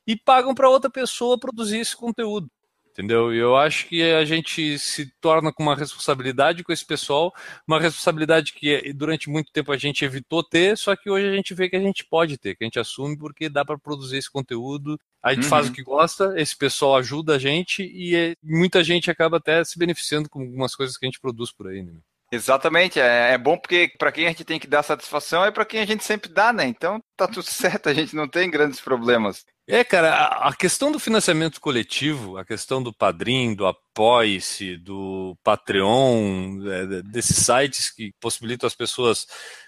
e 0.08 0.16
pagam 0.16 0.56
para 0.56 0.70
outra 0.70 0.90
pessoa 0.90 1.38
produzir 1.38 1.80
esse 1.80 1.96
conteúdo 1.96 2.50
entendeu? 2.96 3.34
E 3.34 3.38
eu 3.38 3.58
acho 3.58 3.88
que 3.88 4.02
a 4.02 4.24
gente 4.24 4.80
se 4.80 5.12
torna 5.20 5.52
com 5.52 5.62
uma 5.62 5.76
responsabilidade 5.76 6.64
com 6.64 6.72
esse 6.72 6.86
pessoal, 6.86 7.34
uma 7.68 7.80
responsabilidade 7.80 8.54
que 8.54 8.94
durante 8.94 9.30
muito 9.30 9.52
tempo 9.52 9.72
a 9.74 9.78
gente 9.78 10.06
evitou 10.06 10.42
ter, 10.42 10.78
só 10.78 10.96
que 10.96 11.10
hoje 11.10 11.28
a 11.28 11.36
gente 11.36 11.54
vê 11.54 11.70
que 11.70 11.76
a 11.76 11.82
gente 11.82 12.06
pode 12.06 12.38
ter, 12.38 12.56
que 12.56 12.64
a 12.64 12.68
gente 12.68 12.80
assume 12.80 13.18
porque 13.18 13.50
dá 13.50 13.66
para 13.66 13.78
produzir 13.78 14.18
esse 14.18 14.32
conteúdo, 14.32 14.98
a 15.22 15.34
gente 15.34 15.44
uhum. 15.44 15.50
faz 15.50 15.68
o 15.68 15.74
que 15.74 15.84
gosta, 15.84 16.34
esse 16.38 16.58
pessoal 16.58 16.96
ajuda 16.96 17.36
a 17.36 17.40
gente 17.40 17.84
e 17.84 18.16
é, 18.16 18.36
muita 18.42 18.82
gente 18.82 19.12
acaba 19.12 19.38
até 19.38 19.62
se 19.66 19.78
beneficiando 19.78 20.30
com 20.30 20.40
algumas 20.40 20.74
coisas 20.74 20.98
que 20.98 21.06
a 21.06 21.10
gente 21.10 21.20
produz 21.20 21.52
por 21.52 21.68
aí, 21.68 21.84
né? 21.84 21.94
Exatamente, 22.32 23.00
é, 23.00 23.34
é 23.34 23.38
bom 23.38 23.58
porque 23.58 23.92
para 24.00 24.12
quem 24.12 24.26
a 24.26 24.30
gente 24.30 24.44
tem 24.44 24.60
que 24.60 24.68
dar 24.68 24.84
satisfação 24.84 25.46
é 25.46 25.52
para 25.52 25.66
quem 25.66 25.82
a 25.82 25.86
gente 25.86 26.04
sempre 26.04 26.30
dá, 26.30 26.52
né? 26.52 26.66
Então 26.66 27.02
tá 27.16 27.28
tudo 27.28 27.44
certo, 27.44 27.90
a 27.90 27.94
gente 27.94 28.16
não 28.16 28.28
tem 28.28 28.50
grandes 28.50 28.80
problemas. 28.80 29.46
É, 29.68 29.84
cara, 29.84 30.28
a 30.48 30.56
questão 30.56 30.92
do 30.92 31.00
financiamento 31.00 31.60
coletivo, 31.60 32.38
a 32.38 32.46
questão 32.46 32.84
do 32.84 32.94
Padrim, 32.94 33.56
do 33.56 33.66
Apoie-se, 33.66 34.78
do 34.78 35.36
Patreon, 35.44 36.62
é, 36.70 37.02
desses 37.02 37.38
sites 37.38 37.90
que 37.90 38.14
possibilitam 38.20 38.68
as 38.68 38.76
pessoas 38.76 39.26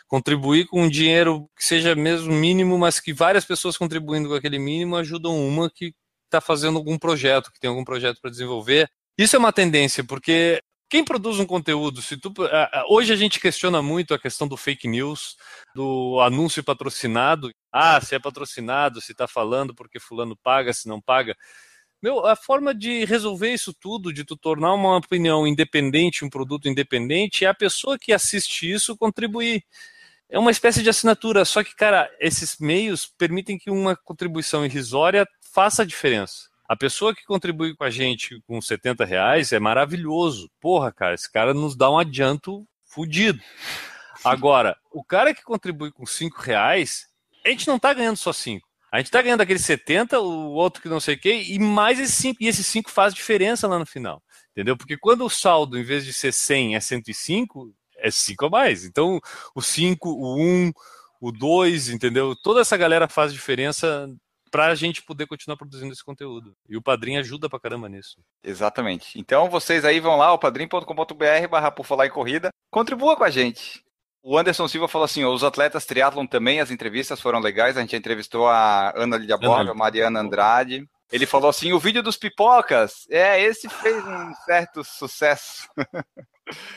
contribuir 0.08 0.68
com 0.68 0.84
um 0.84 0.90
dinheiro 0.90 1.50
que 1.58 1.66
seja 1.66 1.96
mesmo 1.96 2.32
mínimo, 2.32 2.78
mas 2.78 3.00
que 3.00 3.12
várias 3.12 3.44
pessoas 3.44 3.76
contribuindo 3.76 4.30
com 4.30 4.36
aquele 4.36 4.60
mínimo 4.60 4.96
ajudam 4.98 5.36
uma 5.36 5.68
que 5.68 5.96
está 6.26 6.40
fazendo 6.40 6.78
algum 6.78 6.98
projeto, 7.00 7.52
que 7.52 7.60
tem 7.60 7.70
algum 7.70 7.84
projeto 7.84 8.22
para 8.22 8.30
desenvolver. 8.30 8.88
Isso 9.18 9.36
é 9.36 9.40
uma 9.40 9.52
tendência, 9.52 10.04
porque 10.04 10.62
quem 10.90 11.04
produz 11.04 11.40
um 11.40 11.46
conteúdo, 11.46 12.02
se 12.02 12.18
tu, 12.18 12.34
hoje 12.90 13.12
a 13.12 13.16
gente 13.16 13.40
questiona 13.40 13.82
muito 13.82 14.14
a 14.14 14.20
questão 14.20 14.48
do 14.48 14.56
fake 14.56 14.88
news, 14.88 15.36
do 15.76 16.20
anúncio 16.22 16.64
patrocinado. 16.64 17.52
Ah, 17.72 18.00
se 18.00 18.16
é 18.16 18.20
patrocinado, 18.20 19.02
se 19.02 19.12
está 19.12 19.28
falando 19.28 19.76
porque 19.76 20.00
fulano 20.00 20.36
paga, 20.38 20.72
se 20.74 20.88
não 20.88 21.02
paga. 21.02 21.36
Meu, 22.02 22.26
a 22.26 22.36
forma 22.36 22.76
de 22.76 23.06
resolver 23.06 23.52
isso 23.52 23.74
tudo, 23.74 24.14
de 24.14 24.24
tu 24.24 24.38
tornar 24.38 24.74
uma 24.74 24.98
opinião 24.98 25.48
independente, 25.48 26.24
um 26.24 26.30
produto 26.30 26.70
independente, 26.70 27.44
é 27.44 27.48
a 27.48 27.56
pessoa 27.56 27.98
que 28.00 28.14
assiste 28.14 28.72
isso 28.72 28.96
contribuir. 28.96 29.64
É 30.30 30.38
uma 30.38 30.52
espécie 30.52 30.84
de 30.84 30.90
assinatura, 30.90 31.44
só 31.44 31.64
que, 31.64 31.76
cara, 31.76 32.10
esses 32.20 32.58
meios 32.60 33.08
permitem 33.18 33.58
que 33.58 33.72
uma 33.72 33.96
contribuição 33.96 34.66
irrisória 34.66 35.28
faça 35.54 35.82
a 35.82 35.86
diferença. 35.86 36.50
A 36.68 36.76
pessoa 36.76 37.16
que 37.16 37.24
contribui 37.24 37.74
com 37.76 37.84
a 37.86 37.90
gente 37.90 38.42
com 38.46 38.62
70 38.62 39.06
reais 39.06 39.54
é 39.54 39.60
maravilhoso. 39.60 40.52
Porra, 40.60 40.92
cara, 40.92 41.16
esse 41.16 41.32
cara 41.32 41.54
nos 41.54 41.78
dá 41.78 41.90
um 41.90 41.98
adianto 41.98 42.68
fudido. 42.84 43.42
Agora, 44.24 44.76
o 44.92 45.04
cara 45.04 45.34
que 45.34 45.44
contribui 45.44 45.92
com 45.92 46.06
5 46.06 46.42
reais, 46.42 47.08
a 47.46 47.50
gente 47.50 47.68
não 47.68 47.80
tá 47.80 47.94
ganhando 47.94 48.18
só 48.18 48.34
5. 48.34 48.68
A 48.92 48.98
gente 48.98 49.12
tá 49.12 49.22
ganhando 49.22 49.42
aquele 49.42 49.60
70, 49.60 50.20
o 50.20 50.52
outro 50.54 50.82
que 50.82 50.90
não 50.90 51.00
sei 51.00 51.16
o 51.16 51.20
quê, 51.20 51.44
e 51.48 51.58
mais 51.58 52.00
esse 52.00 52.14
5. 52.14 52.38
E 52.42 52.48
esse 52.48 52.64
5 52.64 52.90
faz 52.92 53.14
diferença 53.14 53.68
lá 53.68 53.80
no 53.80 53.86
final. 53.86 54.22
Entendeu? 54.52 54.76
Porque 54.76 54.98
quando 54.98 55.24
o 55.24 55.30
saldo, 55.30 55.78
em 55.78 55.84
vez 55.84 56.04
de 56.04 56.12
ser 56.12 56.34
100, 56.34 56.76
é 56.76 56.80
105, 56.80 57.74
é 57.98 58.12
5 58.12 58.46
a 58.46 58.50
mais. 58.50 58.84
Então, 58.84 59.22
o 59.56 59.62
5, 59.62 60.10
o 60.10 60.38
1, 60.38 60.72
o 61.22 61.32
2, 61.32 61.90
entendeu? 61.90 62.36
Toda 62.36 62.62
essa 62.62 62.76
galera 62.76 63.08
faz 63.08 63.32
diferença 63.32 64.10
para 64.50 64.68
a 64.68 64.76
gente 64.76 65.02
poder 65.04 65.28
continuar 65.28 65.58
produzindo 65.58 65.94
esse 65.94 66.04
conteúdo. 66.04 66.56
E 66.68 66.78
o 66.78 66.82
Padrim 66.82 67.18
ajuda 67.18 67.50
pra 67.50 67.60
caramba 67.60 67.88
nisso. 67.90 68.18
Exatamente. 68.44 69.20
Então 69.20 69.50
vocês 69.50 69.86
aí 69.86 70.00
vão 70.00 70.18
lá, 70.18 70.32
o 70.34 70.40
padrim.com.br 70.40 71.48
barra 71.50 71.72
por 71.72 71.86
falar 71.86 72.08
em 72.08 72.12
corrida, 72.12 72.50
contribua 72.70 73.16
com 73.16 73.24
a 73.24 73.30
gente. 73.30 73.84
O 74.24 74.38
Anderson 74.38 74.68
Silva 74.68 74.88
falou 74.88 75.06
assim: 75.06 75.24
os 75.24 75.44
atletas 75.44 75.86
triatlon 75.86 76.26
também, 76.26 76.60
as 76.60 76.72
entrevistas 76.72 77.22
foram 77.22 77.40
legais. 77.40 77.78
A 77.78 77.82
gente 77.82 77.96
entrevistou 77.96 78.48
a 78.48 78.92
Ana 78.96 79.18
Lidia 79.18 79.38
Borba, 79.38 79.72
a 79.72 79.76
Mariana 79.76 80.20
Andrade. 80.20 80.86
Ele 81.12 81.26
falou 81.26 81.50
assim: 81.50 81.72
o 81.72 81.80
vídeo 81.80 82.04
dos 82.04 82.18
pipocas, 82.18 83.08
é, 83.10 83.42
esse 83.42 83.70
fez 83.70 84.06
um 84.06 84.34
certo 84.46 84.84
sucesso. 84.84 85.70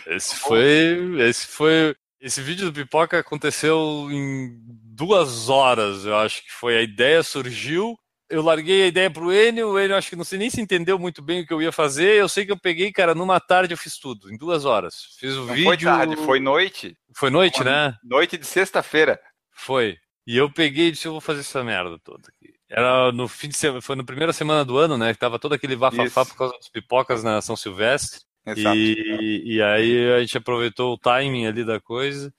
Esse 0.07 0.37
foi. 0.39 1.17
Esse 1.19 1.47
foi. 1.47 1.97
Esse 2.21 2.43
vídeo 2.43 2.67
do 2.67 2.73
Pipoca 2.73 3.19
aconteceu 3.19 4.07
em 4.11 4.61
duas 5.01 5.49
horas, 5.49 6.05
eu 6.05 6.15
acho 6.17 6.45
que 6.45 6.53
foi. 6.53 6.77
A 6.77 6.83
ideia 6.83 7.23
surgiu, 7.23 7.97
eu 8.29 8.43
larguei 8.43 8.83
a 8.83 8.87
ideia 8.87 9.11
pro 9.11 9.33
Enio, 9.33 9.71
o 9.71 9.81
Enio 9.81 9.97
acho 9.97 10.11
que 10.11 10.17
não 10.17 10.25
sei 10.25 10.39
nem 10.39 10.51
se 10.51 10.61
entendeu 10.61 10.99
muito 10.99 11.23
bem 11.23 11.41
o 11.41 11.47
que 11.47 11.53
eu 11.53 11.63
ia 11.63 11.73
fazer. 11.73 12.17
Eu 12.17 12.29
sei 12.29 12.45
que 12.45 12.53
eu 12.53 12.61
peguei, 12.61 12.93
cara, 12.93 13.15
numa 13.15 13.41
tarde 13.41 13.73
eu 13.73 13.79
fiz 13.79 13.99
tudo, 13.99 14.31
em 14.31 14.37
duas 14.37 14.67
horas. 14.67 15.17
Fiz 15.19 15.35
o 15.37 15.47
Não 15.47 15.55
vídeo. 15.55 15.65
foi 15.65 15.79
tarde, 15.79 16.17
foi 16.17 16.39
noite. 16.39 16.97
Foi 17.17 17.31
noite, 17.31 17.65
né? 17.65 17.95
Noite 18.05 18.37
de 18.37 18.47
sexta-feira. 18.47 19.19
Foi. 19.51 19.97
E 20.27 20.37
eu 20.37 20.53
peguei 20.53 20.89
e 20.89 20.91
disse, 20.93 21.09
eu 21.09 21.13
vou 21.13 21.21
fazer 21.21 21.41
essa 21.41 21.65
merda 21.65 21.99
toda 22.05 22.29
aqui. 22.29 22.53
Era 22.69 23.11
no 23.11 23.27
fim 23.27 23.49
de 23.49 23.57
semana, 23.57 23.81
foi 23.81 23.97
na 23.97 24.05
primeira 24.05 24.33
semana 24.35 24.65
do 24.67 24.77
ano, 24.77 24.99
né? 24.99 25.15
Que 25.15 25.19
tava 25.19 25.39
todo 25.39 25.55
aquele 25.55 25.75
bafafá 25.75 26.23
Isso. 26.23 26.31
por 26.31 26.37
causa 26.37 26.59
dos 26.59 26.69
pipocas 26.69 27.25
na 27.25 27.41
São 27.41 27.57
Silvestre. 27.57 28.21
Exato. 28.47 28.77
E, 28.77 29.57
e 29.57 29.63
aí 29.63 30.13
a 30.13 30.21
gente 30.21 30.37
aproveitou 30.37 30.93
o 30.93 30.99
timing 30.99 31.47
ali 31.47 31.65
da 31.65 31.81
coisa. 31.81 32.33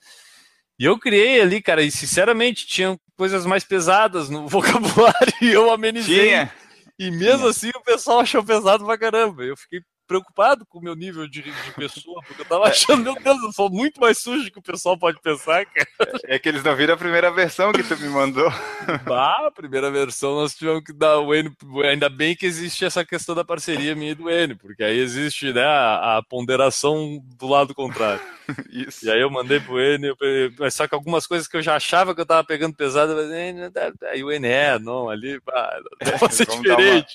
E 0.81 0.85
eu 0.85 0.97
criei 0.97 1.39
ali, 1.39 1.61
cara, 1.61 1.83
e 1.83 1.91
sinceramente 1.91 2.65
tinham 2.65 2.99
coisas 3.15 3.45
mais 3.45 3.63
pesadas 3.63 4.31
no 4.31 4.47
vocabulário 4.49 5.31
e 5.39 5.49
eu 5.49 5.71
amenizei. 5.71 6.29
Tinha. 6.29 6.51
E 6.97 7.11
mesmo 7.11 7.45
assim 7.45 7.69
o 7.69 7.83
pessoal 7.83 8.21
achou 8.21 8.43
pesado 8.43 8.83
pra 8.83 8.97
caramba. 8.97 9.43
Eu 9.43 9.55
fiquei 9.55 9.81
preocupado 10.11 10.65
com 10.65 10.79
o 10.79 10.81
meu 10.81 10.93
nível 10.93 11.25
de, 11.25 11.41
de 11.41 11.71
pessoa, 11.73 12.21
porque 12.27 12.41
eu 12.41 12.45
tava 12.45 12.65
achando, 12.65 13.01
meu 13.01 13.15
Deus, 13.15 13.41
eu 13.41 13.51
sou 13.53 13.69
muito 13.69 14.01
mais 14.01 14.17
sujo 14.17 14.51
que 14.51 14.59
o 14.59 14.61
pessoal 14.61 14.97
pode 14.97 15.21
pensar, 15.21 15.65
cara. 15.65 15.87
É 16.25 16.37
que 16.37 16.49
eles 16.49 16.61
não 16.61 16.75
viram 16.75 16.95
a 16.95 16.97
primeira 16.97 17.31
versão 17.31 17.71
que 17.71 17.81
tu 17.81 17.97
me 17.97 18.09
mandou. 18.09 18.51
Bah, 19.05 19.47
a 19.47 19.51
primeira 19.51 19.89
versão 19.89 20.35
nós 20.35 20.53
tivemos 20.53 20.83
que 20.83 20.91
dar 20.91 21.19
o 21.19 21.33
N. 21.33 21.49
Ainda 21.85 22.09
bem 22.09 22.35
que 22.35 22.45
existe 22.45 22.83
essa 22.83 23.05
questão 23.05 23.33
da 23.33 23.45
parceria 23.45 23.95
minha 23.95 24.11
e 24.11 24.15
do 24.15 24.29
N, 24.29 24.53
porque 24.55 24.83
aí 24.83 24.99
existe 24.99 25.53
né, 25.53 25.63
a, 25.63 26.17
a 26.17 26.23
ponderação 26.23 27.17
do 27.37 27.47
lado 27.47 27.73
contrário. 27.73 28.21
Isso. 28.69 29.05
E 29.05 29.11
aí 29.11 29.21
eu 29.21 29.29
mandei 29.29 29.61
pro 29.61 29.79
N, 29.79 30.13
mas 30.59 30.73
só 30.73 30.85
que 30.89 30.93
algumas 30.93 31.25
coisas 31.25 31.47
que 31.47 31.55
eu 31.55 31.61
já 31.61 31.77
achava 31.77 32.13
que 32.13 32.19
eu 32.19 32.25
tava 32.25 32.43
pegando 32.43 32.75
pesado, 32.75 33.15
mas, 33.15 33.29
aí 34.11 34.21
o 34.21 34.29
N 34.31 34.45
é, 34.45 34.77
não, 34.77 35.09
ali, 35.09 35.39
pá, 35.39 35.79
Vamos 36.19 36.63
dar 36.63 36.77
uma- 36.77 37.05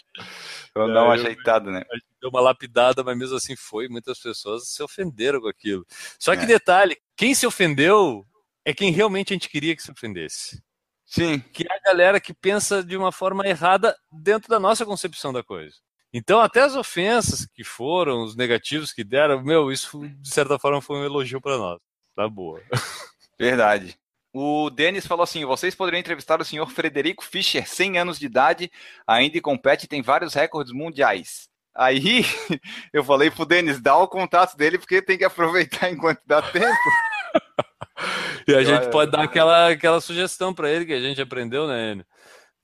diferente. 0.77 0.95
Vamos 0.95 0.95
dar 0.95 1.05
uma 1.05 1.14
ajeitada, 1.14 1.70
né? 1.70 1.83
deu 2.20 2.31
uma 2.31 2.41
lapidada, 2.41 3.03
mas 3.05 3.16
mesmo 3.16 3.37
assim 3.37 3.57
foi. 3.57 3.89
Muitas 3.89 4.18
pessoas 4.18 4.68
se 4.68 4.83
ofenderam 4.83 5.41
com 5.41 5.49
aquilo. 5.49 5.85
Só 6.18 6.35
que 6.37 6.43
É. 6.43 6.47
detalhe: 6.47 6.97
quem 7.16 7.35
se 7.35 7.47
ofendeu 7.47 8.24
é 8.64 8.72
quem 8.74 8.91
realmente 8.91 9.33
a 9.33 9.35
gente 9.35 9.49
queria 9.49 9.74
que 9.77 9.83
se 9.83 9.91
ofendesse. 9.91 10.62
Sim. 11.05 11.39
Que 11.39 11.62
é 11.62 11.72
a 11.72 11.81
galera 11.81 12.20
que 12.20 12.35
pensa 12.35 12.83
de 12.83 12.97
uma 12.97 13.12
forma 13.12 13.47
errada 13.47 13.97
dentro 14.11 14.49
da 14.49 14.59
nossa 14.59 14.85
concepção 14.85 15.33
da 15.33 15.43
coisa. 15.43 15.77
Então, 16.12 16.41
até 16.41 16.62
as 16.62 16.74
ofensas 16.74 17.47
que 17.47 17.62
foram, 17.62 18.22
os 18.24 18.35
negativos 18.35 18.93
que 18.93 19.05
deram, 19.05 19.43
meu, 19.43 19.70
isso 19.70 20.01
de 20.20 20.31
certa 20.31 20.59
forma 20.59 20.81
foi 20.81 20.97
um 20.99 21.05
elogio 21.05 21.41
para 21.41 21.59
nós. 21.59 21.79
Tá 22.14 22.29
boa. 22.29 22.61
Verdade. 23.39 23.97
O 24.39 24.68
Denis 24.68 25.07
falou 25.07 25.24
assim: 25.24 25.47
vocês 25.47 25.74
poderiam 25.74 25.99
entrevistar 25.99 26.39
o 26.43 26.45
senhor 26.45 26.70
Frederico 26.70 27.24
Fischer, 27.24 27.66
100 27.66 27.99
anos 27.99 28.18
de 28.18 28.26
idade, 28.26 28.70
ainda 29.07 29.41
compete 29.41 29.84
e 29.84 29.89
tem 29.89 30.03
vários 30.03 30.34
recordes 30.34 30.74
mundiais. 30.74 31.49
Aí 31.74 32.22
eu 32.93 33.03
falei 33.03 33.30
pro 33.30 33.47
Denis: 33.47 33.80
dá 33.80 33.97
o 33.97 34.07
contato 34.07 34.55
dele, 34.55 34.76
porque 34.76 35.01
tem 35.01 35.16
que 35.16 35.24
aproveitar 35.24 35.91
enquanto 35.91 36.20
dá 36.26 36.43
tempo. 36.43 36.66
E 38.49 38.55
a 38.55 38.62
gente 38.62 38.91
pode 38.91 39.11
dar 39.11 39.24
aquela, 39.24 39.70
aquela 39.70 40.01
sugestão 40.01 40.55
para 40.55 40.70
ele 40.70 40.84
que 40.84 40.93
a 40.93 41.01
gente 41.01 41.20
aprendeu, 41.20 41.66
né, 41.66 41.93
Enio? 41.93 42.07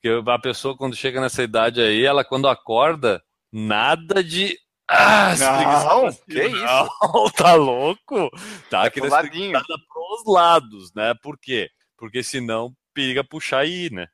Que 0.01 0.23
a 0.25 0.39
pessoa, 0.39 0.77
quando 0.77 0.95
chega 0.95 1.21
nessa 1.21 1.43
idade 1.43 1.81
aí, 1.81 2.05
ela 2.05 2.23
quando 2.23 2.47
acorda, 2.47 3.21
nada 3.51 4.23
de. 4.23 4.57
Ah, 4.95 5.35
Não, 5.39 6.11
cima. 6.11 6.25
que 6.29 6.47
isso? 6.47 6.65
Não, 6.65 7.31
tá 7.31 7.55
louco? 7.55 8.31
Tá 8.69 8.87
É 8.87 8.91
pro 8.91 9.09
ladinho. 9.09 9.59
pros 9.89 10.25
lados, 10.27 10.93
né? 10.95 11.15
Por 11.23 11.39
quê? 11.39 11.71
Porque 11.97 12.23
senão 12.23 12.75
periga 12.93 13.25
puxar 13.25 13.65
ir, 13.65 13.91
né? 13.91 14.09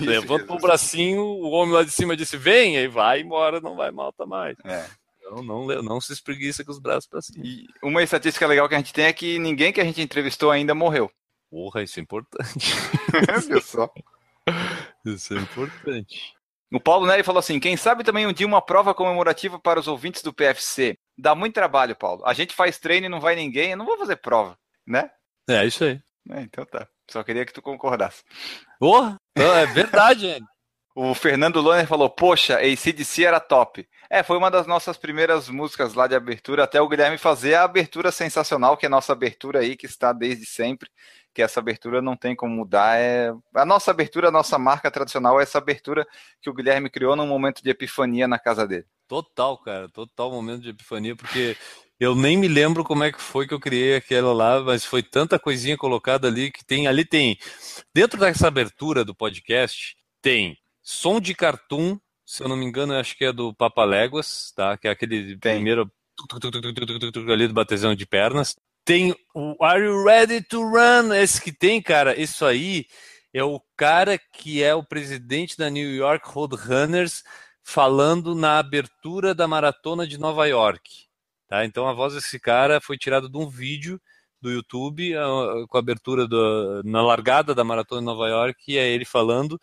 Levanta 0.00 0.52
o 0.52 0.58
bracinho, 0.58 1.22
o 1.22 1.50
homem 1.50 1.74
lá 1.74 1.82
de 1.82 1.90
cima 1.90 2.16
disse: 2.16 2.36
vem, 2.36 2.76
aí 2.76 2.88
vai 2.88 3.20
embora, 3.20 3.60
não 3.60 3.76
vai 3.76 3.90
malta 3.90 4.26
mais. 4.26 4.56
É. 4.64 4.84
Então 5.20 5.42
não, 5.42 5.66
não 5.82 6.00
se 6.00 6.12
espreguiça 6.12 6.64
com 6.64 6.70
os 6.70 6.78
braços 6.78 7.08
pra 7.08 7.20
cima. 7.20 7.44
E 7.44 7.66
uma 7.82 8.02
estatística 8.02 8.46
legal 8.46 8.68
que 8.68 8.74
a 8.74 8.78
gente 8.78 8.92
tem 8.92 9.06
é 9.06 9.12
que 9.12 9.38
ninguém 9.38 9.72
que 9.72 9.80
a 9.80 9.84
gente 9.84 10.00
entrevistou 10.00 10.50
ainda 10.50 10.74
morreu. 10.74 11.10
Porra, 11.50 11.82
isso 11.82 11.98
é 11.98 12.02
importante. 12.02 12.72
Viu 13.48 13.60
só? 13.60 13.90
Isso 15.04 15.34
é 15.34 15.38
importante. 15.38 16.34
O 16.72 16.80
Paulo 16.80 17.06
Neri 17.06 17.22
falou 17.22 17.38
assim: 17.38 17.60
quem 17.60 17.76
sabe 17.76 18.04
também 18.04 18.26
um 18.26 18.32
dia 18.32 18.46
uma 18.46 18.62
prova 18.62 18.94
comemorativa 18.94 19.58
para 19.58 19.80
os 19.80 19.88
ouvintes 19.88 20.22
do 20.22 20.32
PFC. 20.32 20.96
Dá 21.16 21.34
muito 21.34 21.54
trabalho, 21.54 21.96
Paulo. 21.96 22.22
A 22.26 22.32
gente 22.32 22.54
faz 22.54 22.78
treino 22.78 23.06
e 23.06 23.08
não 23.08 23.20
vai 23.20 23.36
ninguém, 23.36 23.70
eu 23.70 23.76
não 23.76 23.86
vou 23.86 23.98
fazer 23.98 24.16
prova, 24.16 24.58
né? 24.86 25.10
É 25.48 25.64
isso 25.64 25.84
aí. 25.84 26.00
É, 26.30 26.40
então 26.42 26.64
tá. 26.66 26.88
Só 27.08 27.22
queria 27.22 27.46
que 27.46 27.52
tu 27.52 27.62
concordasse. 27.62 28.24
Porra, 28.80 29.16
então 29.36 29.54
é 29.54 29.66
verdade, 29.66 30.26
Enio. 30.26 30.46
O 30.98 31.12
Fernando 31.14 31.60
Loner 31.60 31.86
falou: 31.86 32.08
Poxa, 32.08 32.56
ACDC 32.56 33.22
era 33.22 33.38
top. 33.38 33.86
É, 34.08 34.22
foi 34.22 34.38
uma 34.38 34.50
das 34.50 34.66
nossas 34.66 34.96
primeiras 34.96 35.46
músicas 35.46 35.92
lá 35.92 36.06
de 36.06 36.14
abertura, 36.14 36.64
até 36.64 36.80
o 36.80 36.88
Guilherme 36.88 37.18
fazer 37.18 37.52
a 37.52 37.64
abertura 37.64 38.10
sensacional, 38.10 38.78
que 38.78 38.86
é 38.86 38.88
a 38.88 38.90
nossa 38.90 39.12
abertura 39.12 39.58
aí, 39.58 39.76
que 39.76 39.84
está 39.84 40.10
desde 40.10 40.46
sempre. 40.46 40.88
Que 41.36 41.42
essa 41.42 41.60
abertura 41.60 42.00
não 42.00 42.16
tem 42.16 42.34
como 42.34 42.56
mudar. 42.56 42.98
É... 42.98 43.30
A 43.54 43.66
nossa 43.66 43.90
abertura, 43.90 44.28
a 44.28 44.30
nossa 44.30 44.58
marca 44.58 44.90
tradicional 44.90 45.38
é 45.38 45.42
essa 45.42 45.58
abertura 45.58 46.08
que 46.40 46.48
o 46.48 46.54
Guilherme 46.54 46.88
criou 46.88 47.14
num 47.14 47.26
momento 47.26 47.62
de 47.62 47.68
epifania 47.68 48.26
na 48.26 48.38
casa 48.38 48.66
dele. 48.66 48.86
Total, 49.06 49.58
cara, 49.58 49.86
total 49.90 50.30
momento 50.30 50.62
de 50.62 50.70
epifania, 50.70 51.14
porque 51.14 51.54
eu 52.00 52.14
nem 52.14 52.38
me 52.38 52.48
lembro 52.48 52.82
como 52.82 53.04
é 53.04 53.12
que 53.12 53.20
foi 53.20 53.46
que 53.46 53.52
eu 53.52 53.60
criei 53.60 53.96
aquela 53.96 54.32
lá, 54.32 54.62
mas 54.62 54.82
foi 54.82 55.02
tanta 55.02 55.38
coisinha 55.38 55.76
colocada 55.76 56.26
ali 56.26 56.50
que 56.50 56.64
tem 56.64 56.86
ali 56.86 57.04
tem 57.04 57.36
dentro 57.94 58.18
dessa 58.18 58.48
abertura 58.48 59.04
do 59.04 59.14
podcast 59.14 59.94
tem 60.22 60.56
som 60.82 61.20
de 61.20 61.34
cartoon, 61.34 61.98
se 62.24 62.42
eu 62.42 62.48
não 62.48 62.56
me 62.56 62.64
engano, 62.64 62.94
eu 62.94 62.98
acho 62.98 63.14
que 63.14 63.26
é 63.26 63.32
do 63.32 63.54
Papaléguas, 63.54 64.52
tá? 64.56 64.78
Que 64.78 64.88
é 64.88 64.90
aquele 64.90 65.36
primeiro 65.36 65.92
tuc, 66.16 66.40
tuc, 67.12 67.30
ali 67.30 67.46
do 67.46 67.52
batezão 67.52 67.94
de 67.94 68.06
pernas. 68.06 68.56
Tem 68.86 69.12
o 69.34 69.56
Are 69.64 69.84
You 69.84 70.04
Ready 70.04 70.42
to 70.42 70.62
Run? 70.62 71.12
Esse 71.12 71.42
que 71.42 71.50
tem, 71.50 71.82
cara, 71.82 72.16
isso 72.18 72.46
aí 72.46 72.86
é 73.34 73.42
o 73.42 73.60
cara 73.76 74.16
que 74.16 74.62
é 74.62 74.72
o 74.76 74.84
presidente 74.84 75.58
da 75.58 75.68
New 75.68 75.92
York 75.92 76.28
Roadrunners 76.28 77.24
falando 77.64 78.32
na 78.32 78.60
abertura 78.60 79.34
da 79.34 79.48
maratona 79.48 80.06
de 80.06 80.16
Nova 80.16 80.46
York. 80.46 81.06
Tá? 81.48 81.64
Então 81.64 81.88
a 81.88 81.92
voz 81.92 82.14
desse 82.14 82.38
cara 82.38 82.80
foi 82.80 82.96
tirada 82.96 83.28
de 83.28 83.36
um 83.36 83.48
vídeo 83.48 84.00
do 84.40 84.52
YouTube 84.52 85.16
ah, 85.16 85.66
com 85.68 85.76
a 85.76 85.80
abertura 85.80 86.28
do- 86.28 86.80
na 86.84 87.02
largada 87.02 87.56
da 87.56 87.64
maratona 87.64 88.02
de 88.02 88.06
Nova 88.06 88.28
York 88.28 88.72
e 88.72 88.78
é 88.78 88.86
ele 88.88 89.04
falando 89.04 89.58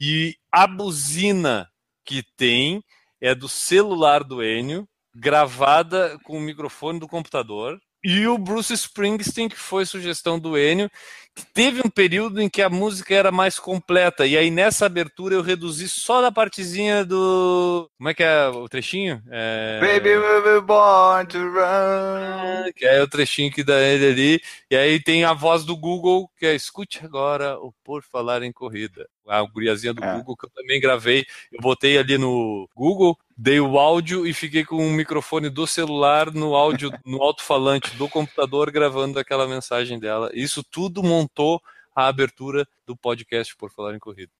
e 0.00 0.34
a 0.50 0.66
buzina 0.66 1.70
que 2.04 2.24
tem 2.36 2.82
é 3.20 3.36
do 3.36 3.48
celular 3.48 4.24
do 4.24 4.42
Enio 4.42 4.88
gravada 5.14 6.18
com 6.24 6.36
o 6.38 6.40
microfone 6.40 6.98
do 6.98 7.06
computador 7.06 7.80
e 8.04 8.26
o 8.26 8.36
Bruce 8.36 8.72
Springsteen, 8.74 9.48
que 9.48 9.56
foi 9.56 9.86
sugestão 9.86 10.38
do 10.38 10.58
Enio, 10.58 10.90
que 11.34 11.44
teve 11.52 11.80
um 11.84 11.90
período 11.90 12.40
em 12.40 12.48
que 12.48 12.62
a 12.62 12.70
música 12.70 13.12
era 13.12 13.32
mais 13.32 13.58
completa. 13.58 14.24
E 14.24 14.36
aí 14.36 14.50
nessa 14.50 14.86
abertura 14.86 15.34
eu 15.34 15.42
reduzi 15.42 15.88
só 15.88 16.22
da 16.22 16.30
partezinha 16.30 17.04
do. 17.04 17.90
Como 17.98 18.08
é 18.08 18.14
que 18.14 18.22
é 18.22 18.46
o 18.48 18.68
trechinho? 18.68 19.20
É... 19.30 19.80
Baby, 19.80 20.10
we 20.10 20.40
were 20.40 20.60
born 20.60 21.26
to 21.26 21.38
run. 21.38 22.70
Que 22.76 22.84
é 22.86 23.02
o 23.02 23.08
trechinho 23.08 23.50
que 23.50 23.64
dá 23.64 23.80
ele 23.80 24.06
ali. 24.06 24.40
E 24.70 24.76
aí 24.76 25.02
tem 25.02 25.24
a 25.24 25.32
voz 25.32 25.64
do 25.64 25.76
Google, 25.76 26.30
que 26.38 26.46
é 26.46 26.54
escute 26.54 27.04
agora 27.04 27.58
o 27.58 27.72
Por 27.82 28.04
Falar 28.04 28.42
em 28.42 28.52
Corrida. 28.52 29.08
A 29.26 29.42
guriazinha 29.42 29.92
do 29.94 30.04
É. 30.04 30.16
Google 30.18 30.36
que 30.36 30.46
eu 30.46 30.50
também 30.50 30.80
gravei. 30.80 31.24
Eu 31.50 31.60
botei 31.60 31.98
ali 31.98 32.16
no 32.16 32.68
Google, 32.76 33.18
dei 33.36 33.60
o 33.60 33.78
áudio 33.78 34.26
e 34.26 34.32
fiquei 34.32 34.64
com 34.64 34.76
o 34.76 34.92
microfone 34.92 35.48
do 35.50 35.66
celular 35.66 36.32
no 36.32 36.54
áudio, 36.54 36.90
no 37.04 37.22
alto-falante 37.22 37.94
do 37.96 38.08
computador, 38.08 38.70
gravando 38.70 39.18
aquela 39.18 39.46
mensagem 39.46 39.98
dela. 39.98 40.30
Isso 40.32 40.62
tudo 40.62 41.02
montou 41.02 41.60
a 41.94 42.06
abertura 42.06 42.66
do 42.86 42.96
podcast 42.96 43.54
Por 43.56 43.70
Falar 43.70 43.94
em 43.94 43.98
Corrida. 43.98 44.32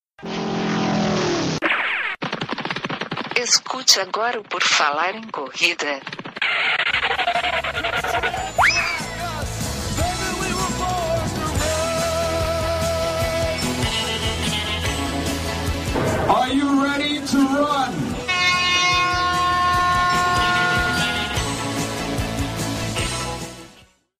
Escute 3.36 4.00
agora 4.00 4.40
o 4.40 4.44
Por 4.44 4.62
Falar 4.62 5.14
em 5.14 5.28
Corrida. 5.28 6.00
Are 16.26 16.52
you 16.52 16.82
ready 16.82 17.20
to 17.20 17.36
run? 17.36 18.03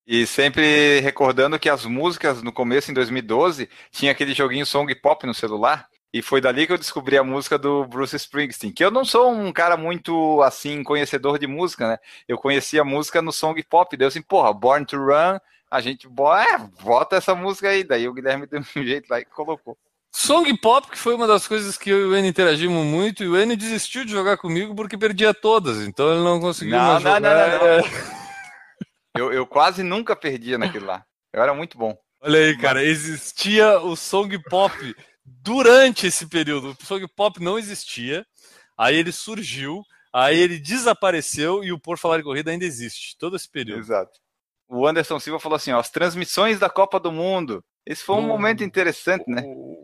E 0.07 0.27
sempre 0.27 1.01
recordando 1.01 1.59
que 1.59 1.69
as 1.69 1.87
músicas 1.87 2.43
no 2.43 2.53
começo, 2.53 2.91
em 2.91 2.95
2012, 2.95 3.69
tinha 3.91 4.13
aquele 4.13 4.35
joguinho 4.35 4.67
Song 4.67 4.95
Pop 4.95 5.27
no 5.27 5.33
celular. 5.33 5.87
E 6.13 6.23
foi 6.23 6.41
dali 6.41 6.67
que 6.67 6.73
eu 6.73 6.79
descobri 6.79 7.19
a 7.19 7.25
música 7.25 7.59
do 7.59 7.85
Bruce 7.87 8.15
Springsteen. 8.15 8.73
Que 8.73 8.85
eu 8.85 8.91
não 8.91 9.05
sou 9.05 9.33
um 9.33 9.53
cara 9.53 9.77
muito, 9.77 10.41
assim, 10.43 10.83
conhecedor 10.85 11.39
de 11.39 11.47
música, 11.47 11.89
né? 11.89 11.99
Eu 12.29 12.39
conhecia 12.39 12.83
a 12.83 12.85
música 12.85 13.21
no 13.21 13.33
Song 13.33 13.61
Pop. 13.65 13.97
Deu 13.97 14.07
assim, 14.07 14.23
porra, 14.23 14.53
Born 14.53 14.87
to 14.87 14.97
Run, 14.97 15.39
a 15.69 15.81
gente 15.81 16.07
é, 16.07 16.59
bota 16.83 17.17
essa 17.17 17.35
música 17.35 17.69
aí. 17.69 17.83
Daí 17.83 18.07
o 18.07 18.13
Guilherme 18.13 18.47
deu 18.47 18.61
um 18.61 18.63
jeito 18.85 19.09
lá 19.11 19.19
e 19.19 19.25
colocou. 19.25 19.77
Song 20.15 20.57
Pop, 20.59 20.89
que 20.89 20.99
foi 20.99 21.15
uma 21.17 21.27
das 21.27 21.49
coisas 21.49 21.77
que 21.77 21.91
eu 21.91 21.99
e 21.99 22.05
o 22.05 22.17
Enio 22.17 22.31
interagimos 22.31 22.87
muito, 22.87 23.25
e 23.25 23.29
o 23.29 23.37
Enio 23.37 23.57
desistiu 23.57 24.05
de 24.05 24.13
jogar 24.13 24.37
comigo 24.37 24.73
porque 24.73 24.97
perdia 24.97 25.35
todas, 25.35 25.81
então 25.81 26.13
ele 26.13 26.23
não 26.23 26.39
conseguiu 26.39 26.77
Não, 26.77 26.93
mais 26.93 27.03
não, 27.03 27.11
não, 27.15 27.31
jogar. 27.31 27.59
não, 27.59 27.77
não. 27.79 28.15
Eu, 29.17 29.33
eu 29.33 29.47
quase 29.47 29.83
nunca 29.83 30.17
perdia 30.17 30.59
naquele 30.59 30.85
lá. 30.85 31.05
Eu 31.33 31.43
era 31.43 31.55
muito 31.55 31.79
bom. 31.79 31.97
Olha 32.21 32.39
aí, 32.39 32.57
cara, 32.59 32.83
existia 32.83 33.79
o 33.81 33.95
Song 33.95 34.37
Pop 34.49 34.75
durante 35.25 36.07
esse 36.07 36.27
período. 36.27 36.77
O 36.81 36.87
Song 36.87 37.07
Pop 37.09 37.41
não 37.43 37.59
existia, 37.59 38.27
aí 38.77 38.97
ele 38.97 39.13
surgiu, 39.13 39.83
aí 40.13 40.39
ele 40.39 40.59
desapareceu 40.59 41.63
e 41.63 41.71
o 41.73 41.79
Por 41.79 41.99
Falar 41.99 42.19
em 42.19 42.23
Corrida 42.25 42.51
ainda 42.51 42.65
existe, 42.65 43.17
todo 43.19 43.37
esse 43.37 43.49
período. 43.49 43.81
Exato. 43.81 44.19
O 44.69 44.87
Anderson 44.87 45.21
Silva 45.21 45.39
falou 45.39 45.57
assim: 45.57 45.73
ó, 45.73 45.79
as 45.79 45.91
transmissões 45.91 46.59
da 46.59 46.71
Copa 46.71 46.99
do 46.99 47.13
Mundo. 47.13 47.63
Esse 47.87 48.03
foi 48.03 48.17
um 48.17 48.21
Hum. 48.21 48.29
momento 48.29 48.65
interessante, 48.65 49.29
né? 49.29 49.43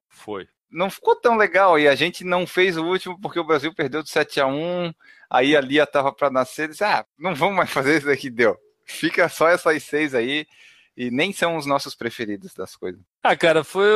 Foi. 0.08 0.48
Não 0.70 0.88
ficou 0.88 1.14
tão 1.14 1.36
legal 1.36 1.78
e 1.78 1.86
a 1.86 1.94
gente 1.94 2.24
não 2.24 2.46
fez 2.46 2.76
o 2.78 2.84
último 2.84 3.20
porque 3.20 3.38
o 3.38 3.44
Brasil 3.44 3.74
perdeu 3.74 4.02
de 4.02 4.08
7 4.08 4.40
a 4.40 4.46
1 4.46 4.92
Aí 5.28 5.54
a 5.54 5.60
Lia 5.60 5.86
tava 5.86 6.12
para 6.12 6.30
nascer 6.30 6.64
e 6.64 6.68
disse: 6.72 6.82
Ah, 6.82 7.04
não 7.18 7.34
vamos 7.34 7.56
mais 7.56 7.70
fazer 7.70 7.98
isso 7.98 8.06
daqui, 8.06 8.30
deu. 8.30 8.56
Fica 8.90 9.28
só 9.28 9.48
essas 9.48 9.82
seis 9.82 10.14
aí 10.14 10.46
e 10.96 11.10
nem 11.10 11.32
são 11.32 11.56
os 11.56 11.64
nossos 11.64 11.94
preferidos 11.94 12.52
das 12.52 12.76
coisas. 12.76 13.00
Ah, 13.22 13.36
cara, 13.36 13.64
foi 13.64 13.88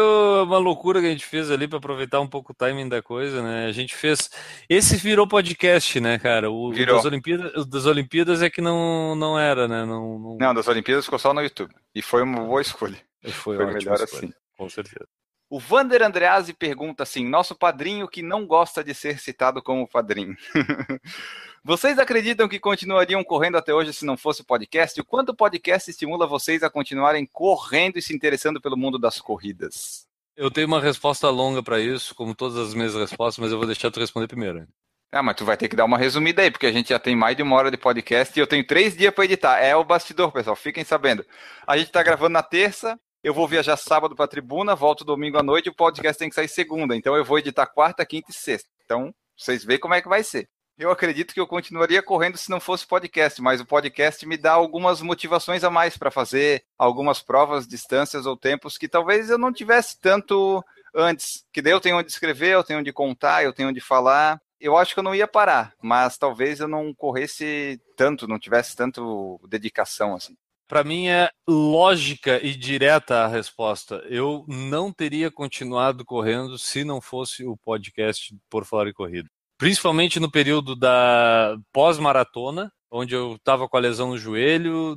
uma 0.42 0.58
loucura 0.58 1.00
que 1.00 1.06
a 1.06 1.10
gente 1.10 1.26
fez 1.26 1.50
ali 1.50 1.68
para 1.68 1.78
aproveitar 1.78 2.20
um 2.20 2.26
pouco 2.26 2.52
o 2.52 2.54
timing 2.54 2.88
da 2.88 3.02
coisa, 3.02 3.42
né? 3.42 3.66
A 3.66 3.72
gente 3.72 3.94
fez. 3.94 4.30
Esse 4.68 4.96
virou 4.96 5.28
podcast, 5.28 6.00
né, 6.00 6.18
cara? 6.18 6.50
O, 6.50 6.72
Virou. 6.72 6.96
das 6.96 7.04
Olimpíadas, 7.04 7.52
o 7.56 7.64
das 7.64 7.84
Olimpíadas 7.84 8.42
é 8.42 8.48
que 8.48 8.60
não, 8.60 9.14
não 9.16 9.38
era, 9.38 9.68
né? 9.68 9.84
Não, 9.84 10.18
não... 10.18 10.36
Não, 10.40 10.54
das 10.54 10.68
Olimpíadas 10.68 11.04
ficou 11.04 11.18
só 11.18 11.34
no 11.34 11.42
YouTube. 11.42 11.74
E 11.94 12.00
foi 12.00 12.22
uma 12.22 12.42
boa 12.42 12.62
escolha. 12.62 12.96
Foi, 13.22 13.32
Foi 13.32 13.56
ótima 13.56 13.72
melhor 13.72 13.94
escolha, 13.96 14.24
assim. 14.24 14.32
Com 14.56 14.68
certeza. 14.70 15.06
O 15.50 15.58
Vander 15.58 16.02
Andreazzi 16.02 16.54
pergunta 16.54 17.02
assim: 17.02 17.28
nosso 17.28 17.54
padrinho 17.54 18.08
que 18.08 18.22
não 18.22 18.46
gosta 18.46 18.82
de 18.82 18.94
ser 18.94 19.18
citado 19.18 19.62
como 19.62 19.86
padrinho. 19.86 20.36
vocês 21.64 21.98
acreditam 21.98 22.46
que 22.46 22.60
continuariam 22.60 23.24
correndo 23.24 23.56
até 23.56 23.72
hoje 23.72 23.90
se 23.94 24.04
não 24.04 24.18
fosse 24.18 24.42
o 24.42 24.44
podcast? 24.44 25.00
O 25.00 25.04
quanto 25.04 25.30
o 25.30 25.34
podcast 25.34 25.90
estimula 25.90 26.26
vocês 26.26 26.62
a 26.62 26.68
continuarem 26.68 27.24
correndo 27.24 27.96
e 27.96 28.02
se 28.02 28.14
interessando 28.14 28.60
pelo 28.60 28.76
mundo 28.76 28.98
das 28.98 29.18
corridas? 29.18 30.06
Eu 30.36 30.50
tenho 30.50 30.66
uma 30.66 30.78
resposta 30.78 31.30
longa 31.30 31.62
para 31.62 31.80
isso, 31.80 32.14
como 32.14 32.34
todas 32.34 32.58
as 32.58 32.74
minhas 32.74 32.94
respostas, 32.94 33.38
mas 33.42 33.50
eu 33.50 33.56
vou 33.56 33.66
deixar 33.66 33.90
tu 33.90 33.98
responder 33.98 34.28
primeiro. 34.28 34.68
Ah, 35.10 35.22
mas 35.22 35.36
tu 35.36 35.44
vai 35.46 35.56
ter 35.56 35.68
que 35.70 35.76
dar 35.76 35.86
uma 35.86 35.96
resumida 35.96 36.42
aí, 36.42 36.50
porque 36.50 36.66
a 36.66 36.72
gente 36.72 36.90
já 36.90 36.98
tem 36.98 37.16
mais 37.16 37.34
de 37.34 37.42
uma 37.42 37.56
hora 37.56 37.70
de 37.70 37.78
podcast 37.78 38.38
e 38.38 38.42
eu 38.42 38.46
tenho 38.46 38.66
três 38.66 38.94
dias 38.94 39.14
para 39.14 39.24
editar. 39.24 39.58
É 39.58 39.74
o 39.74 39.84
bastidor, 39.84 40.32
pessoal, 40.32 40.56
fiquem 40.56 40.84
sabendo. 40.84 41.24
A 41.66 41.78
gente 41.78 41.90
tá 41.90 42.02
gravando 42.02 42.34
na 42.34 42.42
terça, 42.42 43.00
eu 43.22 43.32
vou 43.32 43.48
viajar 43.48 43.78
sábado 43.78 44.14
pra 44.14 44.28
tribuna, 44.28 44.74
volto 44.74 45.02
domingo 45.02 45.38
à 45.38 45.42
noite, 45.42 45.70
o 45.70 45.74
podcast 45.74 46.18
tem 46.18 46.28
que 46.28 46.34
sair 46.34 46.48
segunda. 46.48 46.94
Então 46.94 47.16
eu 47.16 47.24
vou 47.24 47.38
editar 47.38 47.64
quarta, 47.64 48.04
quinta 48.04 48.30
e 48.30 48.34
sexta. 48.34 48.68
Então, 48.84 49.14
vocês 49.34 49.64
veem 49.64 49.80
como 49.80 49.94
é 49.94 50.02
que 50.02 50.08
vai 50.08 50.22
ser. 50.22 50.46
Eu 50.76 50.90
acredito 50.90 51.32
que 51.32 51.38
eu 51.38 51.46
continuaria 51.46 52.02
correndo 52.02 52.36
se 52.36 52.50
não 52.50 52.58
fosse 52.58 52.84
podcast, 52.84 53.40
mas 53.40 53.60
o 53.60 53.64
podcast 53.64 54.26
me 54.26 54.36
dá 54.36 54.52
algumas 54.52 55.00
motivações 55.00 55.62
a 55.62 55.70
mais 55.70 55.96
para 55.96 56.10
fazer 56.10 56.64
algumas 56.76 57.22
provas, 57.22 57.66
distâncias 57.66 58.26
ou 58.26 58.36
tempos 58.36 58.76
que 58.76 58.88
talvez 58.88 59.30
eu 59.30 59.38
não 59.38 59.52
tivesse 59.52 60.00
tanto 60.00 60.64
antes. 60.92 61.44
Que 61.52 61.62
daí 61.62 61.72
eu 61.72 61.80
tenho 61.80 61.96
onde 61.96 62.10
escrever, 62.10 62.54
eu 62.54 62.64
tenho 62.64 62.80
onde 62.80 62.92
contar, 62.92 63.44
eu 63.44 63.52
tenho 63.52 63.68
onde 63.68 63.80
falar. 63.80 64.40
Eu 64.60 64.76
acho 64.76 64.94
que 64.94 64.98
eu 64.98 65.04
não 65.04 65.14
ia 65.14 65.28
parar, 65.28 65.74
mas 65.80 66.18
talvez 66.18 66.58
eu 66.58 66.66
não 66.66 66.92
corresse 66.92 67.80
tanto, 67.96 68.26
não 68.26 68.38
tivesse 68.38 68.74
tanto 68.74 69.40
dedicação 69.48 70.16
assim. 70.16 70.36
Para 70.66 70.82
mim 70.82 71.08
é 71.08 71.30
lógica 71.46 72.44
e 72.44 72.52
direta 72.52 73.24
a 73.24 73.28
resposta. 73.28 74.02
Eu 74.08 74.44
não 74.48 74.92
teria 74.92 75.30
continuado 75.30 76.04
correndo 76.04 76.58
se 76.58 76.82
não 76.82 77.00
fosse 77.00 77.44
o 77.44 77.56
podcast 77.56 78.34
Por 78.50 78.64
Falar 78.64 78.88
em 78.88 78.92
Corrida. 78.92 79.28
Principalmente 79.56 80.18
no 80.18 80.30
período 80.30 80.74
da 80.74 81.56
pós-maratona, 81.72 82.72
onde 82.90 83.14
eu 83.14 83.36
estava 83.36 83.68
com 83.68 83.76
a 83.76 83.80
lesão 83.80 84.10
no 84.10 84.18
joelho, 84.18 84.96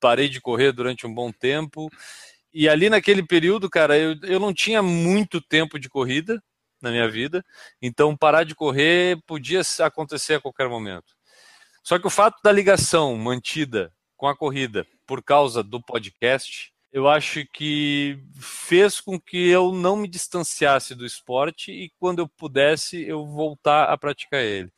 parei 0.00 0.28
de 0.28 0.40
correr 0.40 0.72
durante 0.72 1.06
um 1.06 1.14
bom 1.14 1.30
tempo. 1.30 1.90
E 2.52 2.68
ali 2.68 2.88
naquele 2.88 3.22
período, 3.22 3.68
cara, 3.68 3.98
eu, 3.98 4.16
eu 4.22 4.40
não 4.40 4.52
tinha 4.52 4.82
muito 4.82 5.40
tempo 5.40 5.78
de 5.78 5.88
corrida 5.88 6.42
na 6.80 6.90
minha 6.90 7.08
vida, 7.08 7.44
então 7.82 8.16
parar 8.16 8.44
de 8.44 8.54
correr 8.54 9.20
podia 9.26 9.62
acontecer 9.80 10.34
a 10.34 10.40
qualquer 10.40 10.68
momento. 10.68 11.14
Só 11.82 11.98
que 11.98 12.06
o 12.06 12.10
fato 12.10 12.40
da 12.42 12.52
ligação 12.52 13.16
mantida 13.16 13.92
com 14.16 14.26
a 14.26 14.36
corrida 14.36 14.86
por 15.06 15.22
causa 15.22 15.62
do 15.62 15.80
podcast, 15.82 16.72
eu 16.98 17.08
acho 17.08 17.46
que 17.52 18.18
fez 18.40 19.00
com 19.00 19.20
que 19.20 19.48
eu 19.48 19.72
não 19.72 19.96
me 19.96 20.08
distanciasse 20.08 20.96
do 20.96 21.06
esporte 21.06 21.70
e 21.70 21.92
quando 21.96 22.18
eu 22.18 22.28
pudesse 22.28 23.00
eu 23.06 23.24
voltar 23.24 23.84
a 23.84 23.96
praticar 23.96 24.40
ele. 24.40 24.72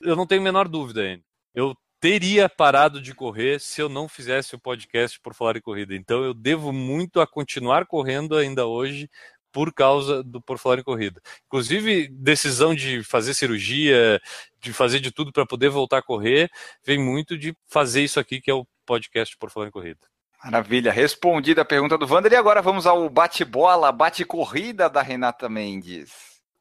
Eu 0.00 0.14
não 0.14 0.28
tenho 0.28 0.42
a 0.42 0.44
menor 0.44 0.68
dúvida 0.68 1.02
ainda. 1.02 1.24
Eu 1.52 1.76
teria 1.98 2.48
parado 2.48 3.02
de 3.02 3.12
correr 3.12 3.60
se 3.60 3.82
eu 3.82 3.88
não 3.88 4.08
fizesse 4.08 4.54
o 4.54 4.60
podcast 4.60 5.18
por 5.20 5.34
falar 5.34 5.56
em 5.56 5.60
corrida. 5.60 5.96
Então 5.96 6.22
eu 6.22 6.32
devo 6.32 6.72
muito 6.72 7.20
a 7.20 7.26
continuar 7.26 7.84
correndo 7.86 8.36
ainda 8.36 8.64
hoje 8.66 9.10
por 9.50 9.74
causa 9.74 10.22
do 10.22 10.40
por 10.40 10.58
falar 10.58 10.78
em 10.78 10.84
corrida. 10.84 11.20
Inclusive, 11.46 12.06
decisão 12.08 12.76
de 12.76 13.02
fazer 13.02 13.34
cirurgia, 13.34 14.20
de 14.60 14.72
fazer 14.72 15.00
de 15.00 15.10
tudo 15.10 15.32
para 15.32 15.44
poder 15.44 15.70
voltar 15.70 15.98
a 15.98 16.02
correr, 16.02 16.48
vem 16.84 16.98
muito 16.98 17.36
de 17.36 17.56
fazer 17.66 18.04
isso 18.04 18.20
aqui 18.20 18.40
que 18.40 18.50
é 18.52 18.54
o 18.54 18.64
podcast 18.86 19.36
por 19.36 19.50
falar 19.50 19.66
em 19.66 19.72
corrida. 19.72 20.06
Maravilha, 20.46 20.92
respondida 20.92 21.62
a 21.62 21.64
pergunta 21.64 21.98
do 21.98 22.06
Wander. 22.06 22.32
E 22.32 22.36
agora 22.36 22.62
vamos 22.62 22.86
ao 22.86 23.10
bate-bola, 23.10 23.90
bate-corrida 23.90 24.88
da 24.88 25.02
Renata 25.02 25.48
Mendes. 25.48 26.12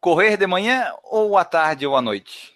Correr 0.01 0.37
de 0.37 0.47
manhã 0.47 0.91
ou 1.03 1.37
à 1.37 1.45
tarde 1.45 1.85
ou 1.85 1.95
à 1.95 2.01
noite? 2.01 2.51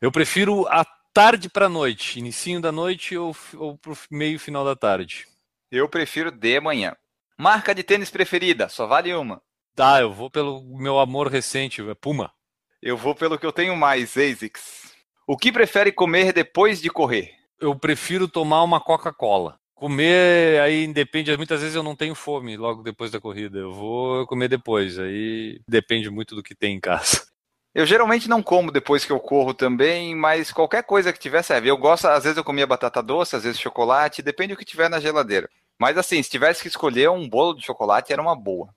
Eu 0.00 0.10
prefiro 0.10 0.66
a 0.68 0.82
tarde 1.12 1.50
para 1.50 1.68
noite, 1.68 2.18
inicinho 2.18 2.62
da 2.62 2.72
noite 2.72 3.14
ou, 3.14 3.36
ou 3.56 3.76
pro 3.76 3.94
meio 4.10 4.38
final 4.38 4.64
da 4.64 4.74
tarde. 4.74 5.26
Eu 5.70 5.86
prefiro 5.86 6.30
de 6.30 6.58
manhã. 6.60 6.96
Marca 7.38 7.74
de 7.74 7.82
tênis 7.82 8.08
preferida, 8.08 8.66
só 8.70 8.86
vale 8.86 9.14
uma. 9.14 9.42
Tá, 9.76 10.00
eu 10.00 10.10
vou 10.10 10.30
pelo 10.30 10.62
meu 10.78 10.98
amor 10.98 11.28
recente, 11.28 11.86
é 11.86 11.94
Puma. 11.94 12.32
Eu 12.80 12.96
vou 12.96 13.14
pelo 13.14 13.38
que 13.38 13.44
eu 13.44 13.52
tenho 13.52 13.76
mais, 13.76 14.16
ASICS. 14.16 14.94
O 15.26 15.36
que 15.36 15.52
prefere 15.52 15.92
comer 15.92 16.32
depois 16.32 16.80
de 16.80 16.88
correr? 16.88 17.34
Eu 17.60 17.78
prefiro 17.78 18.26
tomar 18.26 18.62
uma 18.62 18.80
Coca-Cola. 18.80 19.59
Comer, 19.80 20.60
aí 20.60 20.86
depende, 20.92 21.34
muitas 21.38 21.62
vezes 21.62 21.74
eu 21.74 21.82
não 21.82 21.96
tenho 21.96 22.14
fome 22.14 22.54
logo 22.54 22.82
depois 22.82 23.10
da 23.10 23.18
corrida. 23.18 23.58
Eu 23.58 23.72
vou 23.72 24.26
comer 24.26 24.46
depois, 24.46 24.98
aí 24.98 25.58
depende 25.66 26.10
muito 26.10 26.34
do 26.36 26.42
que 26.42 26.54
tem 26.54 26.76
em 26.76 26.80
casa. 26.80 27.26
Eu 27.74 27.86
geralmente 27.86 28.28
não 28.28 28.42
como 28.42 28.70
depois 28.70 29.06
que 29.06 29.10
eu 29.10 29.18
corro 29.18 29.54
também, 29.54 30.14
mas 30.14 30.52
qualquer 30.52 30.82
coisa 30.82 31.14
que 31.14 31.18
tiver 31.18 31.42
serve. 31.42 31.68
Eu 31.68 31.78
gosto, 31.78 32.08
às 32.08 32.24
vezes 32.24 32.36
eu 32.36 32.44
comia 32.44 32.66
batata 32.66 33.02
doce, 33.02 33.34
às 33.34 33.44
vezes 33.44 33.58
chocolate, 33.58 34.20
depende 34.20 34.52
do 34.52 34.58
que 34.58 34.66
tiver 34.66 34.90
na 34.90 35.00
geladeira. 35.00 35.48
Mas 35.78 35.96
assim, 35.96 36.22
se 36.22 36.28
tivesse 36.28 36.60
que 36.60 36.68
escolher 36.68 37.08
um 37.08 37.26
bolo 37.26 37.54
de 37.54 37.64
chocolate, 37.64 38.12
era 38.12 38.20
uma 38.20 38.36
boa. 38.36 38.68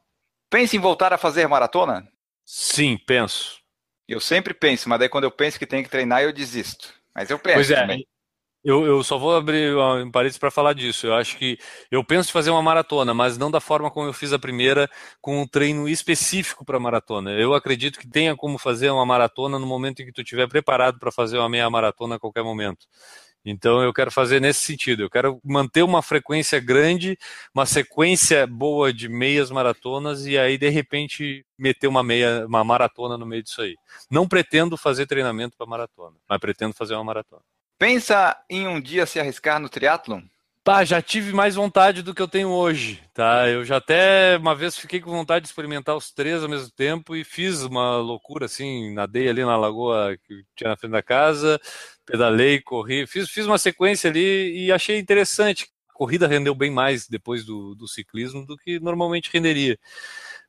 Pensa 0.49 0.77
em 0.77 0.79
voltar 0.79 1.11
a 1.11 1.17
fazer 1.17 1.45
maratona? 1.49 2.07
Sim, 2.45 2.97
penso. 2.97 3.59
Eu 4.07 4.21
sempre 4.21 4.53
penso, 4.53 4.87
mas 4.87 4.99
daí 4.99 5.09
quando 5.09 5.25
eu 5.25 5.31
penso 5.31 5.59
que 5.59 5.67
tem 5.67 5.83
que 5.83 5.89
treinar, 5.89 6.23
eu 6.23 6.31
desisto. 6.31 6.93
Mas 7.13 7.29
eu 7.29 7.37
penso 7.37 7.55
Pois 7.55 7.71
é, 7.71 7.75
também. 7.75 8.07
Eu, 8.65 8.85
eu 8.85 9.03
só 9.03 9.17
vou 9.17 9.35
abrir 9.35 9.75
um 9.75 10.09
parênteses 10.09 10.37
para 10.37 10.49
falar 10.49 10.73
disso. 10.73 11.05
Eu 11.07 11.13
acho 11.15 11.37
que 11.37 11.57
eu 11.91 12.01
penso 12.03 12.29
em 12.29 12.31
fazer 12.31 12.49
uma 12.49 12.61
maratona, 12.61 13.13
mas 13.13 13.37
não 13.37 13.51
da 13.51 13.59
forma 13.59 13.91
como 13.91 14.07
eu 14.07 14.13
fiz 14.13 14.31
a 14.31 14.39
primeira, 14.39 14.89
com 15.21 15.41
um 15.41 15.47
treino 15.47 15.87
específico 15.89 16.63
para 16.63 16.79
maratona. 16.79 17.31
Eu 17.31 17.53
acredito 17.53 17.99
que 17.99 18.07
tenha 18.07 18.35
como 18.37 18.57
fazer 18.57 18.89
uma 18.89 19.05
maratona 19.05 19.59
no 19.59 19.67
momento 19.67 20.01
em 20.01 20.05
que 20.05 20.13
tu 20.13 20.21
estiver 20.21 20.47
preparado 20.47 20.97
para 20.97 21.11
fazer 21.11 21.37
uma 21.37 21.49
meia 21.49 21.69
maratona 21.69 22.15
a 22.15 22.19
qualquer 22.19 22.43
momento. 22.43 22.87
Então 23.45 23.83
eu 23.83 23.93
quero 23.93 24.11
fazer 24.11 24.39
nesse 24.39 24.61
sentido. 24.61 25.03
Eu 25.03 25.09
quero 25.09 25.39
manter 25.43 25.83
uma 25.83 26.01
frequência 26.01 26.59
grande, 26.61 27.17
uma 27.53 27.65
sequência 27.65 28.47
boa 28.47 28.93
de 28.93 29.09
meias 29.09 29.51
maratonas 29.51 30.25
e 30.25 30.37
aí 30.37 30.57
de 30.57 30.69
repente 30.69 31.45
meter 31.57 31.87
uma 31.87 32.03
meia, 32.03 32.45
uma 32.47 32.63
maratona 32.63 33.17
no 33.17 33.25
meio 33.25 33.43
disso 33.43 33.61
aí. 33.61 33.75
Não 34.09 34.27
pretendo 34.27 34.77
fazer 34.77 35.05
treinamento 35.05 35.57
para 35.57 35.67
maratona, 35.67 36.15
mas 36.29 36.39
pretendo 36.39 36.73
fazer 36.73 36.93
uma 36.95 37.03
maratona. 37.03 37.52
Pensa 37.77 38.37
em 38.49 38.67
um 38.67 38.79
dia 38.79 39.05
se 39.05 39.19
arriscar 39.19 39.59
no 39.59 39.69
triatlon? 39.69 40.21
Pá, 40.63 40.85
já 40.85 41.01
tive 41.01 41.33
mais 41.33 41.55
vontade 41.55 42.01
do 42.01 42.13
que 42.13 42.21
eu 42.21 42.27
tenho 42.27 42.47
hoje, 42.47 43.03
tá? 43.13 43.49
Eu 43.49 43.65
já 43.65 43.77
até 43.77 44.37
uma 44.37 44.55
vez 44.55 44.77
fiquei 44.77 45.01
com 45.01 45.11
vontade 45.11 45.43
de 45.43 45.49
experimentar 45.49 45.93
os 45.93 46.09
três 46.09 46.41
ao 46.41 46.47
mesmo 46.47 46.71
tempo 46.71 47.17
e 47.17 47.25
fiz 47.25 47.63
uma 47.63 47.97
loucura 47.97 48.45
assim, 48.45 48.93
nadei 48.93 49.27
ali 49.27 49.43
na 49.43 49.57
lagoa 49.57 50.17
que 50.25 50.45
tinha 50.55 50.69
na 50.69 50.77
frente 50.77 50.93
da 50.93 51.03
casa, 51.03 51.59
pedalei, 52.05 52.61
corri, 52.61 53.05
fiz, 53.05 53.29
fiz 53.29 53.45
uma 53.45 53.57
sequência 53.57 54.09
ali 54.09 54.57
e 54.57 54.71
achei 54.71 54.97
interessante. 54.97 55.67
A 55.89 55.93
corrida 55.93 56.27
rendeu 56.27 56.55
bem 56.55 56.71
mais 56.71 57.09
depois 57.09 57.43
do, 57.43 57.75
do 57.75 57.85
ciclismo 57.85 58.45
do 58.45 58.55
que 58.55 58.79
normalmente 58.79 59.29
renderia. 59.33 59.77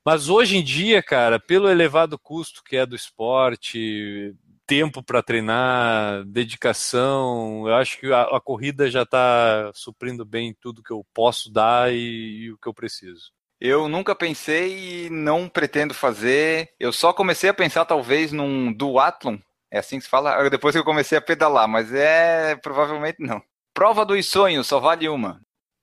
Mas 0.04 0.28
hoje 0.28 0.56
em 0.56 0.62
dia, 0.62 1.02
cara, 1.02 1.40
pelo 1.40 1.68
elevado 1.68 2.16
custo 2.16 2.62
que 2.62 2.76
é 2.76 2.86
do 2.86 2.94
esporte, 2.94 4.32
tempo 4.66 5.02
para 5.02 5.22
treinar, 5.22 6.24
dedicação. 6.24 7.66
Eu 7.66 7.74
acho 7.74 7.98
que 7.98 8.12
a, 8.12 8.22
a 8.22 8.40
corrida 8.40 8.90
já 8.90 9.02
está 9.02 9.70
suprindo 9.74 10.24
bem 10.24 10.54
tudo 10.60 10.82
que 10.82 10.92
eu 10.92 11.04
posso 11.14 11.52
dar 11.52 11.92
e, 11.92 12.44
e, 12.44 12.52
o 12.52 12.58
que 12.58 12.68
eu 12.68 12.74
preciso. 12.74 13.32
Eu 13.60 13.88
nunca 13.88 14.14
pensei 14.14 15.06
e 15.06 15.10
não 15.10 15.48
pretendo 15.48 15.94
fazer. 15.94 16.74
Eu 16.78 16.92
só 16.92 17.12
comecei 17.12 17.48
a 17.48 17.54
pensar 17.54 17.84
talvez 17.84 18.32
num 18.32 18.72
duatlon. 18.72 19.38
É 19.70 19.78
assim 19.78 19.98
que 19.98 20.04
se 20.04 20.10
fala? 20.10 20.48
Depois 20.50 20.74
que 20.74 20.78
eu 20.78 20.84
comecei 20.84 21.18
a 21.18 21.22
pedalar, 21.22 21.68
mas 21.68 21.92
é 21.92 22.56
provavelmente 22.56 23.16
não. 23.20 23.42
Prova 23.72 24.04
dos 24.04 24.26
sonhos, 24.26 24.66
só 24.66 24.78
vale 24.78 25.08
uma. 25.08 25.40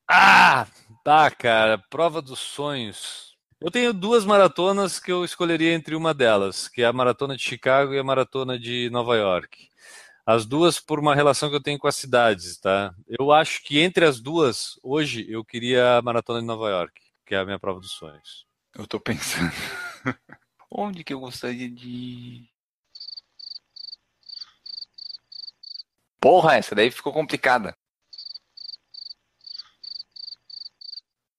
Ah, 0.10 0.66
tá, 1.04 1.30
cara. 1.32 1.78
Prova 1.90 2.22
dos 2.22 2.40
sonhos. 2.40 3.31
Eu 3.62 3.70
tenho 3.70 3.94
duas 3.94 4.26
maratonas 4.26 5.00
que 5.00 5.12
eu 5.12 5.24
escolheria 5.24 5.72
entre 5.76 5.96
uma 5.96 6.16
delas, 6.16 6.68
que 6.68 6.82
é 6.82 6.86
a 6.88 6.92
maratona 6.92 7.38
de 7.38 7.44
Chicago 7.44 7.94
e 7.94 8.00
a 8.00 8.04
maratona 8.04 8.58
de 8.58 8.90
Nova 8.90 9.16
York. 9.16 9.70
As 10.26 10.48
duas 10.48 10.80
por 10.80 11.00
uma 11.00 11.14
relação 11.14 11.48
que 11.48 11.56
eu 11.58 11.62
tenho 11.62 11.78
com 11.78 11.88
as 11.88 11.96
cidades, 11.96 12.58
tá? 12.60 12.92
Eu 13.08 13.32
acho 13.32 13.64
que 13.64 13.80
entre 13.80 14.04
as 14.04 14.20
duas, 14.20 14.80
hoje, 14.82 15.28
eu 15.30 15.46
queria 15.46 15.98
a 15.98 16.02
maratona 16.02 16.40
de 16.40 16.48
Nova 16.48 16.72
York, 16.72 17.00
que 17.24 17.36
é 17.36 17.38
a 17.38 17.46
minha 17.46 17.60
prova 17.60 17.80
dos 17.80 17.92
sonhos. 17.92 18.48
Eu 18.74 18.88
tô 18.88 19.00
pensando. 19.00 19.52
Onde 20.72 21.04
que 21.04 21.14
eu 21.14 21.20
gostaria 21.20 21.70
de. 21.70 22.50
Porra, 26.20 26.56
essa 26.56 26.74
daí 26.74 26.90
ficou 26.90 27.14
complicada. 27.14 27.78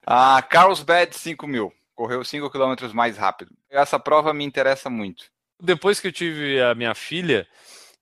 A 0.07 0.41
Carlsbad 0.41 1.13
5000 1.15 1.82
correu 2.03 2.25
5 2.25 2.51
km 2.51 2.93
mais 2.93 3.17
rápido. 3.17 3.53
Essa 3.71 3.97
prova 3.97 4.35
me 4.35 4.45
interessa 4.45 4.91
muito. 4.91 5.27
Depois 5.61 6.01
que 6.01 6.09
eu 6.09 6.13
tive 6.13 6.61
a 6.61 6.75
minha 6.75 6.97
filha, 6.97 7.47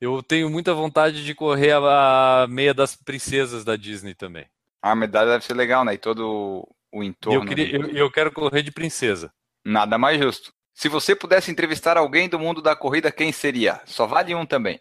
eu 0.00 0.22
tenho 0.22 0.48
muita 0.48 0.72
vontade 0.72 1.22
de 1.22 1.34
correr 1.34 1.72
a, 1.72 2.46
meia 2.48 2.72
das 2.72 2.96
princesas 2.96 3.62
da 3.62 3.76
Disney 3.76 4.14
também. 4.14 4.46
A 4.80 4.94
medalha 4.94 5.32
deve 5.32 5.44
ser 5.44 5.52
legal, 5.52 5.84
né? 5.84 5.92
E 5.92 5.98
todo 5.98 6.66
o 6.90 7.04
entorno. 7.04 7.42
Eu, 7.42 7.46
queria, 7.46 7.76
eu, 7.76 7.88
eu 7.90 8.10
quero 8.10 8.32
correr 8.32 8.62
de 8.62 8.72
princesa. 8.72 9.30
Nada 9.62 9.98
mais 9.98 10.18
justo. 10.18 10.50
Se 10.72 10.88
você 10.88 11.14
pudesse 11.14 11.50
entrevistar 11.50 11.98
alguém 11.98 12.26
do 12.26 12.38
mundo 12.38 12.62
da 12.62 12.74
corrida, 12.74 13.12
quem 13.12 13.30
seria? 13.30 13.82
Só 13.84 14.06
vale 14.06 14.34
um 14.34 14.46
também. 14.46 14.80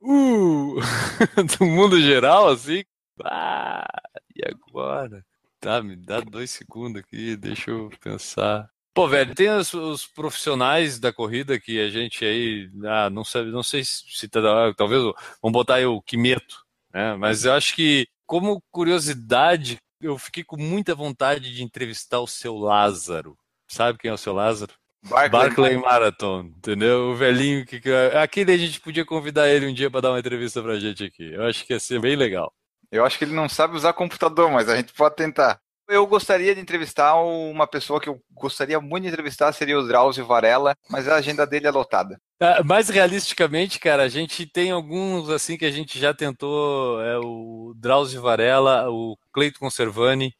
Uh, 0.00 0.76
do 1.58 1.66
mundo 1.66 2.00
geral, 2.00 2.48
assim? 2.48 2.82
Ah, 3.22 3.86
e 4.34 4.40
agora? 4.42 5.22
Tá, 5.64 5.82
me 5.82 5.96
dá 5.96 6.20
dois 6.20 6.50
segundos 6.50 7.00
aqui, 7.00 7.34
deixa 7.36 7.70
eu 7.70 7.90
pensar. 7.98 8.68
Pô, 8.92 9.08
velho, 9.08 9.34
tem 9.34 9.48
os, 9.48 9.72
os, 9.72 10.06
profissionais 10.06 10.98
da 10.98 11.10
corrida 11.10 11.58
que 11.58 11.80
a 11.80 11.88
gente 11.88 12.22
aí, 12.22 12.70
ah, 12.84 13.08
não 13.08 13.24
sei, 13.24 13.44
não 13.46 13.62
sei 13.62 13.82
se 13.82 14.28
tá, 14.28 14.42
talvez, 14.76 15.02
vamos 15.40 15.52
botar 15.54 15.76
aí 15.76 15.86
o 15.86 16.02
Kimeto, 16.02 16.62
né? 16.92 17.16
Mas 17.16 17.46
eu 17.46 17.54
acho 17.54 17.74
que, 17.74 18.06
como 18.26 18.62
curiosidade, 18.70 19.78
eu 20.02 20.18
fiquei 20.18 20.44
com 20.44 20.58
muita 20.58 20.94
vontade 20.94 21.54
de 21.54 21.64
entrevistar 21.64 22.20
o 22.20 22.26
seu 22.26 22.58
Lázaro. 22.58 23.34
Sabe 23.66 23.98
quem 23.98 24.10
é 24.10 24.14
o 24.14 24.18
seu 24.18 24.34
Lázaro? 24.34 24.74
Barclay, 25.02 25.30
Barclay 25.30 25.76
Marathon, 25.78 26.40
entendeu? 26.58 27.12
O 27.12 27.14
velhinho 27.14 27.64
que. 27.64 27.80
Aquele 28.22 28.52
a 28.52 28.56
gente 28.58 28.80
podia 28.80 29.04
convidar 29.04 29.48
ele 29.48 29.66
um 29.66 29.72
dia 29.72 29.90
para 29.90 30.02
dar 30.02 30.10
uma 30.10 30.20
entrevista 30.20 30.62
pra 30.62 30.78
gente 30.78 31.04
aqui. 31.04 31.32
Eu 31.32 31.44
acho 31.46 31.64
que 31.64 31.72
ia 31.72 31.80
ser 31.80 32.00
bem 32.00 32.16
legal. 32.16 32.52
Eu 32.94 33.04
acho 33.04 33.18
que 33.18 33.24
ele 33.24 33.34
não 33.34 33.48
sabe 33.48 33.74
usar 33.74 33.92
computador, 33.92 34.48
mas 34.52 34.68
a 34.68 34.76
gente 34.76 34.92
pode 34.92 35.16
tentar. 35.16 35.60
Eu 35.88 36.06
gostaria 36.06 36.54
de 36.54 36.60
entrevistar 36.60 37.16
uma 37.16 37.66
pessoa 37.66 38.00
que 38.00 38.08
eu 38.08 38.22
gostaria 38.30 38.80
muito 38.80 39.02
de 39.02 39.08
entrevistar, 39.08 39.52
seria 39.52 39.76
o 39.76 39.86
Drauzio 39.86 40.24
Varela, 40.24 40.76
mas 40.88 41.08
a 41.08 41.16
agenda 41.16 41.44
dele 41.44 41.66
é 41.66 41.72
lotada. 41.72 42.20
Ah, 42.40 42.62
mais 42.62 42.88
realisticamente, 42.88 43.80
cara, 43.80 44.04
a 44.04 44.08
gente 44.08 44.46
tem 44.46 44.70
alguns 44.70 45.28
assim 45.28 45.58
que 45.58 45.64
a 45.64 45.72
gente 45.72 45.98
já 45.98 46.14
tentou, 46.14 47.02
é 47.02 47.18
o 47.18 47.74
Drauzio 47.76 48.22
Varela, 48.22 48.88
o 48.88 49.18
Cleito 49.32 49.58
Conservani, 49.58 50.32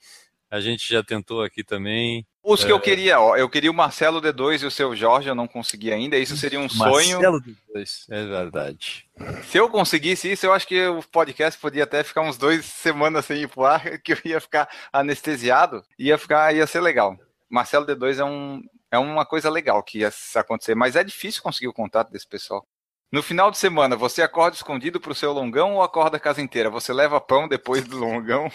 a 0.48 0.60
gente 0.60 0.88
já 0.88 1.02
tentou 1.02 1.42
aqui 1.42 1.64
também. 1.64 2.24
Os 2.44 2.62
que 2.62 2.70
é... 2.70 2.72
eu 2.72 2.78
queria, 2.78 3.18
ó, 3.18 3.34
eu 3.36 3.48
queria 3.48 3.70
o 3.70 3.74
Marcelo 3.74 4.20
D2 4.20 4.62
e 4.62 4.66
o 4.66 4.70
seu 4.70 4.94
Jorge, 4.94 5.28
eu 5.28 5.34
não 5.34 5.48
consegui 5.48 5.90
ainda. 5.90 6.18
Isso 6.18 6.36
seria 6.36 6.58
um 6.58 6.64
Marcelo 6.64 6.92
sonho. 6.92 7.22
Marcelo 7.22 7.40
D2, 7.40 8.04
é 8.10 8.26
verdade. 8.26 9.08
Se 9.44 9.56
eu 9.56 9.70
conseguisse 9.70 10.30
isso, 10.30 10.44
eu 10.44 10.52
acho 10.52 10.68
que 10.68 10.86
o 10.86 11.02
podcast 11.04 11.58
podia 11.58 11.84
até 11.84 12.04
ficar 12.04 12.20
uns 12.20 12.36
dois 12.36 12.66
semanas 12.66 13.24
sem 13.24 13.40
ir 13.40 13.48
pro 13.48 13.64
ar, 13.64 13.80
que 14.04 14.12
eu 14.12 14.18
ia 14.26 14.40
ficar 14.40 14.68
anestesiado, 14.92 15.82
ia 15.98 16.18
ficar, 16.18 16.54
ia 16.54 16.66
ser 16.66 16.80
legal. 16.80 17.18
Marcelo 17.48 17.86
D2 17.86 18.18
é, 18.18 18.24
um, 18.24 18.62
é 18.90 18.98
uma 18.98 19.24
coisa 19.24 19.48
legal 19.48 19.82
que 19.82 20.00
ia 20.00 20.12
acontecer, 20.34 20.74
mas 20.74 20.96
é 20.96 21.02
difícil 21.02 21.42
conseguir 21.42 21.68
o 21.68 21.72
contato 21.72 22.10
desse 22.10 22.28
pessoal. 22.28 22.66
No 23.10 23.22
final 23.22 23.50
de 23.50 23.56
semana, 23.56 23.96
você 23.96 24.20
acorda 24.20 24.56
escondido 24.56 25.00
pro 25.00 25.14
seu 25.14 25.32
longão 25.32 25.76
ou 25.76 25.82
acorda 25.82 26.18
a 26.18 26.20
casa 26.20 26.42
inteira? 26.42 26.68
Você 26.68 26.92
leva 26.92 27.20
pão 27.20 27.48
depois 27.48 27.84
do 27.84 27.96
longão? 27.96 28.50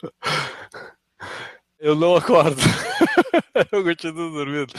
Eu 1.82 1.96
não 1.96 2.14
acordo. 2.14 2.56
eu 3.72 3.82
continuo 3.82 4.30
dormindo. 4.30 4.72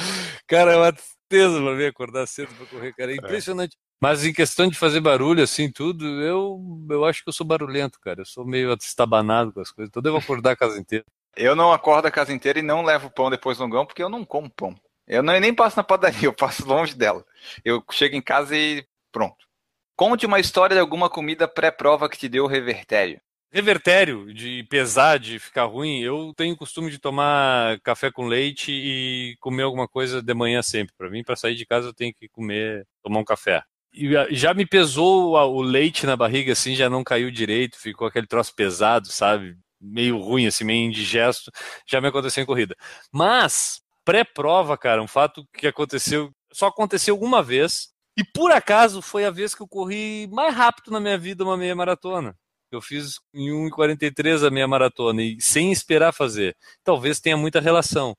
Cara, 0.48 0.72
é 0.72 0.78
uma 0.78 0.94
tristeza 0.94 1.62
pra 1.62 1.76
mim 1.76 1.84
acordar 1.84 2.26
cedo 2.26 2.56
pra 2.56 2.66
correr, 2.66 2.94
cara. 2.94 3.12
É 3.12 3.16
impressionante. 3.18 3.76
Mas 4.02 4.24
em 4.24 4.32
questão 4.32 4.70
de 4.70 4.78
fazer 4.78 5.02
barulho, 5.02 5.44
assim, 5.44 5.70
tudo, 5.70 6.06
eu, 6.22 6.62
eu 6.90 7.04
acho 7.04 7.22
que 7.22 7.28
eu 7.28 7.34
sou 7.34 7.46
barulhento, 7.46 8.00
cara. 8.00 8.22
Eu 8.22 8.26
sou 8.26 8.46
meio 8.46 8.74
estabanado 8.76 9.52
com 9.52 9.60
as 9.60 9.70
coisas. 9.70 9.90
Então 9.90 10.00
eu 10.00 10.04
devo 10.04 10.18
acordar 10.18 10.52
a 10.52 10.56
casa 10.56 10.80
inteira. 10.80 11.04
Eu 11.36 11.58
não 11.58 11.74
acordo 11.74 12.06
a 12.06 12.12
casa 12.12 12.32
inteira 12.32 12.60
e 12.60 12.64
não 12.64 12.84
levo 12.84 13.10
pão 13.10 13.30
depois 13.30 13.58
do 13.58 13.66
longão, 13.66 13.86
porque 13.86 14.02
eu 14.02 14.08
não 14.08 14.24
como 14.24 14.50
pão. 14.50 14.74
Eu 15.06 15.22
não, 15.22 15.38
nem 15.38 15.54
passo 15.54 15.76
na 15.76 15.84
padaria, 15.84 16.24
eu 16.30 16.34
passo 16.34 16.66
longe 16.66 16.96
dela. 16.96 17.26
Eu 17.66 17.84
chego 17.92 18.16
em 18.16 18.22
casa 18.22 18.56
e 18.56 18.82
pronto. 19.12 19.46
Conte 19.94 20.26
uma 20.26 20.40
história 20.40 20.74
de 20.74 20.80
alguma 20.80 21.10
comida 21.10 21.50
pré-prova 21.50 22.08
que 22.08 22.18
te 22.18 22.30
deu 22.30 22.48
revertério 22.48 23.20
revertério 23.54 24.34
de 24.34 24.66
pesar, 24.68 25.20
de 25.20 25.38
ficar 25.38 25.66
ruim, 25.66 26.00
eu 26.02 26.34
tenho 26.36 26.58
costume 26.58 26.90
de 26.90 26.98
tomar 26.98 27.80
café 27.82 28.12
com 28.12 28.26
leite 28.26 28.72
e 28.72 29.38
comer 29.40 29.62
alguma 29.62 29.88
coisa 29.88 30.24
de 30.24 30.34
manhã 30.34 30.64
sempre. 30.64 30.96
Para 30.98 31.10
mim, 31.10 31.24
para 31.24 31.36
sair 31.36 31.54
de 31.54 31.64
casa, 31.64 31.90
eu 31.90 31.94
tenho 31.94 32.12
que 32.12 32.28
comer, 32.28 32.88
tomar 33.04 33.20
um 33.20 33.24
café. 33.24 33.62
E 33.94 34.10
já 34.32 34.56
me 34.56 34.66
pesou 34.66 35.36
o 35.36 35.62
leite 35.62 36.08
na 36.08 36.18
barriga, 36.18 36.54
assim, 36.54 36.76
já 36.76 36.90
não 36.90 37.04
caiu 37.04 37.30
direito, 37.30 37.78
ficou 37.80 38.08
aquele 38.08 38.26
troço 38.26 38.56
pesado, 38.56 39.08
sabe? 39.10 39.56
Meio 39.80 40.18
ruim, 40.18 40.48
assim, 40.48 40.64
meio 40.64 40.88
indigesto. 40.88 41.52
Já 41.88 42.02
me 42.02 42.08
aconteceu 42.08 42.42
em 42.42 42.48
corrida. 42.48 42.76
Mas, 43.12 43.82
pré-prova, 44.04 44.76
cara, 44.76 45.04
um 45.04 45.08
fato 45.08 45.48
que 45.54 45.68
aconteceu, 45.68 46.32
só 46.52 46.68
aconteceu 46.68 47.20
uma 47.20 47.44
vez, 47.44 47.90
e 48.18 48.24
por 48.24 48.52
acaso 48.52 49.00
foi 49.00 49.26
a 49.26 49.32
vez 49.32 49.54
que 49.54 49.62
eu 49.62 49.68
corri 49.68 50.28
mais 50.32 50.56
rápido 50.56 50.90
na 50.90 51.00
minha 51.00 51.18
vida 51.20 51.44
uma 51.44 51.56
meia 51.56 51.76
maratona. 51.76 52.36
Eu 52.76 52.82
fiz 52.82 53.20
em 53.34 53.50
1,43 53.50 54.48
a 54.48 54.52
minha 54.52 54.68
maratona 54.68 55.22
e 55.22 55.40
sem 55.40 55.72
esperar 55.72 56.12
fazer. 56.12 56.56
Talvez 56.84 57.20
tenha 57.20 57.38
muita 57.38 57.60
relação. 57.60 58.18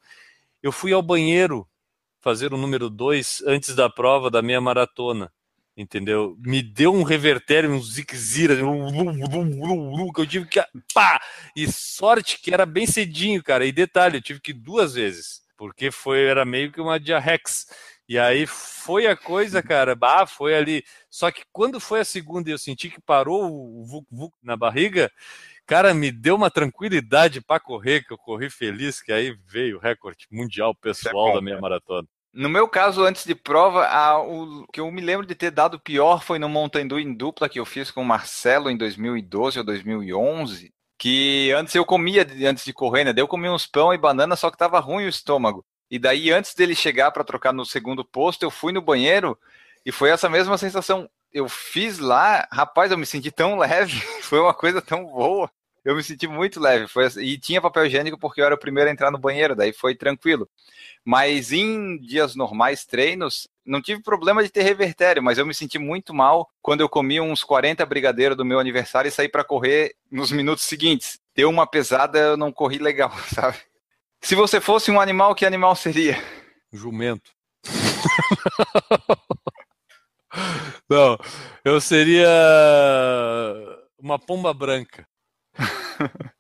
Eu 0.63 0.73
fui 0.73 0.93
ao 0.93 1.03
banheiro 1.03 1.67
fazer 2.21 2.55
o 2.55 2.57
número 2.57 2.89
2 2.89 3.43
antes 3.47 3.75
da 3.75 3.91
prova 3.91 4.31
da 4.31 4.41
meia 4.41 4.61
maratona. 4.61 5.31
Entendeu? 5.77 6.37
Me 6.39 6.63
deu 6.63 6.95
um 6.95 7.03
revertério, 7.03 7.69
um 7.69 7.83
ziquezira, 7.83 8.55
que 8.55 10.21
eu 10.21 10.27
tive 10.27 10.47
que. 10.47 10.63
Pá! 10.95 11.21
E 11.57 11.71
sorte 11.71 12.39
que 12.41 12.55
era 12.55 12.65
bem 12.65 12.87
cedinho, 12.87 13.43
cara. 13.43 13.67
E 13.67 13.73
detalhe, 13.73 14.19
eu 14.19 14.23
tive 14.23 14.41
que 14.41 14.53
ir 14.53 14.55
duas 14.55 14.95
vezes, 14.95 15.43
porque 15.57 15.91
foi 15.91 16.25
era 16.25 16.45
meio 16.45 16.71
que 16.71 16.81
uma 16.81 17.01
diarrex. 17.01 17.67
E 18.09 18.19
aí 18.19 18.47
foi 18.47 19.07
a 19.07 19.17
coisa, 19.17 19.63
cara. 19.63 19.97
Ah, 20.03 20.27
foi 20.27 20.55
ali. 20.55 20.85
Só 21.09 21.31
que 21.31 21.43
quando 21.51 21.81
foi 21.81 22.01
a 22.01 22.05
segunda 22.05 22.49
e 22.49 22.53
eu 22.53 22.59
senti 22.59 22.91
que 22.91 23.01
parou 23.01 23.51
o 23.51 23.85
Vuk 23.85 24.07
Vuk 24.11 24.37
na 24.43 24.57
barriga, 24.57 25.11
cara, 25.67 25.95
me 25.95 26.13
deu 26.13 26.37
uma 26.37 26.51
tranquilidade 26.51 27.41
para 27.41 27.61
correr, 27.61 28.05
que 28.05 28.13
eu 28.13 28.19
corri 28.19 28.51
feliz, 28.51 29.01
que 29.01 29.13
aí 29.13 29.37
veio 29.47 29.79
o 29.79 29.81
recorde 29.81 30.27
mundial 30.31 30.75
pessoal 30.75 31.29
é 31.29 31.31
bom, 31.31 31.35
da 31.37 31.41
minha 31.41 31.61
maratona. 31.61 32.07
No 32.33 32.49
meu 32.49 32.69
caso, 32.69 33.03
antes 33.03 33.25
de 33.25 33.35
prova, 33.35 33.87
a, 33.87 34.19
o 34.21 34.67
que 34.73 34.81
eu 34.81 34.91
me 34.91 35.01
lembro 35.01 35.25
de 35.25 35.35
ter 35.35 35.51
dado 35.51 35.81
pior 35.81 36.23
foi 36.23 36.39
no 36.39 36.49
Montandu 36.49 36.99
em 36.99 37.15
dupla 37.15 37.49
que 37.49 37.59
eu 37.59 37.65
fiz 37.65 37.91
com 37.91 38.03
o 38.03 38.05
Marcelo 38.05 38.71
em 38.71 38.77
2012 38.77 39.59
ou 39.59 39.65
2011. 39.65 40.75
Que 40.99 41.53
antes 41.53 41.75
eu 41.75 41.85
comia, 41.85 42.27
antes 42.49 42.65
de 42.65 42.73
correr, 42.73 43.05
né? 43.05 43.13
Daí 43.13 43.23
eu 43.23 43.29
comia 43.29 43.53
uns 43.53 43.67
pão 43.67 43.93
e 43.93 43.99
banana, 43.99 44.37
só 44.37 44.51
que 44.51 44.57
tava 44.57 44.79
ruim 44.79 45.05
o 45.05 45.09
estômago. 45.09 45.65
E 45.95 45.99
daí, 46.01 46.33
antes 46.33 46.57
dele 46.57 46.75
chegar 46.75 47.13
para 47.13 47.23
trocar 47.23 47.53
no 47.53 47.65
segundo 47.65 48.05
posto, 48.05 48.43
eu 48.43 48.51
fui 48.51 48.73
no 48.73 48.83
banheiro 48.83 49.39
e 49.87 49.93
foi 49.93 50.11
essa 50.11 50.29
mesma 50.29 50.59
sensação. 50.59 51.09
Eu 51.33 51.49
fiz 51.49 52.01
lá, 52.01 52.49
rapaz, 52.51 52.91
eu 52.91 52.99
me 52.99 53.07
senti 53.07 53.31
tão 53.31 53.57
leve, 53.57 54.01
foi 54.21 54.41
uma 54.41 54.53
coisa 54.53 54.83
tão 54.83 55.05
boa. 55.05 55.49
Eu 55.85 55.95
me 55.95 56.03
senti 56.03 56.27
muito 56.27 56.59
leve. 56.59 56.89
Foi, 56.89 57.05
assim, 57.05 57.21
e 57.21 57.39
tinha 57.39 57.61
papel 57.61 57.87
higiênico 57.87 58.19
porque 58.19 58.41
eu 58.41 58.45
era 58.45 58.57
o 58.57 58.59
primeiro 58.59 58.91
a 58.91 58.93
entrar 58.93 59.13
no 59.13 59.19
banheiro, 59.19 59.55
daí 59.55 59.73
foi 59.73 59.95
tranquilo. 59.95 60.51
Mas 61.05 61.53
em 61.53 61.97
dias 61.99 62.35
normais, 62.35 62.85
treinos, 62.85 63.47
não 63.65 63.81
tive 63.81 64.03
problema 64.03 64.43
de 64.43 64.51
ter 64.51 64.63
revertério, 64.65 65.23
mas 65.23 65.39
eu 65.39 65.47
me 65.47 65.55
senti 65.55 65.79
muito 65.79 66.13
mal 66.13 66.51
quando 66.61 66.81
eu 66.81 66.89
comi 66.89 67.21
uns 67.21 67.45
40 67.45 67.87
brigadeiros 67.87 68.37
do 68.37 68.45
meu 68.45 68.59
aniversário 68.59 69.09
e 69.09 69.13
saí 69.13 69.29
para 69.29 69.45
correr 69.45 69.95
nos 70.11 70.33
minutos 70.33 70.65
seguintes. 70.65 71.21
Deu 71.37 71.49
uma 71.49 71.69
pesada, 71.69 72.19
eu 72.19 72.37
não 72.37 72.51
corri 72.51 72.79
legal, 72.79 73.13
sabe? 73.33 73.59
Se 74.25 74.35
você 74.35 74.59
fosse 74.59 74.91
um 74.91 74.99
animal, 74.99 75.35
que 75.35 75.45
animal 75.45 75.77
seria? 75.77 76.17
Jumento. 76.73 77.31
não, 80.89 81.19
eu 81.63 81.79
seria 81.79 82.27
uma 83.99 84.19
pomba 84.19 84.55
branca. 84.55 85.07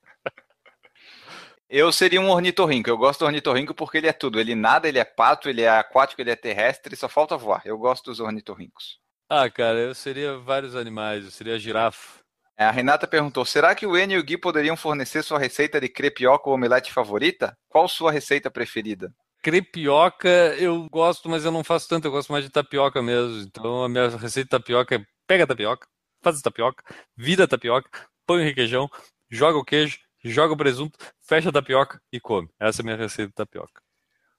Eu 1.69 1.91
seria 1.91 2.21
um 2.21 2.31
ornitorrinco. 2.31 2.89
Eu 2.89 2.97
gosto 2.97 3.21
do 3.21 3.27
ornitorrinco 3.27 3.75
porque 3.75 3.99
ele 3.99 4.07
é 4.07 4.13
tudo. 4.13 4.39
Ele 4.39 4.55
nada, 4.55 4.87
ele 4.87 5.01
é 5.01 5.05
pato, 5.05 5.49
ele 5.49 5.63
é 5.63 5.69
aquático, 5.69 6.21
ele 6.21 6.31
é 6.31 6.37
terrestre, 6.37 6.95
só 6.95 7.09
falta 7.09 7.37
voar. 7.37 7.63
Eu 7.65 7.77
gosto 7.77 8.05
dos 8.05 8.21
ornitorrincos. 8.21 9.01
Ah, 9.29 9.51
cara, 9.51 9.81
eu 9.81 9.95
seria 9.95 10.39
vários 10.39 10.77
animais. 10.77 11.25
Eu 11.25 11.33
seria 11.33 11.59
girafa. 11.59 12.24
É, 12.57 12.65
a 12.65 12.71
Renata 12.71 13.07
perguntou: 13.07 13.45
será 13.45 13.75
que 13.75 13.87
o 13.87 13.97
Enio 13.97 14.19
e 14.19 14.21
o 14.21 14.25
Gui 14.25 14.39
poderiam 14.39 14.77
fornecer 14.77 15.23
sua 15.23 15.39
receita 15.39 15.81
de 15.81 15.89
crepioca 15.89 16.49
ou 16.49 16.55
omelete 16.55 16.93
favorita? 16.93 17.57
Qual 17.69 17.89
sua 17.89 18.13
receita 18.13 18.51
preferida? 18.51 19.13
Crepioca 19.43 20.29
eu 20.59 20.89
gosto, 20.89 21.29
mas 21.29 21.45
eu 21.45 21.51
não 21.51 21.65
faço 21.65 21.89
tanto. 21.89 22.07
Eu 22.07 22.13
gosto 22.13 22.31
mais 22.33 22.45
de 22.45 22.51
tapioca 22.51 23.03
mesmo. 23.03 23.43
Então 23.43 23.85
a 23.85 23.89
minha 23.89 24.09
receita 24.09 24.45
de 24.45 24.51
tapioca 24.51 24.95
é: 24.95 25.05
pega 25.27 25.45
a 25.45 25.47
tapioca, 25.47 25.87
faz 26.23 26.39
a 26.39 26.43
tapioca, 26.43 26.83
vira 27.17 27.45
a 27.45 27.49
tapioca, 27.49 27.91
põe 28.27 28.41
o 28.41 28.45
requeijão, 28.45 28.89
joga 29.29 29.59
o 29.59 29.65
queijo, 29.65 29.99
joga 30.25 30.55
o 30.55 30.57
presunto, 30.57 30.99
fecha 31.21 31.49
a 31.49 31.53
tapioca 31.53 32.01
e 32.13 32.21
come. 32.21 32.49
Essa 32.61 32.81
é 32.81 32.83
a 32.83 32.85
minha 32.85 32.97
receita 32.97 33.29
de 33.29 33.35
tapioca. 33.35 33.83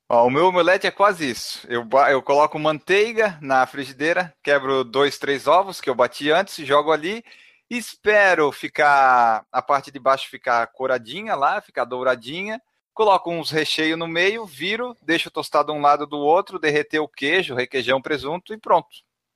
Ó, 0.07 0.27
o 0.27 0.29
meu 0.29 0.45
omelete 0.47 0.85
é 0.85 0.91
quase 0.91 1.29
isso. 1.29 1.65
Eu, 1.67 1.87
eu 2.09 2.21
coloco 2.21 2.59
manteiga 2.59 3.39
na 3.41 3.65
frigideira, 3.65 4.33
quebro 4.43 4.83
dois, 4.83 5.17
três 5.17 5.47
ovos 5.47 5.81
que 5.81 5.89
eu 5.89 5.95
bati 5.95 6.29
antes, 6.29 6.63
jogo 6.65 6.91
ali, 6.91 7.23
espero 7.69 8.51
ficar 8.51 9.45
a 9.51 9.61
parte 9.61 9.91
de 9.91 9.99
baixo 9.99 10.29
ficar 10.29 10.65
coradinha 10.67 11.35
lá, 11.35 11.61
ficar 11.61 11.85
douradinha. 11.85 12.61
Coloco 12.93 13.29
uns 13.29 13.51
recheios 13.51 13.99
no 13.99 14.07
meio, 14.07 14.45
viro, 14.45 14.95
deixo 15.01 15.29
tostado 15.29 15.73
um 15.73 15.81
lado 15.81 16.07
do 16.07 16.17
outro, 16.17 16.57
derreter 16.57 16.99
o 16.99 17.07
queijo, 17.07 17.53
requeijão, 17.53 18.01
presunto 18.01 18.53
e 18.53 18.57
pronto. 18.57 18.87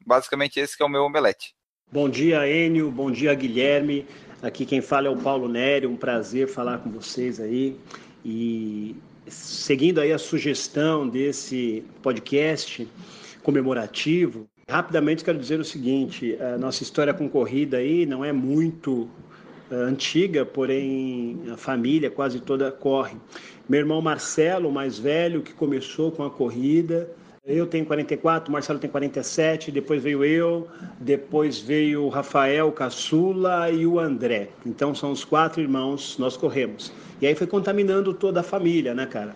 Basicamente 0.06 0.60
esse 0.60 0.82
é 0.82 0.86
o 0.86 0.90
meu 0.90 1.04
omelete. 1.04 1.54
Bom 1.92 2.08
dia, 2.08 2.48
Enio. 2.48 2.90
Bom 2.90 3.12
dia, 3.12 3.34
Guilherme. 3.34 4.08
Aqui 4.42 4.66
quem 4.66 4.80
fala 4.80 5.08
é 5.08 5.10
o 5.10 5.18
Paulo 5.18 5.50
Nério, 5.50 5.90
um 5.90 5.98
prazer 5.98 6.48
falar 6.48 6.78
com 6.78 6.90
vocês 6.90 7.40
aí. 7.40 7.78
E 8.24 8.96
seguindo 9.28 10.00
aí 10.00 10.14
a 10.14 10.18
sugestão 10.18 11.08
desse 11.08 11.84
podcast 12.02 12.88
comemorativo, 13.44 14.48
rapidamente 14.70 15.24
quero 15.24 15.38
dizer 15.38 15.60
o 15.60 15.66
seguinte: 15.66 16.38
a 16.40 16.58
nossa 16.58 16.84
história 16.84 17.14
com 17.14 17.28
corrida 17.28 17.78
aí 17.78 18.06
não 18.06 18.24
é 18.24 18.32
muito 18.32 19.10
uh, 19.72 19.76
antiga, 19.76 20.46
porém 20.46 21.42
a 21.52 21.58
família 21.58 22.10
quase 22.10 22.40
toda 22.40 22.72
corre. 22.72 23.18
Meu 23.68 23.80
irmão 23.80 24.02
Marcelo, 24.02 24.72
mais 24.72 24.98
velho, 24.98 25.42
que 25.42 25.54
começou 25.54 26.12
com 26.12 26.24
a 26.24 26.30
corrida, 26.30 27.10
eu 27.46 27.66
tenho 27.66 27.86
44, 27.86 28.50
o 28.50 28.54
Marcelo 28.54 28.78
tem 28.78 28.90
47, 28.90 29.72
depois 29.72 30.04
veio 30.04 30.24
eu, 30.24 30.68
depois 31.00 31.60
veio 31.60 32.04
o 32.04 32.10
Rafael 32.10 32.72
Caçula 32.72 33.72
e 33.72 33.88
o 33.88 34.00
André. 34.00 34.50
Então 34.66 34.94
são 34.94 35.12
os 35.12 35.24
quatro 35.24 35.62
irmãos, 35.62 36.18
nós 36.20 36.38
corremos. 36.38 36.92
E 37.22 37.26
aí 37.26 37.34
foi 37.34 37.48
contaminando 37.48 38.14
toda 38.14 38.42
a 38.42 38.44
família, 38.44 38.94
né, 38.94 39.06
cara? 39.06 39.36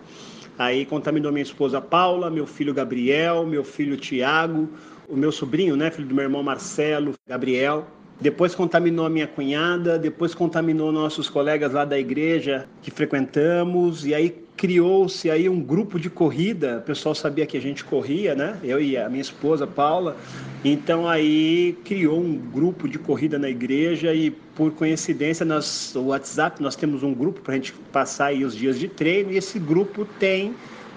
Aí 0.56 0.86
contaminou 0.86 1.32
minha 1.32 1.42
esposa 1.42 1.80
Paula, 1.80 2.30
meu 2.30 2.46
filho 2.46 2.72
Gabriel, 2.72 3.44
meu 3.44 3.64
filho 3.64 3.96
Tiago, 3.96 4.68
o 5.08 5.16
meu 5.16 5.32
sobrinho, 5.32 5.76
né, 5.76 5.90
filho 5.90 6.08
do 6.08 6.14
meu 6.14 6.24
irmão 6.24 6.42
Marcelo, 6.42 7.14
Gabriel. 7.26 7.86
Depois 8.20 8.54
contaminou 8.54 9.04
a 9.04 9.10
minha 9.10 9.26
cunhada, 9.26 9.98
depois 9.98 10.34
contaminou 10.34 10.92
nossos 10.92 11.28
colegas 11.28 11.72
lá 11.72 11.84
da 11.84 11.98
igreja 11.98 12.68
que 12.80 12.90
frequentamos, 12.90 14.06
e 14.06 14.14
aí 14.14 14.44
criou-se 14.56 15.28
aí 15.28 15.48
um 15.48 15.60
grupo 15.60 15.98
de 15.98 16.08
corrida, 16.08 16.78
o 16.78 16.82
pessoal 16.82 17.14
sabia 17.14 17.44
que 17.44 17.56
a 17.56 17.60
gente 17.60 17.84
corria, 17.84 18.34
né? 18.34 18.56
Eu 18.62 18.80
e 18.80 18.96
a 18.96 19.08
minha 19.08 19.20
esposa 19.20 19.66
Paula. 19.66 20.16
Então 20.64 21.08
aí 21.08 21.76
criou 21.84 22.20
um 22.20 22.36
grupo 22.36 22.88
de 22.88 22.98
corrida 22.98 23.38
na 23.38 23.50
igreja 23.50 24.14
e 24.14 24.30
por 24.30 24.70
coincidência 24.72 25.44
nós 25.44 25.94
o 25.96 26.06
WhatsApp 26.06 26.62
nós 26.62 26.76
temos 26.76 27.02
um 27.02 27.12
grupo 27.12 27.40
para 27.40 27.54
a 27.54 27.56
gente 27.56 27.72
passar 27.92 28.26
aí 28.26 28.44
os 28.44 28.54
dias 28.54 28.78
de 28.78 28.86
treino 28.86 29.32
e 29.32 29.36
esse 29.36 29.58
grupo 29.58 30.06
tem 30.18 30.54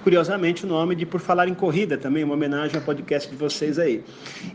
curiosamente 0.08 0.64
o 0.64 0.70
nome 0.70 0.96
de 0.96 1.06
Por 1.06 1.20
Falar 1.20 1.50
em 1.50 1.54
Corrida, 1.54 1.98
também 1.98 2.24
uma 2.24 2.34
homenagem 2.34 2.78
ao 2.78 2.82
podcast 2.82 3.30
de 3.30 3.36
vocês 3.36 3.78
aí. 3.78 4.02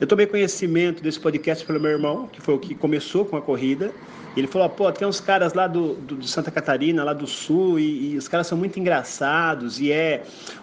Eu 0.01 0.07
tomei 0.07 0.27
conhecimento 0.27 1.03
desse 1.03 1.21
podcast 1.21 1.63
pelo 1.67 1.79
meu 1.79 1.91
irmão, 1.91 2.27
que 2.27 2.41
foi 2.41 2.55
o 2.55 2.59
que 2.59 2.75
começou 2.75 3.27
com 3.27 3.37
a 3.37 3.43
corrida. 3.43 3.93
Ele 4.35 4.47
falou, 4.47 4.67
pô, 4.71 4.91
tem 4.91 5.07
uns 5.07 5.21
caras 5.21 5.53
lá 5.53 5.67
do, 5.67 5.93
do 5.93 6.17
de 6.17 6.27
Santa 6.27 6.51
Catarina, 6.51 7.05
lá 7.05 7.13
do 7.13 7.27
Sul, 7.27 7.79
e, 7.79 8.13
e, 8.13 8.17
os 8.17 8.29
caras 8.29 8.47
são 8.47 8.57
muito 8.57 8.81
engraçados, 8.81 9.79
e 9.79 9.93
é 9.93 10.23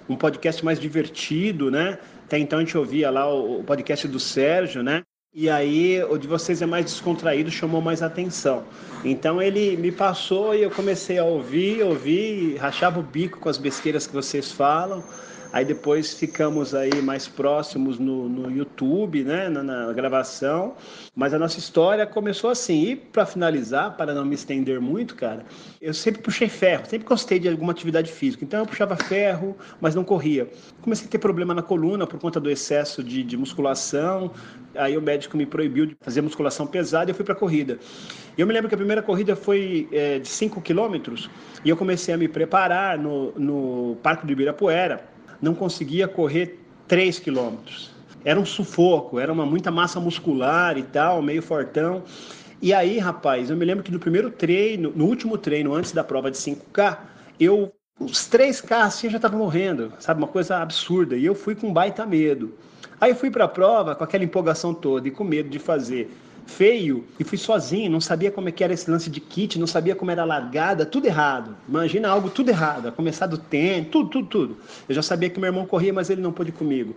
um 0.10 0.16
podcast 0.16 0.66
mais 0.66 0.80
divertido, 0.80 1.70
né? 1.70 2.00
Até 2.26 2.40
então 2.40 2.58
a 2.58 2.64
gente 2.64 2.76
ouvia 2.76 3.12
lá 3.12 3.32
o 3.32 3.64
podcast 3.64 4.08
do 4.08 4.20
Sérgio, 4.20 4.82
né? 4.82 5.04
E 5.32 5.48
aí 5.48 6.04
o 6.06 6.18
de 6.18 6.28
vocês 6.28 6.60
é 6.60 6.66
mais 6.66 6.86
descontraído, 6.86 7.52
chamou 7.52 7.80
mais 7.80 8.02
atenção. 8.02 8.64
Então 9.06 9.40
ele 9.40 9.78
me 9.78 9.92
passou 9.92 10.56
e 10.56 10.64
eu 10.64 10.72
comecei 10.72 11.20
a 11.20 11.24
ouvir, 11.24 11.84
ouvir, 11.84 12.56
rachava 12.56 13.00
o 13.00 13.04
bico 13.04 13.40
com 13.40 13.48
as 13.48 13.58
besteiras 13.60 14.08
que 14.08 14.14
vocês 14.14 14.52
falam. 14.52 15.04
Aí 15.52 15.66
depois 15.66 16.14
ficamos 16.14 16.76
aí 16.76 17.02
mais 17.02 17.28
próximos 17.28 17.98
no, 17.98 18.30
no 18.30 18.52
YouTube, 18.52 19.24
né, 19.24 19.50
na, 19.50 19.64
na, 19.64 19.94
gravação. 19.94 20.76
Mas 21.16 21.34
a 21.34 21.40
nossa 21.40 21.58
história 21.58 22.06
começou 22.06 22.52
assim. 22.52 22.84
E 22.84 22.96
para 22.96 23.26
finalizar, 23.26 23.98
para 23.98 24.14
não 24.14 24.24
me 24.24 24.36
estender 24.36 24.80
muito, 24.80 25.16
cara, 25.16 25.44
eu 25.82 25.94
sempre 25.94 26.22
puxei 26.22 26.48
ferro, 26.48 26.86
sempre 26.86 27.08
gostei 27.08 27.40
de 27.40 27.50
alguma 27.50 27.72
atividade 27.72 28.12
física. 28.12 28.46
Então 28.46 28.60
eu 28.60 28.66
puxava 28.66 28.96
ferro, 28.96 29.58
mas 29.82 29.96
não 29.96 30.04
corria. 30.04 30.48
Comecei 30.82 31.08
a 31.08 31.10
ter 31.10 31.18
problema 31.18 31.54
na 31.54 31.64
coluna 31.64 32.06
por 32.06 32.20
conta 32.20 32.40
do 32.40 32.50
excesso 32.50 33.04
de, 33.04 33.24
de 33.24 33.36
musculação. 33.36 34.32
Aí 34.76 34.96
o 34.96 35.02
médico 35.02 35.36
me 35.36 35.48
proibiu 35.48 35.88
de 35.88 35.98
fazer 36.00 36.22
musculação 36.22 36.68
pesada 36.68 37.10
e 37.10 37.12
eu 37.12 37.16
fui 37.16 37.26
para 37.26 37.34
corrida. 37.34 37.80
Eu 38.38 38.46
me 38.46 38.54
lembro 38.54 38.70
que 38.70 38.76
a 38.76 38.78
primeira 38.78 39.02
corrida 39.02 39.36
foi 39.36 39.90
é, 39.92 40.20
de 40.20 40.28
5 40.28 40.62
quilômetros 40.62 41.28
e 41.66 41.70
eu 41.70 41.76
comecei 41.76 42.14
a 42.14 42.18
me 42.18 42.28
preparar 42.28 43.00
no, 43.00 43.32
no 43.32 43.96
Parque 44.04 44.28
do 44.28 44.32
Ibirapuera 44.32 45.09
não 45.42 45.54
conseguia 45.54 46.08
correr 46.08 46.60
3 46.88 47.20
quilômetros. 47.20 47.92
Era 48.24 48.40
um 48.40 48.46
sufoco, 48.46 49.20
era 49.20 49.32
uma 49.32 49.46
muita 49.46 49.72
massa 49.72 50.00
muscular 50.00 50.78
e 50.78 50.84
tal, 50.84 51.22
meio 51.22 51.42
fortão. 51.42 52.04
E 52.62 52.74
aí, 52.74 53.00
rapaz, 53.00 53.50
eu 53.50 53.56
me 53.56 53.64
lembro 53.64 53.84
que 53.84 53.92
no 53.92 54.00
primeiro 54.00 54.30
treino, 54.30 54.92
no 54.94 55.06
último 55.06 55.38
treino, 55.38 55.74
antes 55.74 55.94
da 55.94 56.04
prova 56.04 56.30
de 56.30 56.38
5K, 56.38 56.98
eu, 57.40 57.74
os 58.00 58.30
3K 58.30 58.82
assim, 58.82 59.10
já 59.10 59.16
estava 59.16 59.38
morrendo, 59.38 59.94
sabe? 60.00 60.22
Uma 60.22 60.28
coisa 60.28 60.58
absurda. 60.58 61.16
E 61.16 61.26
eu 61.26 61.34
fui 61.34 61.56
com 61.56 61.72
baita 61.72 62.06
medo. 62.06 62.54
Aí 63.00 63.14
fui 63.14 63.32
para 63.32 63.46
a 63.46 63.48
prova 63.48 63.96
com 63.96 64.04
aquela 64.04 64.26
empolgação 64.26 64.74
toda 64.74 65.08
e 65.08 65.12
com 65.12 65.24
medo 65.24 65.50
de 65.50 65.58
fazer 65.58 66.12
feio 66.50 67.06
e 67.20 67.24
fui 67.24 67.38
sozinho, 67.38 67.92
não 67.92 68.02
sabia 68.02 68.32
como 68.32 68.50
é 68.50 68.52
que 68.52 68.64
era 68.64 68.74
esse 68.74 68.90
lance 68.90 69.10
de 69.10 69.20
kit, 69.20 69.60
não 69.60 69.68
sabia 69.68 69.96
como 69.96 70.12
era 70.12 70.24
a 70.24 70.26
largada, 70.26 70.86
tudo 70.86 71.06
errado. 71.06 71.56
Imagina 71.68 72.10
algo 72.10 72.30
tudo 72.30 72.50
errado, 72.50 72.88
a 72.88 72.92
começar 72.92 73.28
do 73.28 73.38
tênis, 73.38 73.90
tudo, 73.90 74.10
tudo, 74.10 74.28
tudo. 74.28 74.58
Eu 74.88 74.96
já 74.96 75.02
sabia 75.02 75.30
que 75.30 75.40
meu 75.40 75.48
irmão 75.48 75.66
corria, 75.66 75.94
mas 75.94 76.10
ele 76.10 76.22
não 76.22 76.32
pôde 76.32 76.52
comigo. 76.52 76.96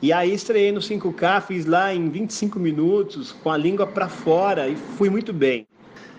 E 0.00 0.12
aí 0.12 0.32
estreiei 0.32 0.72
no 0.72 0.80
5K, 0.80 1.42
fiz 1.42 1.66
lá 1.66 1.94
em 1.94 2.08
25 2.08 2.58
minutos, 2.58 3.30
com 3.30 3.50
a 3.50 3.56
língua 3.56 3.86
para 3.86 4.08
fora 4.08 4.68
e 4.68 4.76
fui 4.96 5.10
muito 5.10 5.32
bem. 5.32 5.66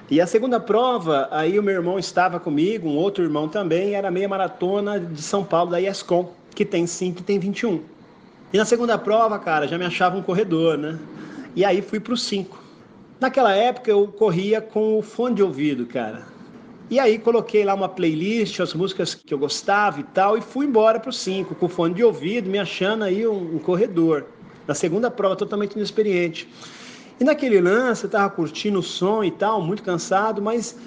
E 0.09 0.21
a 0.21 0.27
segunda 0.27 0.59
prova, 0.59 1.27
aí 1.31 1.57
o 1.57 1.63
meu 1.63 1.73
irmão 1.73 1.97
estava 1.97 2.39
comigo, 2.39 2.87
um 2.87 2.95
outro 2.95 3.23
irmão 3.23 3.49
também, 3.49 3.95
era 3.95 4.11
meia 4.11 4.29
maratona 4.29 4.99
de 4.99 5.21
São 5.21 5.43
Paulo, 5.43 5.71
da 5.71 5.81
ESCOM, 5.81 6.31
que 6.53 6.63
tem 6.63 6.85
5 6.85 7.21
e 7.21 7.23
tem 7.23 7.39
21. 7.39 7.81
E 8.53 8.57
na 8.57 8.65
segunda 8.65 8.97
prova, 8.97 9.39
cara, 9.39 9.67
já 9.67 9.77
me 9.77 9.85
achava 9.85 10.15
um 10.15 10.21
corredor, 10.21 10.77
né? 10.77 10.99
E 11.55 11.65
aí 11.65 11.81
fui 11.81 11.99
para 11.99 12.13
o 12.13 12.17
5. 12.17 12.64
Naquela 13.19 13.53
época 13.53 13.89
eu 13.89 14.07
corria 14.07 14.61
com 14.61 14.99
o 14.99 15.01
fone 15.01 15.35
de 15.35 15.43
ouvido, 15.43 15.85
cara. 15.85 16.25
E 16.89 16.99
aí 16.99 17.17
coloquei 17.17 17.63
lá 17.65 17.73
uma 17.73 17.89
playlist, 17.89 18.59
as 18.59 18.73
músicas 18.73 19.15
que 19.15 19.33
eu 19.33 19.39
gostava 19.39 19.99
e 19.99 20.03
tal, 20.03 20.37
e 20.37 20.41
fui 20.41 20.65
embora 20.65 20.99
para 20.99 21.09
o 21.09 21.13
5, 21.13 21.55
com 21.55 21.65
o 21.65 21.69
fone 21.69 21.95
de 21.95 22.03
ouvido, 22.03 22.49
me 22.49 22.59
achando 22.59 23.03
aí 23.03 23.25
um, 23.27 23.55
um 23.55 23.59
corredor. 23.59 24.25
Na 24.67 24.75
segunda 24.75 25.09
prova, 25.09 25.35
totalmente 25.35 25.73
inexperiente. 25.73 26.47
E 27.19 27.23
naquele 27.23 27.61
lance, 27.61 28.03
eu 28.03 28.07
estava 28.07 28.29
curtindo 28.29 28.79
o 28.79 28.83
som 28.83 29.23
e 29.23 29.31
tal, 29.31 29.61
muito 29.61 29.81
cansado, 29.81 30.41
mas 30.41 30.77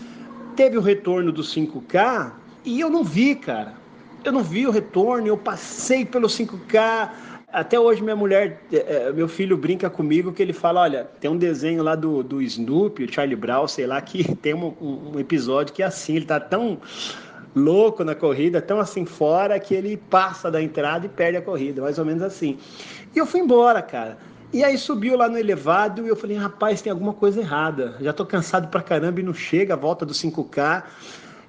teve 0.54 0.76
o 0.76 0.80
retorno 0.80 1.32
do 1.32 1.42
5K 1.42 2.32
e 2.64 2.78
eu 2.78 2.90
não 2.90 3.02
vi, 3.02 3.34
cara. 3.34 3.74
Eu 4.24 4.32
não 4.32 4.42
vi 4.42 4.66
o 4.66 4.70
retorno, 4.70 5.26
eu 5.26 5.38
passei 5.38 6.04
pelo 6.04 6.28
5K. 6.28 7.10
Até 7.60 7.78
hoje 7.78 8.02
minha 8.02 8.14
mulher, 8.14 8.62
é, 8.72 9.12
meu 9.12 9.26
filho 9.26 9.56
brinca 9.56 9.90
comigo 9.90 10.32
que 10.32 10.42
ele 10.42 10.52
fala, 10.52 10.82
olha, 10.82 11.08
tem 11.20 11.30
um 11.30 11.36
desenho 11.36 11.82
lá 11.82 11.94
do, 11.94 12.22
do 12.22 12.40
Snoopy, 12.40 13.04
o 13.04 13.12
Charlie 13.12 13.36
Brown, 13.36 13.66
sei 13.66 13.86
lá, 13.86 14.00
que 14.00 14.34
tem 14.36 14.54
um, 14.54 14.74
um 14.80 15.18
episódio 15.18 15.74
que 15.74 15.82
é 15.82 15.86
assim, 15.86 16.16
ele 16.16 16.26
tá 16.26 16.38
tão 16.38 16.78
louco 17.54 18.04
na 18.04 18.14
corrida, 18.14 18.62
tão 18.62 18.78
assim 18.78 19.04
fora 19.04 19.58
que 19.58 19.74
ele 19.74 19.96
passa 19.96 20.50
da 20.50 20.62
entrada 20.62 21.06
e 21.06 21.08
perde 21.08 21.38
a 21.38 21.42
corrida, 21.42 21.82
mais 21.82 21.98
ou 21.98 22.04
menos 22.04 22.22
assim. 22.22 22.58
E 23.14 23.18
eu 23.18 23.26
fui 23.26 23.40
embora, 23.40 23.82
cara. 23.82 24.18
E 24.52 24.64
aí 24.64 24.78
subiu 24.78 25.16
lá 25.16 25.28
no 25.28 25.36
elevado 25.36 26.06
e 26.06 26.08
eu 26.08 26.16
falei, 26.16 26.36
rapaz, 26.36 26.80
tem 26.80 26.90
alguma 26.90 27.12
coisa 27.12 27.40
errada. 27.40 27.96
Já 28.00 28.12
tô 28.12 28.24
cansado 28.24 28.68
pra 28.68 28.80
caramba 28.80 29.20
e 29.20 29.22
não 29.22 29.34
chega 29.34 29.74
a 29.74 29.76
volta 29.76 30.06
do 30.06 30.14
5K. 30.14 30.84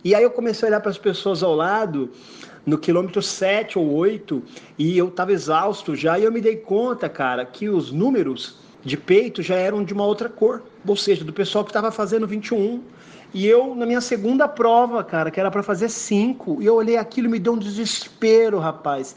E 0.03 0.15
aí 0.15 0.23
eu 0.23 0.31
comecei 0.31 0.68
a 0.68 0.69
olhar 0.69 0.80
para 0.81 0.91
as 0.91 0.98
pessoas 0.98 1.44
ao 1.44 1.56
lado, 1.56 2.11
no 2.65 2.77
quilômetro 2.77 3.22
7 3.22 3.77
ou 3.80 3.94
8, 3.94 4.41
e 4.77 4.98
eu 4.98 5.10
tava 5.10 5.31
exausto 5.31 5.95
já, 5.95 6.19
e 6.19 6.23
eu 6.23 6.31
me 6.31 6.41
dei 6.41 6.57
conta, 6.57 7.10
cara, 7.10 7.45
que 7.45 7.69
os 7.69 7.91
números 7.91 8.57
de 8.84 8.98
peito 8.98 9.41
já 9.41 9.56
eram 9.56 9.84
de 9.84 9.94
uma 9.94 10.06
outra 10.06 10.30
cor. 10.30 10.61
Ou 10.88 10.95
seja, 10.95 11.23
do 11.23 11.34
pessoal 11.34 11.64
que 11.64 11.69
estava 11.69 11.91
fazendo 11.91 12.26
21. 12.26 12.81
E 13.34 13.45
eu, 13.45 13.76
na 13.76 13.86
minha 13.86 14.02
segunda 14.02 14.48
prova, 14.48 15.03
cara, 15.03 15.30
que 15.30 15.40
era 15.40 15.52
para 15.52 15.61
fazer 15.61 15.90
5, 15.90 16.61
e 16.61 16.65
eu 16.65 16.76
olhei 16.76 16.98
aquilo 16.98 17.27
e 17.27 17.31
me 17.31 17.40
deu 17.40 17.53
um 17.53 17.57
desespero, 17.57 18.57
rapaz. 18.57 19.15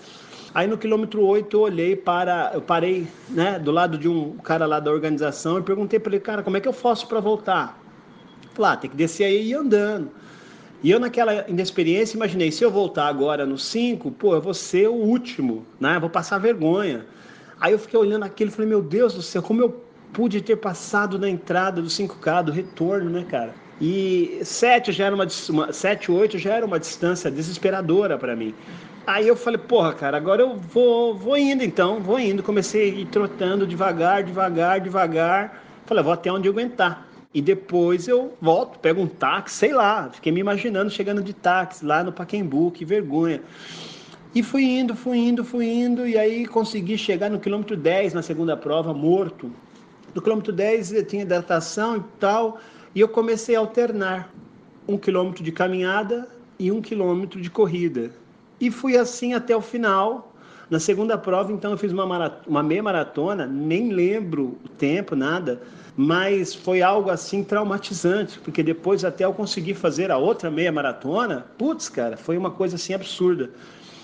Aí 0.55 0.67
no 0.67 0.77
quilômetro 0.77 1.25
8 1.25 1.57
eu 1.57 1.61
olhei 1.63 1.97
para, 1.97 2.51
eu 2.53 2.61
parei, 2.61 3.07
né, 3.31 3.59
do 3.59 3.71
lado 3.71 3.97
de 3.97 4.07
um 4.07 4.37
cara 4.37 4.67
lá 4.67 4.81
da 4.81 4.91
organização 4.91 5.59
e 5.59 5.63
perguntei 5.63 5.99
para 5.99 6.13
ele, 6.13 6.21
cara, 6.21 6.43
como 6.43 6.59
é 6.59 6.61
que 6.61 6.69
eu 6.69 6.75
faço 6.75 7.07
para 7.07 7.21
voltar? 7.21 7.81
Falei, 8.53 8.73
ah, 8.73 8.77
tem 8.77 8.91
que 8.91 8.97
descer 8.97 9.25
aí 9.25 9.47
e 9.47 9.51
ir 9.51 9.55
andando. 9.55 10.11
E 10.83 10.91
eu 10.91 10.99
naquela 10.99 11.49
inexperiência 11.49 12.17
imaginei, 12.17 12.51
se 12.51 12.65
eu 12.65 12.71
voltar 12.71 13.07
agora 13.07 13.47
no 13.47 13.57
5, 13.57 14.11
pô, 14.11 14.35
eu 14.35 14.41
vou 14.41 14.53
ser 14.53 14.89
o 14.89 14.95
último, 14.95 15.65
né? 15.79 15.97
Eu 15.97 16.01
vou 16.01 16.11
passar 16.11 16.39
vergonha. 16.39 17.07
Aí 17.61 17.73
eu 17.73 17.79
fiquei 17.79 17.99
olhando 17.99 18.25
aquilo 18.25 18.51
e 18.51 18.53
falei, 18.53 18.69
meu 18.69 18.83
Deus 18.83 19.15
do 19.15 19.23
céu, 19.23 19.43
como 19.43 19.61
eu 19.61 19.85
pude 20.13 20.41
ter 20.41 20.57
passado 20.57 21.19
na 21.19 21.29
entrada 21.29 21.81
do 21.81 21.89
5K, 21.89 22.43
do 22.43 22.53
retorno, 22.53 23.09
né, 23.09 23.25
cara? 23.29 23.55
E 23.81 24.41
7 24.43 24.91
já 24.91 25.07
era 25.07 25.15
uma, 25.15 25.27
uma 25.51 25.73
7, 25.73 26.11
8 26.11 26.39
já 26.39 26.55
era 26.55 26.67
uma 26.67 26.81
distância 26.81 27.31
desesperadora 27.31 28.19
para 28.19 28.35
mim. 28.35 28.53
Aí 29.07 29.27
eu 29.27 29.37
falei, 29.37 29.59
porra, 29.59 29.93
cara, 29.93 30.17
agora 30.17 30.43
eu 30.43 30.57
vou, 30.57 31.17
vou 31.17 31.37
indo 31.37 31.63
então, 31.63 32.01
vou 32.01 32.19
indo. 32.19 32.43
Comecei 32.43 32.83
a 32.83 32.95
ir 32.95 33.07
trotando 33.07 33.67
devagar, 33.67 34.23
devagar, 34.23 34.81
devagar. 34.81 35.63
Falei, 35.87 36.03
vou 36.03 36.13
até 36.13 36.33
onde 36.33 36.49
eu 36.49 36.53
aguentar. 36.53 37.12
E 37.35 37.41
depois 37.41 38.09
eu 38.09 38.37
volto, 38.41 38.79
pego 38.79 39.01
um 39.01 39.07
táxi, 39.07 39.57
sei 39.57 39.73
lá. 39.73 40.11
Fiquei 40.11 40.31
me 40.31 40.41
imaginando 40.41 40.91
chegando 40.91 41.23
de 41.23 41.33
táxi 41.33 41.85
lá 41.85 42.05
no 42.05 42.13
Paquembu, 42.13 42.71
que 42.71 42.85
vergonha. 42.85 43.41
E 44.35 44.43
fui 44.43 44.65
indo, 44.65 44.95
fui 44.95 45.19
indo, 45.19 45.45
fui 45.45 45.67
indo, 45.67 46.07
e 46.07 46.19
aí 46.19 46.47
consegui 46.47 46.97
chegar 46.97 47.31
no 47.31 47.39
quilômetro 47.39 47.77
10 47.77 48.15
na 48.15 48.23
segunda 48.23 48.57
prova, 48.57 48.93
morto. 48.93 49.51
No 50.15 50.21
quilômetro 50.21 50.53
10 50.53 50.93
eu 50.93 51.07
tinha 51.07 51.23
hidratação 51.23 51.97
e 51.97 52.03
tal, 52.19 52.59
e 52.95 53.01
eu 53.01 53.09
comecei 53.09 53.57
a 53.57 53.61
alternar 53.61 54.31
um 54.87 54.99
quilômetro 54.99 55.43
de 55.43 55.53
caminhada 55.53 56.29
e 56.59 56.71
um 56.71 56.81
quilômetro 56.81 57.41
de 57.41 57.51
corrida. 57.51 58.11
E 58.61 58.71
fui 58.71 58.97
assim 58.97 59.35
até 59.35 59.57
o 59.57 59.61
final. 59.61 60.33
Na 60.71 60.79
segunda 60.81 61.19
prova, 61.19 61.53
então, 61.53 61.73
eu 61.73 61.77
fiz 61.77 61.93
uma, 61.93 62.41
uma 62.47 62.63
meia 62.63 62.83
maratona, 62.83 63.47
nem 63.47 63.91
lembro 63.91 64.59
o 64.65 64.69
tempo, 64.69 65.15
nada, 65.15 65.61
mas 65.97 66.55
foi 66.55 66.81
algo 66.81 67.11
assim 67.11 67.45
traumatizante, 67.45 68.39
porque 68.39 68.63
depois 68.63 69.05
até 69.05 69.25
eu 69.25 69.33
conseguir 69.33 69.75
fazer 69.75 70.11
a 70.11 70.17
outra 70.17 70.51
meia 70.51 70.73
maratona, 70.73 71.47
putz, 71.59 71.89
cara, 71.89 72.17
foi 72.17 72.37
uma 72.39 72.51
coisa 72.51 72.77
assim 72.77 72.95
absurda. 72.95 73.51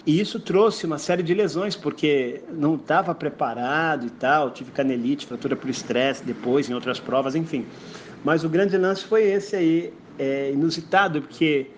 E 0.06 0.20
isso 0.20 0.40
trouxe 0.40 0.86
uma 0.86 0.98
série 0.98 1.22
de 1.22 1.34
lesões, 1.34 1.76
porque 1.76 2.40
não 2.50 2.76
estava 2.76 3.14
preparado 3.14 4.06
e 4.06 4.10
tal, 4.10 4.50
tive 4.50 4.70
canelite, 4.70 5.26
fratura 5.26 5.56
por 5.56 5.68
estresse 5.68 6.24
depois, 6.24 6.68
em 6.68 6.74
outras 6.74 6.98
provas, 7.00 7.34
enfim. 7.34 7.66
Mas 8.24 8.44
o 8.44 8.48
grande 8.48 8.76
lance 8.76 9.04
foi 9.04 9.24
esse 9.24 9.56
aí, 9.56 9.92
é, 10.18 10.50
inusitado, 10.52 11.22
porque 11.22 11.70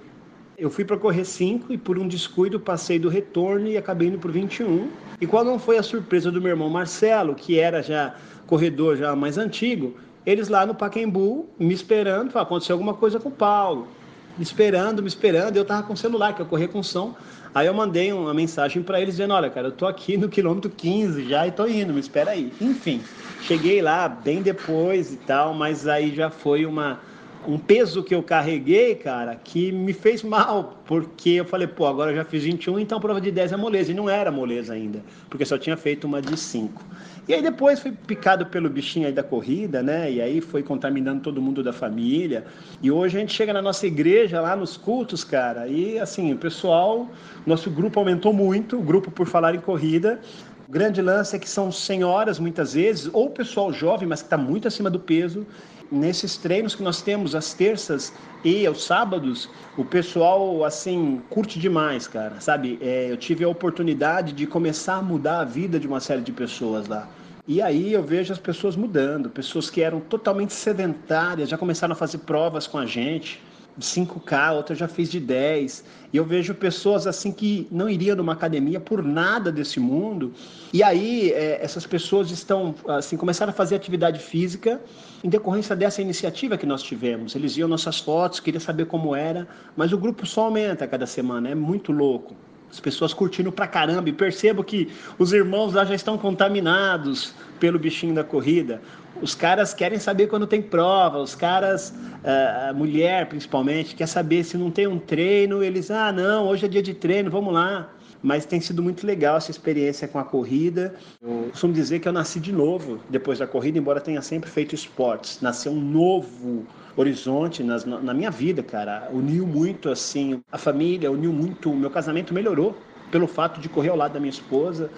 eu 0.60 0.70
fui 0.70 0.84
para 0.84 0.96
correr 0.98 1.24
5 1.24 1.72
e 1.72 1.78
por 1.78 1.98
um 1.98 2.06
descuido 2.08 2.60
passei 2.60 2.98
do 2.98 3.08
retorno 3.08 3.68
e 3.68 3.76
acabei 3.76 4.08
indo 4.08 4.18
por 4.18 4.30
21. 4.30 4.96
E 5.20 5.26
qual 5.26 5.44
não 5.44 5.58
foi 5.58 5.78
a 5.78 5.82
surpresa 5.82 6.30
do 6.30 6.40
meu 6.40 6.50
irmão 6.50 6.68
Marcelo, 6.70 7.34
que 7.34 7.58
era 7.58 7.82
já 7.82 8.14
corredor 8.46 8.96
já 8.96 9.14
mais 9.16 9.38
antigo, 9.38 9.96
eles 10.24 10.48
lá 10.48 10.66
no 10.66 10.74
Paquembu 10.74 11.54
me 11.58 11.72
esperando, 11.74 12.30
falou, 12.30 12.46
aconteceu 12.46 12.74
alguma 12.74 12.94
coisa 12.94 13.18
com 13.20 13.28
o 13.28 13.32
Paulo. 13.32 13.96
Me 14.36 14.42
esperando, 14.42 15.02
me 15.02 15.08
esperando, 15.08 15.56
eu 15.56 15.64
tava 15.64 15.82
com 15.82 15.92
o 15.92 15.96
celular, 15.96 16.34
que 16.34 16.40
eu 16.42 16.46
corria 16.46 16.68
com 16.68 16.82
som. 16.82 17.16
Aí 17.52 17.66
eu 17.66 17.74
mandei 17.74 18.12
uma 18.12 18.32
mensagem 18.32 18.82
para 18.82 19.00
eles 19.00 19.14
dizendo: 19.16 19.34
"Olha, 19.34 19.50
cara, 19.50 19.68
eu 19.68 19.72
tô 19.72 19.86
aqui 19.86 20.16
no 20.16 20.28
quilômetro 20.28 20.70
15 20.70 21.24
já 21.26 21.46
e 21.46 21.52
tô 21.52 21.66
indo, 21.66 21.92
me 21.92 22.00
espera 22.00 22.30
aí". 22.32 22.56
Enfim, 22.60 23.08
cheguei 23.38 23.82
lá 23.82 24.08
bem 24.08 24.42
depois 24.42 25.12
e 25.12 25.16
tal, 25.18 25.52
mas 25.54 25.86
aí 25.86 26.14
já 26.14 26.30
foi 26.30 26.64
uma 26.64 27.02
um 27.46 27.58
peso 27.58 28.02
que 28.02 28.14
eu 28.14 28.22
carreguei, 28.22 28.94
cara, 28.94 29.34
que 29.34 29.72
me 29.72 29.92
fez 29.92 30.22
mal, 30.22 30.82
porque 30.84 31.30
eu 31.30 31.44
falei, 31.44 31.66
pô, 31.66 31.86
agora 31.86 32.10
eu 32.12 32.16
já 32.16 32.24
fiz 32.24 32.44
21, 32.44 32.78
então 32.78 33.00
prova 33.00 33.20
de 33.20 33.30
10 33.30 33.52
é 33.52 33.56
moleza. 33.56 33.90
E 33.90 33.94
não 33.94 34.10
era 34.10 34.30
moleza 34.30 34.74
ainda, 34.74 35.02
porque 35.28 35.44
só 35.44 35.56
tinha 35.56 35.76
feito 35.76 36.06
uma 36.06 36.20
de 36.20 36.36
5. 36.36 36.82
E 37.26 37.34
aí 37.34 37.42
depois 37.42 37.80
fui 37.80 37.92
picado 37.92 38.46
pelo 38.46 38.68
bichinho 38.68 39.06
aí 39.06 39.12
da 39.12 39.22
corrida, 39.22 39.82
né? 39.82 40.10
E 40.10 40.20
aí 40.20 40.40
foi 40.40 40.62
contaminando 40.62 41.22
todo 41.22 41.40
mundo 41.40 41.62
da 41.62 41.72
família. 41.72 42.44
E 42.82 42.90
hoje 42.90 43.16
a 43.16 43.20
gente 43.20 43.32
chega 43.32 43.52
na 43.52 43.62
nossa 43.62 43.86
igreja, 43.86 44.40
lá 44.40 44.54
nos 44.54 44.76
cultos, 44.76 45.24
cara, 45.24 45.66
e 45.66 45.98
assim, 45.98 46.32
o 46.32 46.36
pessoal, 46.36 47.08
nosso 47.46 47.70
grupo 47.70 47.98
aumentou 47.98 48.32
muito, 48.32 48.78
o 48.78 48.82
grupo 48.82 49.10
por 49.10 49.26
falar 49.26 49.54
em 49.54 49.60
corrida. 49.60 50.20
O 50.68 50.72
grande 50.72 51.02
lance 51.02 51.34
é 51.34 51.38
que 51.38 51.48
são 51.48 51.72
senhoras, 51.72 52.38
muitas 52.38 52.74
vezes, 52.74 53.10
ou 53.12 53.30
pessoal 53.30 53.72
jovem, 53.72 54.08
mas 54.08 54.22
que 54.22 54.26
está 54.26 54.38
muito 54.38 54.68
acima 54.68 54.88
do 54.88 55.00
peso, 55.00 55.44
nesses 55.90 56.36
treinos 56.36 56.74
que 56.74 56.82
nós 56.82 57.02
temos 57.02 57.34
às 57.34 57.52
terças 57.52 58.12
e 58.44 58.64
aos 58.66 58.84
sábados, 58.84 59.48
o 59.76 59.84
pessoal, 59.84 60.64
assim, 60.64 61.20
curte 61.28 61.58
demais, 61.58 62.06
cara, 62.06 62.40
sabe? 62.40 62.78
É, 62.80 63.10
eu 63.10 63.16
tive 63.16 63.44
a 63.44 63.48
oportunidade 63.48 64.32
de 64.32 64.46
começar 64.46 64.96
a 64.96 65.02
mudar 65.02 65.40
a 65.40 65.44
vida 65.44 65.78
de 65.78 65.86
uma 65.86 66.00
série 66.00 66.22
de 66.22 66.32
pessoas 66.32 66.86
lá. 66.86 67.08
E 67.46 67.60
aí 67.60 67.92
eu 67.92 68.02
vejo 68.02 68.32
as 68.32 68.38
pessoas 68.38 68.76
mudando, 68.76 69.28
pessoas 69.28 69.68
que 69.68 69.82
eram 69.82 69.98
totalmente 70.00 70.52
sedentárias, 70.52 71.48
já 71.48 71.58
começaram 71.58 71.92
a 71.92 71.96
fazer 71.96 72.18
provas 72.18 72.66
com 72.66 72.78
a 72.78 72.86
gente, 72.86 73.42
5K, 73.78 74.55
outra 74.55 74.74
já 74.74 74.88
fez 74.88 75.10
de 75.10 75.20
10. 75.20 75.84
E 76.12 76.16
eu 76.16 76.24
vejo 76.24 76.55
pessoas 76.55 77.06
assim 77.06 77.30
que 77.30 77.68
não 77.70 77.88
iriam 77.88 78.16
numa 78.16 78.32
academia 78.32 78.80
por 78.80 79.02
nada 79.02 79.52
desse 79.52 79.78
mundo. 79.78 80.32
E 80.72 80.82
aí 80.82 81.30
é, 81.32 81.62
essas 81.62 81.86
pessoas 81.86 82.30
estão 82.30 82.74
assim 82.88 83.16
começaram 83.16 83.51
a 83.51 83.55
fazer 83.55 83.76
atividade 83.76 84.18
física 84.18 84.80
em 85.22 85.28
decorrência 85.28 85.76
dessa 85.76 86.01
iniciativa 86.02 86.56
que 86.56 86.66
nós 86.66 86.82
tivemos. 86.82 87.34
Eles 87.34 87.56
viam 87.56 87.68
nossas 87.68 87.98
fotos, 87.98 88.40
queriam 88.40 88.60
saber 88.60 88.86
como 88.86 89.14
era, 89.14 89.47
mas 89.76 89.92
o 89.92 89.98
grupo 89.98 90.26
só 90.26 90.44
aumenta 90.44 90.84
a 90.84 90.88
cada 90.88 91.06
semana, 91.06 91.48
é 91.48 91.55
muito 91.55 91.92
louco. 91.92 92.34
As 92.70 92.78
pessoas 92.78 93.12
curtindo 93.12 93.51
pra 93.51 93.66
caramba 93.66 94.09
e 94.09 94.12
percebo 94.12 94.62
que 94.62 94.88
os 95.18 95.32
irmãos 95.32 95.74
lá 95.74 95.84
já 95.84 95.94
estão 95.94 96.16
contaminados 96.16 97.34
pelo 97.59 97.78
bichinho 97.78 98.14
da 98.14 98.22
corrida. 98.22 98.80
Os 99.22 99.34
caras 99.34 99.74
querem 99.74 99.98
saber 99.98 100.28
quando 100.28 100.47
tem 100.47 100.62
prova, 100.62 101.18
os 101.18 101.34
caras, 101.34 101.92
eh, 102.24 102.68
a 102.70 102.72
mulher 102.72 103.26
principalmente, 103.28 103.94
quer 103.94 104.06
saber 104.06 104.44
se 104.44 104.56
não 104.56 104.70
tem 104.70 104.86
um 104.86 104.98
treino, 104.98 105.62
eles, 105.62 105.90
ah, 105.90 106.10
não, 106.12 106.48
hoje 106.48 106.64
é 106.66 106.68
dia 106.68 106.82
de 106.82 106.94
treino, 106.94 107.30
vamos 107.30 107.52
lá. 107.52 107.90
mas 108.22 108.44
tem 108.44 108.60
sido 108.60 108.82
muito 108.82 109.06
legal 109.06 109.36
essa 109.36 109.51
experiência 109.51 110.06
com 110.06 110.18
a 110.18 110.24
corrida. 110.24 110.94
Eu 111.22 111.48
costumo 111.51 111.72
dizer 111.72 112.01
que 112.01 112.09
eu 112.09 112.12
nasci 112.12 112.38
de 112.38 112.52
novo 112.52 113.01
depois 113.09 113.38
da 113.38 113.47
corrida, 113.47 113.78
embora 113.78 114.01
tenha 114.01 114.20
sempre 114.22 114.51
feito 114.51 114.74
esportes. 114.74 115.40
Nasceu 115.40 115.72
um 115.72 115.80
novo 115.80 116.66
horizonte 116.97 117.62
nas, 117.62 117.84
na 117.84 118.12
minha 118.12 118.30
vida, 118.30 118.62
cara. 118.62 119.09
Uniu 119.12 119.47
muito, 119.47 119.88
assim, 119.88 120.40
a 120.52 120.59
família, 120.59 121.10
uniu 121.10 121.32
muito. 121.32 121.70
O 121.70 121.76
meu 121.76 121.90
casamento 121.90 122.34
melhorou 122.34 122.76
pelo 123.10 123.26
fato 123.26 123.60
de 123.60 123.68
correr 123.68 123.88
ao 123.88 123.97
lado 123.97 124.12
da 124.12 124.20
minha 124.20 124.30
esposa. 124.30 124.90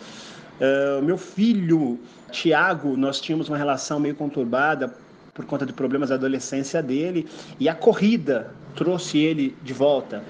Uh, 0.60 1.02
meu 1.02 1.16
filho, 1.18 1.98
Tiago, 2.32 2.96
nós 2.96 3.20
tínhamos 3.20 3.48
uma 3.48 3.56
relação 3.56 4.00
meio 4.00 4.16
conturbada 4.16 4.92
por 5.32 5.44
conta 5.44 5.64
de 5.64 5.72
problemas 5.72 6.08
da 6.08 6.16
adolescência 6.16 6.82
dele, 6.82 7.26
e 7.60 7.68
a 7.68 7.74
corrida 7.74 8.50
trouxe 8.74 9.18
ele 9.18 9.56
de 9.62 9.72
volta. 9.72 10.22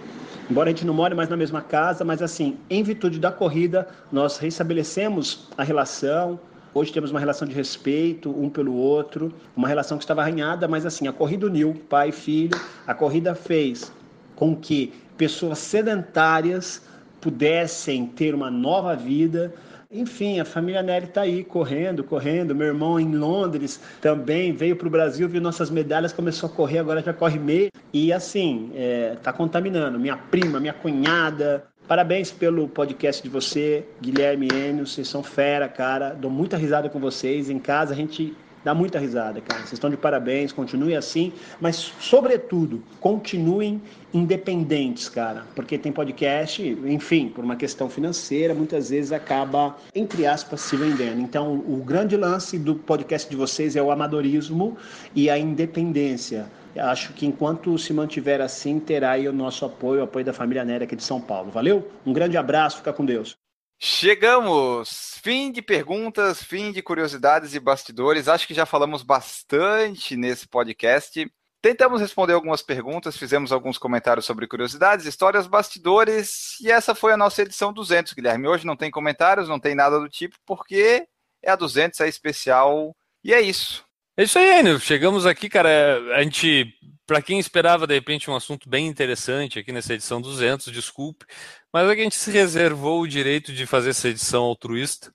Embora 0.51 0.69
a 0.69 0.73
gente 0.73 0.85
não 0.85 0.93
more 0.93 1.15
mais 1.15 1.29
na 1.29 1.37
mesma 1.37 1.63
casa, 1.63 2.05
mas 2.05 2.21
assim, 2.21 2.59
em 2.69 2.83
virtude 2.83 3.19
da 3.19 3.33
corrida, 3.33 3.89
nós 4.11 4.37
restabelecemos 4.39 5.49
a 5.57 5.63
relação. 5.63 6.39
Hoje 6.75 6.93
temos 6.93 7.11
uma 7.11 7.21
relação 7.21 7.47
de 7.49 7.55
respeito 7.55 8.31
um 8.31 8.51
pelo 8.51 8.75
outro, 8.75 9.33
uma 9.57 9.69
relação 9.69 9.97
que 9.97 10.05
estava 10.05 10.21
arranhada, 10.21 10.69
mas 10.69 10.85
assim, 10.85 11.09
a 11.09 11.13
corrida 11.13 11.47
uniu 11.47 11.75
pai 11.89 12.11
e 12.11 12.13
filho. 12.13 12.61
A 12.87 12.95
corrida 12.95 13.35
fez 13.35 13.93
com 14.37 14.55
que 14.55 14.93
pessoas 15.17 15.59
sedentárias 15.59 16.83
pudessem 17.21 18.07
ter 18.07 18.35
uma 18.35 18.51
nova 18.51 18.97
vida, 18.97 19.55
enfim, 19.93 20.41
a 20.41 20.45
família 20.45 20.83
Nelly 20.83 21.07
está 21.07 21.21
aí 21.21 21.45
correndo, 21.45 22.03
correndo. 22.03 22.55
Meu 22.55 22.69
irmão 22.69 22.99
em 22.99 23.15
Londres 23.15 23.79
também 24.01 24.53
veio 24.53 24.75
para 24.75 24.89
o 24.89 24.91
Brasil, 24.91 25.29
viu 25.29 25.41
nossas 25.41 25.71
medalhas, 25.71 26.13
começou 26.13 26.49
a 26.49 26.53
correr, 26.53 26.79
agora 26.79 27.03
já 27.03 27.13
corre 27.13 27.39
meio. 27.39 27.71
E 27.93 28.11
assim, 28.11 28.71
está 29.15 29.31
é, 29.31 29.35
contaminando. 29.35 30.01
Minha 30.01 30.17
prima, 30.17 30.59
minha 30.59 30.73
cunhada. 30.73 31.65
Parabéns 31.87 32.31
pelo 32.31 32.69
podcast 32.69 33.23
de 33.23 33.29
você, 33.29 33.85
Guilherme 34.01 34.49
Enio. 34.49 34.87
Vocês 34.87 35.07
são 35.07 35.23
fera, 35.23 35.69
cara. 35.69 36.15
Dou 36.15 36.31
muita 36.31 36.57
risada 36.57 36.89
com 36.89 36.99
vocês. 36.99 37.51
Em 37.51 37.59
casa 37.59 37.93
a 37.93 37.97
gente 37.97 38.35
Dá 38.65 38.75
muita 38.75 38.99
risada, 38.99 39.41
cara. 39.41 39.61
Vocês 39.61 39.73
estão 39.73 39.91
de 39.91 39.97
parabéns, 39.97 40.53
continue 40.53 40.95
assim, 40.95 41.33
mas 41.61 41.77
sobretudo, 41.99 42.83
continuem 43.01 43.83
independentes, 44.13 45.09
cara, 45.09 45.47
porque 45.55 45.79
tem 45.79 45.91
podcast, 45.91 46.63
enfim, 46.63 47.29
por 47.29 47.45
uma 47.45 47.57
questão 47.57 47.89
financeira, 47.89 48.55
muitas 48.55 48.91
vezes 48.91 49.13
acaba, 49.13 49.77
entre 49.95 50.27
aspas, 50.27 50.61
se 50.61 50.77
vendendo. 50.77 51.21
Então, 51.21 51.55
o 51.55 51.83
grande 51.85 52.17
lance 52.17 52.59
do 52.59 52.75
podcast 52.75 53.29
de 53.29 53.37
vocês 53.37 53.75
é 53.77 53.83
o 53.83 53.91
amadorismo 53.91 54.77
e 55.15 55.31
a 55.31 55.39
independência. 55.39 56.51
Acho 56.77 57.13
que 57.13 57.27
enquanto 57.27 57.77
se 57.79 57.93
mantiver 57.93 58.41
assim, 58.41 58.79
terá 58.79 59.13
aí 59.13 59.29
o 59.29 59.33
nosso 59.33 59.65
apoio, 59.65 60.01
o 60.01 60.05
apoio 60.05 60.25
da 60.25 60.33
família 60.33 60.65
Nery 60.65 60.85
aqui 60.85 60.97
de 60.97 61.05
São 61.05 61.21
Paulo. 61.21 61.51
Valeu? 61.51 61.91
Um 62.05 62.13
grande 62.13 62.37
abraço, 62.37 62.79
fica 62.79 62.93
com 62.93 63.05
Deus. 63.05 63.37
Chegamos! 63.79 65.19
Fim 65.23 65.51
de 65.51 65.61
perguntas, 65.61 66.43
fim 66.43 66.71
de 66.71 66.81
curiosidades 66.81 67.55
e 67.55 67.61
bastidores. 67.61 68.29
Acho 68.29 68.47
que 68.47 68.55
já 68.55 68.65
falamos 68.65 69.03
bastante 69.03 70.17
nesse 70.17 70.47
podcast. 70.47 71.29
Tentamos 71.63 72.01
responder 72.01 72.33
algumas 72.33 72.61
perguntas, 72.61 73.17
fizemos 73.17 73.53
alguns 73.53 73.79
comentários 73.79 74.27
sobre 74.27 74.49
curiosidades, 74.49 75.07
histórias, 75.07 75.47
bastidores, 75.47 76.59
e 76.61 76.73
essa 76.73 76.93
foi 76.93 77.13
a 77.13 77.17
nossa 77.17 77.41
edição 77.41 77.73
200, 77.73 78.13
Guilherme. 78.15 78.49
Hoje 78.49 78.67
não 78.67 78.77
tem 78.77 78.91
comentários, 78.91 79.49
não 79.49 79.61
tem 79.61 79.73
nada 79.73 80.01
do 80.01 80.09
tipo, 80.09 80.37
porque 80.45 81.07
é 81.41 81.51
a 81.53 81.55
200, 81.55 82.01
é 82.01 82.09
especial, 82.09 82.97
e 83.23 83.33
é 83.33 83.41
isso. 83.41 83.85
É 84.17 84.25
isso 84.25 84.41
aí, 84.41 84.59
Enio. 84.59 84.81
Chegamos 84.81 85.25
aqui, 85.25 85.49
cara. 85.49 86.17
A 86.17 86.23
gente, 86.25 86.75
para 87.07 87.23
quem 87.23 87.39
esperava 87.39 87.87
de 87.87 87.95
repente 87.95 88.29
um 88.29 88.35
assunto 88.35 88.69
bem 88.69 88.89
interessante 88.89 89.61
aqui 89.61 89.71
nessa 89.71 89.95
edição 89.95 90.21
200, 90.21 90.67
desculpe, 90.73 91.25
mas 91.73 91.89
a 91.89 91.95
gente 91.95 92.17
se 92.17 92.33
reservou 92.33 93.03
o 93.03 93.09
direito 93.09 93.53
de 93.53 93.67
fazer 93.67 93.91
essa 93.91 94.09
edição 94.09 94.43
altruísta, 94.43 95.15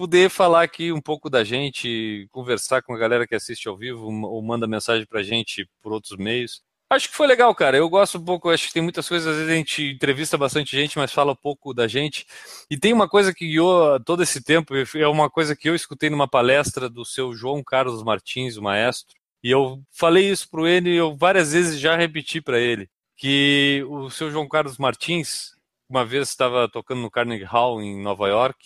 poder 0.00 0.30
falar 0.30 0.62
aqui 0.62 0.90
um 0.90 1.00
pouco 1.00 1.28
da 1.28 1.44
gente, 1.44 2.26
conversar 2.30 2.80
com 2.80 2.94
a 2.94 2.98
galera 2.98 3.26
que 3.26 3.34
assiste 3.34 3.68
ao 3.68 3.76
vivo 3.76 4.06
ou 4.06 4.40
manda 4.40 4.66
mensagem 4.66 5.04
para 5.04 5.20
a 5.20 5.22
gente 5.22 5.68
por 5.82 5.92
outros 5.92 6.16
meios. 6.16 6.62
Acho 6.88 7.10
que 7.10 7.14
foi 7.14 7.26
legal, 7.26 7.54
cara. 7.54 7.76
Eu 7.76 7.86
gosto 7.86 8.16
um 8.16 8.24
pouco, 8.24 8.48
acho 8.48 8.66
que 8.66 8.72
tem 8.72 8.82
muitas 8.82 9.06
coisas, 9.06 9.28
às 9.28 9.36
vezes 9.36 9.52
a 9.52 9.54
gente 9.54 9.90
entrevista 9.90 10.38
bastante 10.38 10.74
gente, 10.74 10.96
mas 10.96 11.12
fala 11.12 11.36
pouco 11.36 11.74
da 11.74 11.86
gente. 11.86 12.26
E 12.70 12.78
tem 12.78 12.94
uma 12.94 13.06
coisa 13.06 13.34
que 13.34 13.46
guiou 13.46 14.00
todo 14.00 14.22
esse 14.22 14.42
tempo, 14.42 14.72
é 14.74 15.06
uma 15.06 15.28
coisa 15.28 15.54
que 15.54 15.68
eu 15.68 15.74
escutei 15.74 16.08
numa 16.08 16.26
palestra 16.26 16.88
do 16.88 17.04
seu 17.04 17.34
João 17.34 17.62
Carlos 17.62 18.02
Martins, 18.02 18.56
o 18.56 18.62
maestro, 18.62 19.14
e 19.44 19.50
eu 19.50 19.82
falei 19.92 20.30
isso 20.30 20.48
para 20.48 20.66
ele 20.66 20.94
e 20.94 20.96
eu 20.96 21.14
várias 21.14 21.52
vezes 21.52 21.78
já 21.78 21.94
repeti 21.94 22.40
para 22.40 22.58
ele, 22.58 22.88
que 23.18 23.84
o 23.86 24.08
seu 24.08 24.30
João 24.30 24.48
Carlos 24.48 24.78
Martins, 24.78 25.50
uma 25.86 26.06
vez 26.06 26.30
estava 26.30 26.66
tocando 26.70 27.02
no 27.02 27.10
Carnegie 27.10 27.44
Hall 27.44 27.82
em 27.82 28.00
Nova 28.02 28.28
York, 28.28 28.56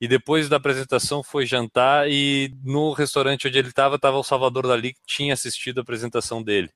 e 0.00 0.06
depois 0.06 0.48
da 0.48 0.56
apresentação 0.56 1.22
foi 1.22 1.46
jantar 1.46 2.08
e 2.10 2.52
no 2.62 2.92
restaurante 2.92 3.48
onde 3.48 3.58
ele 3.58 3.68
estava, 3.68 3.96
estava 3.96 4.18
o 4.18 4.24
Salvador 4.24 4.66
Dali, 4.66 4.92
que 4.92 5.00
tinha 5.06 5.34
assistido 5.34 5.78
a 5.78 5.82
apresentação 5.82 6.42
dele. 6.42 6.70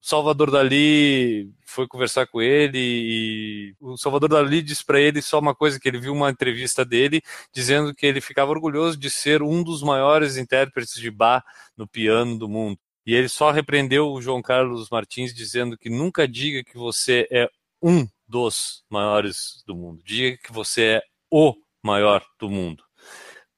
Salvador 0.00 0.50
Dali 0.50 1.50
foi 1.66 1.86
conversar 1.86 2.26
com 2.26 2.40
ele 2.40 2.78
e 2.78 3.74
o 3.80 3.96
Salvador 3.96 4.30
Dali 4.30 4.62
disse 4.62 4.84
para 4.84 5.00
ele 5.00 5.20
só 5.20 5.38
uma 5.38 5.54
coisa 5.54 5.78
que 5.78 5.88
ele 5.88 5.98
viu 5.98 6.12
uma 6.12 6.30
entrevista 6.30 6.84
dele 6.84 7.20
dizendo 7.52 7.94
que 7.94 8.06
ele 8.06 8.20
ficava 8.20 8.50
orgulhoso 8.50 8.96
de 8.96 9.10
ser 9.10 9.42
um 9.42 9.62
dos 9.62 9.82
maiores 9.82 10.36
intérpretes 10.36 10.94
de 10.94 11.10
Bach 11.10 11.44
no 11.76 11.86
piano 11.86 12.38
do 12.38 12.48
mundo. 12.48 12.78
E 13.04 13.14
ele 13.14 13.28
só 13.28 13.50
repreendeu 13.50 14.12
o 14.12 14.22
João 14.22 14.40
Carlos 14.40 14.88
Martins 14.90 15.34
dizendo 15.34 15.76
que 15.76 15.90
nunca 15.90 16.28
diga 16.28 16.62
que 16.62 16.78
você 16.78 17.26
é 17.30 17.48
um 17.82 18.06
dos 18.26 18.84
maiores 18.88 19.62
do 19.66 19.74
mundo. 19.74 20.00
Diga 20.04 20.38
que 20.38 20.52
você 20.52 20.82
é 20.82 21.02
o 21.30 21.54
maior 21.82 22.24
do 22.38 22.48
mundo. 22.48 22.82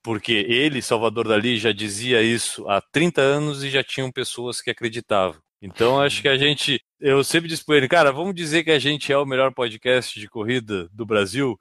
Porque 0.02 0.32
ele, 0.32 0.80
Salvador 0.80 1.28
Dali, 1.28 1.58
já 1.58 1.72
dizia 1.72 2.22
isso 2.22 2.68
há 2.68 2.80
30 2.80 3.20
anos 3.20 3.62
e 3.62 3.70
já 3.70 3.84
tinham 3.84 4.10
pessoas 4.10 4.60
que 4.60 4.70
acreditavam. 4.70 5.40
Então 5.62 6.00
acho 6.00 6.22
que 6.22 6.28
a 6.28 6.38
gente, 6.38 6.82
eu 6.98 7.22
sempre 7.22 7.48
disse 7.48 7.64
para 7.64 7.76
ele, 7.76 7.88
cara, 7.88 8.10
vamos 8.10 8.34
dizer 8.34 8.64
que 8.64 8.70
a 8.70 8.78
gente 8.78 9.12
é 9.12 9.18
o 9.18 9.26
melhor 9.26 9.52
podcast 9.52 10.18
de 10.18 10.26
corrida 10.26 10.88
do 10.90 11.04
Brasil, 11.04 11.58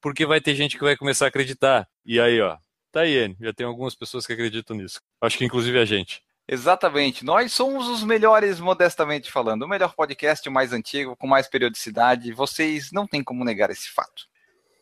porque 0.00 0.24
vai 0.24 0.40
ter 0.40 0.54
gente 0.54 0.78
que 0.78 0.84
vai 0.84 0.96
começar 0.96 1.24
a 1.24 1.28
acreditar. 1.28 1.88
E 2.04 2.20
aí, 2.20 2.40
ó, 2.40 2.56
tá 2.92 3.00
aí, 3.00 3.34
já 3.40 3.52
tem 3.52 3.66
algumas 3.66 3.96
pessoas 3.96 4.24
que 4.24 4.32
acreditam 4.32 4.76
nisso. 4.76 5.00
Acho 5.20 5.36
que 5.36 5.44
inclusive 5.44 5.78
a 5.80 5.84
gente. 5.84 6.22
Exatamente. 6.46 7.24
Nós 7.24 7.52
somos 7.52 7.88
os 7.88 8.02
melhores, 8.02 8.58
modestamente 8.58 9.30
falando. 9.30 9.62
O 9.62 9.68
melhor 9.68 9.94
podcast, 9.94 10.48
o 10.48 10.52
mais 10.52 10.72
antigo, 10.72 11.16
com 11.16 11.26
mais 11.26 11.46
periodicidade. 11.46 12.32
Vocês 12.32 12.90
não 12.90 13.06
têm 13.06 13.22
como 13.22 13.44
negar 13.44 13.70
esse 13.70 13.88
fato. 13.88 14.29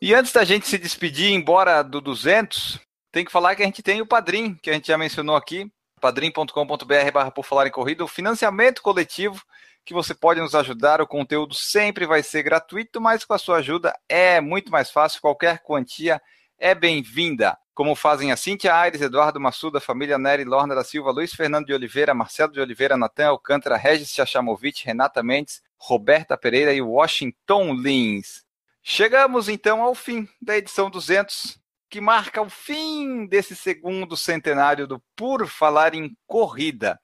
E 0.01 0.13
antes 0.13 0.31
da 0.31 0.45
gente 0.45 0.67
se 0.67 0.77
despedir, 0.77 1.31
embora 1.31 1.81
do 1.83 1.99
200, 1.99 2.79
tem 3.11 3.25
que 3.25 3.31
falar 3.31 3.55
que 3.55 3.63
a 3.63 3.65
gente 3.65 3.83
tem 3.83 4.01
o 4.01 4.05
Padrim, 4.05 4.55
que 4.55 4.69
a 4.69 4.73
gente 4.73 4.87
já 4.87 4.97
mencionou 4.97 5.35
aqui 5.35 5.69
padrim.com.br 5.99 7.11
barra 7.13 7.31
por 7.31 7.43
falar 7.43 7.67
em 7.67 7.71
corrida, 7.71 8.03
o 8.03 8.07
financiamento 8.07 8.81
coletivo 8.81 9.43
que 9.85 9.93
você 9.93 10.13
pode 10.13 10.39
nos 10.39 10.55
ajudar. 10.55 11.01
O 11.01 11.07
conteúdo 11.07 11.53
sempre 11.53 12.05
vai 12.05 12.23
ser 12.23 12.43
gratuito, 12.43 13.01
mas 13.01 13.25
com 13.25 13.33
a 13.33 13.37
sua 13.37 13.57
ajuda 13.57 13.93
é 14.07 14.39
muito 14.39 14.71
mais 14.71 14.89
fácil. 14.89 15.19
Qualquer 15.19 15.59
quantia 15.59 16.21
é 16.57 16.73
bem-vinda. 16.73 17.57
Como 17.73 17.95
fazem 17.95 18.31
a 18.31 18.37
Cintia 18.37 18.75
Aires, 18.75 19.01
Eduardo 19.01 19.39
Massuda, 19.39 19.79
família 19.79 20.17
Nery, 20.17 20.43
Lorna 20.43 20.75
da 20.75 20.83
Silva, 20.83 21.11
Luiz 21.11 21.33
Fernando 21.33 21.65
de 21.65 21.73
Oliveira, 21.73 22.13
Marcelo 22.13 22.51
de 22.51 22.59
Oliveira, 22.59 22.97
Natan 22.97 23.27
Alcântara, 23.27 23.77
Regis 23.77 24.13
Chachamovic, 24.13 24.85
Renata 24.85 25.23
Mendes, 25.23 25.61
Roberta 25.77 26.37
Pereira 26.37 26.73
e 26.73 26.81
Washington 26.81 27.73
Lins. 27.73 28.48
Chegamos 28.91 29.47
então 29.47 29.83
ao 29.83 29.93
fim 29.93 30.27
da 30.41 30.57
edição 30.57 30.89
200 30.89 31.59
que 31.91 32.01
marca 32.01 32.41
o 32.41 32.49
fim 32.49 33.27
desse 33.27 33.55
segundo 33.55 34.17
centenário 34.17 34.87
do 34.87 34.99
Por 35.15 35.45
Falar 35.45 35.93
em 35.93 36.17
Corrida. 36.25 36.99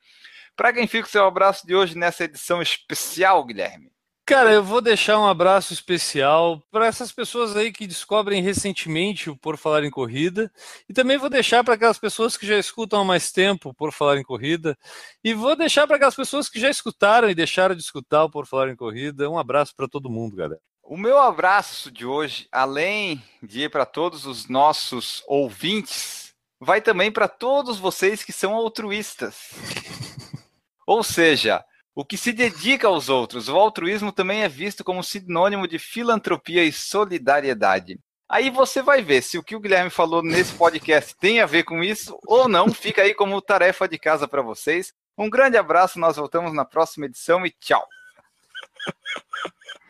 Para 0.56 0.74
quem 0.74 0.88
fica 0.88 1.08
o 1.08 1.12
seu 1.12 1.24
abraço 1.28 1.66
de 1.68 1.76
hoje 1.76 1.96
nessa 1.96 2.24
edição 2.24 2.60
especial, 2.60 3.46
Guilherme? 3.46 3.92
Cara, 4.26 4.52
eu 4.52 4.64
vou 4.64 4.82
deixar 4.82 5.20
um 5.20 5.28
abraço 5.28 5.74
especial 5.74 6.60
para 6.72 6.88
essas 6.88 7.12
pessoas 7.12 7.56
aí 7.56 7.72
que 7.72 7.86
descobrem 7.86 8.42
recentemente 8.42 9.30
o 9.30 9.38
Por 9.38 9.56
Falar 9.56 9.84
em 9.84 9.92
Corrida. 9.92 10.52
E 10.90 10.94
também 10.94 11.20
vou 11.20 11.30
deixar 11.30 11.64
para 11.64 11.76
aquelas 11.76 12.00
pessoas 12.00 12.36
que 12.36 12.48
já 12.48 12.58
escutam 12.58 13.02
há 13.02 13.06
mais 13.06 13.32
tempo 13.32 13.70
o 13.70 13.74
Por 13.76 13.94
Falar 13.94 14.18
em 14.18 14.24
Corrida. 14.24 14.76
E 15.24 15.36
vou 15.36 15.56
deixar 15.56 15.86
para 15.86 15.98
aquelas 15.98 16.16
pessoas 16.16 16.50
que 16.50 16.60
já 16.60 16.68
escutaram 16.72 17.30
e 17.30 17.36
deixaram 17.36 17.76
de 17.76 17.84
escutar 17.84 18.24
o 18.24 18.32
Por 18.32 18.48
Falar 18.48 18.70
em 18.70 18.76
Corrida. 18.76 19.30
Um 19.30 19.38
abraço 19.38 19.76
para 19.76 19.88
todo 19.88 20.10
mundo, 20.10 20.36
galera. 20.36 20.60
O 20.88 20.96
meu 20.96 21.18
abraço 21.18 21.90
de 21.90 22.06
hoje, 22.06 22.48
além 22.52 23.20
de 23.42 23.64
ir 23.64 23.72
para 23.72 23.88
todos 23.88 24.28
os 24.28 24.48
nossos 24.48 25.24
ouvintes, 25.26 26.36
vai 26.60 26.80
também 26.80 27.12
para 27.12 27.28
todos 27.28 27.80
vocês 27.80 28.24
que 28.24 28.32
são 28.32 28.54
altruístas. 28.54 29.50
Ou 30.86 31.04
seja, 31.04 31.66
o 31.96 32.06
que 32.06 32.16
se 32.16 32.32
dedica 32.32 32.88
aos 32.88 33.10
outros. 33.10 33.50
O 33.50 33.58
altruísmo 33.58 34.12
também 34.12 34.44
é 34.44 34.48
visto 34.48 34.84
como 34.84 35.04
sinônimo 35.04 35.68
de 35.68 35.80
filantropia 35.80 36.64
e 36.64 36.72
solidariedade. 36.72 38.00
Aí 38.30 38.52
você 38.52 38.84
vai 38.84 39.02
ver 39.02 39.24
se 39.24 39.40
o 39.40 39.44
que 39.44 39.56
o 39.56 39.60
Guilherme 39.60 39.90
falou 39.90 40.22
nesse 40.22 40.54
podcast 40.54 41.16
tem 41.18 41.42
a 41.42 41.48
ver 41.48 41.64
com 41.64 41.84
isso 41.84 42.16
ou 42.28 42.48
não. 42.48 42.72
Fica 42.72 43.02
aí 43.02 43.16
como 43.16 43.42
tarefa 43.42 43.88
de 43.88 43.98
casa 43.98 44.28
para 44.28 44.44
vocês. 44.44 44.94
Um 45.18 45.32
grande 45.32 45.58
abraço, 45.58 46.00
nós 46.00 46.16
voltamos 46.16 46.54
na 46.54 46.64
próxima 46.64 47.08
edição 47.08 47.44
e 47.44 47.50
tchau. 47.60 47.88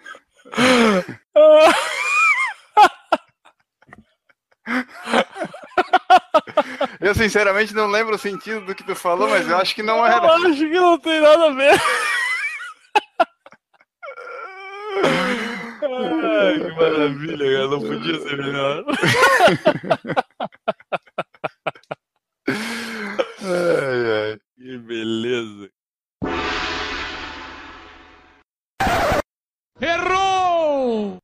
Eu 6.99 7.13
sinceramente 7.13 7.73
não 7.73 7.87
lembro 7.87 8.15
o 8.15 8.19
sentido 8.19 8.61
do 8.65 8.75
que 8.75 8.83
tu 8.83 8.95
falou, 8.95 9.29
mas 9.29 9.47
eu 9.47 9.57
acho 9.57 9.75
que 9.75 9.83
não 9.83 10.05
era. 10.05 10.25
Eu 10.25 10.33
acho 10.33 10.57
que 10.57 10.79
não 10.79 10.97
tem 10.97 11.21
nada 11.21 11.45
a 11.47 11.53
ver. 11.53 11.79
Ai, 15.83 16.59
que 16.59 16.71
maravilha, 16.73 17.45
cara. 17.45 17.67
Não 17.67 17.79
podia 17.79 18.19
ser 18.21 18.37
melhor. 18.37 18.83
Ai, 23.47 24.31
ai. 24.31 24.39
Que 24.57 24.77
beleza. 24.79 25.69
Errou! 29.79 31.19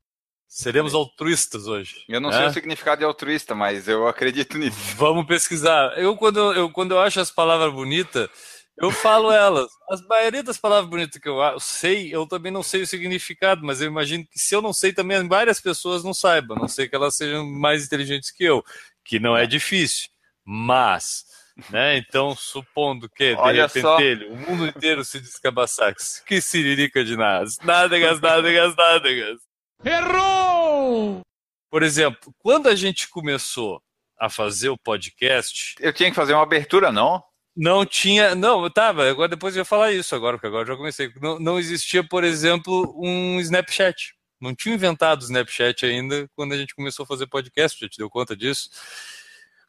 Seremos 0.61 0.93
altruístas 0.93 1.65
hoje. 1.65 2.05
Eu 2.07 2.21
não 2.21 2.29
né? 2.29 2.37
sei 2.37 2.45
o 2.45 2.53
significado 2.53 2.99
de 2.99 3.05
altruísta, 3.05 3.55
mas 3.55 3.87
eu 3.87 4.07
acredito 4.07 4.59
nisso. 4.59 4.77
Vamos 4.95 5.25
pesquisar. 5.25 5.97
Eu 5.97 6.15
quando, 6.15 6.53
eu, 6.53 6.69
quando 6.69 6.91
eu 6.91 6.99
acho 6.99 7.19
as 7.19 7.31
palavras 7.31 7.73
bonitas, 7.73 8.29
eu 8.77 8.91
falo 8.91 9.31
elas. 9.33 9.71
A 9.89 9.97
maioria 10.07 10.43
das 10.43 10.59
palavras 10.59 10.87
bonitas 10.87 11.19
que 11.19 11.27
eu 11.27 11.59
sei, 11.59 12.13
eu 12.13 12.27
também 12.27 12.51
não 12.51 12.61
sei 12.61 12.83
o 12.83 12.87
significado, 12.87 13.65
mas 13.65 13.81
eu 13.81 13.87
imagino 13.87 14.23
que 14.23 14.37
se 14.37 14.53
eu 14.53 14.61
não 14.61 14.71
sei, 14.71 14.93
também 14.93 15.27
várias 15.27 15.59
pessoas 15.59 16.03
não 16.03 16.13
saibam, 16.13 16.55
a 16.55 16.59
não 16.59 16.67
sei 16.67 16.87
que 16.87 16.95
elas 16.95 17.15
sejam 17.15 17.43
mais 17.43 17.83
inteligentes 17.83 18.29
que 18.29 18.43
eu, 18.43 18.63
que 19.03 19.19
não 19.19 19.35
é 19.35 19.47
difícil. 19.47 20.09
Mas, 20.45 21.25
né, 21.71 21.97
então, 21.97 22.35
supondo 22.35 23.09
que, 23.09 23.33
de 23.33 23.41
Olha 23.41 23.65
repente, 23.65 24.25
o 24.25 24.35
mundo 24.35 24.67
inteiro 24.67 25.03
se 25.03 25.19
descabaçasse, 25.19 26.23
que 26.23 26.39
siririca 26.39 27.03
de 27.03 27.17
nas, 27.17 27.57
nádegas, 27.63 28.21
nádegas, 28.21 28.75
nádegas. 28.75 29.50
Errou! 29.83 31.21
Por 31.69 31.83
exemplo, 31.83 32.33
quando 32.39 32.67
a 32.67 32.75
gente 32.75 33.09
começou 33.09 33.81
a 34.19 34.29
fazer 34.29 34.69
o 34.69 34.77
podcast, 34.77 35.75
Eu 35.79 35.91
tinha 35.91 36.09
que 36.09 36.15
fazer 36.15 36.33
uma 36.33 36.43
abertura, 36.43 36.91
não? 36.91 37.23
não 37.55 37.85
tinha. 37.85 38.35
Não, 38.35 38.69
tava. 38.69 39.09
Agora 39.09 39.27
depois 39.27 39.55
eu 39.55 39.61
ia 39.61 39.65
falar 39.65 39.91
isso 39.91 40.15
agora, 40.15 40.37
porque 40.37 40.47
agora 40.47 40.63
eu 40.63 40.67
já 40.73 40.77
comecei. 40.77 41.11
Não, 41.21 41.39
não 41.39 41.59
existia, 41.59 42.03
por 42.07 42.23
exemplo, 42.23 42.93
um 42.97 43.39
Snapchat. 43.39 44.13
Não 44.39 44.55
tinha 44.55 44.75
inventado 44.75 45.21
o 45.21 45.25
Snapchat 45.25 45.85
ainda 45.85 46.29
quando 46.35 46.53
a 46.53 46.57
gente 46.57 46.73
começou 46.75 47.03
a 47.03 47.07
fazer 47.07 47.27
podcast, 47.27 47.79
já 47.79 47.89
te 47.89 47.97
deu 47.97 48.09
conta 48.09 48.35
disso? 48.35 48.69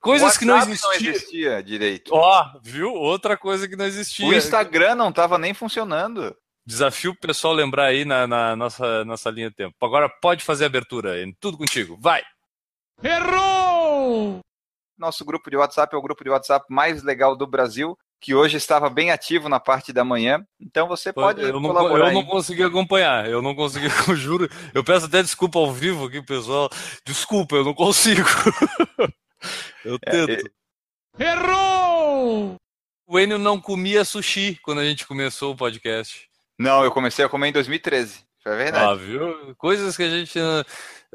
Coisas 0.01 0.37
que 0.37 0.45
não 0.45 0.59
existiam. 0.59 0.91
não 0.91 0.99
existia 0.99 1.63
direito. 1.63 2.13
Ó, 2.13 2.45
viu? 2.63 2.93
Outra 2.93 3.37
coisa 3.37 3.69
que 3.69 3.77
não 3.77 3.85
existia. 3.85 4.27
O 4.27 4.35
Instagram 4.35 4.95
não 4.97 5.11
estava 5.11 5.39
nem 5.39 5.55
funcionando. 5.55 6.35
Desafio 6.65 7.11
o 7.11 7.17
pessoal 7.17 7.53
lembrar 7.53 7.87
aí 7.87 8.05
na, 8.05 8.27
na 8.27 8.55
nossa, 8.55 9.05
nossa 9.05 9.31
linha 9.31 9.51
de 9.51 9.57
tempo. 9.57 9.75
Agora 9.81 10.09
pode 10.09 10.45
fazer 10.45 10.65
a 10.65 10.67
abertura 10.69 11.13
aí. 11.15 11.35
Tudo 11.41 11.59
contigo. 11.59 11.99
Vai! 12.01 12.23
Errou! 13.03 14.41
Nosso 14.97 15.25
grupo 15.25 15.51
de 15.51 15.57
WhatsApp 15.57 15.93
é 15.93 15.99
o 15.99 16.03
grupo 16.03 16.23
de 16.23 16.31
WhatsApp 16.31 16.65
mais 16.71 17.03
legal 17.03 17.35
do 17.35 17.47
Brasil, 17.47 17.99
que 18.21 18.33
hoje 18.33 18.57
estava 18.57 18.89
bem 18.89 19.11
ativo 19.11 19.49
na 19.49 19.59
parte 19.59 19.93
da 19.93 20.05
manhã. 20.05 20.47
Então 20.61 20.87
você 20.87 21.13
pode 21.13 21.43
eu 21.43 21.53
não, 21.55 21.63
colaborar. 21.63 22.09
eu 22.09 22.13
não 22.13 22.21
aí. 22.21 22.27
consegui 22.27 22.63
acompanhar, 22.63 23.29
eu 23.29 23.43
não 23.43 23.57
consegui, 23.57 23.87
eu 24.09 24.15
juro. 24.15 24.49
Eu 24.73 24.85
peço 24.85 25.07
até 25.07 25.21
desculpa 25.21 25.59
ao 25.59 25.73
vivo 25.73 26.07
aqui, 26.07 26.23
pessoal. 26.23 26.71
Desculpa, 27.05 27.57
eu 27.57 27.65
não 27.65 27.75
consigo. 27.75 28.23
eu 29.85 29.99
tento. 29.99 30.49
Errou! 31.19 32.55
O 33.05 33.19
Enio 33.19 33.39
não 33.39 33.61
comia 33.61 34.05
sushi 34.05 34.59
quando 34.63 34.79
a 34.79 34.85
gente 34.85 35.05
começou 35.05 35.53
o 35.53 35.57
podcast. 35.57 36.31
Não, 36.63 36.85
eu 36.85 36.93
comecei 36.93 37.25
a 37.25 37.29
comer 37.29 37.49
em 37.49 37.53
2013. 37.53 38.15
Isso 38.15 38.49
é 38.49 38.57
verdade. 38.57 38.85
Ah, 38.85 38.95
viu? 38.95 39.55
Coisas 39.57 39.97
que 39.97 40.03
a 40.03 40.11
gente. 40.11 40.39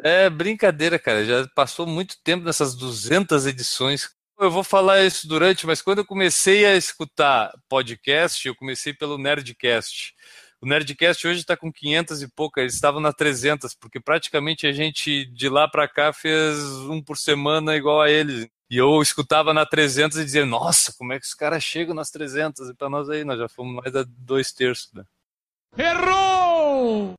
É 0.03 0.30
brincadeira, 0.30 0.99
cara. 0.99 1.26
Já 1.26 1.48
passou 1.56 1.88
muito 1.88 2.15
tempo 2.24 2.44
nessas 2.45 2.76
200 2.76 3.45
edições. 3.48 4.10
Eu 4.40 4.52
vou 4.52 4.64
falar 4.64 5.03
isso 5.03 5.28
durante, 5.28 5.65
mas 5.65 5.82
quando 5.82 5.99
eu 5.99 6.06
comecei 6.06 6.65
a 6.65 6.76
escutar 6.76 7.52
podcast, 7.68 8.48
eu 8.48 8.56
comecei 8.56 8.94
pelo 8.94 9.18
Nerdcast. 9.18 10.14
O 10.61 10.68
Nerdcast 10.68 11.28
hoje 11.28 11.40
está 11.40 11.56
com 11.57 11.72
500 11.72 12.22
e 12.22 12.28
pouca, 12.28 12.61
eles 12.61 12.74
estavam 12.76 12.99
na 12.99 13.14
300, 13.14 13.74
porque 13.76 13.99
praticamente 13.99 14.68
a 14.68 14.72
gente 14.72 15.26
de 15.26 15.49
lá 15.49 15.68
para 15.68 15.88
cá 15.88 16.14
fez 16.14 16.60
um 16.90 17.02
por 17.02 17.18
semana 17.18 17.76
igual 17.76 18.02
a 18.02 18.11
eles. 18.11 18.48
E 18.69 18.78
eu 18.78 19.02
escutava 19.02 19.53
na 19.53 19.65
300 19.65 20.18
e 20.18 20.26
dizia, 20.26 20.45
nossa, 20.45 20.94
como 20.98 21.14
é 21.14 21.19
que 21.19 21.26
os 21.26 21.34
caras 21.34 21.64
chegam 21.64 21.95
nas 21.95 22.11
300? 22.11 22.69
E 22.69 22.74
para 22.74 22.90
nós 22.90 23.10
aí, 23.10 23.24
nós 23.24 23.40
já 23.40 23.48
fomos 23.48 23.82
mais 23.82 23.95
a 23.95 24.03
dois 24.07 24.52
terços. 24.52 24.91
Né? 24.94 25.03
Errou! 25.78 27.14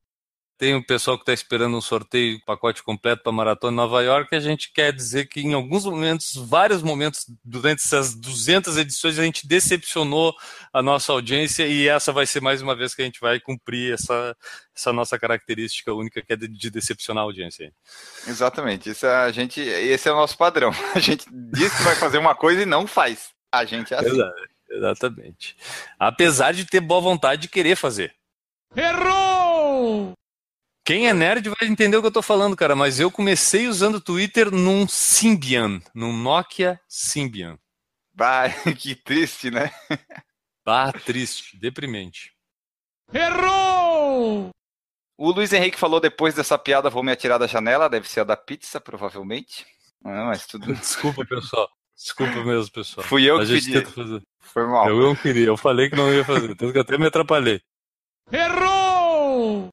Tem 0.57 0.75
o 0.75 0.85
pessoal 0.85 1.15
que 1.17 1.21
está 1.21 1.31
esperando 1.31 1.77
um 1.77 1.79
sorteio, 1.79 2.37
pacote 2.45 2.83
completo 2.83 3.23
para 3.23 3.31
Maratona 3.31 3.71
em 3.71 3.75
Nova 3.77 4.03
York. 4.03 4.35
A 4.35 4.41
gente 4.41 4.73
quer 4.73 4.91
dizer 4.91 5.27
que 5.27 5.39
em 5.39 5.53
alguns 5.53 5.85
momentos, 5.85 6.35
vários 6.35 6.83
momentos, 6.83 7.23
durante 7.45 7.81
essas 7.81 8.13
200 8.13 8.75
edições, 8.75 9.17
a 9.17 9.23
gente 9.23 9.47
decepcionou 9.47 10.35
a 10.73 10.81
nossa 10.81 11.13
audiência 11.13 11.65
e 11.65 11.87
essa 11.87 12.11
vai 12.11 12.25
ser 12.25 12.41
mais 12.41 12.61
uma 12.61 12.75
vez 12.75 12.93
que 12.93 13.01
a 13.01 13.05
gente 13.05 13.21
vai 13.21 13.39
cumprir 13.39 13.93
essa, 13.93 14.35
essa 14.75 14.91
nossa 14.91 15.17
característica 15.17 15.93
única 15.93 16.21
que 16.21 16.33
é 16.33 16.35
de, 16.35 16.49
de 16.49 16.69
decepcionar 16.69 17.21
a 17.21 17.25
audiência. 17.25 17.71
Exatamente. 18.27 18.89
Isso 18.89 19.05
é 19.05 19.15
a 19.15 19.31
gente, 19.31 19.61
esse 19.61 20.09
é 20.09 20.11
o 20.11 20.15
nosso 20.17 20.37
padrão. 20.37 20.71
A 20.93 20.99
gente 20.99 21.25
diz 21.53 21.73
que 21.73 21.83
vai 21.83 21.95
fazer 21.95 22.17
uma 22.17 22.35
coisa 22.35 22.63
e 22.63 22.65
não 22.65 22.85
faz. 22.85 23.29
A 23.49 23.63
gente 23.63 23.93
é 23.93 23.97
assim. 23.97 24.09
Exa- 24.09 24.33
Exatamente. 24.71 25.55
Apesar 25.97 26.51
de 26.51 26.65
ter 26.65 26.81
boa 26.81 26.99
vontade 27.01 27.43
de 27.43 27.47
querer 27.47 27.75
fazer. 27.77 28.13
Errou! 28.75 30.13
Quem 30.85 31.07
é 31.07 31.13
nerd 31.13 31.49
vai 31.49 31.67
entender 31.67 31.97
o 31.97 32.01
que 32.01 32.07
eu 32.07 32.11
tô 32.11 32.21
falando, 32.21 32.55
cara, 32.55 32.75
mas 32.75 32.99
eu 32.99 33.11
comecei 33.11 33.67
usando 33.67 33.95
o 33.95 34.01
Twitter 34.01 34.51
num 34.51 34.87
Symbian, 34.87 35.81
num 35.93 36.11
Nokia 36.11 36.79
Symbian. 36.87 37.57
Vai, 38.13 38.51
que 38.75 38.95
triste, 38.95 39.51
né? 39.51 39.71
Bah, 40.65 40.91
triste, 40.91 41.57
deprimente. 41.57 42.33
Errou! 43.13 44.49
O 45.17 45.31
Luiz 45.31 45.51
Henrique 45.51 45.77
falou 45.77 45.99
depois 45.99 46.33
dessa 46.33 46.57
piada, 46.57 46.89
vou 46.89 47.03
me 47.03 47.11
atirar 47.11 47.37
da 47.37 47.47
janela, 47.47 47.89
deve 47.89 48.07
ser 48.07 48.21
a 48.21 48.23
da 48.23 48.37
pizza, 48.37 48.79
provavelmente. 48.79 49.65
Não, 50.03 50.27
mas 50.27 50.47
tudo. 50.47 50.73
Desculpa, 50.73 51.25
pessoal. 51.25 51.69
Desculpa 51.95 52.43
mesmo, 52.43 52.71
pessoal. 52.71 53.05
Fui 53.05 53.29
eu 53.29 53.37
a 53.37 53.45
que 53.45 53.59
pedi. 53.59 54.23
Foi 54.39 54.65
mal. 54.65 54.87
Eu 54.87 55.01
não 55.01 55.15
queria, 55.15 55.47
eu 55.47 55.57
falei 55.57 55.89
que 55.89 55.95
não 55.95 56.11
ia 56.13 56.23
fazer, 56.23 56.55
tanto 56.55 56.71
que 56.71 56.79
até 56.79 56.97
me 56.97 57.05
atrapalhei. 57.05 57.61
Errou! 58.31 59.69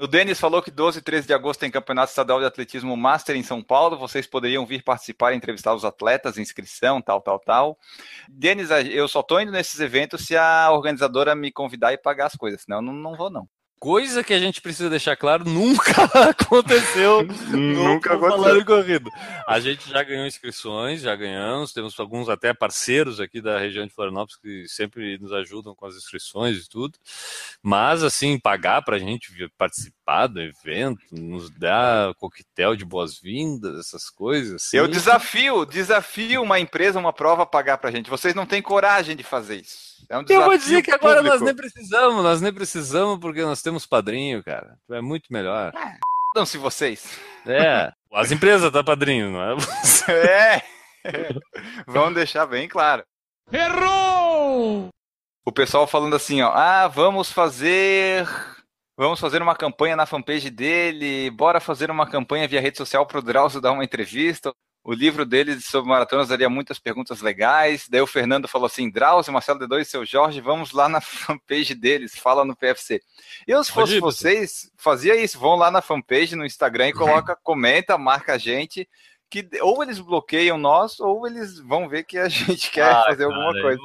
O 0.00 0.06
Denis 0.08 0.40
falou 0.40 0.60
que 0.60 0.72
12 0.72 0.98
e 0.98 1.02
13 1.02 1.28
de 1.28 1.32
agosto 1.32 1.60
tem 1.60 1.70
Campeonato 1.70 2.10
Estadual 2.10 2.40
de 2.40 2.46
Atletismo 2.46 2.96
Master 2.96 3.36
em 3.36 3.42
São 3.44 3.62
Paulo. 3.62 3.96
Vocês 3.96 4.26
poderiam 4.26 4.66
vir 4.66 4.82
participar 4.82 5.32
e 5.32 5.36
entrevistar 5.36 5.72
os 5.72 5.84
atletas, 5.84 6.36
inscrição, 6.36 7.00
tal, 7.00 7.20
tal, 7.20 7.38
tal. 7.38 7.78
Denis, 8.28 8.70
eu 8.90 9.06
só 9.06 9.22
tô 9.22 9.38
indo 9.38 9.52
nesses 9.52 9.78
eventos 9.78 10.26
se 10.26 10.36
a 10.36 10.72
organizadora 10.72 11.36
me 11.36 11.52
convidar 11.52 11.92
e 11.92 11.98
pagar 11.98 12.26
as 12.26 12.34
coisas, 12.34 12.62
senão 12.62 12.78
eu 12.78 12.82
não, 12.82 12.92
não 12.92 13.14
vou, 13.14 13.30
não. 13.30 13.48
Coisa 13.82 14.22
que 14.22 14.32
a 14.32 14.38
gente 14.38 14.60
precisa 14.60 14.88
deixar 14.88 15.16
claro, 15.16 15.44
nunca 15.44 16.04
aconteceu 16.30 17.26
Nunca 17.50 18.14
aconteceu. 18.14 18.64
Corrida. 18.64 19.10
A 19.44 19.58
gente 19.58 19.90
já 19.90 20.04
ganhou 20.04 20.24
inscrições, 20.24 21.00
já 21.00 21.16
ganhamos, 21.16 21.72
temos 21.72 21.98
alguns 21.98 22.28
até 22.28 22.54
parceiros 22.54 23.18
aqui 23.18 23.40
da 23.40 23.58
região 23.58 23.84
de 23.84 23.92
Florianópolis 23.92 24.36
que 24.36 24.68
sempre 24.68 25.18
nos 25.18 25.32
ajudam 25.32 25.74
com 25.74 25.84
as 25.84 25.96
inscrições 25.96 26.58
e 26.58 26.68
tudo. 26.68 26.96
Mas, 27.60 28.04
assim, 28.04 28.38
pagar 28.38 28.82
pra 28.82 29.00
gente 29.00 29.32
vir 29.32 29.50
participar 29.58 30.28
do 30.28 30.40
evento, 30.40 31.00
nos 31.10 31.50
dar 31.50 32.14
coquetel 32.14 32.76
de 32.76 32.84
boas-vindas, 32.84 33.80
essas 33.80 34.08
coisas. 34.08 34.62
Assim, 34.62 34.76
Eu 34.76 34.86
desafio, 34.86 35.66
desafio 35.66 36.40
uma 36.40 36.60
empresa, 36.60 37.00
uma 37.00 37.12
prova 37.12 37.42
a 37.42 37.46
pagar 37.46 37.78
pra 37.78 37.90
gente. 37.90 38.08
Vocês 38.08 38.32
não 38.32 38.46
têm 38.46 38.62
coragem 38.62 39.16
de 39.16 39.24
fazer 39.24 39.56
isso. 39.56 39.91
É 40.12 40.18
um 40.18 40.24
Eu 40.28 40.44
vou 40.44 40.58
dizer 40.58 40.82
que 40.82 40.90
agora 40.90 41.22
nós 41.22 41.38
público. 41.38 41.46
nem 41.46 41.54
precisamos, 41.54 42.22
nós 42.22 42.40
nem 42.42 42.52
precisamos 42.52 43.18
porque 43.18 43.40
nós 43.40 43.62
temos 43.62 43.86
padrinho, 43.86 44.44
cara. 44.44 44.76
É 44.90 45.00
muito 45.00 45.32
melhor. 45.32 45.72
Não-se 46.36 46.58
vocês. 46.58 47.18
É, 47.46 47.90
as 48.12 48.30
empresas 48.30 48.70
tá 48.70 48.84
padrinho, 48.84 49.30
não 49.32 49.42
é? 49.42 49.56
É. 51.04 51.30
Vamos 51.86 52.14
deixar 52.14 52.44
bem 52.46 52.68
claro. 52.68 53.02
Errou! 53.50 54.88
O 55.44 55.50
pessoal 55.50 55.86
falando 55.86 56.14
assim, 56.14 56.42
ó, 56.42 56.52
ah, 56.52 56.86
vamos 56.88 57.32
fazer, 57.32 58.28
vamos 58.96 59.18
fazer 59.18 59.40
uma 59.42 59.56
campanha 59.56 59.96
na 59.96 60.06
fanpage 60.06 60.50
dele, 60.50 61.30
bora 61.30 61.58
fazer 61.58 61.90
uma 61.90 62.08
campanha 62.08 62.46
via 62.46 62.60
rede 62.60 62.76
social 62.76 63.06
pro 63.06 63.22
Drauzio 63.22 63.60
dar 63.60 63.72
uma 63.72 63.84
entrevista. 63.84 64.52
O 64.84 64.92
livro 64.92 65.24
dele 65.24 65.60
sobre 65.60 65.88
maratonas 65.88 66.28
daria 66.28 66.48
muitas 66.48 66.78
perguntas 66.78 67.20
legais. 67.20 67.86
Daí 67.88 68.00
o 68.00 68.06
Fernando 68.06 68.48
falou 68.48 68.66
assim, 68.66 68.90
Drauzio, 68.90 69.32
Marcelo 69.32 69.60
D2 69.60 69.82
e 69.82 69.84
seu 69.84 70.04
Jorge, 70.04 70.40
vamos 70.40 70.72
lá 70.72 70.88
na 70.88 71.00
fanpage 71.00 71.74
deles, 71.74 72.18
fala 72.18 72.44
no 72.44 72.56
PFC. 72.56 73.00
Eu, 73.46 73.62
se 73.62 73.70
fosse 73.70 74.00
vocês, 74.00 74.72
fazia 74.76 75.14
isso, 75.14 75.38
vão 75.38 75.54
lá 75.54 75.70
na 75.70 75.80
fanpage, 75.80 76.34
no 76.34 76.44
Instagram 76.44 76.88
e 76.88 76.92
coloca, 76.92 77.36
comenta, 77.44 77.96
marca 77.96 78.34
a 78.34 78.38
gente, 78.38 78.88
que 79.30 79.48
ou 79.60 79.82
eles 79.82 80.00
bloqueiam 80.00 80.58
nós, 80.58 80.98
ou 80.98 81.26
eles 81.26 81.58
vão 81.60 81.88
ver 81.88 82.02
que 82.02 82.18
a 82.18 82.28
gente 82.28 82.70
quer 82.70 82.90
Ah, 82.90 83.04
fazer 83.04 83.24
alguma 83.24 83.52
cara, 83.52 83.62
coisa. 83.62 83.80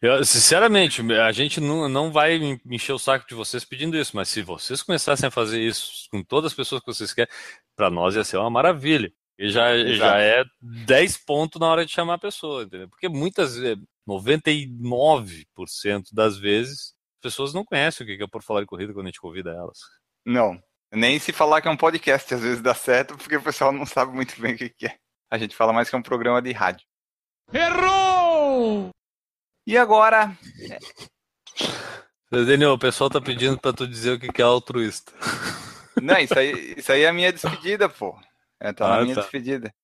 Eu, 0.00 0.12
eu, 0.12 0.24
sinceramente, 0.24 1.02
a 1.12 1.32
gente 1.32 1.60
não, 1.60 1.88
não 1.88 2.12
vai 2.12 2.38
encher 2.64 2.92
o 2.92 2.98
saco 2.98 3.26
de 3.28 3.34
vocês 3.34 3.64
pedindo 3.64 3.96
isso, 3.96 4.14
mas 4.14 4.28
se 4.28 4.40
vocês 4.40 4.82
começassem 4.82 5.26
a 5.26 5.30
fazer 5.32 5.60
isso 5.60 6.08
com 6.10 6.22
todas 6.22 6.52
as 6.52 6.56
pessoas 6.56 6.80
que 6.80 6.86
vocês 6.86 7.12
querem, 7.12 7.30
para 7.74 7.90
nós 7.90 8.14
ia 8.14 8.24
ser 8.24 8.36
uma 8.36 8.48
maravilha. 8.48 9.12
E 9.38 9.50
já, 9.50 9.76
já 9.92 10.18
é 10.18 10.44
10 10.60 11.18
pontos 11.18 11.60
na 11.60 11.68
hora 11.68 11.84
de 11.84 11.92
chamar 11.92 12.14
a 12.14 12.18
pessoa, 12.18 12.62
entendeu? 12.62 12.88
Porque 12.88 13.08
muitas 13.08 13.56
vezes, 13.56 13.84
99% 14.08 16.04
das 16.12 16.38
vezes, 16.38 16.94
as 17.16 17.20
pessoas 17.22 17.52
não 17.52 17.64
conhecem 17.64 18.04
o 18.04 18.16
que 18.16 18.22
é 18.22 18.26
por 18.26 18.42
falar 18.42 18.62
em 18.62 18.66
corrida 18.66 18.94
quando 18.94 19.06
a 19.06 19.08
gente 19.08 19.20
convida 19.20 19.50
elas. 19.50 19.78
Não. 20.24 20.58
Nem 20.92 21.18
se 21.18 21.32
falar 21.32 21.60
que 21.60 21.68
é 21.68 21.70
um 21.70 21.76
podcast, 21.76 22.32
às 22.32 22.40
vezes 22.40 22.62
dá 22.62 22.74
certo, 22.74 23.16
porque 23.16 23.36
o 23.36 23.42
pessoal 23.42 23.72
não 23.72 23.84
sabe 23.84 24.12
muito 24.12 24.40
bem 24.40 24.54
o 24.54 24.56
que 24.56 24.86
é. 24.86 24.96
A 25.30 25.36
gente 25.36 25.54
fala 25.54 25.72
mais 25.72 25.90
que 25.90 25.96
é 25.96 25.98
um 25.98 26.02
programa 26.02 26.40
de 26.40 26.52
rádio. 26.52 26.86
Errou! 27.52 28.90
E 29.66 29.76
agora. 29.76 30.36
Daniel, 32.30 32.72
o 32.72 32.78
pessoal 32.78 33.10
tá 33.10 33.20
pedindo 33.20 33.58
pra 33.58 33.72
tu 33.72 33.86
dizer 33.86 34.12
o 34.12 34.18
que 34.18 34.40
é 34.40 34.44
altruísta. 34.44 35.12
Não, 36.00 36.18
isso 36.18 36.38
aí, 36.38 36.74
isso 36.76 36.92
aí 36.92 37.02
é 37.02 37.08
a 37.08 37.12
minha 37.12 37.32
despedida, 37.32 37.88
pô. 37.88 38.16
É, 38.60 38.72
tá 38.72 38.86
Ah, 38.86 38.98
na 38.98 38.98
minha 38.98 39.14
tá. 39.14 39.16
despedida. 39.16 39.74